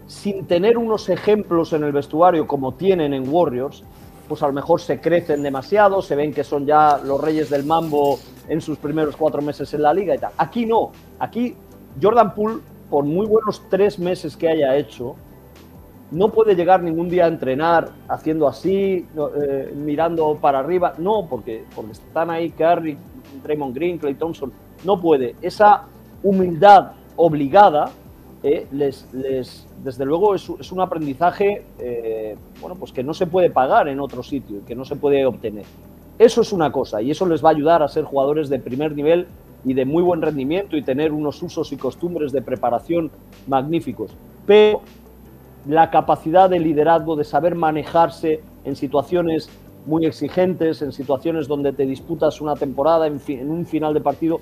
sin 0.07 0.47
tener 0.47 0.76
unos 0.76 1.09
ejemplos 1.09 1.72
en 1.72 1.85
el 1.85 1.93
vestuario 1.93 2.47
como 2.47 2.74
tienen 2.74 3.14
en 3.14 3.29
Warriors, 3.29 3.85
pues 4.29 4.43
a 4.43 4.47
lo 4.47 4.53
mejor 4.53 4.81
se 4.81 5.01
crecen 5.01 5.43
demasiado, 5.43 6.03
se 6.03 6.14
ven 6.14 6.33
que 6.33 6.45
son 6.45 6.66
ya 6.66 6.99
los 7.03 7.20
reyes 7.20 7.51
del 7.51 7.64
mambo 7.64 8.18
en 8.49 8.61
sus 8.61 8.79
primeros 8.79 9.16
cuatro 9.16 9.43
meses 9.43 9.72
en 9.74 9.83
la 9.83 9.95
liga 9.95 10.14
y. 10.14 10.18
Aquí 10.37 10.66
no, 10.66 10.93
aquí 11.18 11.57
Jordan 12.01 12.35
Poole, 12.35 12.61
por 12.91 13.05
muy 13.05 13.26
buenos 13.26 13.62
tres 13.68 13.99
meses 13.99 14.37
que 14.37 14.49
haya 14.49 14.76
hecho, 14.76 15.16
no 16.11 16.31
puede 16.31 16.55
llegar 16.55 16.83
ningún 16.83 17.09
día 17.09 17.24
a 17.24 17.29
entrenar 17.29 17.91
haciendo 18.09 18.49
así, 18.49 19.07
eh, 19.37 19.72
mirando 19.74 20.37
para 20.41 20.61
arriba, 20.61 20.95
no, 20.99 21.26
porque, 21.29 21.64
porque 21.74 21.93
están 21.93 22.31
ahí 22.31 22.51
Curry, 22.51 22.97
Draymond 23.43 23.74
Green, 23.74 23.99
Clay 23.99 24.14
Thompson, 24.14 24.53
no 24.85 25.01
puede. 25.01 25.37
Esa 25.43 25.85
humildad 26.22 26.93
obligada 27.16 27.91
eh, 28.43 28.66
les, 28.72 29.07
les, 29.12 29.66
desde 29.89 30.05
luego 30.05 30.34
es, 30.34 30.49
un 30.49 30.80
aprendizaje 30.82 31.64
eh, 31.78 32.36
bueno, 32.61 32.76
pues 32.76 32.93
que 32.93 33.03
no 33.03 33.14
se 33.14 33.26
puede 33.26 33.49
pagar 33.49 33.89
en 33.89 34.01
otro 34.01 34.22
sitio, 34.22 34.59
que 34.66 34.74
no 34.74 34.84
se 34.84 34.97
puede 34.97 35.24
obtener. 35.24 35.64
Eso 36.18 36.43
es 36.43 36.53
una 36.53 36.70
cosa 36.70 37.01
y 37.01 37.11
eso 37.11 37.24
les 37.24 37.43
va 37.43 37.49
a 37.49 37.53
ayudar 37.53 37.82
a 37.82 37.89
ser 37.89 38.05
jugadores 38.05 38.51
de 38.51 38.59
primer 38.59 38.95
nivel 38.95 39.26
y 39.64 39.72
de 39.72 39.86
muy 39.86 40.03
buen 40.03 40.20
rendimiento 40.20 40.76
y 40.76 40.82
tener 40.82 41.11
unos 41.11 41.43
usos 41.43 41.72
y 41.72 41.78
costumbres 41.78 42.32
de 42.32 42.43
preparación 42.43 43.11
magníficos. 43.47 44.14
Pero 44.45 44.82
la 45.66 45.89
capacidad 45.89 46.51
de 46.51 46.61
liderazgo, 46.61 47.16
de 47.16 47.24
saber 47.24 47.55
manejarse 47.55 48.43
en 48.64 48.76
situaciones 48.76 49.49
muy 49.86 50.05
exigentes, 50.05 50.82
en 50.82 50.93
situaciones 50.93 51.49
donde 51.49 51.72
te 51.72 51.86
disputas 51.86 52.43
una 52.43 52.57
temporada, 52.57 53.07
en, 53.07 53.22
en 53.26 53.51
un 53.51 53.64
final 53.64 53.95
de 53.95 54.03
partido, 54.03 54.39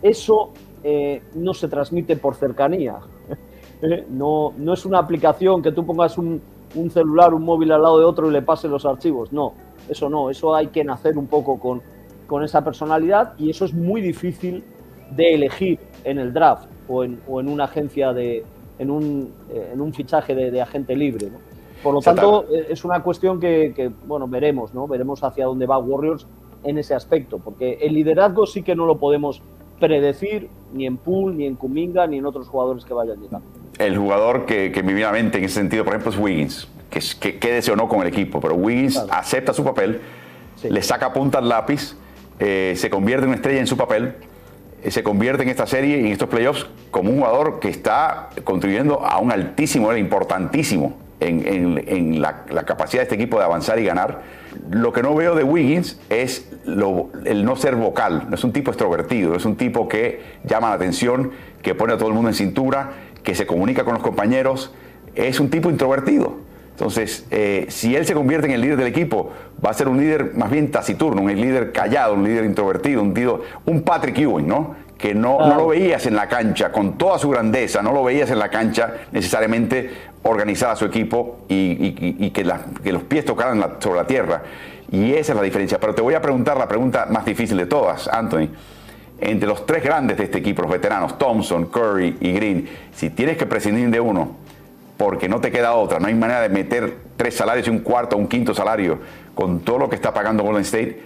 eso 0.00 0.52
eh, 0.82 1.20
no 1.34 1.52
se 1.52 1.68
transmite 1.68 2.16
por 2.16 2.34
cercanía. 2.34 2.96
Eh, 3.82 4.06
no, 4.10 4.52
no 4.58 4.74
es 4.74 4.84
una 4.84 4.98
aplicación 4.98 5.62
que 5.62 5.72
tú 5.72 5.84
pongas 5.86 6.18
un, 6.18 6.40
celular, 6.90 7.34
un 7.34 7.44
móvil 7.44 7.72
al 7.72 7.82
lado 7.82 7.98
de 7.98 8.04
otro 8.04 8.28
y 8.28 8.32
le 8.32 8.42
pases 8.42 8.70
los 8.70 8.84
archivos. 8.84 9.32
No, 9.32 9.54
eso 9.88 10.08
no. 10.08 10.30
Eso 10.30 10.54
hay 10.54 10.68
que 10.68 10.84
nacer 10.84 11.16
un 11.16 11.26
poco 11.26 11.58
con, 11.58 11.80
con 12.26 12.44
esa 12.44 12.62
personalidad 12.62 13.34
y 13.38 13.50
eso 13.50 13.64
es 13.64 13.74
muy 13.74 14.00
difícil 14.00 14.64
de 15.10 15.34
elegir 15.34 15.78
en 16.04 16.18
el 16.18 16.32
draft 16.32 16.68
o 16.88 17.04
en, 17.04 17.20
o 17.28 17.40
en 17.40 17.48
una 17.48 17.64
agencia 17.64 18.12
de. 18.12 18.44
en 18.78 18.90
un, 18.90 19.32
eh, 19.50 19.70
en 19.72 19.80
un 19.80 19.92
fichaje 19.92 20.34
de, 20.34 20.60
agente 20.60 20.94
libre. 20.94 21.28
Por 21.82 21.94
lo 21.94 22.00
tanto, 22.00 22.44
eh, 22.50 22.66
es 22.68 22.84
una 22.84 23.02
cuestión 23.02 23.40
que, 23.40 23.90
bueno, 24.06 24.28
veremos, 24.28 24.74
¿no? 24.74 24.86
Veremos 24.86 25.24
hacia 25.24 25.46
dónde 25.46 25.66
va 25.66 25.78
Warriors 25.78 26.26
en 26.62 26.76
ese 26.76 26.94
aspecto, 26.94 27.38
porque 27.38 27.78
el 27.80 27.94
liderazgo 27.94 28.46
sí 28.46 28.62
que 28.62 28.74
no 28.74 28.84
lo 28.84 28.98
podemos 28.98 29.42
predecir 29.80 30.48
ni 30.72 30.86
en 30.86 30.96
Poole, 30.96 31.36
ni 31.36 31.46
en 31.46 31.56
Kuminga, 31.56 32.06
ni 32.06 32.18
en 32.18 32.26
otros 32.26 32.48
jugadores 32.48 32.84
que 32.84 32.94
vayan 32.94 33.20
llegando. 33.20 33.46
El 33.78 33.98
jugador 33.98 34.46
que, 34.46 34.70
que 34.70 34.82
me 34.82 34.92
viene 34.92 35.08
a 35.08 35.12
mente 35.12 35.38
en 35.38 35.44
ese 35.44 35.54
sentido, 35.54 35.84
por 35.84 35.94
ejemplo, 35.94 36.12
es 36.12 36.18
Wiggins, 36.18 36.68
que, 36.90 37.00
que 37.18 37.38
quédese 37.38 37.72
o 37.72 37.76
no 37.76 37.88
con 37.88 38.02
el 38.02 38.06
equipo, 38.06 38.40
pero 38.40 38.54
Wiggins 38.54 38.96
acepta 39.10 39.52
su 39.52 39.64
papel, 39.64 40.00
le 40.62 40.82
saca 40.82 41.12
punta 41.12 41.38
al 41.38 41.48
lápiz, 41.48 41.96
eh, 42.38 42.74
se 42.76 42.88
convierte 42.90 43.24
en 43.24 43.30
una 43.30 43.36
estrella 43.36 43.60
en 43.60 43.66
su 43.66 43.76
papel, 43.76 44.14
eh, 44.82 44.90
se 44.90 45.02
convierte 45.02 45.42
en 45.42 45.48
esta 45.48 45.66
serie 45.66 45.98
y 45.98 46.06
en 46.06 46.12
estos 46.12 46.28
playoffs 46.28 46.66
como 46.90 47.10
un 47.10 47.18
jugador 47.18 47.60
que 47.60 47.68
está 47.68 48.30
contribuyendo 48.44 49.04
a 49.04 49.18
un 49.18 49.30
altísimo 49.30 49.94
importantísimo 49.94 50.96
en, 51.20 52.22
la, 52.22 52.44
capacidad 52.64 53.00
de 53.00 53.04
este 53.04 53.14
equipo 53.14 53.38
de 53.38 53.44
avanzar 53.44 53.78
y 53.78 53.84
ganar. 53.84 54.22
Lo 54.70 54.92
que 54.92 55.02
no 55.02 55.14
veo 55.14 55.34
de 55.34 55.44
Wiggins 55.44 56.00
es 56.08 56.48
el 56.66 57.44
no 57.44 57.56
ser 57.56 57.76
vocal, 57.76 58.26
no 58.28 58.34
es 58.34 58.44
un 58.44 58.52
tipo 58.52 58.70
extrovertido, 58.70 59.34
es 59.34 59.44
un 59.44 59.56
tipo 59.56 59.88
que 59.88 60.20
llama 60.44 60.70
la 60.70 60.74
atención, 60.74 61.30
que 61.62 61.74
pone 61.74 61.92
a 61.92 61.98
todo 61.98 62.08
el 62.08 62.14
mundo 62.14 62.30
en 62.30 62.34
cintura, 62.34 62.92
que 63.22 63.34
se 63.34 63.46
comunica 63.46 63.84
con 63.84 63.94
los 63.94 64.02
compañeros, 64.02 64.72
es 65.14 65.40
un 65.40 65.50
tipo 65.50 65.70
introvertido. 65.70 66.38
Entonces, 66.70 67.26
eh, 67.30 67.66
si 67.68 67.94
él 67.94 68.06
se 68.06 68.14
convierte 68.14 68.46
en 68.46 68.54
el 68.54 68.62
líder 68.62 68.78
del 68.78 68.86
equipo, 68.86 69.32
va 69.64 69.70
a 69.70 69.74
ser 69.74 69.86
un 69.86 69.98
líder 69.98 70.32
más 70.34 70.50
bien 70.50 70.70
taciturno, 70.70 71.20
un 71.20 71.34
líder 71.38 71.72
callado, 71.72 72.14
un 72.14 72.24
líder 72.24 72.46
introvertido, 72.46 73.02
un, 73.02 73.12
tío, 73.12 73.42
un 73.66 73.82
Patrick 73.82 74.16
Ewing, 74.18 74.48
¿no? 74.48 74.74
Que 75.00 75.14
no, 75.14 75.38
no, 75.38 75.56
lo 75.56 75.68
veías 75.68 76.04
en 76.06 76.14
la 76.14 76.28
cancha, 76.28 76.70
con 76.70 76.98
toda 76.98 77.18
su 77.18 77.30
grandeza, 77.30 77.80
no 77.80 77.92
lo 77.92 78.04
veías 78.04 78.30
en 78.30 78.38
la 78.38 78.50
cancha 78.50 78.92
necesariamente 79.12 79.90
organizar 80.22 80.70
a 80.70 80.76
su 80.76 80.84
equipo 80.84 81.40
y, 81.48 82.30
que, 82.30 82.44
los 82.44 83.02
pies 83.04 83.24
tocaran 83.24 83.76
sobre 83.78 83.96
la 83.96 84.06
tierra. 84.06 84.42
Y 84.92 85.12
esa 85.14 85.32
es 85.32 85.36
la 85.36 85.42
diferencia. 85.42 85.78
Pero 85.80 85.94
te 85.94 86.02
voy 86.02 86.14
a 86.14 86.20
preguntar 86.20 86.58
la 86.58 86.68
pregunta 86.68 87.06
más 87.08 87.24
difícil 87.24 87.56
de 87.56 87.66
todas, 87.66 88.08
Anthony. 88.08 88.48
Entre 89.20 89.48
los 89.48 89.64
tres 89.64 89.82
grandes 89.82 90.18
de 90.18 90.24
este 90.24 90.38
equipo, 90.38 90.62
los 90.62 90.70
veteranos, 90.70 91.18
Thompson, 91.18 91.66
Curry 91.66 92.18
y 92.20 92.32
Green, 92.32 92.68
si 92.92 93.10
tienes 93.10 93.36
que 93.36 93.46
prescindir 93.46 93.88
de 93.90 94.00
uno, 94.00 94.36
porque 94.96 95.28
no 95.28 95.40
te 95.40 95.50
queda 95.50 95.74
otra, 95.74 95.98
no 95.98 96.08
hay 96.08 96.14
manera 96.14 96.42
de 96.42 96.50
meter 96.50 96.98
tres 97.16 97.34
salarios 97.36 97.66
y 97.66 97.70
un 97.70 97.78
cuarto 97.78 98.16
un 98.16 98.28
quinto 98.28 98.54
salario 98.54 98.98
con 99.34 99.60
todo 99.60 99.78
lo 99.78 99.88
que 99.88 99.96
está 99.96 100.12
pagando 100.12 100.42
Golden 100.42 100.62
State, 100.62 101.00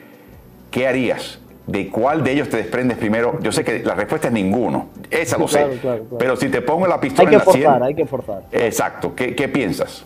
¿qué 0.71 0.89
harías? 0.89 1.39
¿De 1.67 1.89
cuál 1.89 2.23
de 2.23 2.33
ellos 2.33 2.51
te 2.51 2.59
desprendes 2.59 2.99
primero? 2.99 3.39
Yo 3.41 3.51
sé 3.51 3.65
que 3.65 3.83
la 3.83 3.95
respuesta 3.95 4.29
es 4.29 4.35
ninguno, 4.35 4.89
esa 5.11 5.39
lo 5.39 5.49
sé. 5.49 5.81
Pero 6.19 6.37
si 6.37 6.51
te 6.51 6.61
pongo 6.61 6.87
la 6.87 7.01
pistola 7.01 7.31
hay 7.31 7.31
que 7.31 7.35
en 7.37 7.39
la 7.39 7.45
forzar, 7.45 7.83
Hay 7.83 7.95
que 7.95 8.07
forzar. 8.07 8.43
Exacto. 8.53 9.15
¿Qué, 9.15 9.49
piensas? 9.49 10.05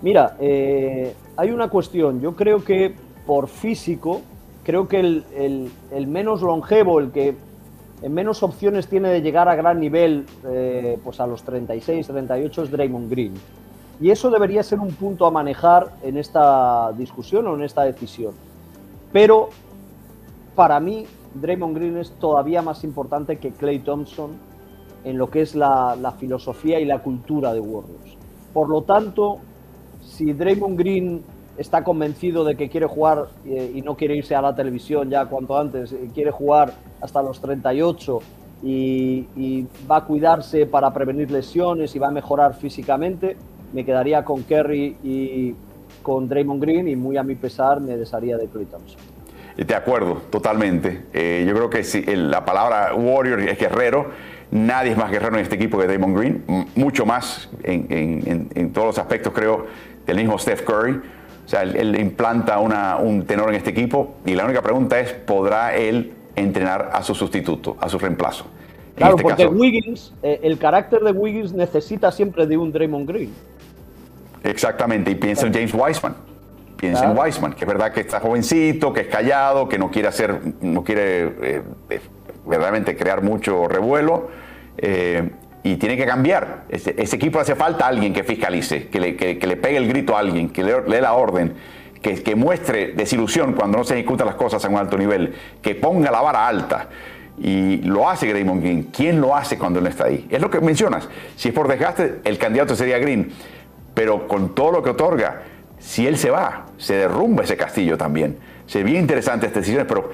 Mira, 0.00 0.36
eh, 0.40 1.14
hay 1.36 1.50
una 1.50 1.68
cuestión. 1.68 2.20
Yo 2.20 2.34
creo 2.34 2.64
que 2.64 2.94
por 3.26 3.46
físico, 3.46 4.22
creo 4.64 4.88
que 4.88 4.98
el, 4.98 6.06
menos 6.08 6.42
longevo, 6.42 6.98
el 6.98 7.12
que 7.12 7.36
en 8.02 8.12
menos 8.12 8.42
opciones 8.42 8.88
tiene 8.88 9.10
de 9.10 9.22
llegar 9.22 9.48
a 9.48 9.54
gran 9.54 9.78
nivel, 9.78 10.26
eh, 10.48 10.98
pues 11.04 11.20
a 11.20 11.28
los 11.28 11.44
36, 11.44 12.08
38 12.08 12.62
es 12.64 12.70
Draymond 12.72 13.08
Green. 13.08 13.34
Y 14.00 14.10
eso 14.10 14.30
debería 14.30 14.64
ser 14.64 14.80
un 14.80 14.92
punto 14.92 15.26
a 15.26 15.30
manejar 15.30 15.92
en 16.02 16.16
esta 16.16 16.90
discusión 16.94 17.46
o 17.46 17.54
en 17.54 17.62
esta 17.62 17.84
decisión. 17.84 18.32
Pero 19.12 19.50
para 20.54 20.80
mí, 20.80 21.06
Draymond 21.34 21.76
Green 21.76 21.96
es 21.96 22.10
todavía 22.12 22.62
más 22.62 22.84
importante 22.84 23.38
que 23.38 23.52
Clay 23.52 23.78
Thompson 23.78 24.32
en 25.04 25.18
lo 25.18 25.30
que 25.30 25.40
es 25.40 25.54
la, 25.54 26.14
filosofía 26.18 26.78
y 26.80 26.84
la 26.84 27.02
cultura 27.02 27.52
de 27.52 27.60
Warriors. 27.60 28.16
Por 28.52 28.68
lo 28.68 28.82
tanto, 28.82 29.38
si 30.02 30.32
Draymond 30.32 30.78
Green 30.78 31.22
está 31.56 31.82
convencido 31.84 32.44
de 32.44 32.56
que 32.56 32.68
quiere 32.68 32.86
jugar 32.86 33.28
eh, 33.44 33.72
y 33.74 33.82
no 33.82 33.96
quiere 33.96 34.16
irse 34.16 34.34
a 34.34 34.42
la 34.42 34.54
televisión 34.54 35.10
ya 35.10 35.26
cuanto 35.26 35.58
antes, 35.58 35.92
eh, 35.92 36.10
quiere 36.14 36.30
jugar 36.30 36.72
hasta 37.00 37.22
los 37.22 37.40
38 37.40 38.20
y, 38.62 39.26
y, 39.36 39.66
va 39.90 39.98
a 39.98 40.04
cuidarse 40.04 40.66
para 40.66 40.92
prevenir 40.92 41.30
lesiones 41.30 41.96
y 41.96 41.98
va 41.98 42.08
a 42.08 42.12
mejorar 42.12 42.54
físicamente, 42.54 43.36
me 43.72 43.84
quedaría 43.84 44.24
con 44.24 44.44
Kerry 44.44 44.96
y 45.02 45.54
con 46.02 46.28
Draymond 46.28 46.62
Green 46.62 46.88
y 46.88 46.96
muy 46.96 47.16
a 47.16 47.22
mi 47.22 47.34
pesar 47.34 47.80
me 47.80 47.96
desharía 47.96 48.36
de 48.36 48.46
Clay 48.46 48.66
Thompson. 48.66 49.11
De 49.56 49.74
acuerdo, 49.74 50.22
totalmente. 50.30 51.02
Eh, 51.12 51.44
yo 51.46 51.54
creo 51.54 51.70
que 51.70 51.84
si 51.84 52.04
la 52.04 52.44
palabra 52.44 52.94
warrior 52.94 53.40
es 53.40 53.58
guerrero. 53.58 54.10
Nadie 54.50 54.92
es 54.92 54.98
más 54.98 55.10
guerrero 55.10 55.36
en 55.36 55.42
este 55.42 55.54
equipo 55.54 55.78
que 55.78 55.86
Damon 55.86 56.14
Green, 56.14 56.44
mucho 56.74 57.06
más 57.06 57.48
en, 57.62 58.70
todos 58.74 58.88
los 58.88 58.98
aspectos, 58.98 59.32
creo, 59.32 59.66
del 60.04 60.16
mismo 60.18 60.38
Steph 60.38 60.62
Curry. 60.62 61.00
O 61.46 61.48
sea, 61.48 61.62
él, 61.62 61.98
implanta 61.98 62.58
un 62.58 63.24
tenor 63.24 63.48
en 63.48 63.54
este 63.54 63.70
equipo 63.70 64.16
y 64.26 64.34
la 64.34 64.44
única 64.44 64.60
pregunta 64.60 65.00
es, 65.00 65.14
¿podrá 65.14 65.74
él 65.74 66.12
entrenar 66.36 66.90
a 66.92 67.02
su 67.02 67.14
sustituto, 67.14 67.78
a 67.80 67.88
su 67.88 67.98
reemplazo? 67.98 68.44
Claro, 68.94 69.16
este 69.16 69.22
porque 69.22 69.46
Wiggins, 69.46 70.12
eh, 70.22 70.40
el 70.42 70.58
carácter 70.58 71.00
de 71.00 71.12
Wiggins 71.12 71.54
necesita 71.54 72.12
siempre 72.12 72.46
de 72.46 72.58
un 72.58 72.72
Draymond 72.72 73.08
Green. 73.08 73.32
Exactamente, 74.44 75.12
y 75.12 75.14
piensa 75.14 75.46
en 75.46 75.54
James 75.54 75.72
Wiseman 75.72 76.14
piensa 76.82 77.04
en 77.04 77.16
Weisman, 77.16 77.52
que 77.52 77.64
es 77.64 77.68
verdad 77.68 77.92
que 77.92 78.00
está 78.00 78.18
jovencito, 78.18 78.92
que 78.92 79.02
es 79.02 79.06
callado, 79.06 79.68
que 79.68 79.78
no 79.78 79.88
quiere 79.88 80.08
hacer, 80.08 80.40
no 80.62 80.82
quiere 80.82 81.26
eh, 81.40 81.62
eh, 81.90 82.00
verdaderamente 82.44 82.96
crear 82.96 83.22
mucho 83.22 83.68
revuelo. 83.68 84.28
Eh, 84.76 85.30
y 85.62 85.76
tiene 85.76 85.96
que 85.96 86.04
cambiar. 86.04 86.64
Ese, 86.68 86.90
equipo 86.98 87.38
hace 87.38 87.54
falta 87.54 87.86
alguien 87.86 88.12
que 88.12 88.24
fiscalice, 88.24 88.88
que 88.88 88.98
le, 88.98 89.56
pegue 89.56 89.76
el 89.76 89.86
grito 89.86 90.16
a 90.16 90.18
alguien, 90.18 90.50
que 90.50 90.64
le, 90.64 90.80
dé 90.80 91.00
la 91.00 91.12
orden, 91.12 91.54
que, 92.02 92.20
que, 92.20 92.34
muestre 92.34 92.94
desilusión 92.96 93.52
cuando 93.52 93.78
no 93.78 93.84
se 93.84 93.94
ejecutan 93.94 94.26
las 94.26 94.34
cosas 94.34 94.64
a 94.64 94.68
un 94.68 94.76
alto 94.76 94.98
nivel, 94.98 95.34
que 95.62 95.76
ponga 95.76 96.10
la 96.10 96.20
vara 96.20 96.48
alta. 96.48 96.88
Y 97.38 97.76
lo 97.82 98.10
hace 98.10 98.26
Green. 98.26 98.60
Green. 98.60 98.82
¿Quién 98.92 99.20
lo 99.20 99.36
hace 99.36 99.56
cuando 99.56 99.78
él 99.78 99.84
no 99.84 99.90
está 99.90 100.06
ahí? 100.06 100.26
Es 100.28 100.42
lo 100.42 100.50
que 100.50 100.60
mencionas. 100.60 101.08
Si 101.36 101.50
es 101.50 101.54
por 101.54 101.68
desgaste, 101.68 102.22
el 102.24 102.38
candidato 102.38 102.74
sería 102.74 102.98
Green. 102.98 103.30
Pero 103.94 104.26
con 104.26 104.56
todo 104.56 104.72
lo 104.72 104.82
que 104.82 104.90
otorga, 104.90 105.42
si 105.82 106.06
él 106.06 106.16
se 106.16 106.30
va, 106.30 106.66
se 106.78 106.94
derrumba 106.94 107.42
ese 107.42 107.56
castillo 107.56 107.98
también. 107.98 108.38
Se 108.66 108.82
bien 108.82 109.02
interesante 109.02 109.46
estas 109.46 109.62
decisiones, 109.62 109.86
pero 109.86 110.10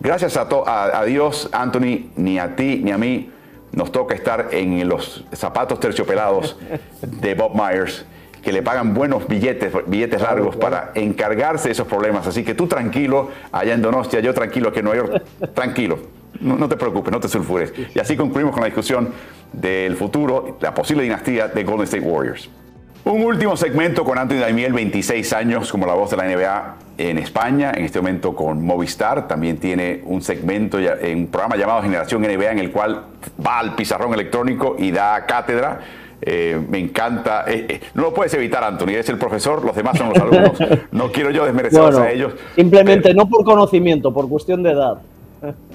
gracias 0.00 0.38
a, 0.38 1.04
Dios, 1.04 1.50
Anthony, 1.52 2.10
ni 2.16 2.38
a 2.38 2.56
ti 2.56 2.80
ni 2.82 2.92
a 2.92 2.98
mí 2.98 3.30
nos 3.72 3.92
toca 3.92 4.14
estar 4.14 4.48
en 4.52 4.88
los 4.88 5.24
zapatos 5.32 5.80
terciopelados 5.80 6.56
de 7.02 7.34
Bob 7.34 7.52
Myers, 7.54 8.06
que 8.42 8.52
le 8.52 8.62
pagan 8.62 8.94
buenos 8.94 9.26
billetes, 9.28 9.72
billetes 9.86 10.22
largos 10.22 10.56
para 10.56 10.92
encargarse 10.94 11.68
de 11.68 11.72
esos 11.72 11.86
problemas. 11.86 12.26
Así 12.26 12.44
que 12.44 12.54
tú 12.54 12.66
tranquilo, 12.66 13.28
allá 13.52 13.74
en 13.74 13.82
Donostia, 13.82 14.20
yo 14.20 14.32
tranquilo 14.32 14.70
aquí 14.70 14.78
en 14.78 14.84
Nueva 14.86 15.06
York, 15.06 15.22
tranquilo. 15.52 15.98
No, 16.40 16.56
no, 16.56 16.68
te 16.68 16.76
preocupes, 16.76 17.12
no 17.12 17.18
te 17.18 17.28
sulfures. 17.28 17.72
Y 17.94 17.98
así 17.98 18.16
concluimos 18.16 18.52
con 18.52 18.60
la 18.60 18.66
discusión 18.66 19.10
del 19.52 19.96
futuro, 19.96 20.56
la 20.60 20.72
posible 20.72 21.02
dinastía 21.02 21.48
de 21.48 21.64
Golden 21.64 21.84
State 21.84 22.04
Warriors. 22.04 22.48
Un 23.04 23.24
último 23.24 23.56
segmento 23.56 24.04
con 24.04 24.18
Anthony 24.18 24.36
Daimiel, 24.36 24.72
26 24.72 25.32
años 25.32 25.70
como 25.72 25.86
la 25.86 25.94
voz 25.94 26.10
de 26.10 26.16
la 26.16 26.24
NBA 26.24 26.74
en 26.98 27.18
España, 27.18 27.72
en 27.74 27.84
este 27.84 28.00
momento 28.00 28.34
con 28.34 28.64
Movistar. 28.64 29.26
También 29.26 29.56
tiene 29.56 30.02
un 30.04 30.20
segmento, 30.20 30.78
en 30.78 31.18
un 31.18 31.26
programa 31.28 31.56
llamado 31.56 31.82
Generación 31.82 32.22
NBA, 32.22 32.52
en 32.52 32.58
el 32.58 32.70
cual 32.70 33.04
va 33.44 33.60
al 33.60 33.74
pizarrón 33.74 34.12
electrónico 34.12 34.76
y 34.78 34.90
da 34.90 35.24
cátedra. 35.24 35.80
Eh, 36.20 36.60
me 36.68 36.78
encanta. 36.78 37.44
Eh, 37.46 37.66
eh, 37.68 37.80
no 37.94 38.02
lo 38.02 38.14
puedes 38.14 38.34
evitar, 38.34 38.62
Anthony. 38.64 38.90
Eres 38.90 39.08
el 39.08 39.18
profesor, 39.18 39.64
los 39.64 39.76
demás 39.76 39.96
son 39.96 40.10
los 40.10 40.18
alumnos. 40.18 40.58
No 40.90 41.12
quiero 41.12 41.30
yo 41.30 41.44
desmerecerlos 41.44 41.98
a 41.98 42.10
ellos. 42.10 42.34
Simplemente 42.56 43.14
no 43.14 43.28
por 43.28 43.44
conocimiento, 43.44 44.12
por 44.12 44.28
cuestión 44.28 44.62
de 44.62 44.72
edad. 44.72 44.98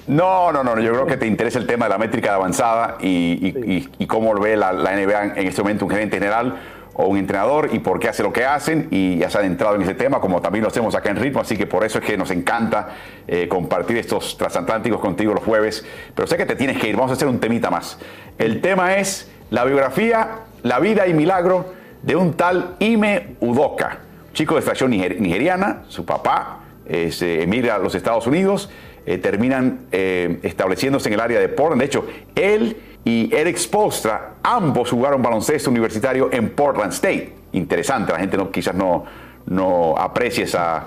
No, 0.06 0.52
no, 0.52 0.62
no. 0.62 0.78
Yo 0.78 0.92
creo 0.92 1.06
que 1.06 1.16
te 1.16 1.26
interesa 1.26 1.58
el 1.58 1.66
tema 1.66 1.86
de 1.86 1.92
la 1.92 1.98
métrica 1.98 2.28
de 2.30 2.34
avanzada 2.34 2.98
y, 3.00 3.86
y, 3.98 4.06
cómo 4.06 4.34
ve 4.34 4.56
la, 4.56 4.74
la, 4.74 4.94
NBA 4.94 5.36
en 5.36 5.46
este 5.46 5.62
momento 5.62 5.86
un 5.86 5.90
gerente 5.90 6.18
general 6.18 6.56
o 6.94 7.06
un 7.06 7.18
entrenador 7.18 7.70
y 7.72 7.80
por 7.80 7.98
qué 7.98 8.08
hace 8.08 8.22
lo 8.22 8.32
que 8.32 8.44
hacen 8.44 8.88
y 8.90 9.18
ya 9.18 9.30
se 9.30 9.38
han 9.38 9.44
entrado 9.44 9.74
en 9.74 9.82
ese 9.82 9.94
tema 9.94 10.20
como 10.20 10.40
también 10.40 10.62
lo 10.62 10.68
hacemos 10.68 10.94
acá 10.94 11.10
en 11.10 11.16
Ritmo, 11.16 11.40
así 11.40 11.56
que 11.56 11.66
por 11.66 11.84
eso 11.84 11.98
es 11.98 12.04
que 12.04 12.16
nos 12.16 12.30
encanta 12.30 12.88
eh, 13.26 13.48
compartir 13.48 13.96
estos 13.98 14.36
transatlánticos 14.36 15.00
contigo 15.00 15.34
los 15.34 15.44
jueves, 15.44 15.84
pero 16.14 16.26
sé 16.26 16.36
que 16.36 16.46
te 16.46 16.56
tienes 16.56 16.78
que 16.78 16.88
ir, 16.88 16.96
vamos 16.96 17.10
a 17.10 17.14
hacer 17.14 17.28
un 17.28 17.40
temita 17.40 17.70
más. 17.70 17.98
El 18.38 18.60
tema 18.60 18.96
es 18.96 19.30
la 19.50 19.64
biografía, 19.64 20.38
la 20.62 20.78
vida 20.78 21.06
y 21.06 21.14
milagro 21.14 21.74
de 22.02 22.16
un 22.16 22.34
tal 22.34 22.76
Ime 22.78 23.36
Udoka, 23.40 23.98
chico 24.32 24.54
de 24.54 24.60
extracción 24.60 24.90
nigeriana, 24.90 25.82
su 25.88 26.04
papá 26.04 26.60
se 26.86 27.42
emigra 27.42 27.76
a 27.76 27.78
los 27.78 27.94
Estados 27.94 28.26
Unidos, 28.26 28.68
eh, 29.06 29.18
terminan 29.18 29.80
eh, 29.92 30.38
estableciéndose 30.42 31.10
en 31.10 31.14
el 31.14 31.20
área 31.20 31.38
de 31.38 31.50
Portland, 31.50 31.80
de 31.80 31.86
hecho, 31.86 32.06
él 32.34 32.78
y 33.04 33.34
Eric 33.34 33.58
Spolstra, 33.58 34.34
ambos 34.42 34.90
jugaron 34.90 35.22
baloncesto 35.22 35.70
universitario 35.70 36.30
en 36.32 36.50
Portland 36.50 36.92
State. 36.92 37.32
Interesante, 37.52 38.12
la 38.12 38.18
gente 38.18 38.36
no, 38.36 38.50
quizás 38.50 38.74
no, 38.74 39.04
no 39.46 39.94
aprecia 39.96 40.44
esa, 40.44 40.86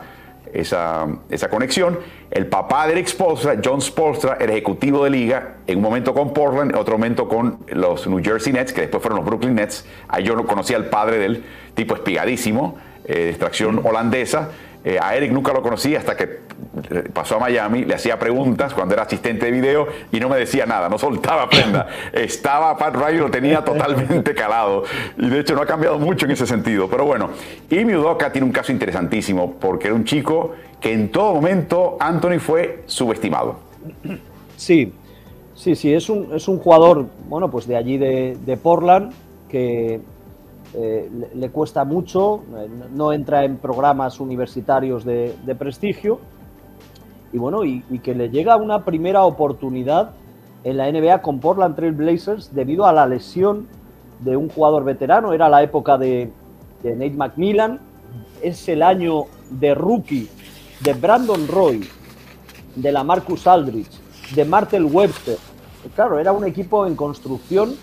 esa, 0.52 1.07
esa 1.30 1.49
conexión. 1.49 1.99
El 2.31 2.48
papá 2.48 2.88
de 2.88 2.94
Eric 2.94 3.07
Spolstra, 3.07 3.57
John 3.64 3.81
Spolstra, 3.81 4.38
era 4.39 4.52
ejecutivo 4.52 5.03
de 5.03 5.11
liga, 5.11 5.57
en 5.68 5.77
un 5.77 5.84
momento 5.84 6.14
con 6.14 6.34
Portland, 6.34 6.72
en 6.72 6.77
otro 6.77 6.98
momento 6.98 7.27
con 7.27 7.60
los 7.68 8.07
New 8.07 8.22
Jersey 8.23 8.52
Nets, 8.52 8.73
que 8.73 8.81
después 8.81 9.02
fueron 9.02 9.18
los 9.18 9.26
Brooklyn 9.26 9.56
Nets. 9.56 9.85
Ahí 10.07 10.23
yo 10.23 10.35
no 10.35 10.45
conocía 10.45 10.77
al 10.77 10.85
padre 10.85 11.19
del 11.19 11.44
tipo 11.76 11.94
espigadísimo, 11.94 12.77
eh, 13.06 13.14
de 13.14 13.30
extracción 13.30 13.81
holandesa. 13.85 14.49
Eh, 14.88 14.97
a 15.01 15.18
Eric 15.18 15.34
nunca 15.34 15.51
lo 15.51 15.61
conocí 15.61 15.97
hasta 15.97 16.15
que 16.15 16.39
pasó 17.11 17.35
a 17.35 17.39
Miami, 17.39 17.84
le 17.84 17.95
hacía 17.95 18.18
preguntas 18.18 18.73
cuando 18.73 18.93
era 18.93 19.03
asistente 19.03 19.47
de 19.47 19.51
video 19.51 19.85
y 20.14 20.19
no 20.22 20.30
me 20.30 20.38
decía 20.38 20.65
nada, 20.65 20.88
no 20.88 20.97
soltaba 20.97 21.49
prenda. 21.49 21.89
Estaba 22.14 22.77
Pat 22.77 22.95
Riley, 22.95 23.18
lo 23.18 23.30
tenía 23.30 23.65
totalmente 23.65 24.34
calado. 24.34 24.85
Y 25.18 25.27
de 25.27 25.41
hecho 25.41 25.55
no 25.55 25.61
ha 25.61 25.65
cambiado 25.65 25.99
mucho 25.99 26.26
en 26.26 26.31
ese 26.31 26.47
sentido. 26.47 26.88
Pero 26.89 27.03
bueno, 27.03 27.31
Imi 27.69 27.95
Udoka 27.95 28.31
tiene 28.31 28.47
un 28.47 28.53
caso 28.53 28.72
interesantísimo 28.72 29.55
porque 29.59 29.88
era 29.88 29.95
un 29.95 30.05
chico 30.05 30.55
que 30.80 30.93
en 30.93 31.11
todo 31.11 31.34
momento 31.34 31.97
Anthony 31.99 32.39
fue 32.39 32.84
subestimado. 32.85 33.59
Sí, 34.55 34.93
sí, 35.53 35.76
sí, 35.76 35.93
es 35.93 36.09
un, 36.09 36.34
es 36.34 36.47
un 36.47 36.59
jugador, 36.59 37.07
bueno, 37.27 37.51
pues 37.51 37.68
de 37.68 37.76
allí 37.76 37.97
de, 37.97 38.38
de 38.45 38.55
Portland 38.55 39.11
que 39.49 39.99
eh, 40.79 41.09
le, 41.33 41.49
cuesta 41.49 41.85
mucho, 41.85 42.43
eh, 42.55 42.69
no 42.93 43.11
entra 43.11 43.43
en 43.43 43.57
programas 43.57 44.19
universitarios 44.19 45.03
de, 45.03 45.33
prestigio. 45.57 46.19
Y 47.33 47.39
bueno, 47.39 47.65
y, 47.65 47.81
que 48.03 48.13
le 48.13 48.29
llega 48.29 48.57
una 48.57 48.85
primera 48.85 49.23
oportunidad 49.23 50.11
en 50.63 50.77
la 50.77 50.91
NBA 50.91 51.23
con 51.23 51.39
Portland 51.39 51.75
Trail 51.75 51.93
Blazers 51.93 52.53
debido 52.53 52.85
a 52.85 52.93
la 52.93 53.07
lesión 53.07 53.65
de 54.19 54.37
un 54.37 54.49
jugador 54.49 54.83
veterano, 54.83 55.33
era 55.33 55.49
la 55.49 55.63
época 55.63 55.97
de, 55.97 56.31
Nate 56.83 57.09
McMillan, 57.09 57.79
es 58.43 58.69
el 58.69 58.83
año 58.83 59.23
de 59.49 59.73
rookie 59.73 60.29
de 60.81 60.93
Brandon 60.93 61.47
Roy, 61.47 61.89
de 62.75 62.91
la 62.91 63.03
Marcus 63.03 63.47
Aldridge, 63.47 63.99
de 64.35 64.45
Martel 64.45 64.85
Webster. 64.85 65.37
Claro, 65.95 66.19
era 66.19 66.33
un 66.33 66.45
equipo 66.45 66.85
en 66.85 66.95
construcción, 66.95 67.73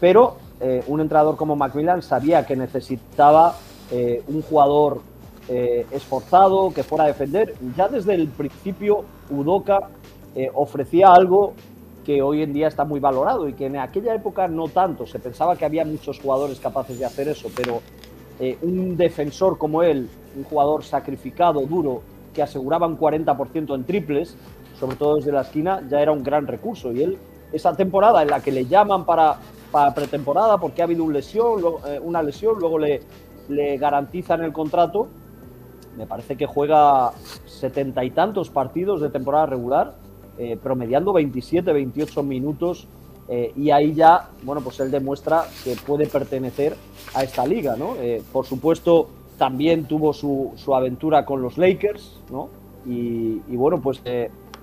pero 0.00 0.38
eh, 0.60 0.82
un 0.86 1.00
entrenador 1.00 1.36
como 1.36 1.54
Macmillan 1.54 2.02
sabía 2.02 2.46
que 2.46 2.56
necesitaba 2.56 3.56
eh, 3.90 4.22
un 4.26 4.40
jugador 4.42 5.02
eh, 5.48 5.86
esforzado, 5.90 6.72
que 6.72 6.82
fuera 6.82 7.04
a 7.04 7.06
defender. 7.08 7.54
Ya 7.76 7.88
desde 7.88 8.14
el 8.14 8.28
principio 8.28 9.04
Udoka 9.30 9.90
ofrecía 10.52 11.14
algo 11.14 11.54
que 12.04 12.20
hoy 12.20 12.42
en 12.42 12.52
día 12.52 12.68
está 12.68 12.84
muy 12.84 13.00
valorado 13.00 13.48
y 13.48 13.54
que 13.54 13.66
en 13.66 13.78
aquella 13.78 14.14
época 14.14 14.48
no 14.48 14.68
tanto. 14.68 15.06
Se 15.06 15.18
pensaba 15.18 15.56
que 15.56 15.64
había 15.64 15.82
muchos 15.86 16.20
jugadores 16.20 16.60
capaces 16.60 16.98
de 16.98 17.06
hacer 17.06 17.26
eso, 17.28 17.48
pero 17.56 17.80
un 18.60 18.98
defensor 18.98 19.56
como 19.56 19.82
él, 19.82 20.10
un 20.36 20.44
jugador 20.44 20.84
sacrificado, 20.84 21.62
duro, 21.62 22.02
que 22.34 22.42
aseguraba 22.42 22.86
un 22.86 22.98
40% 22.98 23.74
en 23.74 23.84
triples, 23.84 24.36
sobre 24.78 24.96
todo 24.96 25.16
desde 25.16 25.32
la 25.32 25.40
esquina, 25.40 25.82
ya 25.88 26.02
era 26.02 26.12
un 26.12 26.22
gran 26.22 26.46
recurso. 26.46 26.92
Y 26.92 27.02
él, 27.02 27.18
esa 27.50 27.74
temporada 27.74 28.20
en 28.20 28.28
la 28.28 28.40
que 28.40 28.52
le 28.52 28.66
llaman 28.66 29.06
para 29.06 29.38
pretemporada 29.94 30.58
porque 30.58 30.82
ha 30.82 30.84
habido 30.84 31.04
eh, 31.04 32.00
una 32.02 32.22
lesión, 32.22 32.58
luego 32.58 32.78
le, 32.78 33.02
le 33.48 33.76
garantizan 33.76 34.42
el 34.42 34.52
contrato. 34.52 35.08
Me 35.96 36.06
parece 36.06 36.36
que 36.36 36.46
juega 36.46 37.12
setenta 37.46 38.04
y 38.04 38.10
tantos 38.10 38.50
partidos 38.50 39.00
de 39.00 39.08
temporada 39.08 39.46
regular, 39.46 39.94
eh, 40.38 40.58
promediando 40.62 41.12
27, 41.12 41.72
28 41.72 42.22
minutos. 42.22 42.86
Eh, 43.28 43.52
y 43.56 43.70
ahí 43.70 43.92
ya, 43.92 44.28
bueno, 44.42 44.60
pues 44.60 44.78
él 44.80 44.90
demuestra 44.90 45.44
que 45.64 45.74
puede 45.84 46.06
pertenecer 46.06 46.76
a 47.14 47.24
esta 47.24 47.44
liga, 47.44 47.74
¿no? 47.76 47.96
por 48.32 48.46
supuesto, 48.46 49.08
también 49.36 49.86
tuvo 49.86 50.12
su, 50.12 50.52
su, 50.54 50.74
aventura 50.76 51.24
con 51.24 51.42
los 51.42 51.58
Lakers, 51.58 52.20
¿no? 52.30 52.48
Y 52.86 53.56
bueno, 53.56 53.80
pues 53.80 54.00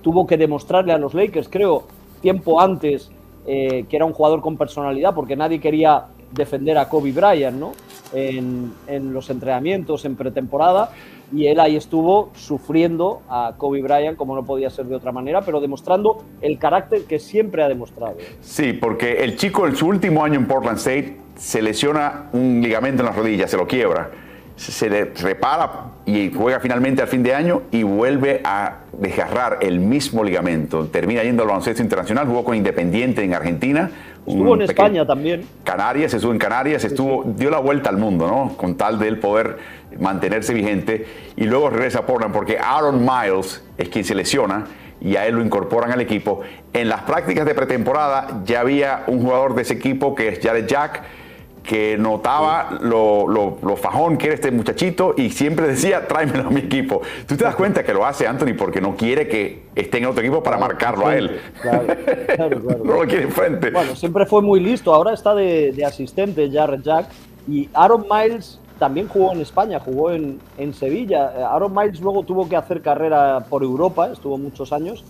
tuvo 0.00 0.26
que 0.26 0.38
demostrarle 0.38 0.92
a 0.92 0.98
los 0.98 1.12
Lakers, 1.12 1.48
creo, 1.50 1.84
tiempo 2.22 2.58
antes 2.58 3.10
eh, 3.46 3.84
que 3.88 3.96
era 3.96 4.04
un 4.04 4.12
jugador 4.12 4.40
con 4.40 4.56
personalidad, 4.56 5.14
porque 5.14 5.36
nadie 5.36 5.60
quería 5.60 6.04
defender 6.32 6.78
a 6.78 6.88
Kobe 6.88 7.12
Bryant 7.12 7.58
¿no? 7.58 7.72
en, 8.12 8.72
los 9.12 9.30
entrenamientos, 9.30 10.04
en 10.04 10.16
pretemporada, 10.16 10.92
y 11.32 11.46
él 11.46 11.60
ahí 11.60 11.76
estuvo 11.76 12.30
sufriendo 12.34 13.22
a 13.28 13.54
Kobe 13.56 13.82
Bryant 13.82 14.16
como 14.16 14.34
no 14.34 14.44
podía 14.44 14.70
ser 14.70 14.86
de 14.86 14.94
otra 14.94 15.12
manera, 15.12 15.42
pero 15.42 15.60
demostrando 15.60 16.24
el 16.40 16.58
carácter 16.58 17.04
que 17.04 17.18
siempre 17.18 17.62
ha 17.62 17.68
demostrado. 17.68 18.16
Sí, 18.40 18.72
porque 18.72 19.24
el 19.24 19.36
chico 19.36 19.66
en 19.66 19.76
su 19.76 19.86
último 19.86 20.24
año 20.24 20.38
en 20.38 20.46
Portland 20.46 20.78
State 20.78 21.16
se 21.36 21.62
lesiona 21.62 22.30
un 22.32 22.60
ligamento 22.62 23.02
en 23.02 23.06
la 23.06 23.12
rodilla, 23.12 23.48
se 23.48 23.56
lo 23.56 23.66
quiebra 23.66 24.23
se 24.56 24.88
le 24.88 25.06
repara 25.06 25.86
y 26.06 26.32
juega 26.32 26.60
finalmente 26.60 27.02
al 27.02 27.08
fin 27.08 27.22
de 27.22 27.34
año 27.34 27.62
y 27.70 27.82
vuelve 27.82 28.40
a 28.44 28.78
desgarrar 28.92 29.58
el 29.60 29.80
mismo 29.80 30.22
ligamento. 30.22 30.86
Termina 30.86 31.22
yendo 31.22 31.42
al 31.42 31.48
baloncesto 31.48 31.82
internacional, 31.82 32.26
jugó 32.26 32.44
con 32.44 32.54
Independiente 32.54 33.22
en 33.24 33.34
Argentina. 33.34 33.90
Estuvo 34.26 34.54
en 34.54 34.62
España 34.62 35.06
también. 35.06 35.44
Canarias, 35.64 36.14
estuvo 36.14 36.32
en 36.32 36.38
Canarias, 36.38 36.84
estuvo, 36.84 37.24
dio 37.36 37.50
la 37.50 37.58
vuelta 37.58 37.90
al 37.90 37.96
mundo, 37.96 38.28
¿no? 38.28 38.56
Con 38.56 38.76
tal 38.76 38.98
de 38.98 39.08
él 39.08 39.18
poder 39.18 39.58
mantenerse 39.98 40.54
vigente. 40.54 41.06
Y 41.36 41.44
luego 41.44 41.70
regresa 41.70 42.00
a 42.00 42.06
Portland 42.06 42.32
porque 42.32 42.56
Aaron 42.58 43.04
Miles 43.04 43.62
es 43.76 43.88
quien 43.88 44.04
se 44.04 44.14
lesiona 44.14 44.66
y 45.00 45.16
a 45.16 45.26
él 45.26 45.34
lo 45.34 45.44
incorporan 45.44 45.90
al 45.90 46.00
equipo. 46.00 46.40
En 46.72 46.88
las 46.88 47.02
prácticas 47.02 47.44
de 47.44 47.54
pretemporada 47.54 48.42
ya 48.44 48.60
había 48.60 49.02
un 49.08 49.20
jugador 49.20 49.54
de 49.54 49.62
ese 49.62 49.74
equipo 49.74 50.14
que 50.14 50.28
es 50.28 50.40
Jared 50.40 50.66
Jack 50.66 51.02
que 51.64 51.96
notaba 51.96 52.78
lo, 52.82 53.26
lo, 53.26 53.76
fajón 53.76 54.18
que 54.18 54.26
era 54.26 54.34
este 54.34 54.50
muchachito 54.50 55.14
y 55.16 55.30
siempre 55.30 55.66
decía, 55.66 56.06
tráemelo 56.06 56.48
a 56.48 56.50
mi 56.50 56.60
equipo. 56.60 57.00
Tú 57.26 57.36
te 57.36 57.44
das 57.44 57.56
cuenta 57.56 57.82
que 57.82 57.94
lo 57.94 58.04
hace 58.04 58.26
Anthony 58.26 58.54
porque 58.56 58.80
no 58.80 58.94
quiere 58.94 59.26
que 59.26 59.64
esté 59.74 59.98
en 59.98 60.06
otro 60.06 60.20
equipo 60.20 60.42
para 60.42 60.58
marcarlo 60.58 61.06
a 61.06 61.16
él. 61.16 61.40
Claro, 61.64 61.86
claro, 62.60 62.60
no 62.84 62.94
lo 62.94 63.06
quiere 63.06 63.22
enfrente. 63.22 63.70
Bueno, 63.70 63.96
siempre 63.96 64.26
fue 64.26 64.42
muy 64.42 64.60
listo. 64.60 64.92
Ahora 64.92 65.14
está 65.14 65.34
de, 65.34 65.72
de 65.72 65.84
asistente 65.84 66.50
Jared 66.52 66.82
Jack. 66.82 67.06
Y 67.48 67.68
Aaron 67.72 68.04
Miles 68.10 68.60
también 68.78 69.08
jugó 69.08 69.32
en 69.32 69.40
España, 69.40 69.80
jugó 69.80 70.10
en, 70.10 70.40
en 70.58 70.74
Sevilla. 70.74 71.32
Aaron 71.50 71.74
Miles 71.74 72.00
luego 72.00 72.22
tuvo 72.24 72.48
que 72.48 72.56
hacer 72.56 72.82
carrera 72.82 73.46
por 73.48 73.62
Europa, 73.62 74.10
estuvo 74.12 74.36
muchos 74.36 74.72
años. 74.72 75.04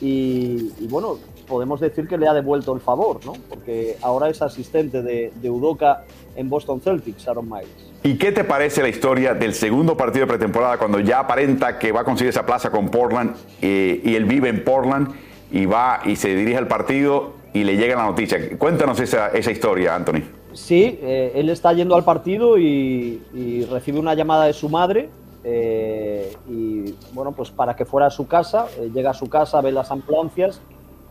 Y, 0.00 0.72
y, 0.78 0.86
bueno, 0.88 1.18
podemos 1.48 1.80
decir 1.80 2.06
que 2.06 2.18
le 2.18 2.28
ha 2.28 2.34
devuelto 2.34 2.74
el 2.74 2.80
favor, 2.80 3.24
¿no? 3.24 3.32
Porque 3.48 3.96
ahora 4.02 4.28
es 4.28 4.42
asistente 4.42 5.02
de, 5.02 5.32
de 5.34 5.50
Udoca 5.50 6.04
en 6.36 6.48
Boston 6.48 6.80
Celtics, 6.80 7.26
Aaron 7.26 7.48
Miles. 7.48 7.88
¿Y 8.04 8.16
qué 8.16 8.30
te 8.30 8.44
parece 8.44 8.80
la 8.80 8.88
historia 8.88 9.34
del 9.34 9.54
segundo 9.54 9.96
partido 9.96 10.26
de 10.26 10.32
pretemporada 10.32 10.78
cuando 10.78 11.00
ya 11.00 11.20
aparenta 11.20 11.78
que 11.78 11.90
va 11.90 12.02
a 12.02 12.04
conseguir 12.04 12.30
esa 12.30 12.46
plaza 12.46 12.70
con 12.70 12.90
Portland 12.90 13.34
eh, 13.60 14.00
y 14.04 14.14
él 14.14 14.24
vive 14.24 14.48
en 14.48 14.62
Portland 14.62 15.08
y 15.50 15.66
va 15.66 16.00
y 16.04 16.14
se 16.14 16.34
dirige 16.34 16.58
al 16.58 16.68
partido 16.68 17.32
y 17.52 17.64
le 17.64 17.76
llega 17.76 17.96
la 17.96 18.04
noticia? 18.04 18.38
Cuéntanos 18.56 19.00
esa, 19.00 19.28
esa 19.30 19.50
historia, 19.50 19.96
Anthony. 19.96 20.22
Sí, 20.52 20.98
eh, 21.02 21.32
él 21.34 21.50
está 21.50 21.72
yendo 21.72 21.96
al 21.96 22.04
partido 22.04 22.56
y, 22.56 23.20
recibe 23.68 23.98
una 23.98 24.14
llamada 24.14 24.44
de 24.44 24.52
su 24.52 24.68
madre 24.68 25.08
eh, 25.42 26.32
y 26.48 26.94
bueno, 27.12 27.32
pues 27.32 27.50
para 27.50 27.74
que 27.74 27.84
fuera 27.84 28.06
a 28.06 28.10
su 28.10 28.28
casa, 28.28 28.66
llega 28.94 29.10
a 29.10 29.14
su 29.14 29.28
casa, 29.28 29.60
ve 29.60 29.72
las 29.72 29.90
ambulancias 29.90 30.60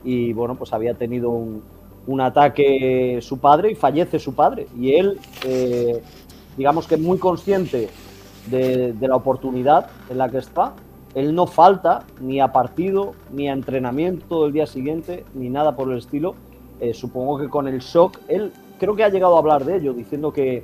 y 0.03 0.33
bueno, 0.33 0.55
pues 0.55 0.73
había 0.73 0.93
tenido 0.93 1.29
un, 1.29 1.61
un 2.07 2.21
ataque 2.21 3.19
su 3.21 3.37
padre 3.39 3.71
y 3.71 3.75
fallece 3.75 4.17
su 4.17 4.33
padre. 4.33 4.67
Y 4.79 4.93
él, 4.93 5.19
eh, 5.45 6.01
digamos 6.57 6.87
que 6.87 6.97
muy 6.97 7.19
consciente 7.19 7.89
de, 8.49 8.95
la 8.99 9.15
oportunidad 9.15 9.89
en 10.09 10.17
la 10.17 10.29
que 10.29 10.39
está, 10.39 10.73
él 11.13 11.35
no 11.35 11.47
falta 11.47 12.05
ni 12.21 12.39
a 12.39 12.51
partido, 12.51 13.13
ni 13.31 13.49
a 13.49 13.53
entrenamiento 13.53 14.43
del 14.43 14.53
día 14.53 14.65
siguiente, 14.65 15.25
ni 15.33 15.49
nada 15.49 15.75
por 15.75 15.91
el 15.91 15.97
estilo. 15.97 16.35
Eh, 16.79 16.93
supongo 16.93 17.37
que 17.39 17.49
con 17.49 17.67
el 17.67 17.79
shock, 17.79 18.19
él 18.27 18.53
creo 18.79 18.95
que 18.95 19.03
ha 19.03 19.09
llegado 19.09 19.35
a 19.35 19.39
hablar 19.39 19.65
de 19.65 19.77
ello, 19.77 19.93
diciendo 19.93 20.31
que 20.31 20.63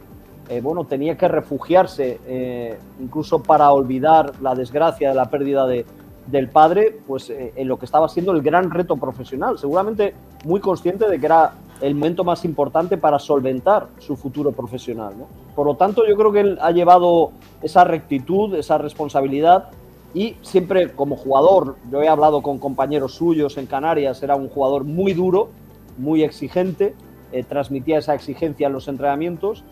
eh, 0.49 0.61
bueno, 0.61 0.85
tenía 0.85 1.17
que 1.17 1.27
refugiarse 1.27 2.77
incluso 2.99 3.41
para 3.41 3.71
olvidar 3.71 4.33
la 4.41 4.55
desgracia 4.55 5.09
de 5.09 5.15
la 5.15 5.29
pérdida 5.29 5.65
de, 5.65 5.85
del 6.27 6.49
padre, 6.49 6.99
pues 7.07 7.29
eh, 7.29 7.53
en 7.55 7.67
lo 7.67 7.77
que 7.77 7.85
estaba 7.85 8.07
siendo 8.09 8.31
el 8.31 8.41
gran 8.41 8.71
reto 8.71 8.95
profesional, 8.97 9.57
seguramente 9.57 10.13
muy 10.45 10.59
consciente 10.59 11.09
de 11.09 11.19
que 11.19 11.25
era 11.25 11.53
el 11.81 11.95
momento 11.95 12.23
más 12.23 12.45
importante 12.45 12.97
para 12.97 13.19
solventar 13.19 13.87
su 13.99 14.15
futuro 14.15 14.51
profesional. 14.51 15.13
Por 15.55 15.65
lo 15.65 15.75
tanto, 15.75 16.07
yo 16.07 16.15
creo 16.15 16.31
que 16.31 16.39
él 16.39 16.57
ha 16.61 16.71
llevado 16.71 17.31
esa 17.61 17.83
rectitud, 17.83 18.55
esa 18.55 18.77
responsabilidad 18.77 19.69
y 20.13 20.37
siempre 20.41 20.91
como 20.91 21.15
jugador, 21.17 21.75
yo 21.91 22.01
he 22.01 22.07
hablado 22.07 22.41
con 22.41 22.59
compañeros 22.59 23.15
suyos 23.15 23.57
en 23.57 23.65
Canarias, 23.65 24.21
era 24.23 24.35
un 24.35 24.47
jugador 24.47 24.83
muy 24.83 25.13
duro, 25.13 25.49
muy 25.97 26.23
exigente, 26.23 26.93
eh, 27.31 27.43
transmitía 27.43 27.97
esa 27.97 28.13
exigencia 28.13 28.67
en 28.67 28.73
los 28.73 28.87
entrenamientos 28.87 29.63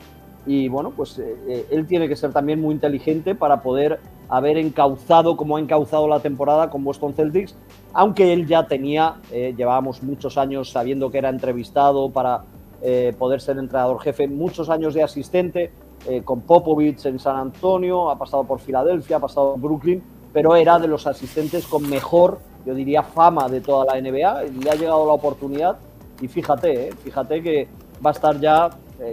y 0.45 0.67
bueno, 0.67 0.91
pues 0.91 1.19
eh, 1.19 1.67
él 1.69 1.85
tiene 1.85 2.09
que 2.09 2.15
ser 2.15 2.33
también 2.33 2.59
muy 2.59 2.73
inteligente 2.73 3.35
para 3.35 3.61
poder 3.61 3.99
haber 4.31 4.57
encauzado 4.57 5.35
como 5.35 5.57
ha 5.57 5.59
encauzado 5.59 6.07
la 6.07 6.21
temporada 6.21 6.69
con 6.69 6.85
Boston 6.85 7.13
Celtics, 7.13 7.53
aunque 7.93 8.31
él 8.31 8.47
ya 8.47 8.65
tenía, 8.65 9.15
eh, 9.29 9.53
llevábamos 9.55 10.01
muchos 10.01 10.37
años 10.37 10.71
sabiendo 10.71 11.11
que 11.11 11.17
era 11.17 11.27
entrevistado 11.27 12.09
para 12.09 12.45
eh, 12.81 13.13
poder 13.19 13.41
ser 13.41 13.57
entrenador 13.57 13.99
jefe, 13.99 14.29
muchos 14.29 14.69
años 14.69 14.93
de 14.93 15.03
asistente 15.03 15.73
eh, 16.07 16.21
con 16.23 16.41
Popovich 16.41 17.05
en 17.05 17.19
San 17.19 17.35
Antonio, 17.35 18.09
ha 18.09 18.17
pasado 18.17 18.45
por 18.45 18.61
Filadelfia, 18.61 19.17
ha 19.17 19.19
pasado 19.19 19.51
por 19.51 19.59
Brooklyn, 19.59 20.01
pero 20.31 20.55
era 20.55 20.79
de 20.79 20.87
los 20.87 21.05
asistentes 21.07 21.67
con 21.67 21.89
mejor, 21.89 22.39
yo 22.65 22.73
diría, 22.73 23.03
fama 23.03 23.49
de 23.49 23.59
toda 23.59 23.93
la 23.93 23.99
NBA. 24.01 24.43
Le 24.43 24.69
ha 24.71 24.75
llegado 24.75 25.05
la 25.05 25.13
oportunidad 25.13 25.75
y 26.21 26.29
fíjate, 26.29 26.87
¿eh? 26.87 26.91
fíjate 27.03 27.43
que 27.43 27.67
va 28.03 28.11
a 28.11 28.13
estar 28.13 28.39
ya 28.39 28.69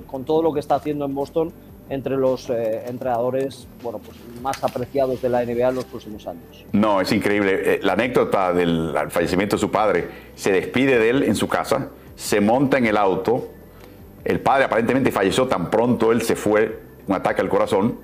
con 0.06 0.24
todo 0.24 0.42
lo 0.42 0.52
que 0.52 0.60
está 0.60 0.74
haciendo 0.74 1.06
en 1.06 1.14
Boston 1.14 1.50
entre 1.90 2.16
los 2.16 2.50
eh, 2.50 2.84
entrenadores 2.86 3.66
bueno, 3.82 3.98
pues 3.98 4.16
más 4.42 4.62
apreciados 4.62 5.22
de 5.22 5.28
la 5.28 5.44
NBA 5.44 5.68
en 5.68 5.74
los 5.74 5.84
próximos 5.84 6.26
años. 6.26 6.64
No, 6.72 7.00
es 7.00 7.10
increíble. 7.12 7.80
La 7.82 7.94
anécdota 7.94 8.52
del 8.52 8.94
fallecimiento 9.10 9.56
de 9.56 9.60
su 9.60 9.70
padre, 9.70 10.08
se 10.34 10.52
despide 10.52 10.98
de 10.98 11.10
él 11.10 11.22
en 11.22 11.34
su 11.34 11.48
casa, 11.48 11.88
se 12.14 12.40
monta 12.40 12.78
en 12.78 12.86
el 12.86 12.96
auto, 12.96 13.48
el 14.24 14.40
padre 14.40 14.64
aparentemente 14.64 15.10
falleció 15.10 15.46
tan 15.46 15.70
pronto 15.70 16.12
él 16.12 16.22
se 16.22 16.36
fue, 16.36 16.80
un 17.06 17.14
ataque 17.14 17.40
al 17.40 17.48
corazón, 17.48 17.98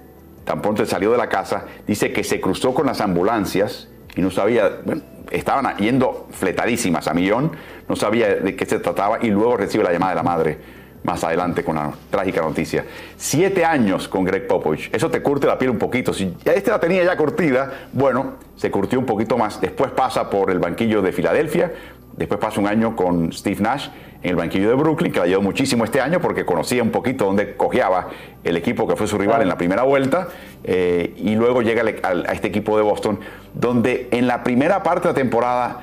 tan 0.45 0.63
pronto 0.63 0.83
él 0.83 0.89
salió 0.89 1.11
de 1.11 1.19
la 1.19 1.29
casa, 1.29 1.67
dice 1.87 2.13
que 2.13 2.25
se 2.25 2.41
cruzó 2.41 2.73
con 2.73 2.87
las 2.87 3.01
ambulancias 3.01 3.89
y 4.17 4.23
no 4.23 4.31
sabía, 4.31 4.81
bueno, 4.85 5.03
estaban 5.31 5.77
yendo 5.77 6.29
fletadísimas 6.31 7.09
a 7.09 7.15
millón, 7.15 7.53
no 7.89 7.97
sabía 7.97 8.37
de 8.37 8.57
qué 8.57 8.65
se 8.65 8.79
trataba 8.79 9.19
y 9.21 9.31
luego 9.31 9.57
recibe 9.57 9.85
la 9.85 9.93
llamada 9.93 10.13
de 10.13 10.17
la 10.17 10.23
madre 10.23 10.59
más 11.05 11.23
adelante 11.23 11.63
con 11.63 11.77
la 11.77 11.93
trágica 12.11 12.41
noticia. 12.41 12.85
Siete 13.17 13.65
años 13.65 14.09
con 14.09 14.25
Greg 14.25 14.47
Popovich. 14.47 14.91
Eso 14.93 15.11
te 15.11 15.23
curte 15.23 15.47
la 15.47 15.59
piel 15.59 15.71
un 15.71 15.79
poquito. 15.79 16.13
Si 16.13 16.35
ya 16.45 16.53
este 16.53 16.71
la 16.71 16.81
tenía 16.81 17.05
ya 17.05 17.17
curtida, 17.17 17.89
bueno, 17.93 18.35
se 18.57 18.71
curtió 18.71 18.99
un 18.99 19.07
poquito 19.07 19.37
más. 19.37 19.61
Después 19.61 19.93
pasa 19.93 20.29
por 20.29 20.51
el 20.51 20.59
banquillo 20.59 21.03
de 21.03 21.13
Filadelfia. 21.13 21.73
Después 22.17 22.41
pasa 22.41 22.61
un 22.61 22.67
año 22.67 22.97
con 22.97 23.33
Steve 23.33 23.61
Nash 23.61 23.89
en 24.23 24.31
el 24.31 24.37
banquillo 24.37 24.71
de 24.71 24.75
Brooklyn, 24.77 25.13
que 25.13 25.19
le 25.19 25.27
ayudó 25.27 25.43
muchísimo 25.43 25.85
este 25.85 26.01
año 26.01 26.21
porque 26.21 26.47
conocía 26.47 26.83
un 26.83 26.91
poquito 26.91 27.27
dónde 27.27 27.55
cojeaba 27.57 28.09
el 28.43 28.57
equipo 28.57 28.87
que 28.89 28.97
fue 28.97 29.07
su 29.07 29.19
rival 29.19 29.43
en 29.43 29.49
la 29.49 29.59
primera 29.59 29.83
vuelta. 29.83 30.29
Eh, 30.63 31.13
y 31.19 31.35
luego 31.35 31.61
llega 31.61 31.83
a 32.03 32.33
este 32.33 32.49
equipo 32.49 32.79
de 32.79 32.83
Boston, 32.83 33.21
donde 33.53 34.09
en 34.11 34.27
la 34.27 34.43
primera 34.43 34.83
parte 34.83 35.09
de 35.09 35.13
la 35.13 35.21
temporada 35.21 35.81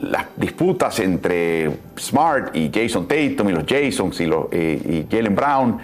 las 0.00 0.26
disputas 0.36 0.98
entre 1.00 1.70
Smart 1.98 2.54
y 2.54 2.70
Jason 2.72 3.06
Tatum 3.06 3.48
y 3.48 3.52
los 3.52 3.64
Jasons 3.66 4.20
y, 4.20 4.30
eh, 4.50 5.06
Jalen 5.10 5.34
Brown, 5.34 5.78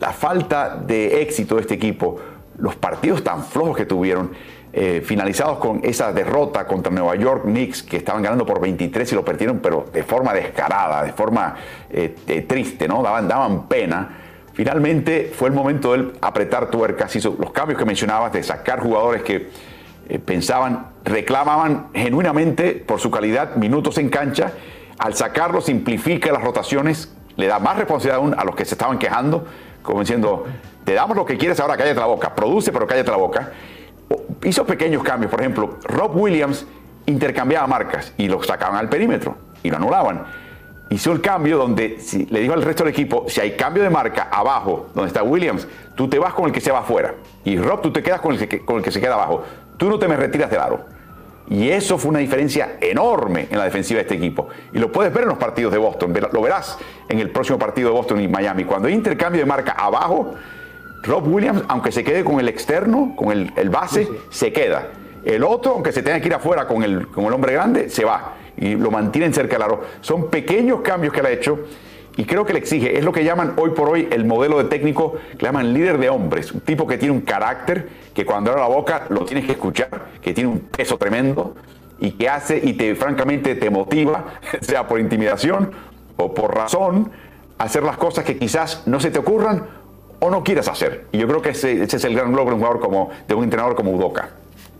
la 0.00 0.12
falta 0.12 0.76
de 0.76 1.20
éxito 1.22 1.56
de 1.56 1.62
este 1.62 1.74
equipo, 1.74 2.18
los 2.58 2.76
partidos 2.76 3.22
tan 3.22 3.44
flojos 3.44 3.76
que 3.76 3.84
tuvieron, 3.84 4.30
eh, 4.72 5.02
finalizados 5.04 5.58
con 5.58 5.80
esa 5.82 6.12
derrota 6.12 6.66
contra 6.66 6.90
Nueva 6.90 7.14
York 7.16 7.42
Knicks, 7.44 7.82
que 7.82 7.98
estaban 7.98 8.22
ganando 8.22 8.46
por 8.46 8.60
23 8.60 9.12
y 9.12 9.14
lo 9.14 9.24
perdieron, 9.24 9.58
pero 9.58 9.86
de 9.92 10.02
forma 10.02 10.32
descarada, 10.32 11.02
de 11.02 11.12
forma 11.12 11.56
eh, 11.90 12.44
triste, 12.48 12.88
¿no? 12.88 13.02
Daban, 13.02 13.28
daban 13.28 13.68
pena. 13.68 14.18
Finalmente 14.54 15.30
fue 15.34 15.48
el 15.48 15.54
momento 15.54 15.92
de 15.92 16.12
apretar 16.20 16.70
tuercas, 16.70 17.14
hizo 17.16 17.36
los 17.38 17.52
cambios 17.52 17.78
que 17.78 17.84
mencionabas, 17.84 18.32
de 18.32 18.42
sacar 18.42 18.80
jugadores 18.80 19.22
que 19.22 19.48
pensaban, 20.24 20.91
reclamaban 21.04 21.88
genuinamente 21.94 22.72
por 22.72 23.00
su 23.00 23.10
calidad 23.10 23.56
minutos 23.56 23.98
en 23.98 24.08
cancha. 24.08 24.52
Al 24.98 25.14
sacarlo 25.14 25.60
simplifica 25.60 26.32
las 26.32 26.42
rotaciones, 26.42 27.12
le 27.36 27.46
da 27.46 27.58
más 27.58 27.76
responsabilidad 27.76 28.18
aún 28.18 28.34
a 28.38 28.44
los 28.44 28.54
que 28.54 28.64
se 28.64 28.74
estaban 28.74 28.98
quejando, 28.98 29.46
como 29.82 30.00
diciendo, 30.00 30.44
te 30.84 30.94
damos 30.94 31.16
lo 31.16 31.24
que 31.24 31.36
quieres 31.36 31.58
ahora, 31.60 31.76
cállate 31.76 31.98
la 31.98 32.06
boca, 32.06 32.34
produce 32.34 32.72
pero 32.72 32.86
cállate 32.86 33.10
la 33.10 33.16
boca. 33.16 33.52
Hizo 34.44 34.66
pequeños 34.66 35.02
cambios, 35.02 35.30
por 35.30 35.40
ejemplo, 35.40 35.78
Rob 35.84 36.16
Williams 36.16 36.66
intercambiaba 37.06 37.66
marcas 37.66 38.12
y 38.16 38.28
lo 38.28 38.42
sacaban 38.42 38.76
al 38.76 38.88
perímetro 38.88 39.36
y 39.62 39.70
lo 39.70 39.76
anulaban. 39.76 40.24
Hizo 40.90 41.10
el 41.12 41.22
cambio 41.22 41.56
donde 41.56 41.98
le 42.28 42.40
dijo 42.40 42.52
al 42.52 42.62
resto 42.62 42.84
del 42.84 42.92
equipo, 42.92 43.24
si 43.26 43.40
hay 43.40 43.52
cambio 43.52 43.82
de 43.82 43.88
marca 43.88 44.28
abajo, 44.30 44.90
donde 44.94 45.08
está 45.08 45.22
Williams, 45.22 45.66
tú 45.94 46.06
te 46.08 46.18
vas 46.18 46.34
con 46.34 46.44
el 46.44 46.52
que 46.52 46.60
se 46.60 46.70
va 46.70 46.80
afuera. 46.80 47.14
Y 47.44 47.56
Rob, 47.56 47.80
tú 47.80 47.92
te 47.92 48.02
quedas 48.02 48.20
con 48.20 48.34
el 48.34 48.46
que, 48.46 48.62
con 48.62 48.76
el 48.76 48.82
que 48.82 48.90
se 48.90 49.00
queda 49.00 49.14
abajo 49.14 49.42
tú 49.82 49.90
no 49.90 49.98
te 49.98 50.06
me 50.06 50.16
retiras 50.16 50.48
del 50.48 50.60
aro. 50.60 50.84
Y 51.48 51.68
eso 51.68 51.98
fue 51.98 52.10
una 52.10 52.20
diferencia 52.20 52.76
enorme 52.80 53.48
en 53.50 53.58
la 53.58 53.64
defensiva 53.64 53.98
de 53.98 54.02
este 54.02 54.14
equipo. 54.14 54.48
Y 54.72 54.78
lo 54.78 54.92
puedes 54.92 55.12
ver 55.12 55.24
en 55.24 55.30
los 55.30 55.38
partidos 55.38 55.72
de 55.72 55.78
Boston. 55.78 56.14
Lo 56.30 56.40
verás 56.40 56.78
en 57.08 57.18
el 57.18 57.30
próximo 57.30 57.58
partido 57.58 57.88
de 57.88 57.96
Boston 57.96 58.20
y 58.20 58.28
Miami. 58.28 58.64
Cuando 58.64 58.86
hay 58.86 58.94
intercambio 58.94 59.40
de 59.40 59.46
marca 59.46 59.72
abajo, 59.72 60.34
Rob 61.02 61.26
Williams, 61.26 61.64
aunque 61.66 61.90
se 61.90 62.04
quede 62.04 62.22
con 62.22 62.38
el 62.38 62.48
externo, 62.48 63.14
con 63.16 63.32
el, 63.32 63.70
base, 63.70 64.08
se 64.30 64.52
queda. 64.52 64.90
El 65.24 65.42
otro, 65.42 65.72
aunque 65.72 65.90
se 65.90 66.04
tenga 66.04 66.20
que 66.20 66.28
ir 66.28 66.34
afuera 66.34 66.68
con 66.68 66.84
el, 66.84 67.08
con 67.08 67.24
el 67.24 67.32
hombre 67.32 67.52
grande, 67.52 67.90
se 67.90 68.04
va. 68.04 68.34
Y 68.56 68.76
lo 68.76 68.92
mantienen 68.92 69.34
cerca 69.34 69.54
del 69.54 69.62
aro. 69.62 69.82
Son 70.00 70.30
pequeños 70.30 70.82
cambios 70.82 71.12
que 71.12 71.18
él 71.18 71.26
ha 71.26 71.30
hecho 71.30 71.58
y 72.16 72.24
creo 72.24 72.44
que 72.44 72.52
le 72.52 72.58
exige, 72.58 72.98
es 72.98 73.04
lo 73.04 73.12
que 73.12 73.24
llaman 73.24 73.54
hoy 73.56 73.70
por 73.70 73.88
hoy 73.88 74.08
el 74.10 74.24
modelo 74.24 74.58
de 74.58 74.64
técnico 74.64 75.14
que 75.38 75.46
llaman 75.46 75.72
líder 75.72 75.98
de 75.98 76.10
hombres, 76.10 76.52
un 76.52 76.60
tipo 76.60 76.86
que 76.86 76.98
tiene 76.98 77.14
un 77.14 77.22
carácter, 77.22 77.88
que 78.12 78.26
cuando 78.26 78.50
abre 78.50 78.62
la 78.62 78.68
boca 78.68 79.06
lo 79.08 79.24
tienes 79.24 79.46
que 79.46 79.52
escuchar, 79.52 80.08
que 80.20 80.34
tiene 80.34 80.50
un 80.50 80.58
peso 80.58 80.98
tremendo 80.98 81.54
y 82.00 82.12
que 82.12 82.28
hace 82.28 82.60
y 82.62 82.74
te 82.74 82.94
francamente 82.94 83.54
te 83.54 83.70
motiva, 83.70 84.24
sea 84.60 84.86
por 84.86 85.00
intimidación 85.00 85.72
o 86.16 86.34
por 86.34 86.54
razón, 86.54 87.10
a 87.56 87.64
hacer 87.64 87.82
las 87.82 87.96
cosas 87.96 88.24
que 88.24 88.38
quizás 88.38 88.86
no 88.86 89.00
se 89.00 89.10
te 89.10 89.18
ocurran 89.18 89.66
o 90.20 90.30
no 90.30 90.44
quieras 90.44 90.68
hacer. 90.68 91.06
Y 91.12 91.18
yo 91.18 91.26
creo 91.26 91.40
que 91.40 91.50
ese, 91.50 91.82
es 91.82 92.04
el 92.04 92.14
gran 92.14 92.32
logro 92.32 92.50
de 92.50 92.54
un 92.54 92.60
jugador 92.60 92.80
como 92.80 93.10
de 93.26 93.34
un 93.34 93.44
entrenador 93.44 93.74
como 93.74 93.92
Udoka. 93.92 94.30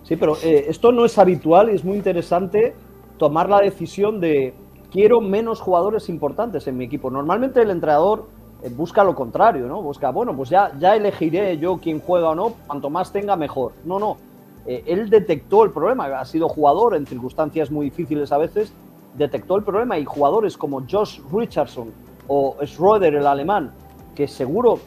Sí, 0.05 0.17
pero 0.17 0.37
eh, 0.43 0.67
esto 0.69 0.93
no 0.93 1.05
es 1.05 1.17
habitual 1.17 1.71
y 1.71 1.77
es 1.77 1.85
muy 1.85 1.97
interesante 1.97 2.75
tomar 3.19 3.49
la 3.49 3.61
decisión 3.61 4.21
de 4.21 4.53
quiero 4.93 5.21
menos 5.21 5.61
jugadores 5.61 6.09
importantes 6.09 6.67
en 6.69 6.77
mi 6.77 6.85
equipo. 6.85 7.11
Normalmente 7.11 7.63
el 7.63 7.71
entrenador 7.71 8.29
eh, 8.63 8.69
busca 8.69 9.03
lo 9.03 9.15
contrario, 9.15 9.67
¿no? 9.67 9.83
Busca, 9.83 10.11
bueno, 10.11 10.37
pues 10.37 10.51
ya, 10.51 10.73
ya 10.79 10.95
elegiré 10.95 11.57
yo 11.59 11.79
quién 11.83 12.01
juega 12.01 12.31
o 12.31 12.35
no, 12.35 12.53
cuanto 12.67 12.91
más 12.91 13.11
tenga 13.11 13.35
mejor. 13.35 13.73
No, 13.85 13.99
no. 13.99 14.19
Eh, 14.67 14.85
él 14.87 15.09
detectó 15.11 15.65
el 15.65 15.71
problema, 15.71 16.05
ha 16.21 16.25
sido 16.25 16.49
jugador 16.49 16.95
en 16.95 17.07
circunstancias 17.07 17.71
muy 17.71 17.87
difíciles 17.87 18.31
a 18.31 18.39
veces, 18.39 18.73
detectó 19.17 19.57
el 19.57 19.65
problema 19.65 19.99
y 19.99 20.05
jugadores 20.05 20.57
como 20.57 20.83
Josh 20.89 21.21
Richardson 21.33 21.91
o 22.29 22.57
Schroeder, 22.65 23.15
el 23.15 23.27
alemán, 23.27 23.73
que 24.15 24.29
seguro 24.29 24.79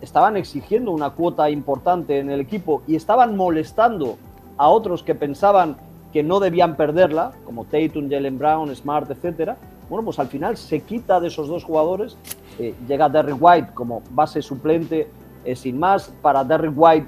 estaban 0.00 0.36
exigiendo 0.36 0.90
una 0.90 1.10
cuota 1.10 1.48
importante 1.48 2.18
en 2.18 2.30
el 2.30 2.40
equipo 2.40 2.82
y 2.86 2.96
estaban 2.96 3.36
molestando 3.36 4.16
a 4.56 4.68
otros 4.68 5.02
que 5.02 5.14
pensaban 5.14 5.76
que 6.12 6.22
no 6.22 6.40
debían 6.40 6.76
perderla, 6.76 7.32
como 7.44 7.64
Tatum, 7.64 8.10
Jalen 8.10 8.38
Brown, 8.38 8.74
Smart, 8.74 9.10
etcétera, 9.10 9.56
bueno, 9.88 10.04
pues 10.04 10.18
al 10.18 10.28
final 10.28 10.56
se 10.56 10.80
quita 10.80 11.20
de 11.20 11.28
esos 11.28 11.48
dos 11.48 11.64
jugadores, 11.64 12.16
eh, 12.58 12.74
llega 12.86 13.08
Derrick 13.08 13.38
White 13.40 13.70
como 13.74 14.02
base 14.10 14.42
suplente, 14.42 15.08
eh, 15.44 15.56
sin 15.56 15.78
más, 15.78 16.12
para 16.22 16.44
Derrick 16.44 16.74
White, 16.76 17.06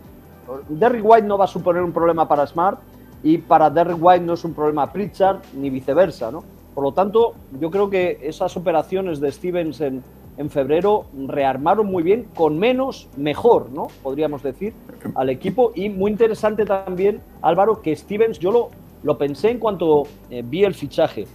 Derrick 0.69 1.05
White 1.05 1.27
no 1.27 1.39
va 1.39 1.45
a 1.45 1.49
suponer 1.49 1.83
un 1.83 1.93
problema 1.93 2.27
para 2.27 2.47
Smart 2.47 2.81
y 3.23 3.39
para 3.39 3.71
Derrick 3.71 3.99
White 4.01 4.25
no 4.25 4.35
es 4.35 4.45
un 4.45 4.55
problema 4.55 4.93
Pritchard 4.93 5.39
ni 5.55 5.71
viceversa, 5.71 6.31
¿no? 6.31 6.43
Por 6.75 6.85
lo 6.85 6.93
tanto, 6.93 7.35
yo 7.61 7.71
creo 7.71 7.91
que 7.91 8.19
esas 8.23 8.57
operaciones 8.57 9.21
de 9.21 9.31
Stevens 9.31 9.81
en, 9.81 10.03
en 10.39 10.51
febrero 10.51 11.05
rearmaron 11.27 11.87
muy 11.87 12.03
bien, 12.03 12.27
con 12.35 12.59
menos, 12.59 13.09
mejor, 13.17 13.71
¿no? 13.71 13.89
Podríamos 14.03 14.43
decir, 14.43 14.73
al 15.15 15.29
equipo. 15.29 15.73
Y 15.75 15.91
muy 15.91 16.11
interesante 16.11 16.65
también, 16.65 17.21
Álvaro, 17.43 17.83
que 17.83 17.95
Stevens, 17.95 18.39
yo 18.39 18.51
lo, 18.51 18.71
lo 19.03 19.19
pensé 19.19 19.51
en 19.51 19.59
cuanto 19.59 20.05
eh, 20.31 20.43
vi 20.45 20.65
el 20.65 20.75
fichaje. 20.75 21.27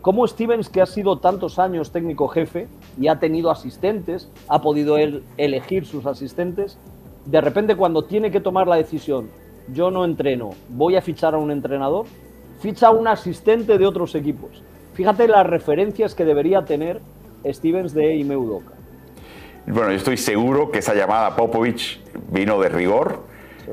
Cómo 0.00 0.26
Stevens, 0.26 0.68
que 0.68 0.80
ha 0.80 0.86
sido 0.86 1.18
tantos 1.18 1.58
años 1.58 1.90
técnico 1.90 2.28
jefe 2.28 2.68
y 3.00 3.08
ha 3.08 3.18
tenido 3.18 3.50
asistentes, 3.50 4.30
ha 4.48 4.62
podido 4.62 4.96
él 4.96 5.24
elegir 5.36 5.86
sus 5.86 6.06
asistentes, 6.06 6.78
de 7.26 7.40
repente 7.40 7.76
cuando 7.76 8.04
tiene 8.04 8.30
que 8.30 8.40
tomar 8.40 8.68
la 8.68 8.76
decisión, 8.76 9.28
yo 9.72 9.90
no 9.90 10.04
entreno, 10.04 10.50
voy 10.68 10.96
a 10.96 11.02
fichar 11.02 11.34
a 11.34 11.38
un 11.38 11.50
entrenador, 11.50 12.06
ficha 12.60 12.88
a 12.88 12.90
un 12.90 13.06
asistente 13.08 13.76
de 13.76 13.86
otros 13.86 14.14
equipos. 14.14 14.62
Fíjate 14.94 15.28
las 15.28 15.46
referencias 15.46 16.14
que 16.14 16.24
debería 16.24 16.64
tener 16.64 17.00
Stevens 17.46 17.92
de 17.94 18.16
Ime 18.16 18.36
Bueno, 18.36 19.90
yo 19.90 19.96
estoy 19.96 20.16
seguro 20.16 20.70
que 20.70 20.78
esa 20.78 20.94
llamada 20.94 21.36
Popovich 21.36 22.00
vino 22.30 22.58
de 22.60 22.68
rigor. 22.68 23.20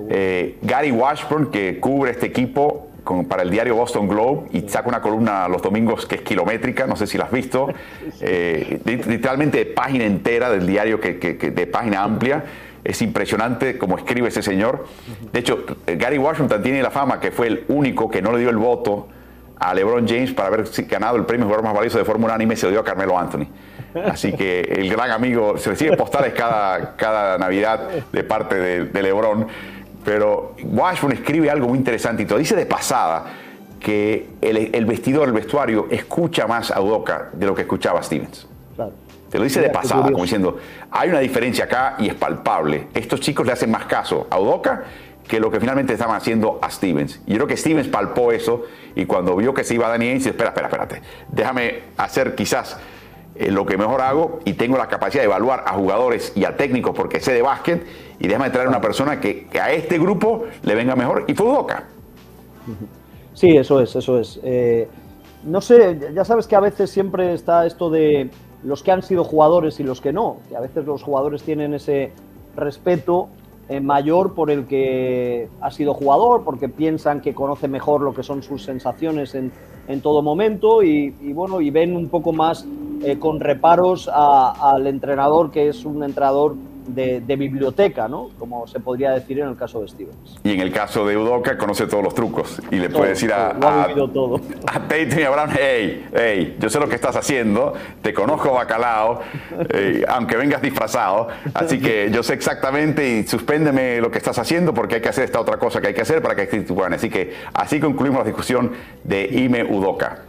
Eh, 0.10 0.58
Gary 0.62 0.92
Washburn, 0.92 1.50
que 1.50 1.80
cubre 1.80 2.12
este 2.12 2.28
equipo, 2.28 2.88
para 3.28 3.44
el 3.44 3.50
diario 3.50 3.76
Boston 3.76 4.08
Globe 4.08 4.48
y 4.52 4.68
saca 4.68 4.90
una 4.90 5.02
columna 5.02 5.48
los 5.48 5.62
domingos 5.62 6.06
que 6.06 6.16
es 6.16 6.22
kilométrica, 6.22 6.88
no 6.88 6.96
sé 6.96 7.08
si 7.08 7.18
la 7.18 7.26
has 7.26 7.32
visto, 7.32 7.68
eh, 8.22 8.80
literalmente 8.86 9.60
de 9.60 9.66
página 9.66 10.06
entera 10.06 10.50
del 10.50 10.66
diario, 10.66 11.00
que, 11.00 11.14
de 11.14 11.68
página 11.68 12.04
amplia. 12.04 12.44
Es 12.84 13.02
impresionante 13.02 13.80
cómo 13.80 13.98
escribe 13.98 14.28
ese 14.28 14.44
señor. 14.44 14.86
De 15.32 15.40
hecho, 15.40 15.66
Gary 15.88 16.20
Washington 16.20 16.62
tiene 16.62 16.84
la 16.84 16.92
fama 16.92 17.20
que 17.20 17.32
fue 17.32 17.48
el 17.48 17.66
único 17.68 18.12
que 18.12 18.22
no 18.22 18.32
le 18.32 18.40
dio 18.40 18.52
el 18.52 18.58
voto 18.58 19.08
a 19.58 19.74
LeBron 19.74 20.08
James 20.08 20.34
para 20.34 20.50
haber 20.50 20.66
ganado 20.88 21.18
el 21.18 21.26
premio 21.26 21.46
jugador 21.46 21.66
más 21.66 21.74
valioso 21.74 21.98
de 21.98 22.06
forma 22.06 22.26
unánime, 22.26 22.56
se 22.56 22.68
lo 22.68 22.72
dio 22.72 22.82
a 22.82 22.84
Carmelo 22.84 23.18
Anthony. 23.18 23.48
Así 24.04 24.34
que 24.34 24.60
el 24.60 24.90
gran 24.90 25.10
amigo, 25.12 25.58
se 25.58 25.70
recibe 25.70 25.96
postales 25.96 26.34
cada, 26.34 26.96
cada 26.96 27.38
Navidad 27.38 27.90
de 28.12 28.24
parte 28.24 28.56
de, 28.56 28.86
de 28.86 29.02
LeBron. 29.02 29.48
Pero 30.06 30.54
Washburn 30.64 31.14
escribe 31.14 31.50
algo 31.50 31.68
muy 31.68 31.80
interesante 31.80 32.24
y 32.24 32.26
te 32.26 32.38
dice 32.38 32.56
de 32.56 32.68
pasada 32.68 33.26
que 33.80 34.28
el, 34.42 34.86
vestidor, 34.86 35.28
el 35.28 35.34
vestuario, 35.34 35.88
escucha 35.90 36.48
más 36.48 36.72
a 36.72 36.80
Udoka 36.80 37.30
de 37.34 37.46
lo 37.46 37.56
que 37.56 37.64
escuchaba 37.64 38.02
Stevens. 38.02 38.48
Te 39.30 39.38
lo 39.40 39.44
dice 39.44 39.60
de 39.60 39.70
pasada, 39.70 40.04
como 40.04 40.24
diciendo, 40.24 40.58
hay 40.92 41.10
una 41.10 41.20
diferencia 41.20 41.66
acá 41.66 41.96
y 41.98 42.08
es 42.08 42.14
palpable. 42.14 42.88
Estos 42.94 43.20
chicos 43.20 43.46
le 43.46 43.52
hacen 43.52 43.72
más 43.72 43.86
caso 43.86 44.28
a 44.30 44.40
Udoka 44.40 44.84
que 45.28 45.40
lo 45.40 45.50
que 45.50 45.60
finalmente 45.60 45.94
estaban 45.94 46.16
haciendo 46.16 46.60
a 46.62 46.70
Stevens. 46.70 47.20
Y 47.26 47.32
yo 47.32 47.38
creo 47.38 47.48
que 47.48 47.58
Stevens 47.58 47.88
palpó 47.88 48.32
eso 48.32 48.64
y 48.96 49.06
cuando 49.06 49.36
vio 49.36 49.54
que 49.54 49.64
se 49.64 49.74
iba 49.74 49.90
Danny 49.90 50.10
Ainge, 50.10 50.30
espera, 50.30 50.50
espera, 50.50 50.68
espérate, 50.68 51.02
déjame 51.32 51.82
hacer 51.98 52.36
quizás 52.36 52.78
eh, 53.36 53.52
lo 53.52 53.66
que 53.66 53.78
mejor 53.78 54.02
hago 54.02 54.40
y 54.46 54.54
tengo 54.54 54.78
la 54.78 54.88
capacidad 54.88 55.22
de 55.22 55.26
evaluar 55.26 55.64
a 55.68 55.74
jugadores 55.74 56.32
y 56.36 56.46
a 56.46 56.56
técnicos 56.56 56.96
porque 56.96 57.20
sé 57.20 57.34
de 57.34 57.42
básquet 57.42 57.86
y 58.20 58.28
déjame 58.28 58.50
traer 58.50 58.68
una 58.68 58.80
persona 58.80 59.20
que, 59.20 59.48
a 59.62 59.72
este 59.72 60.00
grupo 60.00 60.46
le 60.64 60.76
venga 60.76 60.96
mejor 60.96 61.26
y 61.28 61.34
fue 61.34 61.48
Udoca. 61.48 61.84
Sí, 63.34 63.58
eso 63.58 63.82
es, 63.82 63.96
eso 63.96 64.20
es. 64.20 64.40
Eh, 64.44 64.88
no 65.44 65.60
sé, 65.60 66.00
ya 66.14 66.24
sabes 66.24 66.48
que 66.48 66.56
a 66.56 66.62
veces 66.62 66.90
siempre 66.90 67.34
está 67.34 67.66
esto 67.66 67.90
de 67.90 68.30
los 68.64 68.82
que 68.82 68.92
han 68.92 69.04
sido 69.04 69.24
jugadores 69.24 69.80
y 69.80 69.84
los 69.84 70.02
que 70.02 70.14
no, 70.14 70.38
que 70.50 70.56
a 70.56 70.62
veces 70.62 70.86
los 70.86 71.04
jugadores 71.04 71.44
tienen 71.44 71.74
ese 71.74 72.14
respeto 72.56 73.28
eh, 73.68 73.80
mayor 73.80 74.34
por 74.34 74.52
el 74.52 74.66
que 74.66 75.50
ha 75.62 75.72
sido 75.72 75.94
jugador, 75.94 76.44
porque 76.44 76.70
piensan 76.70 77.22
que 77.22 77.34
conoce 77.34 77.68
mejor 77.68 78.02
lo 78.02 78.14
que 78.14 78.24
son 78.24 78.44
sus 78.44 78.64
sensaciones 78.64 79.34
en, 79.36 79.52
en 79.88 80.02
todo 80.02 80.22
momento 80.22 80.84
y, 80.84 81.12
bueno, 81.34 81.62
y 81.62 81.70
ven 81.70 81.96
un 81.96 82.10
poco 82.10 82.34
más 82.34 82.66
eh, 83.04 83.18
con 83.20 83.40
reparos 83.40 84.10
al 84.12 84.88
entrenador 84.88 85.52
que 85.52 85.70
es 85.70 85.86
un 85.86 86.04
entrenador 86.04 86.56
de, 86.88 87.36
biblioteca, 87.36 88.08
¿no? 88.08 88.30
Como 88.40 88.68
se 88.68 88.80
podría 88.80 89.12
decir 89.12 89.40
en 89.40 89.50
el 89.50 89.56
caso 89.56 89.82
de 89.82 89.88
Stevens. 89.88 90.40
Y 90.44 90.54
en 90.54 90.62
el 90.62 90.72
caso 90.72 91.06
de 91.06 91.18
Udoca 91.18 91.58
conoce 91.58 91.88
todos 91.88 92.04
los 92.04 92.16
trucos 92.16 92.62
y 92.72 92.78
le 92.78 92.90
puede 92.90 93.10
decir 93.10 93.34
a, 93.34 93.50
a, 93.50 93.94
todo. 93.94 94.40
a 94.68 94.80
Peyton 94.88 95.20
y 95.20 95.24
Abraham, 95.24 95.50
hey, 95.60 96.06
hey, 96.14 96.58
yo 96.60 96.70
sé 96.70 96.80
lo 96.80 96.88
que 96.88 96.96
estás 96.96 97.16
haciendo, 97.16 97.74
te 98.02 98.14
conozco 98.14 98.54
bacalao, 98.54 99.20
eh, 99.70 100.06
aunque 100.08 100.38
vengas 100.38 100.62
disfrazado, 100.62 101.28
así 101.54 101.80
que 101.80 102.10
yo 102.12 102.24
sé 102.24 102.34
exactamente 102.34 103.08
y 103.08 103.24
suspéndeme 103.24 104.00
lo 104.00 104.10
que 104.10 104.18
estás 104.18 104.40
haciendo 104.40 104.74
porque 104.74 104.96
hay 104.96 105.02
que 105.02 105.10
hacer 105.10 105.26
esta 105.26 105.40
otra 105.40 105.58
cosa 105.58 105.82
que 105.82 105.88
hay 105.88 105.94
que 105.94 106.02
hacer 106.02 106.22
para 106.22 106.36
que 106.36 106.46
tu 106.62 106.76
Así 106.84 107.10
que 107.10 107.34
así 107.54 107.80
concluimos 107.80 108.20
la 108.20 108.26
discusión 108.26 108.72
de 109.04 109.26
Ime 109.26 109.64
Udoca. 109.64 110.24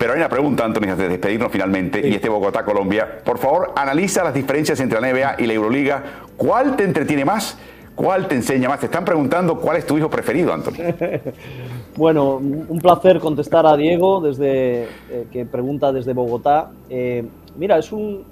Pero 0.00 0.14
hay 0.14 0.18
una 0.18 0.30
pregunta, 0.30 0.64
Anthony, 0.64 0.84
antes 0.84 0.96
de 0.96 1.08
despedirnos 1.10 1.52
finalmente, 1.52 2.08
y 2.08 2.14
este 2.14 2.30
Bogotá, 2.30 2.64
Colombia. 2.64 3.20
Por 3.22 3.36
favor, 3.36 3.72
analiza 3.76 4.24
las 4.24 4.32
diferencias 4.32 4.80
entre 4.80 4.98
la 4.98 5.12
NBA 5.12 5.34
y 5.40 5.46
la 5.46 5.52
Euroliga. 5.52 6.02
¿Cuál 6.38 6.74
te 6.74 6.84
entretiene 6.84 7.26
más? 7.26 7.58
¿Cuál 7.94 8.26
te 8.26 8.34
enseña 8.34 8.70
más? 8.70 8.80
Te 8.80 8.86
están 8.86 9.04
preguntando 9.04 9.60
cuál 9.60 9.76
es 9.76 9.86
tu 9.86 9.98
hijo 9.98 10.08
preferido, 10.08 10.54
Anthony. 10.54 10.94
bueno, 11.98 12.36
un 12.36 12.78
placer 12.80 13.20
contestar 13.20 13.66
a 13.66 13.76
Diego, 13.76 14.22
desde, 14.22 14.84
eh, 14.84 15.26
que 15.30 15.44
pregunta 15.44 15.92
desde 15.92 16.14
Bogotá. 16.14 16.70
Eh, 16.88 17.22
mira, 17.58 17.76
es, 17.76 17.92
un, 17.92 18.24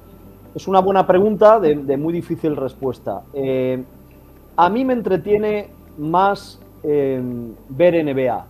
es 0.54 0.66
una 0.68 0.80
buena 0.80 1.06
pregunta 1.06 1.60
de, 1.60 1.98
muy 1.98 2.14
difícil 2.14 2.56
respuesta. 2.56 3.24
Eh, 3.34 3.84
a 4.56 4.70
mí 4.70 4.86
me 4.86 4.94
entretiene 4.94 5.68
más 5.98 6.60
ver 6.82 8.02
NBA. 8.02 8.46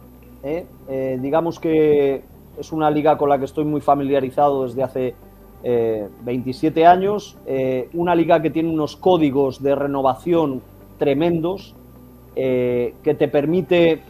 digamos 1.19 1.59
que 1.59 2.23
es 2.59 2.73
una 2.73 2.91
liga 2.91 3.17
con 3.17 3.29
la 3.29 3.39
que 3.39 3.45
estoy 3.45 3.65
muy 3.65 3.81
familiarizado 3.81 4.65
desde 4.65 4.83
hace 4.83 5.15
27 5.63 6.81
eh, 6.81 6.87
años, 6.87 7.37
eh, 7.47 7.89
una 7.95 8.15
liga 8.15 8.41
que 8.41 8.51
tiene 8.51 8.71
unos 8.71 8.97
códigos 8.97 9.63
de 9.63 9.75
renovación 9.75 10.63
tremendos, 10.99 11.75
eh, 12.37 12.95
que 13.03 13.15
te 13.15 13.29
permite 13.29 14.03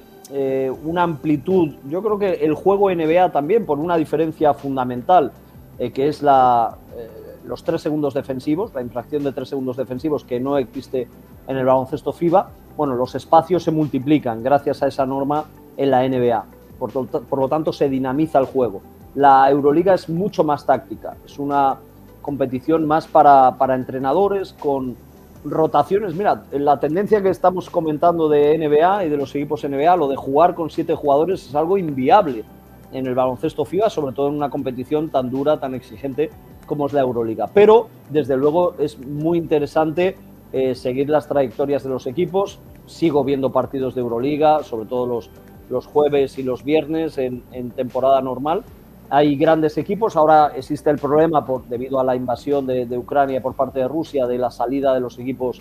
una 0.84 1.04
amplitud, 1.04 1.76
yo 1.88 2.02
creo 2.02 2.18
que 2.18 2.44
el 2.44 2.52
juego 2.52 2.90
NBA 2.90 3.32
también, 3.32 3.64
por 3.64 3.78
una 3.78 3.96
diferencia 3.96 4.52
fundamental, 4.52 5.32
que 5.78 6.06
es 6.06 6.22
los 6.22 7.64
tres 7.64 7.80
segundos 7.80 8.12
defensivos, 8.12 8.74
la 8.74 8.82
infracción 8.82 9.24
de 9.24 9.32
tres 9.32 9.48
segundos 9.48 9.78
defensivos 9.78 10.24
que 10.24 10.38
no 10.38 10.58
existe 10.58 11.08
en 11.46 11.56
el 11.56 11.64
baloncesto 11.64 12.12
FIBA, 12.12 12.50
bueno, 12.76 12.94
los 12.94 13.14
espacios 13.14 13.62
se 13.62 13.70
multiplican 13.70 14.42
gracias 14.42 14.82
a 14.82 14.88
esa 14.88 15.06
norma 15.06 15.46
en 15.78 15.90
la 15.90 16.06
NBA 16.06 16.57
por, 16.78 17.38
lo 17.38 17.48
tanto 17.48 17.72
se 17.72 17.88
dinamiza 17.88 18.38
el 18.38 18.46
juego. 18.46 18.80
La 19.14 19.50
Euroliga 19.50 19.94
es 19.94 20.08
mucho 20.08 20.44
más 20.44 20.64
táctica, 20.64 21.16
es 21.24 21.38
una 21.38 21.76
competición 22.22 22.86
más 22.86 23.06
para, 23.06 23.56
entrenadores 23.74 24.52
con 24.52 24.96
rotaciones. 25.44 26.14
Mira, 26.14 26.44
la 26.52 26.78
tendencia 26.78 27.22
que 27.22 27.30
estamos 27.30 27.70
comentando 27.70 28.28
de 28.28 28.58
NBA 28.58 29.06
y 29.06 29.08
de 29.08 29.16
los 29.16 29.34
equipos 29.34 29.64
NBA, 29.64 29.96
lo 29.96 30.08
de 30.08 30.16
jugar 30.16 30.54
con 30.54 30.70
siete 30.70 30.94
jugadores 30.94 31.46
es 31.48 31.54
algo 31.54 31.78
inviable 31.78 32.44
en 32.92 33.06
el 33.06 33.14
baloncesto 33.14 33.64
FIBA, 33.64 33.90
sobre 33.90 34.14
todo 34.14 34.28
en 34.28 34.34
una 34.34 34.50
competición 34.50 35.10
tan 35.10 35.30
dura, 35.30 35.58
tan 35.58 35.74
exigente 35.74 36.30
como 36.66 36.86
es 36.86 36.92
la 36.92 37.00
Euroliga. 37.00 37.48
Pero, 37.52 37.88
desde 38.10 38.36
luego, 38.36 38.74
es 38.78 38.98
muy 38.98 39.38
interesante 39.38 40.16
eh, 40.52 40.74
seguir 40.74 41.08
las 41.08 41.28
trayectorias 41.28 41.82
de 41.82 41.90
los 41.90 42.06
equipos. 42.06 42.58
Sigo 42.86 43.24
viendo 43.24 43.50
partidos 43.50 43.94
de 43.94 44.00
Euroliga, 44.00 44.62
sobre 44.62 44.86
todo 44.86 45.06
los, 45.06 45.30
los 45.70 45.86
jueves 45.86 46.38
y 46.38 46.42
los 46.42 46.64
viernes 46.64 47.18
en, 47.18 47.42
temporada 47.76 48.20
normal. 48.20 48.64
Hay 49.10 49.36
grandes 49.36 49.78
equipos, 49.78 50.16
ahora 50.16 50.52
existe 50.54 50.90
el 50.90 50.98
problema 50.98 51.44
debido 51.68 51.98
a 51.98 52.04
la 52.04 52.14
invasión 52.14 52.66
de, 52.66 52.98
Ucrania 52.98 53.40
por 53.40 53.54
parte 53.54 53.80
de 53.80 53.88
Rusia 53.88 54.26
de 54.26 54.38
la 54.38 54.50
salida 54.50 54.92
de 54.92 55.00
los 55.00 55.18
equipos 55.18 55.60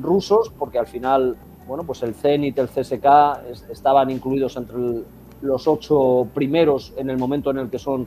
rusos, 0.00 0.52
porque 0.58 0.78
al 0.78 0.86
final, 0.86 1.36
bueno, 1.66 1.84
pues 1.84 2.02
el 2.02 2.14
Zenit, 2.14 2.58
el 2.58 2.68
CSK 2.68 3.70
estaban 3.70 4.10
incluidos 4.10 4.56
entre 4.56 4.76
los 5.42 5.68
ocho 5.68 6.26
primeros 6.34 6.92
en 6.96 7.10
el 7.10 7.18
momento 7.18 7.50
en 7.50 7.58
el 7.58 7.70
que 7.70 7.78
son 7.78 8.06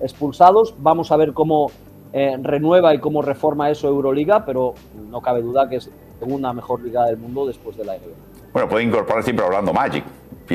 expulsados. 0.00 0.74
Vamos 0.78 1.12
a 1.12 1.16
ver 1.16 1.34
cómo 1.34 1.70
eh, 2.12 2.36
renueva 2.42 2.94
y 2.94 2.98
cómo 2.98 3.22
reforma 3.22 3.70
eso 3.70 3.88
Euroliga, 3.88 4.44
pero 4.44 4.74
no 5.10 5.20
cabe 5.20 5.42
duda 5.42 5.68
que 5.68 5.76
es 5.76 5.86
la 5.86 6.18
segunda 6.26 6.52
mejor 6.52 6.82
liga 6.82 7.04
del 7.04 7.18
mundo 7.18 7.46
después 7.46 7.76
de 7.76 7.84
la 7.84 7.92
NBA. 7.92 8.50
Bueno, 8.52 8.68
puede 8.68 8.84
incorporar 8.84 9.22
siempre 9.22 9.44
hablando 9.44 9.72
Magic, 9.72 10.04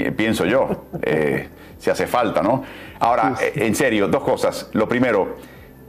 pienso 0.03 0.45
yo, 0.45 0.85
eh, 1.01 1.47
si 1.77 1.89
hace 1.89 2.07
falta, 2.07 2.41
¿no? 2.41 2.63
Ahora, 2.99 3.35
eh, 3.41 3.53
en 3.55 3.75
serio, 3.75 4.07
dos 4.07 4.23
cosas. 4.23 4.69
Lo 4.73 4.87
primero, 4.87 5.35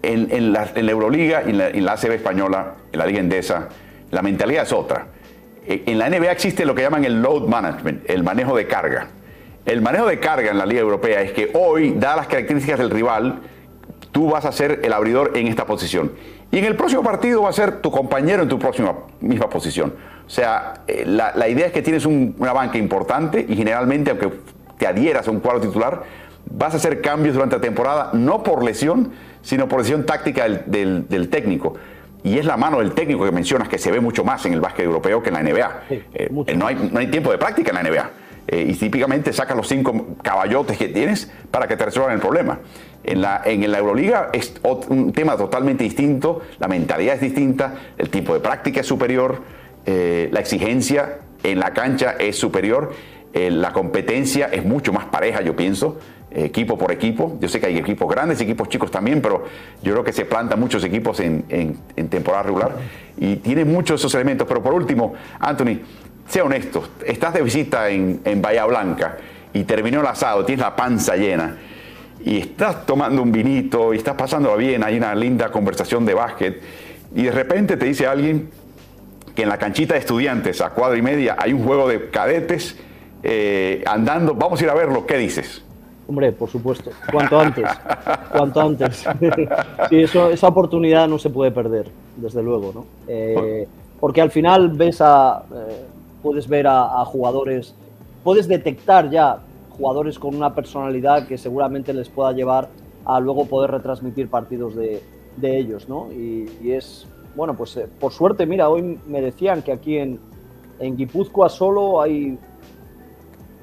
en, 0.03 0.53
la, 0.53 0.69
Euroliga 0.74 1.43
y 1.47 1.51
en 1.51 1.85
la, 1.85 1.93
ACB 1.93 2.12
española, 2.12 2.74
en 2.93 2.99
la 2.99 3.07
Liga 3.07 3.20
Endesa, 3.20 3.69
la 4.11 4.23
mentalidad 4.23 4.65
es 4.65 4.73
otra. 4.73 5.07
Eh, 5.66 5.85
en 5.87 5.99
la 5.99 6.09
NBA 6.09 6.31
existe 6.31 6.65
lo 6.65 6.74
que 6.74 6.83
llaman 6.83 7.05
el 7.05 7.20
load 7.20 7.49
management, 7.49 8.09
el 8.09 8.23
manejo 8.23 8.57
de 8.57 8.66
carga. 8.66 9.09
El 9.65 9.83
manejo 9.83 10.07
de 10.07 10.20
carga 10.20 10.51
en 10.51 10.59
la 10.59 10.66
Liga 10.66 10.81
Europea 10.81 11.23
es 11.23 11.33
que 11.33 11.51
hoy, 11.55 11.95
dadas 11.97 12.19
las 12.19 12.27
características 12.28 12.78
del 12.78 12.91
rival, 12.91 13.41
tú 14.12 14.31
vas 14.31 14.45
a 14.45 14.53
ser 14.53 14.81
el 14.85 14.93
abridor 14.93 15.33
en 15.35 15.49
esta 15.49 15.66
posición. 15.66 16.12
Y 16.53 16.59
en 16.59 16.65
el 16.65 16.77
próximo 16.77 17.03
partido 17.03 17.43
va 17.43 17.51
a 17.51 17.53
ser 17.53 17.81
tu 17.81 17.91
compañero 17.91 18.43
en 18.45 18.49
tu 18.49 18.59
próxima 18.59 18.95
misma 19.20 19.51
posición. 19.51 19.95
O 20.27 20.31
sea, 20.31 20.82
eh, 20.89 21.05
la, 21.07 21.48
idea 21.48 21.66
es 21.66 21.73
que 21.73 21.82
tienes 21.82 22.05
una 22.05 22.53
banca 22.53 22.78
importante 22.78 23.44
y 23.48 23.57
generalmente, 23.57 24.11
aunque 24.11 24.31
te 24.77 24.86
adhieras 24.86 25.28
a 25.28 25.31
un 25.31 25.40
cuadro 25.40 25.61
titular, 25.61 26.03
vas 26.51 26.74
a 26.74 26.77
hacer 26.77 27.01
cambios 27.01 27.35
durante 27.35 27.57
la 27.57 27.62
temporada, 27.62 28.11
no 28.12 28.43
por 28.43 28.65
lesión, 28.65 29.12
sino 29.43 29.69
por 29.69 29.78
decisión 29.81 30.05
táctica 30.05 30.48
del, 30.48 31.28
técnico. 31.31 31.74
Y 32.24 32.39
es 32.39 32.44
la 32.44 32.57
mano 32.57 32.81
del 32.81 32.93
técnico 32.93 33.24
que 33.24 33.31
mencionas 33.31 33.69
que 33.69 33.78
se 33.78 33.93
ve 33.93 34.01
mucho 34.01 34.24
más 34.24 34.44
en 34.47 34.53
el 34.53 34.61
básquet 34.61 34.85
europeo 34.85 35.23
que 35.23 35.28
en 35.28 35.35
la 35.35 35.43
NBA. 35.43 35.81
Eh, 35.90 36.28
no, 36.57 36.66
hay, 36.66 36.90
no 36.93 36.98
hay 36.98 37.07
tiempo 37.07 37.31
de 37.31 37.39
práctica 37.39 37.70
en 37.70 37.77
la 37.77 37.90
NBA. 37.90 38.11
Eh, 38.48 38.66
y 38.69 38.74
típicamente 38.74 39.32
sacas 39.32 39.57
los 39.57 39.66
cinco 39.66 40.16
caballotes 40.23 40.78
que 40.78 40.89
tienes 40.89 41.31
para 41.51 41.66
que 41.66 41.77
te 41.77 41.85
resuelvan 41.85 42.15
el 42.15 42.20
problema. 42.20 42.61
En 43.03 43.20
la, 43.20 43.43
en 43.44 43.70
la 43.70 43.78
Euroliga 43.78 44.31
es 44.32 44.55
un 44.89 45.12
tema 45.12 45.36
totalmente 45.36 45.85
distinto, 45.85 46.43
la 46.59 46.69
mentalidad 46.69 47.16
es 47.16 47.20
distinta, 47.20 47.74
el 47.98 48.09
tipo 48.09 48.35
de 48.35 48.40
práctica 48.40 48.81
es 48.81 48.86
superior, 48.86 49.43
eh, 49.87 50.29
la 50.33 50.41
exigencia 50.41 51.19
en 51.43 51.59
la 51.59 51.73
cancha 51.73 52.17
es 52.19 52.37
superior, 52.37 52.93
eh, 53.33 53.51
la 53.51 53.73
competencia 53.73 54.47
es 54.47 54.65
mucho 54.65 54.93
más 54.93 55.07
pareja, 55.07 55.43
yo 55.43 55.55
pienso, 55.57 55.99
equipo 56.31 56.77
por 56.77 56.93
equipo. 56.93 57.39
Yo 57.41 57.49
sé 57.49 57.61
que 57.61 57.67
hay 57.67 57.79
equipos 57.79 58.11
grandes, 58.11 58.41
equipos 58.43 58.69
chicos 58.69 58.91
también, 58.91 59.23
pero 59.23 59.45
yo 59.83 59.93
creo 59.93 60.05
que 60.05 60.13
se 60.13 60.27
plantan 60.27 60.61
muchos 60.61 60.85
equipos 60.85 61.21
en, 61.21 61.45
en 61.49 62.09
temporada 62.09 62.43
regular 62.43 62.73
y 63.17 63.37
tiene 63.37 63.65
muchos 63.65 64.01
esos 64.01 64.15
elementos. 64.15 64.47
Pero 64.47 64.63
por 64.63 64.75
último, 64.75 65.15
Anthony, 65.41 65.79
sea 66.29 66.45
honesto, 66.45 66.89
estás 67.05 67.35
de 67.35 67.43
visita 67.43 67.89
en, 67.89 68.21
en 68.25 68.43
Bahía 68.43 68.65
Blanca 68.67 69.17
y 69.53 69.65
terminó 69.65 70.01
el 70.01 70.07
asado, 70.07 70.45
tienes 70.45 70.65
la 70.65 70.75
panza 70.75 71.17
llena 71.17 71.57
y 72.25 72.39
estás 72.39 72.85
tomando 72.85 73.23
un 73.23 73.31
vinito 73.31 73.95
y 73.95 73.99
estás 73.99 74.17
pasándolo 74.17 74.57
bien, 74.57 74.83
hay 74.83 74.97
una 74.97 75.15
linda 75.15 75.51
conversación 75.51 76.05
de 76.05 76.15
básquet 76.15 76.61
y 77.15 77.25
de 77.25 77.31
repente 77.31 77.77
te 77.77 77.87
dice 77.87 78.07
alguien 78.07 78.51
que 79.37 79.43
en 79.43 79.49
la 79.49 79.59
canchita 79.59 79.95
de 79.95 80.01
estudiantes 80.01 80.61
a 80.61 80.71
cuadra 80.71 80.99
y 80.99 81.03
media 81.03 81.37
hay 81.39 81.53
un 81.53 81.65
juego 81.65 81.87
de 81.87 82.11
cadetes 82.11 82.77
eh, 83.23 83.85
andando, 83.87 84.35
vamos 84.35 84.61
a 84.61 84.65
ir 84.65 84.71
a 84.71 84.75
verlo, 84.75 85.07
¿qué 85.07 85.17
dices? 85.19 85.63
Hombre, 86.09 86.33
por 86.33 86.49
supuesto, 86.49 86.91
cuanto 87.13 87.39
antes, 87.39 87.69
cuanto 88.33 88.61
antes. 88.61 89.05
sí, 89.89 90.03
eso, 90.03 90.31
esa 90.31 90.49
oportunidad 90.49 91.07
no 91.07 91.19
se 91.19 91.31
puede 91.31 91.53
perder, 91.53 91.89
desde 92.17 92.43
luego, 92.43 92.73
¿no? 92.75 92.87
Eh, 93.07 93.69
porque 94.01 94.21
al 94.21 94.33
final 94.33 94.71
ves 94.71 95.01
a... 95.01 95.45
Eh, 95.55 95.85
puedes 96.27 96.49
ver 96.49 96.67
a, 96.67 97.05
jugadores, 97.05 97.73
puedes 98.25 98.49
detectar 98.49 99.09
ya 99.11 99.39
jugadores 99.71 100.19
con 100.19 100.35
una 100.35 100.53
personalidad 100.55 101.29
que 101.29 101.39
seguramente 101.39 101.93
les 101.93 102.09
pueda 102.09 102.33
llevar 102.33 102.69
a 103.05 103.21
luego 103.21 103.47
poder 103.47 103.71
retransmitir 103.71 104.29
partidos 104.29 104.75
de, 104.75 105.03
ellos, 105.41 105.89
¿no? 105.89 106.11
Y, 106.13 106.73
es, 106.73 107.07
bueno, 107.37 107.55
pues 107.55 107.77
eh, 107.77 107.87
por 108.01 108.13
suerte, 108.13 108.47
mira, 108.47 108.69
hoy 108.69 108.99
me 109.07 109.21
decían 109.21 109.63
que 109.63 109.73
aquí 109.73 109.99
en, 109.99 110.19
Guipúzcoa 110.79 111.49
solo 111.49 112.03
hay, 112.03 112.39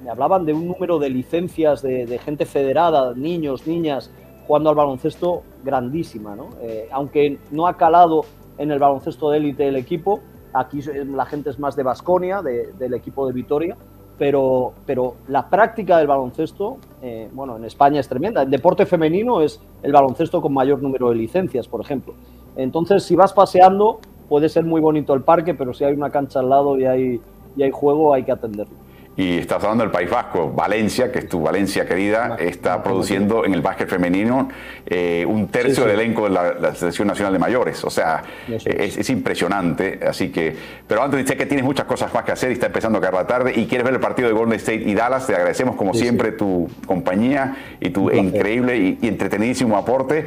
me 0.04 0.10
hablaban 0.10 0.46
de 0.46 0.54
un 0.54 0.68
número 0.68 0.98
de 0.98 1.10
licencias 1.10 1.82
de, 1.82 2.20
gente 2.24 2.46
federada, 2.46 3.14
niños, 3.14 3.68
niñas, 3.68 4.12
jugando 4.48 4.70
al 4.72 4.76
baloncesto 4.76 5.44
grandísima, 5.64 6.36
¿no? 6.36 6.50
Eh, 6.62 6.88
aunque 6.92 7.38
no 7.52 7.68
ha 7.68 7.78
calado 7.78 8.26
en 8.58 8.72
el 8.72 8.80
baloncesto 8.80 9.30
de 9.30 9.38
élite 9.38 9.68
el 9.68 9.76
equipo, 9.76 10.22
aquí 10.54 10.82
la 10.82 11.26
gente 11.26 11.52
es 11.52 11.60
más 11.60 11.76
de 11.76 11.84
Basconia, 11.84 12.42
del 12.42 12.94
equipo 12.96 13.28
de 13.28 13.34
Vitoria, 13.34 13.78
pero, 14.18 14.74
pero 14.86 15.16
la 15.28 15.50
práctica 15.50 15.98
del 15.98 16.08
baloncesto, 16.08 16.78
eh, 17.02 17.30
bueno, 17.32 17.58
en 17.58 17.66
España 17.66 18.00
es 18.00 18.08
tremenda. 18.08 18.44
El 18.44 18.50
deporte 18.50 18.86
femenino 18.86 19.42
es 19.42 19.60
el 19.82 19.92
baloncesto 19.92 20.42
con 20.42 20.54
mayor 20.54 20.82
número 20.82 21.10
de 21.10 21.16
licencias, 21.16 21.68
por 21.68 21.82
ejemplo. 21.82 22.14
Entonces, 22.56 23.04
si 23.04 23.16
vas 23.16 23.34
paseando, 23.34 24.00
puede 24.30 24.50
ser 24.50 24.64
muy 24.64 24.82
bonito 24.82 25.14
el 25.14 25.22
parque, 25.22 25.54
pero 25.54 25.74
si 25.74 25.84
hay 25.84 25.94
una 25.94 26.10
cancha 26.10 26.40
al 26.40 26.50
lado 26.50 26.78
y 26.78 26.86
hay, 26.86 27.22
y 27.56 27.64
hay 27.64 27.72
juego, 27.72 28.14
hay 28.14 28.24
que 28.24 28.32
atenderlo 28.32 28.84
y 29.16 29.38
estás 29.38 29.64
hablando 29.64 29.84
del 29.84 29.92
País 29.92 30.10
Vasco. 30.10 30.52
Valencia, 30.52 31.12
que 31.12 31.20
es 31.20 31.30
tu 31.30 31.42
Valencia 31.42 31.86
querida, 31.86 32.36
está 32.40 32.82
produciendo 32.82 33.46
en 33.46 33.54
el 33.54 33.62
básquet 33.62 33.88
femenino 33.88 34.50
eh, 34.86 35.24
un 35.28 35.48
tercio 35.50 35.86
del 35.86 36.00
elenco 36.00 36.24
de 36.24 36.30
la, 36.32 36.74
Selección 36.74 37.08
Nacional 37.08 37.34
de 37.34 37.40
Mayores. 37.40 37.84
O 37.84 37.90
sea, 37.90 38.24
es, 38.48 39.10
impresionante. 39.10 40.00
Así 40.06 40.30
que, 40.30 40.56
pero 40.88 41.04
antes 41.04 41.20
dice 41.20 41.38
que 41.38 41.46
tienes 41.46 41.64
muchas 41.64 41.86
cosas 41.86 42.14
más 42.14 42.24
que 42.24 42.32
hacer 42.32 42.50
y 42.50 42.54
está 42.54 42.68
empezando 42.68 42.98
a 42.98 43.02
caer 43.02 43.14
la 43.14 43.28
tarde 43.28 43.54
y 43.56 43.68
quieres 43.68 43.86
ver 43.86 43.94
el 43.94 44.00
partido 44.00 44.28
de 44.28 44.34
Golden 44.34 44.56
State 44.56 44.84
y 44.84 44.96
Dallas. 44.96 45.28
Te 45.28 45.36
agradecemos 45.36 45.76
como 45.76 45.94
siempre 45.94 46.32
tu 46.32 46.68
compañía 46.88 47.56
y 47.80 47.92
tu 47.92 48.10
increíble 48.10 48.98
y, 49.00 49.08
entretenidísimo 49.08 49.78
aporte. 49.78 50.26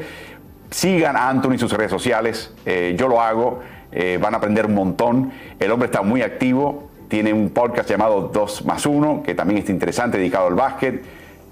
Sigan 0.71 1.17
a 1.17 1.29
Anthony 1.29 1.53
en 1.53 1.59
sus 1.59 1.73
redes 1.73 1.91
sociales. 1.91 2.53
Eh, 2.65 2.95
yo 2.99 3.09
lo 3.09 3.21
hago. 3.21 3.61
Eh, 3.93 4.19
van 4.21 4.35
a 4.35 4.39
aprender 4.39 4.67
un 4.67 4.75
montón. 4.75 5.33
El 5.59 5.71
hombre 5.71 5.87
está 5.87 6.03
muy 6.03 6.23
activo 6.23 6.87
tiene 7.09 7.33
un 7.33 7.51
podcast 7.51 7.89
llamado 7.89 8.31
2 8.33 8.65
más 8.65 8.87
1, 8.87 9.23
que 9.25 9.35
también 9.35 9.59
está 9.59 9.73
interesante, 9.73 10.19
dedicado 10.19 10.49
al 10.49 10.55
básquet, 10.55 11.03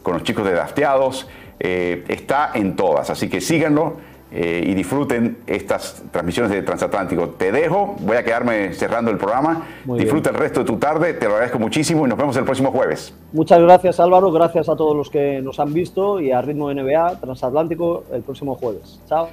con 0.02 0.14
los 0.14 0.22
chicos 0.22 0.44
de 0.44 0.52
Drafteados. 0.52 1.28
Eh, 1.60 2.04
está 2.08 2.50
en 2.54 2.74
todas, 2.74 3.10
así 3.10 3.28
que 3.28 3.40
síganlo 3.40 3.96
eh, 4.36 4.64
y 4.66 4.74
disfruten 4.74 5.38
estas 5.46 6.02
transmisiones 6.10 6.50
de 6.50 6.62
Transatlántico. 6.62 7.28
Te 7.28 7.52
dejo, 7.52 7.94
voy 8.00 8.16
a 8.16 8.24
quedarme 8.24 8.72
cerrando 8.72 9.12
el 9.12 9.16
programa. 9.16 9.64
Disfruta 9.84 10.30
el 10.30 10.36
resto 10.36 10.60
de 10.60 10.66
tu 10.66 10.76
tarde, 10.76 11.14
te 11.14 11.26
lo 11.26 11.34
agradezco 11.34 11.60
muchísimo 11.60 12.04
y 12.04 12.08
nos 12.08 12.18
vemos 12.18 12.36
el 12.36 12.42
próximo 12.42 12.72
jueves. 12.72 13.14
Muchas 13.32 13.60
gracias 13.60 14.00
Álvaro, 14.00 14.32
gracias 14.32 14.68
a 14.68 14.74
todos 14.74 14.96
los 14.96 15.08
que 15.08 15.40
nos 15.40 15.60
han 15.60 15.72
visto 15.72 16.18
y 16.20 16.32
a 16.32 16.42
Ritmo 16.42 16.72
NBA 16.74 17.20
Transatlántico 17.20 18.02
el 18.12 18.22
próximo 18.22 18.56
jueves. 18.56 19.00
Chao. 19.08 19.28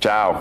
Chao. 0.00 0.34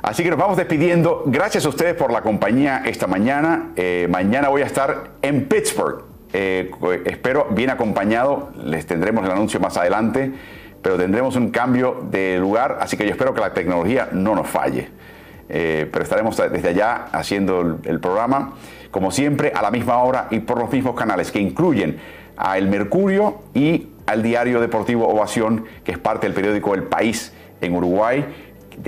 Así 0.00 0.22
que 0.22 0.30
nos 0.30 0.38
vamos 0.38 0.56
despidiendo. 0.56 1.24
Gracias 1.26 1.66
a 1.66 1.70
ustedes 1.70 1.94
por 1.94 2.12
la 2.12 2.22
compañía 2.22 2.82
esta 2.86 3.08
mañana. 3.08 3.72
Eh, 3.74 4.06
mañana 4.08 4.50
voy 4.50 4.62
a 4.62 4.66
estar 4.66 5.10
en 5.20 5.46
Pittsburgh. 5.46 6.04
Eh, 6.32 6.70
espero 7.06 7.48
bien 7.50 7.70
acompañado. 7.70 8.50
Les 8.62 8.86
tendremos 8.86 9.24
el 9.24 9.32
anuncio 9.32 9.58
más 9.58 9.76
adelante. 9.76 10.32
Pero 10.82 10.96
tendremos 10.96 11.36
un 11.36 11.50
cambio 11.50 12.06
de 12.10 12.38
lugar. 12.38 12.78
Así 12.80 12.96
que 12.96 13.04
yo 13.04 13.10
espero 13.10 13.34
que 13.34 13.40
la 13.40 13.52
tecnología 13.52 14.08
no 14.12 14.34
nos 14.34 14.46
falle. 14.48 14.88
Eh, 15.48 15.88
pero 15.90 16.02
estaremos 16.02 16.36
desde 16.36 16.68
allá 16.68 17.06
haciendo 17.12 17.78
el, 17.82 18.00
programa, 18.00 18.54
como 18.90 19.10
siempre, 19.10 19.52
a 19.54 19.62
la 19.62 19.70
misma 19.70 19.98
hora 19.98 20.28
y 20.30 20.40
por 20.40 20.58
los 20.58 20.70
mismos 20.70 20.94
canales 20.94 21.32
que 21.32 21.40
incluyen 21.40 21.98
a 22.36 22.58
El 22.58 22.68
Mercurio 22.68 23.42
y 23.54 23.88
al 24.06 24.22
diario 24.22 24.60
deportivo 24.60 25.08
Ovación, 25.08 25.64
que 25.84 25.92
es 25.92 25.98
parte 25.98 26.26
del 26.26 26.34
periódico 26.34 26.74
El 26.74 26.84
País 26.84 27.32
en 27.60 27.74
Uruguay 27.74 28.26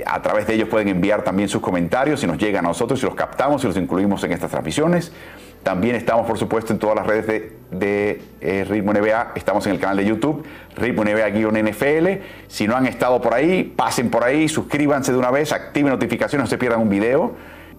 a 0.05 0.21
través 0.21 0.47
de 0.47 0.53
ellos 0.55 0.69
pueden 0.69 0.87
enviar 0.87 1.23
también 1.23 1.49
sus 1.49 1.61
comentarios 1.61 2.23
y 2.23 2.27
nos 2.27 2.37
llegan 2.37 2.65
a 2.65 2.69
nosotros 2.69 3.01
y 3.01 3.05
los 3.05 3.15
captamos 3.15 3.63
y 3.63 3.67
los 3.67 3.77
incluimos 3.77 4.23
en 4.23 4.31
estas 4.31 4.51
transmisiones. 4.51 5.11
También 5.63 5.95
estamos, 5.95 6.25
por 6.25 6.37
supuesto, 6.39 6.73
en 6.73 6.79
todas 6.79 6.95
las 6.95 7.05
redes 7.05 7.51
de, 7.69 8.21
eh, 8.41 8.65
Ritmo 8.67 8.93
NBA. 8.93 9.33
Estamos 9.35 9.65
en 9.67 9.73
el 9.73 9.79
canal 9.79 9.97
de 9.97 10.05
YouTube, 10.05 10.43
Ritmo 10.75 11.03
NBA-NFL. 11.03 12.23
Si 12.47 12.67
no 12.67 12.75
han 12.75 12.87
estado 12.87 13.21
por 13.21 13.33
ahí, 13.33 13.63
pasen 13.75 14.09
por 14.09 14.23
ahí, 14.23 14.49
suscríbanse 14.49 15.11
de 15.11 15.19
una 15.19 15.29
vez, 15.29 15.51
activen 15.51 15.91
notificaciones, 15.91 16.45
no 16.45 16.49
se 16.49 16.57
pierdan 16.57 16.81
un 16.81 16.89
video. 16.89 17.35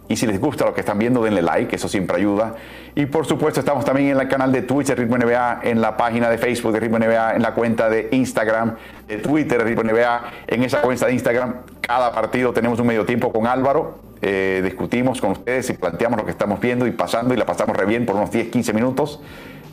Y 0.08 0.16
si 0.16 0.26
les 0.26 0.40
gusta 0.40 0.64
lo 0.64 0.74
que 0.74 0.80
están 0.80 0.98
viendo, 0.98 1.22
denle 1.22 1.42
like, 1.42 1.74
eso 1.74 1.88
siempre 1.88 2.16
ayuda. 2.18 2.54
Y 2.94 3.06
por 3.06 3.26
supuesto, 3.26 3.60
estamos 3.60 3.84
también 3.84 4.10
en 4.10 4.20
el 4.20 4.28
canal 4.28 4.52
de 4.52 4.62
Twitch 4.62 4.88
de 4.88 4.94
Ritmo 4.94 5.16
NBA, 5.16 5.60
en 5.62 5.80
la 5.80 5.96
página 5.96 6.28
de 6.28 6.38
Facebook 6.38 6.72
de 6.72 6.80
Ritmo 6.80 6.98
NBA, 6.98 7.36
en 7.36 7.42
la 7.42 7.54
cuenta 7.54 7.88
de 7.88 8.08
Instagram, 8.12 8.76
de 9.08 9.18
Twitter 9.18 9.58
de 9.58 9.64
Ritmo 9.64 9.82
NBA, 9.82 10.22
en 10.48 10.62
esa 10.62 10.82
cuenta 10.82 11.06
de 11.06 11.14
Instagram. 11.14 11.54
Cada 11.80 12.12
partido 12.12 12.52
tenemos 12.52 12.78
un 12.78 12.86
medio 12.86 13.04
tiempo 13.06 13.32
con 13.32 13.46
Álvaro. 13.46 14.11
Eh, 14.24 14.60
discutimos 14.62 15.20
con 15.20 15.32
ustedes 15.32 15.68
y 15.70 15.72
planteamos 15.72 16.16
lo 16.16 16.24
que 16.24 16.30
estamos 16.30 16.60
viendo 16.60 16.86
y 16.86 16.92
pasando 16.92 17.34
y 17.34 17.36
la 17.36 17.44
pasamos 17.44 17.76
re 17.76 17.86
bien 17.86 18.06
por 18.06 18.14
unos 18.14 18.30
10, 18.30 18.48
15 18.48 18.72
minutos. 18.72 19.20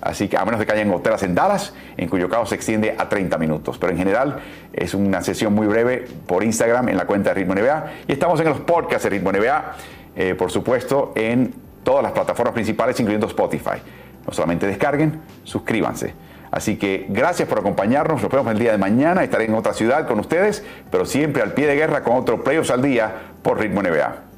Así 0.02 0.28
que 0.28 0.38
a 0.38 0.46
menos 0.46 0.60
de 0.60 0.66
que 0.66 0.72
hayan 0.72 0.92
hotelas 0.92 1.22
en 1.24 1.36
Dallas, 1.36 1.74
en 1.98 2.08
cuyo 2.10 2.30
caso 2.30 2.48
se 2.48 2.56
extiende 2.56 2.96
a 2.98 3.08
30 3.10 3.38
minutos. 3.38 3.78
Pero 3.78 3.92
en 3.92 3.98
general 3.98 4.40
es 4.74 4.94
una 4.94 5.22
sesión 5.22 5.54
muy 5.54 5.68
breve 5.68 6.06
por 6.26 6.44
Instagram 6.44 6.90
en 6.90 6.98
la 6.98 7.06
cuenta 7.06 7.30
de 7.30 7.36
Ritmo 7.36 7.54
NBA. 7.54 7.86
Y 8.08 8.14
estamos 8.14 8.40
en 8.40 8.48
los 8.48 8.60
podcasts 8.62 9.04
de 9.04 9.10
Ritmo 9.12 9.32
NBA. 9.32 9.76
Eh, 10.16 10.36
por 10.36 10.52
supuesto, 10.52 11.14
en 11.16 11.54
todas 11.84 12.02
las 12.02 12.14
plataformas 12.14 12.54
principales, 12.54 13.00
incluyendo 13.00 13.28
Spotify. 13.28 13.82
No 14.26 14.34
solamente 14.34 14.66
descarguen, 14.66 15.22
suscríbanse. 15.44 16.14
Así 16.50 16.78
que 16.78 17.06
gracias 17.10 17.48
por 17.48 17.60
acompañarnos. 17.60 18.24
Nos 18.24 18.32
vemos 18.32 18.52
el 18.52 18.58
día 18.58 18.72
de 18.72 18.78
mañana. 18.78 19.24
Estaré 19.24 19.46
en 19.46 19.54
otra 19.54 19.74
ciudad 19.74 20.08
con 20.08 20.20
ustedes, 20.20 20.64
pero 20.90 21.06
siempre 21.06 21.44
al 21.44 21.54
pie 21.54 21.68
de 21.68 21.76
guerra 21.76 22.04
con 22.04 22.16
otro 22.16 22.44
Playoffs 22.44 22.72
al 22.72 22.82
día 22.82 23.14
por 23.44 23.60
Ritmo 23.60 23.84
NBA. 23.84 24.28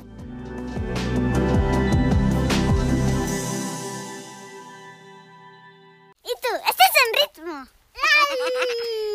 ¿Y 6.23 6.33
tú? 6.41 6.51
¿Estás 6.69 6.93
en 7.01 7.09
ritmo? 7.19 7.67